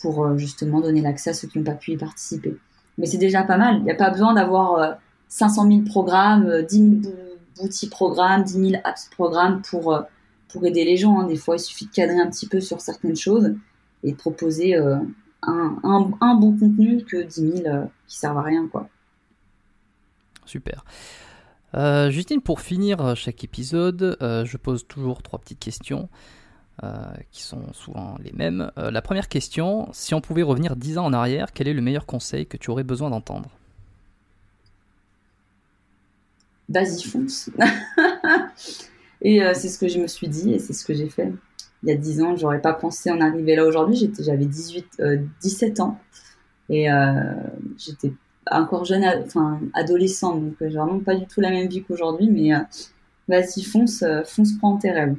pour 0.00 0.38
justement 0.38 0.80
donner 0.80 1.00
l'accès 1.00 1.30
à 1.30 1.34
ceux 1.34 1.48
qui 1.48 1.58
n'ont 1.58 1.64
pas 1.64 1.72
pu 1.72 1.92
y 1.92 1.96
participer 1.96 2.56
mais 2.98 3.06
c'est 3.06 3.18
déjà 3.18 3.44
pas 3.44 3.56
mal. 3.56 3.78
Il 3.78 3.84
n'y 3.84 3.90
a 3.90 3.94
pas 3.94 4.10
besoin 4.10 4.34
d'avoir 4.34 4.98
500 5.28 5.64
euh, 5.64 5.70
000 5.70 5.82
programmes, 5.84 6.62
10 6.68 6.82
euh, 6.82 7.00
000 7.02 7.14
boutiques 7.62 7.90
programmes, 7.90 8.42
10 8.42 8.70
000 8.70 8.82
apps 8.84 9.08
programmes 9.10 9.62
pour, 9.62 9.94
euh, 9.94 10.02
pour 10.48 10.66
aider 10.66 10.84
les 10.84 10.96
gens. 10.96 11.20
Hein. 11.20 11.26
Des 11.26 11.36
fois, 11.36 11.56
il 11.56 11.60
suffit 11.60 11.86
de 11.86 11.92
cadrer 11.92 12.20
un 12.20 12.28
petit 12.28 12.48
peu 12.48 12.60
sur 12.60 12.80
certaines 12.80 13.16
choses 13.16 13.54
et 14.02 14.12
de 14.12 14.16
proposer 14.16 14.76
un, 14.76 15.76
un, 15.82 16.34
bon 16.36 16.56
contenu 16.56 17.04
que 17.04 17.22
10 17.22 17.62
000 17.62 17.88
qui 18.06 18.18
servent 18.18 18.38
à 18.38 18.42
rien. 18.42 18.68
Quoi. 18.68 18.88
Super. 20.48 20.84
Justine, 22.10 22.40
pour 22.40 22.60
finir 22.60 23.14
chaque 23.14 23.44
épisode, 23.44 24.16
je 24.20 24.56
pose 24.56 24.86
toujours 24.86 25.22
trois 25.22 25.38
petites 25.38 25.60
questions. 25.60 26.08
Euh, 26.84 26.88
qui 27.32 27.42
sont 27.42 27.72
souvent 27.72 28.16
les 28.22 28.30
mêmes. 28.30 28.70
Euh, 28.78 28.92
la 28.92 29.02
première 29.02 29.26
question, 29.26 29.88
si 29.92 30.14
on 30.14 30.20
pouvait 30.20 30.44
revenir 30.44 30.76
10 30.76 30.98
ans 30.98 31.06
en 31.06 31.12
arrière, 31.12 31.52
quel 31.52 31.66
est 31.66 31.72
le 31.72 31.80
meilleur 31.80 32.06
conseil 32.06 32.46
que 32.46 32.56
tu 32.56 32.70
aurais 32.70 32.84
besoin 32.84 33.10
d'entendre? 33.10 33.50
Vas-y, 36.68 37.02
fonce. 37.02 37.50
et 39.22 39.42
euh, 39.42 39.54
c'est 39.54 39.68
ce 39.68 39.76
que 39.76 39.88
je 39.88 39.98
me 39.98 40.06
suis 40.06 40.28
dit 40.28 40.52
et 40.52 40.60
c'est 40.60 40.72
ce 40.72 40.84
que 40.84 40.94
j'ai 40.94 41.08
fait. 41.08 41.32
Il 41.82 41.88
y 41.88 41.92
a 41.92 41.96
10 41.96 42.22
ans, 42.22 42.36
j'aurais 42.36 42.60
pas 42.60 42.74
pensé 42.74 43.10
en 43.10 43.20
arriver 43.20 43.56
là 43.56 43.64
aujourd'hui. 43.64 44.12
J'avais 44.20 44.46
18, 44.46 45.02
17 45.40 45.80
ans 45.80 45.98
et 46.68 46.86
j'étais 47.76 48.12
encore 48.50 48.84
jeune, 48.84 49.04
enfin 49.24 49.60
adolescente, 49.74 50.42
donc 50.42 50.54
j'ai 50.60 50.76
vraiment 50.76 51.00
pas 51.00 51.14
du 51.14 51.26
tout 51.26 51.40
la 51.40 51.50
même 51.50 51.68
vie 51.68 51.82
qu'aujourd'hui. 51.82 52.28
Mais 52.28 52.50
vas-y, 53.28 53.62
fonce, 53.62 54.04
fonce, 54.24 54.52
prends 54.58 54.76
tes 54.76 54.90
rêves. 54.90 55.16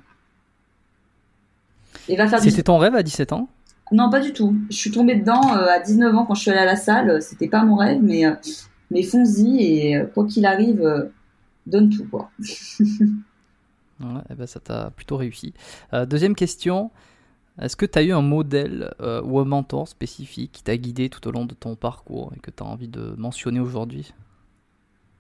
C'était 2.41 2.63
ton 2.63 2.77
rêve 2.77 2.95
à 2.95 3.03
17 3.03 3.33
ans? 3.33 3.47
Non, 3.91 4.09
pas 4.09 4.19
du 4.19 4.33
tout. 4.33 4.55
Je 4.69 4.75
suis 4.75 4.91
tombée 4.91 5.15
dedans 5.15 5.55
euh, 5.55 5.67
à 5.67 5.79
19 5.79 6.15
ans 6.15 6.25
quand 6.25 6.35
je 6.35 6.41
suis 6.41 6.51
allée 6.51 6.59
à 6.59 6.65
la 6.65 6.75
salle. 6.75 7.21
C'était 7.21 7.47
pas 7.47 7.63
mon 7.63 7.75
rêve, 7.75 7.99
mais, 8.01 8.25
euh, 8.25 8.33
mais 8.91 9.03
fonce-y 9.03 9.63
et 9.63 9.97
euh, 9.97 10.05
quoi 10.05 10.25
qu'il 10.25 10.45
arrive, 10.45 11.09
donne 11.65 11.89
tout. 11.89 12.05
Quoi. 12.09 12.29
ouais, 12.39 14.21
eh 14.29 14.35
ben 14.35 14.47
ça 14.47 14.59
t'a 14.59 14.91
plutôt 14.95 15.17
réussi. 15.17 15.53
deuxième 16.07 16.35
question. 16.35 16.91
Est-ce 17.61 17.75
que 17.75 17.85
tu 17.85 17.99
as 17.99 18.03
eu 18.03 18.11
un 18.11 18.21
modèle 18.21 18.93
ou 19.23 19.39
un 19.39 19.45
mentor 19.45 19.87
spécifique 19.87 20.51
qui 20.53 20.63
t'a 20.63 20.77
guidé 20.77 21.09
tout 21.09 21.27
au 21.27 21.31
long 21.31 21.45
de 21.45 21.53
ton 21.53 21.75
parcours 21.75 22.31
et 22.35 22.39
que 22.39 22.51
tu 22.51 22.63
as 22.63 22.65
envie 22.65 22.87
de 22.87 23.15
mentionner 23.17 23.59
aujourd'hui? 23.59 24.13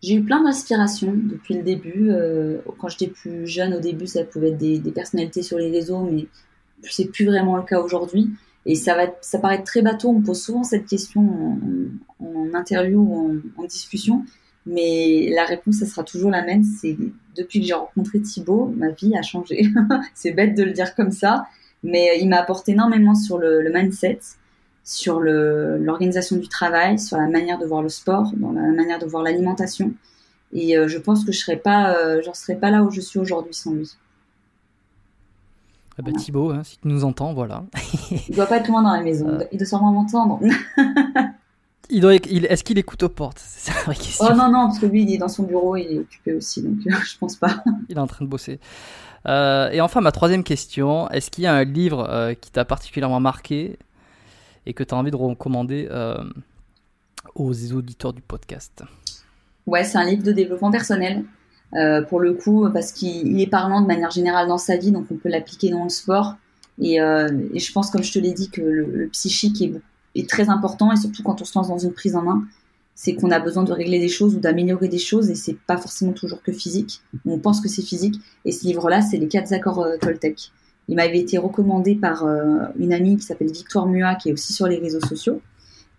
J'ai 0.01 0.15
eu 0.15 0.23
plein 0.23 0.41
d'inspirations 0.41 1.13
depuis 1.13 1.55
le 1.55 1.63
début. 1.63 2.11
quand 2.77 2.87
j'étais 2.87 3.07
plus 3.07 3.45
jeune, 3.45 3.73
au 3.73 3.79
début, 3.79 4.07
ça 4.07 4.23
pouvait 4.23 4.51
être 4.51 4.57
des, 4.57 4.91
personnalités 4.91 5.43
sur 5.43 5.57
les 5.57 5.69
réseaux, 5.69 6.03
mais 6.03 6.27
c'est 6.83 7.11
plus 7.11 7.25
vraiment 7.25 7.57
le 7.57 7.63
cas 7.63 7.81
aujourd'hui. 7.81 8.29
Et 8.65 8.75
ça 8.75 8.95
va, 8.95 9.07
ça 9.21 9.39
paraît 9.39 9.63
très 9.63 9.81
bateau. 9.81 10.09
On 10.09 10.21
pose 10.21 10.41
souvent 10.41 10.63
cette 10.63 10.85
question 10.85 11.57
en, 12.19 12.53
interview 12.53 12.99
ou 12.99 13.41
en, 13.57 13.63
discussion, 13.63 14.25
mais 14.65 15.29
la 15.33 15.45
réponse, 15.45 15.75
ça 15.75 15.85
sera 15.85 16.03
toujours 16.03 16.31
la 16.31 16.43
même. 16.43 16.63
C'est 16.63 16.97
depuis 17.35 17.61
que 17.61 17.65
j'ai 17.65 17.73
rencontré 17.73 18.21
Thibaut, 18.21 18.73
ma 18.75 18.89
vie 18.89 19.15
a 19.15 19.21
changé. 19.21 19.67
c'est 20.13 20.31
bête 20.31 20.55
de 20.55 20.63
le 20.63 20.71
dire 20.71 20.95
comme 20.95 21.11
ça, 21.11 21.45
mais 21.83 22.19
il 22.19 22.29
m'a 22.29 22.37
apporté 22.37 22.73
énormément 22.73 23.15
sur 23.15 23.37
le, 23.37 23.69
mindset, 23.73 24.19
sur 24.83 25.19
l'organisation 25.19 26.37
du 26.37 26.47
travail, 26.47 26.99
sur 26.99 27.17
la 27.17 27.27
manière 27.27 27.59
de 27.59 27.65
voir 27.65 27.81
le 27.81 27.89
sport, 27.89 28.31
dans 28.35 28.51
la 28.51 28.61
manière 28.71 28.99
de 28.99 29.05
voir 29.05 29.23
l'alimentation. 29.23 29.93
Et 30.51 30.75
je 30.87 30.97
pense 30.97 31.25
que 31.25 31.31
je 31.31 31.39
serais 31.39 31.57
pas, 31.57 31.95
serais 32.33 32.55
pas 32.55 32.71
là 32.71 32.83
où 32.83 32.91
je 32.91 33.01
suis 33.01 33.19
aujourd'hui 33.19 33.53
sans 33.53 33.73
lui. 33.73 33.95
Ah 35.99 36.01
bah, 36.01 36.13
Thibaut, 36.13 36.51
hein, 36.51 36.61
si 36.63 36.77
tu 36.77 36.87
nous 36.87 37.03
entends, 37.03 37.33
voilà. 37.33 37.65
il 38.29 38.33
doit 38.33 38.45
pas 38.45 38.57
être 38.57 38.69
loin 38.69 38.81
dans 38.81 38.93
la 38.93 39.01
maison. 39.01 39.37
Il 39.51 39.57
doit 39.57 39.67
sûrement 39.67 39.91
m'entendre. 39.91 40.39
il 41.89 41.99
doit, 41.99 42.15
est-ce 42.15 42.63
qu'il 42.63 42.77
écoute 42.77 43.03
aux 43.03 43.09
portes? 43.09 43.41
C'est 43.45 43.73
la 43.73 43.81
vraie 43.81 43.95
question. 43.95 44.25
Oh 44.29 44.33
non, 44.33 44.49
non, 44.49 44.67
parce 44.67 44.79
que 44.79 44.85
lui, 44.85 45.03
il 45.03 45.13
est 45.13 45.17
dans 45.17 45.27
son 45.27 45.43
bureau, 45.43 45.75
il 45.75 45.87
est 45.87 45.99
occupé 45.99 46.33
aussi, 46.33 46.61
donc 46.61 46.77
je 46.85 47.17
pense 47.17 47.35
pas. 47.35 47.61
il 47.89 47.97
est 47.97 47.99
en 47.99 48.07
train 48.07 48.23
de 48.23 48.29
bosser. 48.29 48.61
Euh, 49.27 49.69
et 49.71 49.81
enfin, 49.81 50.01
ma 50.01 50.11
troisième 50.11 50.43
question, 50.43 51.09
est-ce 51.09 51.29
qu'il 51.29 51.43
y 51.43 51.47
a 51.47 51.53
un 51.53 51.63
livre 51.63 52.07
euh, 52.09 52.33
qui 52.33 52.51
t'a 52.51 52.65
particulièrement 52.65 53.19
marqué 53.19 53.77
et 54.65 54.73
que 54.73 54.83
tu 54.83 54.93
as 54.93 54.97
envie 54.97 55.11
de 55.11 55.15
recommander 55.15 55.87
euh, 55.91 56.17
aux 57.35 57.73
auditeurs 57.73 58.13
du 58.13 58.21
podcast? 58.21 58.83
Ouais, 59.65 59.83
c'est 59.83 59.97
un 59.97 60.05
livre 60.05 60.23
de 60.23 60.31
développement 60.31 60.71
personnel. 60.71 61.25
pour 62.09 62.19
le 62.19 62.33
coup, 62.33 62.67
parce 62.73 62.91
qu'il 62.91 63.39
est 63.39 63.47
parlant 63.47 63.81
de 63.81 63.87
manière 63.87 64.09
générale 64.09 64.47
dans 64.47 64.57
sa 64.57 64.77
vie, 64.77 64.91
donc 64.91 65.05
on 65.11 65.15
peut 65.15 65.29
l'appliquer 65.29 65.69
dans 65.69 65.83
le 65.83 65.89
sport. 65.89 66.35
Et, 66.81 66.95
je 66.97 67.71
pense, 67.71 67.91
comme 67.91 68.03
je 68.03 68.11
te 68.11 68.19
l'ai 68.19 68.33
dit, 68.33 68.49
que 68.49 68.61
le, 68.61 69.07
psychique 69.09 69.61
est, 69.61 69.73
est, 70.15 70.27
très 70.27 70.49
important, 70.49 70.91
et 70.91 70.95
surtout 70.95 71.21
quand 71.21 71.41
on 71.41 71.45
se 71.45 71.57
lance 71.57 71.67
dans 71.67 71.77
une 71.77 71.93
prise 71.93 72.15
en 72.15 72.23
main, 72.23 72.43
c'est 73.01 73.15
qu'on 73.15 73.31
a 73.31 73.39
besoin 73.39 73.63
de 73.63 73.71
régler 73.71 73.97
des 73.97 74.09
choses 74.09 74.35
ou 74.35 74.39
d'améliorer 74.39 74.89
des 74.89 74.97
choses 74.97 75.29
et 75.29 75.35
c'est 75.35 75.55
pas 75.57 75.77
forcément 75.77 76.11
toujours 76.11 76.41
que 76.41 76.51
physique. 76.51 76.99
On 77.25 77.39
pense 77.39 77.61
que 77.61 77.69
c'est 77.69 77.81
physique 77.81 78.15
et 78.43 78.51
ce 78.51 78.65
livre-là, 78.67 79.01
c'est 79.01 79.15
les 79.15 79.29
quatre 79.29 79.53
accords 79.53 79.79
euh, 79.79 79.95
Toltec. 79.95 80.51
Il 80.89 80.97
m'avait 80.97 81.19
été 81.19 81.37
recommandé 81.37 81.95
par 81.95 82.25
euh, 82.25 82.65
une 82.77 82.91
amie 82.91 83.15
qui 83.15 83.23
s'appelle 83.23 83.53
Victoire 83.53 83.87
Mua, 83.87 84.15
qui 84.15 84.27
est 84.27 84.33
aussi 84.33 84.51
sur 84.51 84.67
les 84.67 84.79
réseaux 84.79 84.99
sociaux. 84.99 85.41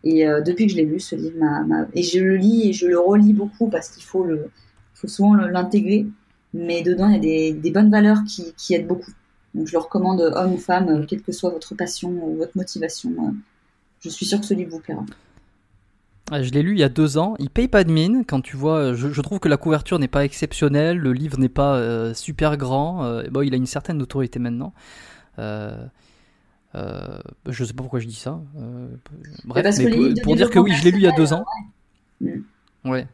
Et 0.05 0.29
euh, 0.29 0.43
depuis 0.43 0.67
que 0.67 0.73
je 0.73 0.77
l'ai 0.77 0.85
lu, 0.85 1.01
ce 1.01 1.17
livre 1.17 1.39
m'a, 1.39 1.87
et 1.95 2.03
je 2.03 2.19
le 2.19 2.37
lis 2.37 2.69
et 2.69 2.75
je 2.75 2.87
le 2.87 2.99
relis 2.99 3.33
beaucoup 3.33 3.71
parce 3.71 3.89
qu'il 3.89 4.05
faut 4.05 4.25
le, 4.25 4.51
faut 4.93 5.09
souvent 5.09 5.33
l'intégrer. 5.33 6.07
Mais 6.53 6.83
dedans, 6.83 7.09
il 7.09 7.15
y 7.15 7.17
a 7.17 7.19
des, 7.19 7.53
des 7.53 7.71
bonnes 7.71 7.91
valeurs 7.91 8.25
qui, 8.29 8.53
qui, 8.59 8.75
aident 8.75 8.89
beaucoup. 8.89 9.13
Donc, 9.55 9.69
je 9.69 9.73
le 9.73 9.79
recommande, 9.79 10.21
homme 10.21 10.53
ou 10.53 10.59
femme, 10.59 11.07
quelle 11.07 11.23
que 11.23 11.33
soit 11.33 11.49
votre 11.49 11.75
passion 11.75 12.11
ou 12.11 12.37
votre 12.37 12.59
motivation. 12.59 13.11
je 14.01 14.09
suis 14.11 14.27
sûre 14.27 14.39
que 14.39 14.47
ce 14.47 14.53
livre 14.53 14.73
vous 14.73 14.81
plaira. 14.81 15.07
Je 16.33 16.51
l'ai 16.53 16.63
lu 16.63 16.73
il 16.73 16.79
y 16.79 16.85
a 16.85 16.89
deux 16.89 17.19
ans. 17.19 17.35
Il 17.39 17.51
paye 17.51 17.69
pas 17.69 17.85
de 17.85 17.91
mine. 17.91 18.25
Quand 18.27 18.41
tu 18.41 18.57
vois, 18.57 18.95
je, 18.95 19.21
trouve 19.21 19.41
que 19.41 19.49
la 19.49 19.57
couverture 19.57 19.99
n'est 19.99 20.09
pas 20.09 20.25
exceptionnelle, 20.25 20.97
le 20.97 21.13
livre 21.13 21.39
n'est 21.39 21.49
pas 21.49 21.75
euh, 21.75 22.15
super 22.15 22.57
grand. 22.57 23.05
Euh, 23.05 23.25
bon, 23.31 23.43
il 23.43 23.53
a 23.53 23.57
une 23.57 23.67
certaine 23.67 23.99
notoriété 23.99 24.39
maintenant. 24.39 24.73
Euh, 25.39 25.77
je 27.49 27.65
sais 27.65 27.73
pas 27.73 27.83
pourquoi 27.83 27.99
je 27.99 28.07
dis 28.07 28.15
ça. 28.15 28.41
bref, 29.45 29.65
pour, 30.23 30.37
dire 30.37 30.51
que 30.51 30.59
oui, 30.59 30.73
je 30.73 30.85
l'ai 30.85 30.93
lu 30.93 30.99
il 30.99 31.05
y 31.05 31.09
a 31.09 31.17
deux 31.17 31.33
ans. 31.33 31.45
Ouais. 32.85 33.07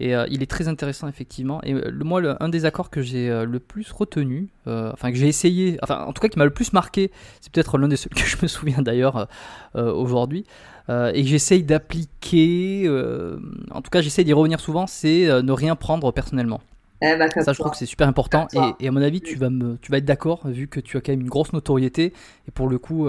Et 0.00 0.12
il 0.28 0.42
est 0.42 0.50
très 0.50 0.66
intéressant 0.66 1.06
effectivement. 1.06 1.62
Et 1.62 1.72
le, 1.72 2.04
moi, 2.04 2.20
un 2.40 2.48
des 2.48 2.64
accords 2.64 2.90
que 2.90 3.00
j'ai 3.00 3.28
le 3.28 3.58
plus 3.60 3.92
retenu, 3.92 4.48
enfin 4.66 5.12
que 5.12 5.16
j'ai 5.16 5.28
essayé, 5.28 5.78
enfin 5.84 6.04
en 6.04 6.12
tout 6.12 6.20
cas 6.20 6.28
qui 6.28 6.36
m'a 6.36 6.44
le 6.44 6.50
plus 6.50 6.72
marqué, 6.72 7.12
c'est 7.40 7.52
peut-être 7.52 7.78
l'un 7.78 7.86
des 7.86 7.96
seuls 7.96 8.12
que 8.14 8.26
je 8.26 8.36
me 8.42 8.48
souviens 8.48 8.82
d'ailleurs 8.82 9.28
aujourd'hui. 9.74 10.46
Euh, 10.90 11.12
et 11.14 11.22
que 11.22 11.28
j'essaye 11.28 11.62
d'appliquer, 11.62 12.82
euh, 12.84 13.38
en 13.70 13.80
tout 13.80 13.88
cas 13.88 14.02
j'essaye 14.02 14.26
d'y 14.26 14.34
revenir 14.34 14.60
souvent, 14.60 14.86
c'est 14.86 15.26
euh, 15.26 15.40
ne 15.40 15.52
rien 15.52 15.76
prendre 15.76 16.12
personnellement. 16.12 16.60
Eh 17.00 17.16
ben, 17.16 17.28
ça, 17.30 17.52
je 17.52 17.58
trouve 17.58 17.72
que 17.72 17.78
c'est 17.78 17.86
super 17.86 18.06
important. 18.06 18.46
Et, 18.80 18.88
à 18.88 18.90
mon 18.90 19.02
avis, 19.02 19.20
tu 19.20 19.36
vas, 19.36 19.50
me, 19.50 19.76
tu 19.80 19.90
vas 19.90 19.98
être 19.98 20.04
d'accord, 20.04 20.46
vu 20.46 20.68
que 20.68 20.80
tu 20.80 20.96
as 20.96 21.00
quand 21.00 21.12
même 21.12 21.20
une 21.20 21.28
grosse 21.28 21.52
notoriété. 21.52 22.14
Et 22.48 22.50
pour 22.50 22.66
le 22.66 22.78
coup, 22.78 23.08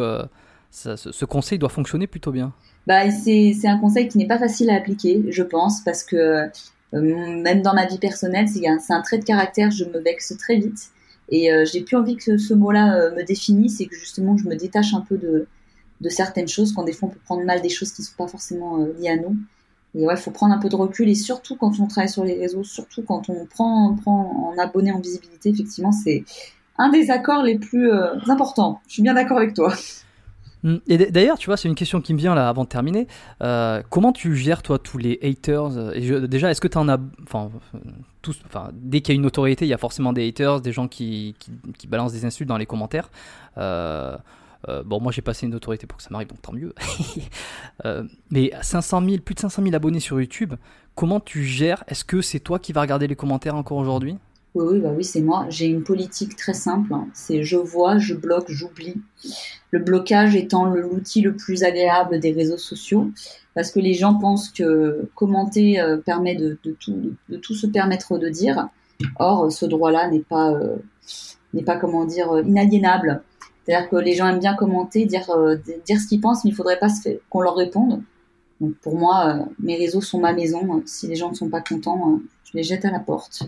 ce, 0.71 1.25
conseil 1.25 1.59
doit 1.59 1.69
fonctionner 1.69 2.05
plutôt 2.05 2.33
bien. 2.33 2.51
Bah, 2.87 3.09
c'est 3.09 3.55
un 3.65 3.77
conseil 3.77 4.09
qui 4.09 4.17
n'est 4.17 4.27
pas 4.27 4.39
facile 4.39 4.69
à 4.69 4.75
appliquer, 4.75 5.23
je 5.29 5.43
pense, 5.43 5.81
parce 5.81 6.03
que 6.03 6.49
même 6.93 7.61
dans 7.61 7.73
ma 7.73 7.85
vie 7.85 7.97
personnelle, 7.97 8.47
c'est 8.47 8.67
un, 8.67 8.77
un, 8.89 9.01
trait 9.01 9.17
de 9.17 9.25
caractère, 9.25 9.71
je 9.71 9.85
me 9.85 9.99
vexe 9.99 10.35
très 10.37 10.57
vite. 10.57 10.91
Et 11.29 11.49
j'ai 11.65 11.81
plus 11.81 11.97
envie 11.97 12.15
que 12.15 12.37
ce, 12.37 12.53
mot-là 12.53 13.11
me 13.11 13.23
définisse 13.23 13.81
et 13.81 13.87
que 13.87 13.95
justement 13.95 14.37
je 14.37 14.47
me 14.47 14.55
détache 14.55 14.93
un 14.93 15.01
peu 15.01 15.17
de, 15.17 15.47
certaines 16.09 16.47
choses, 16.47 16.73
quand 16.73 16.83
des 16.83 16.93
fois 16.93 17.09
on 17.09 17.11
peut 17.11 17.19
prendre 17.25 17.43
mal 17.43 17.61
des 17.61 17.69
choses 17.69 17.91
qui 17.91 18.01
ne 18.01 18.05
sont 18.05 18.15
pas 18.17 18.27
forcément 18.27 18.79
euh, 18.79 18.93
liées 18.99 19.09
à 19.09 19.17
nous. 19.17 19.35
Et 19.95 20.05
ouais, 20.05 20.13
il 20.13 20.19
faut 20.19 20.31
prendre 20.31 20.53
un 20.53 20.59
peu 20.59 20.69
de 20.69 20.75
recul 20.75 21.07
et 21.09 21.15
surtout 21.15 21.55
quand 21.55 21.79
on 21.79 21.87
travaille 21.87 22.09
sur 22.09 22.23
les 22.23 22.37
réseaux, 22.37 22.63
surtout 22.63 23.01
quand 23.01 23.29
on 23.29 23.45
prend, 23.45 23.95
prend 23.95 24.53
en 24.53 24.61
abonné 24.61 24.91
en 24.91 24.99
visibilité, 24.99 25.49
effectivement, 25.49 25.91
c'est 25.91 26.25
un 26.77 26.89
des 26.89 27.11
accords 27.11 27.43
les 27.43 27.57
plus 27.57 27.91
euh, 27.91 28.15
importants. 28.27 28.81
Je 28.87 28.93
suis 28.93 29.01
bien 29.01 29.13
d'accord 29.13 29.37
avec 29.37 29.53
toi. 29.53 29.73
Hum, 30.65 30.81
et 30.87 30.97
d'ailleurs, 30.97 31.37
tu 31.37 31.45
vois, 31.45 31.57
c'est 31.57 31.67
une 31.67 31.75
question 31.75 32.01
qui 32.01 32.13
me 32.13 32.19
vient 32.19 32.35
là 32.35 32.49
avant 32.49 32.63
de 32.63 32.69
terminer. 32.69 33.07
Euh, 33.41 33.83
comment 33.89 34.11
tu 34.11 34.35
gères 34.35 34.63
toi 34.63 34.79
tous 34.79 34.97
les 34.97 35.19
haters? 35.21 35.95
Et 35.95 36.27
Déjà, 36.27 36.51
est-ce 36.51 36.61
que 36.61 36.67
tu 36.67 36.77
en 36.77 36.89
as, 36.89 36.97
enfin, 37.23 37.49
dès 38.73 39.01
qu'il 39.01 39.13
y 39.13 39.17
a 39.17 39.19
une 39.19 39.25
autorité, 39.25 39.65
il 39.65 39.69
y 39.69 39.73
a 39.73 39.77
forcément 39.77 40.11
des 40.11 40.27
haters, 40.27 40.61
des 40.61 40.71
gens 40.71 40.87
qui, 40.87 41.35
qui, 41.39 41.51
qui 41.77 41.87
balancent 41.87 42.13
des 42.13 42.25
insultes 42.25 42.49
dans 42.49 42.57
les 42.57 42.65
commentaires. 42.65 43.09
Euh, 43.57 44.17
euh, 44.67 44.83
bon, 44.83 44.99
moi 44.99 45.11
j'ai 45.11 45.21
passé 45.21 45.45
une 45.45 45.55
autorité 45.55 45.85
pour 45.85 45.97
que 45.97 46.03
ça 46.03 46.09
m'arrive, 46.11 46.27
donc 46.27 46.41
tant 46.41 46.53
mieux. 46.53 46.73
euh, 47.85 48.03
mais 48.31 48.51
500 48.61 49.01
000, 49.05 49.17
plus 49.19 49.35
de 49.35 49.39
500 49.39 49.61
000 49.61 49.75
abonnés 49.75 49.99
sur 49.99 50.19
YouTube, 50.19 50.55
comment 50.95 51.19
tu 51.19 51.43
gères? 51.43 51.83
Est-ce 51.87 52.03
que 52.03 52.21
c'est 52.21 52.39
toi 52.39 52.59
qui 52.59 52.73
vas 52.73 52.81
regarder 52.81 53.07
les 53.07 53.15
commentaires 53.15 53.55
encore 53.55 53.77
aujourd'hui? 53.77 54.17
Oui, 54.55 54.65
oui, 54.71 54.79
bah 54.79 54.91
oui, 54.95 55.03
c'est 55.03 55.21
moi. 55.21 55.45
J'ai 55.49 55.67
une 55.67 55.83
politique 55.83 56.35
très 56.35 56.53
simple. 56.53 56.93
Hein. 56.93 57.07
C'est 57.13 57.43
je 57.43 57.57
vois, 57.57 57.97
je 57.97 58.13
bloque, 58.13 58.49
j'oublie. 58.49 58.95
Le 59.71 59.79
blocage 59.79 60.35
étant 60.35 60.65
l'outil 60.65 61.21
le 61.21 61.35
plus 61.35 61.63
agréable 61.63 62.19
des 62.19 62.31
réseaux 62.31 62.57
sociaux, 62.57 63.11
parce 63.53 63.71
que 63.71 63.79
les 63.79 63.93
gens 63.93 64.15
pensent 64.15 64.49
que 64.49 65.09
commenter 65.15 65.79
euh, 65.79 65.97
permet 65.97 66.35
de, 66.35 66.57
tout, 66.63 66.75
de, 67.29 67.37
tout, 67.37 67.53
se 67.53 67.67
permettre 67.67 68.17
de 68.17 68.29
dire. 68.29 68.69
Or, 69.19 69.51
ce 69.51 69.65
droit-là 69.65 70.09
n'est 70.09 70.19
pas, 70.19 70.51
euh, 70.51 70.77
comment 71.79 72.05
dire 72.05 72.39
inaliénable. 72.45 73.21
C'est-à-dire 73.65 73.89
que 73.89 73.95
les 73.95 74.13
gens 74.13 74.27
aiment 74.27 74.39
bien 74.39 74.55
commenter, 74.55 75.05
dire, 75.05 75.29
euh, 75.31 75.57
ce 75.65 76.07
qu'ils 76.07 76.21
pensent, 76.21 76.43
mais 76.43 76.49
il 76.49 76.53
ne 76.53 76.57
faudrait 76.57 76.79
pas 76.79 76.87
qu'on 77.29 77.41
leur 77.41 77.55
réponde. 77.55 78.03
Pour 78.81 78.95
moi, 78.95 79.27
euh, 79.27 79.45
mes 79.59 79.75
réseaux 79.75 80.01
sont 80.01 80.19
ma 80.19 80.33
maison. 80.33 80.83
Si 80.85 81.07
les 81.07 81.15
gens 81.15 81.29
ne 81.29 81.35
sont 81.35 81.49
pas 81.49 81.61
contents, 81.61 82.11
euh, 82.11 82.17
je 82.43 82.51
les 82.53 82.63
jette 82.63 82.85
à 82.85 82.91
la 82.91 82.99
porte. 82.99 83.43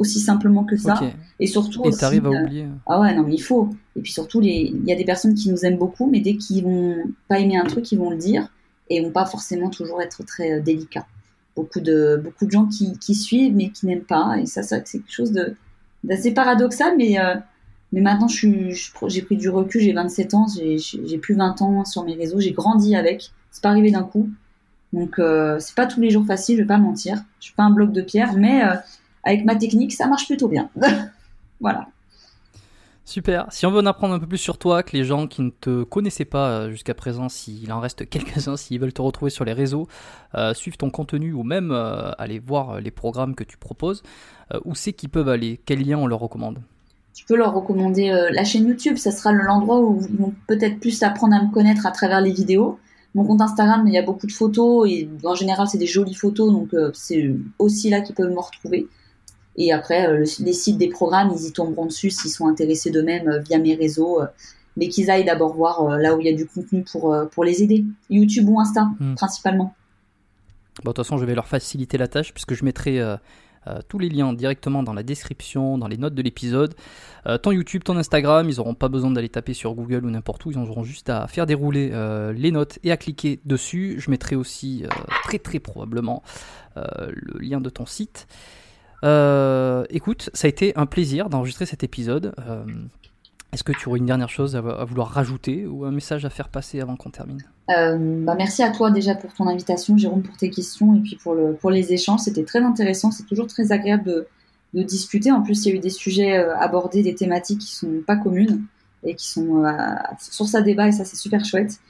Aussi 0.00 0.18
simplement 0.18 0.64
que 0.64 0.76
ça. 0.76 0.98
Et 1.38 1.46
surtout. 1.46 1.84
Et 1.84 1.90
t'arrives 1.90 2.26
à 2.26 2.30
oublier. 2.30 2.66
ah 2.86 3.00
ouais, 3.00 3.14
non, 3.14 3.22
mais 3.22 3.34
il 3.34 3.42
faut. 3.42 3.68
Et 3.96 4.00
puis 4.00 4.12
surtout, 4.12 4.40
il 4.42 4.82
y 4.86 4.92
a 4.92 4.96
des 4.96 5.04
personnes 5.04 5.34
qui 5.34 5.50
nous 5.50 5.64
aiment 5.64 5.76
beaucoup, 5.76 6.08
mais 6.10 6.20
dès 6.20 6.36
qu'ils 6.36 6.64
vont 6.64 6.96
pas 7.28 7.38
aimer 7.38 7.56
un 7.56 7.66
truc, 7.66 7.92
ils 7.92 7.98
vont 7.98 8.10
le 8.10 8.16
dire 8.16 8.48
et 8.88 9.02
vont 9.02 9.12
pas 9.12 9.26
forcément 9.26 9.68
toujours 9.68 10.00
être 10.00 10.24
très 10.24 10.60
délicats. 10.60 11.06
Beaucoup 11.54 11.80
de, 11.80 12.20
beaucoup 12.22 12.46
de 12.46 12.50
gens 12.50 12.66
qui, 12.66 12.98
qui 12.98 13.14
suivent, 13.14 13.54
mais 13.54 13.68
qui 13.70 13.86
n'aiment 13.86 14.00
pas. 14.00 14.38
Et 14.40 14.46
ça, 14.46 14.62
c'est 14.62 14.80
quelque 14.82 15.12
chose 15.12 15.32
d'assez 16.02 16.32
paradoxal, 16.32 16.94
mais 16.96 17.18
mais 17.92 18.00
maintenant, 18.00 18.28
j'ai 18.28 19.22
pris 19.22 19.36
du 19.36 19.48
recul, 19.48 19.80
j'ai 19.80 19.92
27 19.92 20.34
ans, 20.34 20.46
j'ai 20.48 21.18
plus 21.18 21.34
20 21.34 21.60
ans 21.62 21.84
sur 21.84 22.04
mes 22.04 22.14
réseaux, 22.14 22.38
j'ai 22.38 22.52
grandi 22.52 22.94
avec. 22.94 23.32
C'est 23.50 23.62
pas 23.62 23.70
arrivé 23.70 23.90
d'un 23.90 24.04
coup. 24.04 24.30
Donc, 24.92 25.18
euh, 25.18 25.58
c'est 25.58 25.74
pas 25.74 25.86
tous 25.86 26.00
les 26.00 26.10
jours 26.10 26.24
facile, 26.24 26.56
je 26.56 26.62
vais 26.62 26.68
pas 26.68 26.78
mentir. 26.78 27.22
Je 27.40 27.46
suis 27.46 27.54
pas 27.54 27.64
un 27.64 27.70
bloc 27.70 27.92
de 27.92 28.02
pierre, 28.02 28.34
mais 28.34 28.62
euh, 28.62 28.74
avec 29.24 29.44
ma 29.44 29.56
technique, 29.56 29.92
ça 29.92 30.06
marche 30.06 30.26
plutôt 30.26 30.48
bien. 30.48 30.68
voilà. 31.60 31.86
Super. 33.04 33.46
Si 33.50 33.66
on 33.66 33.72
veut 33.72 33.80
en 33.80 33.86
apprendre 33.86 34.14
un 34.14 34.18
peu 34.20 34.26
plus 34.26 34.38
sur 34.38 34.56
toi, 34.56 34.82
que 34.82 34.96
les 34.96 35.04
gens 35.04 35.26
qui 35.26 35.42
ne 35.42 35.50
te 35.50 35.82
connaissaient 35.82 36.24
pas 36.24 36.50
euh, 36.50 36.70
jusqu'à 36.70 36.94
présent, 36.94 37.28
s'il 37.28 37.72
en 37.72 37.80
reste 37.80 38.08
quelques-uns, 38.10 38.56
s'ils 38.56 38.80
veulent 38.80 38.92
te 38.92 39.02
retrouver 39.02 39.30
sur 39.30 39.44
les 39.44 39.52
réseaux, 39.52 39.88
euh, 40.36 40.54
suivre 40.54 40.76
ton 40.76 40.90
contenu 40.90 41.32
ou 41.32 41.42
même 41.42 41.70
euh, 41.72 42.12
aller 42.18 42.38
voir 42.38 42.80
les 42.80 42.90
programmes 42.90 43.34
que 43.34 43.44
tu 43.44 43.56
proposes, 43.56 44.02
où 44.64 44.74
c'est 44.74 44.92
qu'ils 44.92 45.10
peuvent 45.10 45.28
aller? 45.28 45.60
Quel 45.64 45.86
lien 45.86 45.96
on 45.96 46.08
leur 46.08 46.18
recommande? 46.18 46.60
Tu 47.14 47.24
peux 47.24 47.36
leur 47.36 47.52
recommander 47.52 48.10
euh, 48.10 48.30
la 48.32 48.44
chaîne 48.44 48.66
YouTube. 48.66 48.96
Ça 48.96 49.10
sera 49.10 49.32
l'endroit 49.32 49.80
où 49.80 50.00
ils 50.08 50.16
vont 50.16 50.32
peut-être 50.46 50.78
plus 50.80 51.02
apprendre 51.02 51.34
à 51.34 51.42
me 51.44 51.52
connaître 51.52 51.86
à 51.86 51.90
travers 51.90 52.20
les 52.20 52.32
vidéos. 52.32 52.78
Mon 53.14 53.24
compte 53.24 53.40
Instagram, 53.40 53.84
il 53.86 53.92
y 53.92 53.98
a 53.98 54.02
beaucoup 54.02 54.26
de 54.26 54.32
photos 54.32 54.88
et 54.88 55.08
en 55.24 55.34
général, 55.34 55.66
c'est 55.66 55.78
des 55.78 55.86
jolies 55.86 56.14
photos, 56.14 56.52
donc 56.52 56.72
euh, 56.72 56.90
c'est 56.94 57.34
aussi 57.58 57.90
là 57.90 58.00
qu'ils 58.00 58.14
peuvent 58.14 58.30
me 58.30 58.38
retrouver. 58.38 58.86
Et 59.62 59.72
après, 59.72 60.08
euh, 60.08 60.24
les 60.40 60.52
sites 60.52 60.78
des 60.78 60.88
programmes, 60.88 61.30
ils 61.36 61.48
y 61.48 61.52
tomberont 61.52 61.86
dessus 61.86 62.10
s'ils 62.10 62.30
sont 62.30 62.46
intéressés 62.46 62.90
d'eux-mêmes 62.90 63.42
via 63.46 63.58
mes 63.58 63.74
réseaux. 63.74 64.20
mais 64.76 64.88
qu'ils 64.88 65.10
aillent 65.10 65.24
d'abord 65.24 65.54
voir 65.54 65.98
là 65.98 66.14
où 66.14 66.20
il 66.20 66.26
y 66.26 66.30
a 66.30 66.32
du 66.32 66.46
contenu 66.46 66.84
pour, 66.84 67.14
pour 67.32 67.44
les 67.44 67.62
aider. 67.62 67.84
YouTube 68.08 68.48
ou 68.48 68.60
Insta, 68.60 68.88
hmm. 68.98 69.14
principalement. 69.14 69.74
Bon, 70.84 70.90
de 70.90 70.94
toute 70.94 71.04
façon, 71.04 71.18
je 71.18 71.24
vais 71.24 71.34
leur 71.34 71.48
faciliter 71.48 71.98
la 71.98 72.08
tâche 72.08 72.32
puisque 72.32 72.54
je 72.54 72.64
mettrai 72.64 73.00
euh, 73.66 73.80
tous 73.88 73.98
les 73.98 74.08
liens 74.08 74.32
directement 74.32 74.82
dans 74.82 74.94
la 74.94 75.02
description, 75.02 75.76
dans 75.76 75.86
les 75.86 75.98
notes 75.98 76.14
de 76.14 76.22
l'épisode. 76.22 76.74
Euh, 77.26 77.36
ton 77.36 77.52
YouTube, 77.52 77.82
ton 77.84 77.98
Instagram, 77.98 78.48
ils 78.48 78.56
n'auront 78.56 78.74
pas 78.74 78.88
besoin 78.88 79.10
d'aller 79.10 79.28
taper 79.28 79.52
sur 79.52 79.74
Google 79.74 80.06
ou 80.06 80.10
n'importe 80.10 80.46
où, 80.46 80.50
ils 80.50 80.56
auront 80.56 80.82
juste 80.82 81.10
à 81.10 81.26
faire 81.26 81.44
dérouler 81.44 81.90
euh, 81.92 82.32
les 82.32 82.52
notes 82.52 82.78
et 82.84 82.90
à 82.90 82.96
cliquer 82.96 83.38
dessus. 83.44 83.96
Je 83.98 84.10
mettrai 84.10 84.34
aussi 84.34 84.84
très 85.24 85.38
très 85.38 85.58
probablement 85.58 86.22
le 86.76 87.38
lien 87.38 87.60
de 87.60 87.68
ton 87.68 87.84
site. 87.84 88.26
Écoute, 89.02 90.30
ça 90.34 90.46
a 90.46 90.48
été 90.48 90.76
un 90.76 90.86
plaisir 90.86 91.28
d'enregistrer 91.28 91.66
cet 91.66 91.82
épisode. 91.84 92.34
Est-ce 93.52 93.64
que 93.64 93.72
tu 93.72 93.88
aurais 93.88 93.98
une 93.98 94.06
dernière 94.06 94.28
chose 94.28 94.54
à, 94.54 94.60
vouloir 94.60 95.08
rajouter 95.08 95.66
ou 95.66 95.84
un 95.84 95.90
message 95.90 96.24
à 96.24 96.30
faire 96.30 96.48
passer 96.48 96.80
avant 96.80 96.96
qu'on 96.96 97.10
termine? 97.10 97.42
Bah, 97.68 98.34
merci 98.36 98.62
à 98.62 98.70
toi 98.70 98.90
déjà 98.90 99.14
pour 99.14 99.32
ton 99.32 99.46
invitation, 99.46 99.96
Jérôme, 99.96 100.22
pour 100.22 100.36
tes 100.36 100.50
questions 100.50 100.94
et 100.96 101.00
puis 101.00 101.16
pour, 101.16 101.34
le, 101.34 101.54
pour 101.54 101.70
les 101.70 101.92
échanges. 101.92 102.20
C'était 102.20 102.44
très 102.44 102.60
intéressant. 102.60 103.10
C'est 103.10 103.26
toujours 103.26 103.46
très 103.46 103.72
agréable 103.72 104.04
de, 104.04 104.26
de, 104.74 104.82
discuter. 104.82 105.32
En 105.32 105.42
plus, 105.42 105.64
il 105.64 105.68
y 105.70 105.72
a 105.72 105.76
eu 105.76 105.80
des 105.80 105.90
sujets 105.90 106.36
abordés, 106.36 107.02
des 107.02 107.14
thématiques 107.14 107.60
qui 107.60 107.74
sont 107.74 108.02
pas 108.06 108.16
communes 108.16 108.62
et 109.02 109.14
qui 109.14 109.28
sont 109.28 109.64
sur 110.18 110.54
à 110.54 110.62
débat 110.62 110.88
et 110.88 110.92
ça, 110.92 111.04
c'est 111.04 111.16
super 111.16 111.44
chouette. 111.44 111.80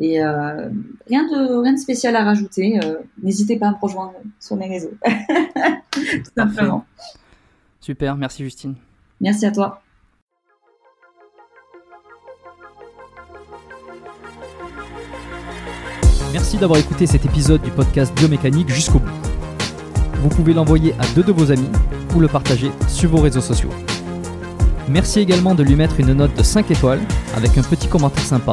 Et 0.00 0.22
euh, 0.22 0.70
rien, 1.06 1.24
de, 1.24 1.60
rien 1.62 1.74
de 1.74 1.78
spécial 1.78 2.16
à 2.16 2.24
rajouter. 2.24 2.80
Euh, 2.82 2.96
n'hésitez 3.22 3.58
pas 3.58 3.68
à 3.68 3.70
me 3.72 3.76
rejoindre 3.80 4.14
sur 4.40 4.56
mes 4.56 4.66
réseaux. 4.66 4.94
Tout 5.90 6.00
simplement. 6.36 6.86
Super, 7.80 8.16
merci 8.16 8.42
Justine. 8.42 8.74
Merci 9.20 9.44
à 9.44 9.52
toi. 9.52 9.82
Merci 16.32 16.56
d'avoir 16.56 16.78
écouté 16.78 17.06
cet 17.06 17.26
épisode 17.26 17.60
du 17.60 17.70
podcast 17.70 18.14
Biomécanique 18.16 18.70
jusqu'au 18.70 19.00
bout. 19.00 19.10
Vous 20.22 20.28
pouvez 20.28 20.54
l'envoyer 20.54 20.94
à 20.98 21.06
deux 21.14 21.24
de 21.24 21.32
vos 21.32 21.50
amis 21.50 21.68
ou 22.14 22.20
le 22.20 22.28
partager 22.28 22.70
sur 22.88 23.10
vos 23.10 23.20
réseaux 23.20 23.40
sociaux. 23.40 23.70
Merci 24.88 25.20
également 25.20 25.54
de 25.54 25.62
lui 25.62 25.74
mettre 25.74 26.00
une 26.00 26.14
note 26.14 26.34
de 26.36 26.42
5 26.42 26.70
étoiles 26.70 27.00
avec 27.36 27.58
un 27.58 27.62
petit 27.62 27.88
commentaire 27.88 28.24
sympa 28.24 28.52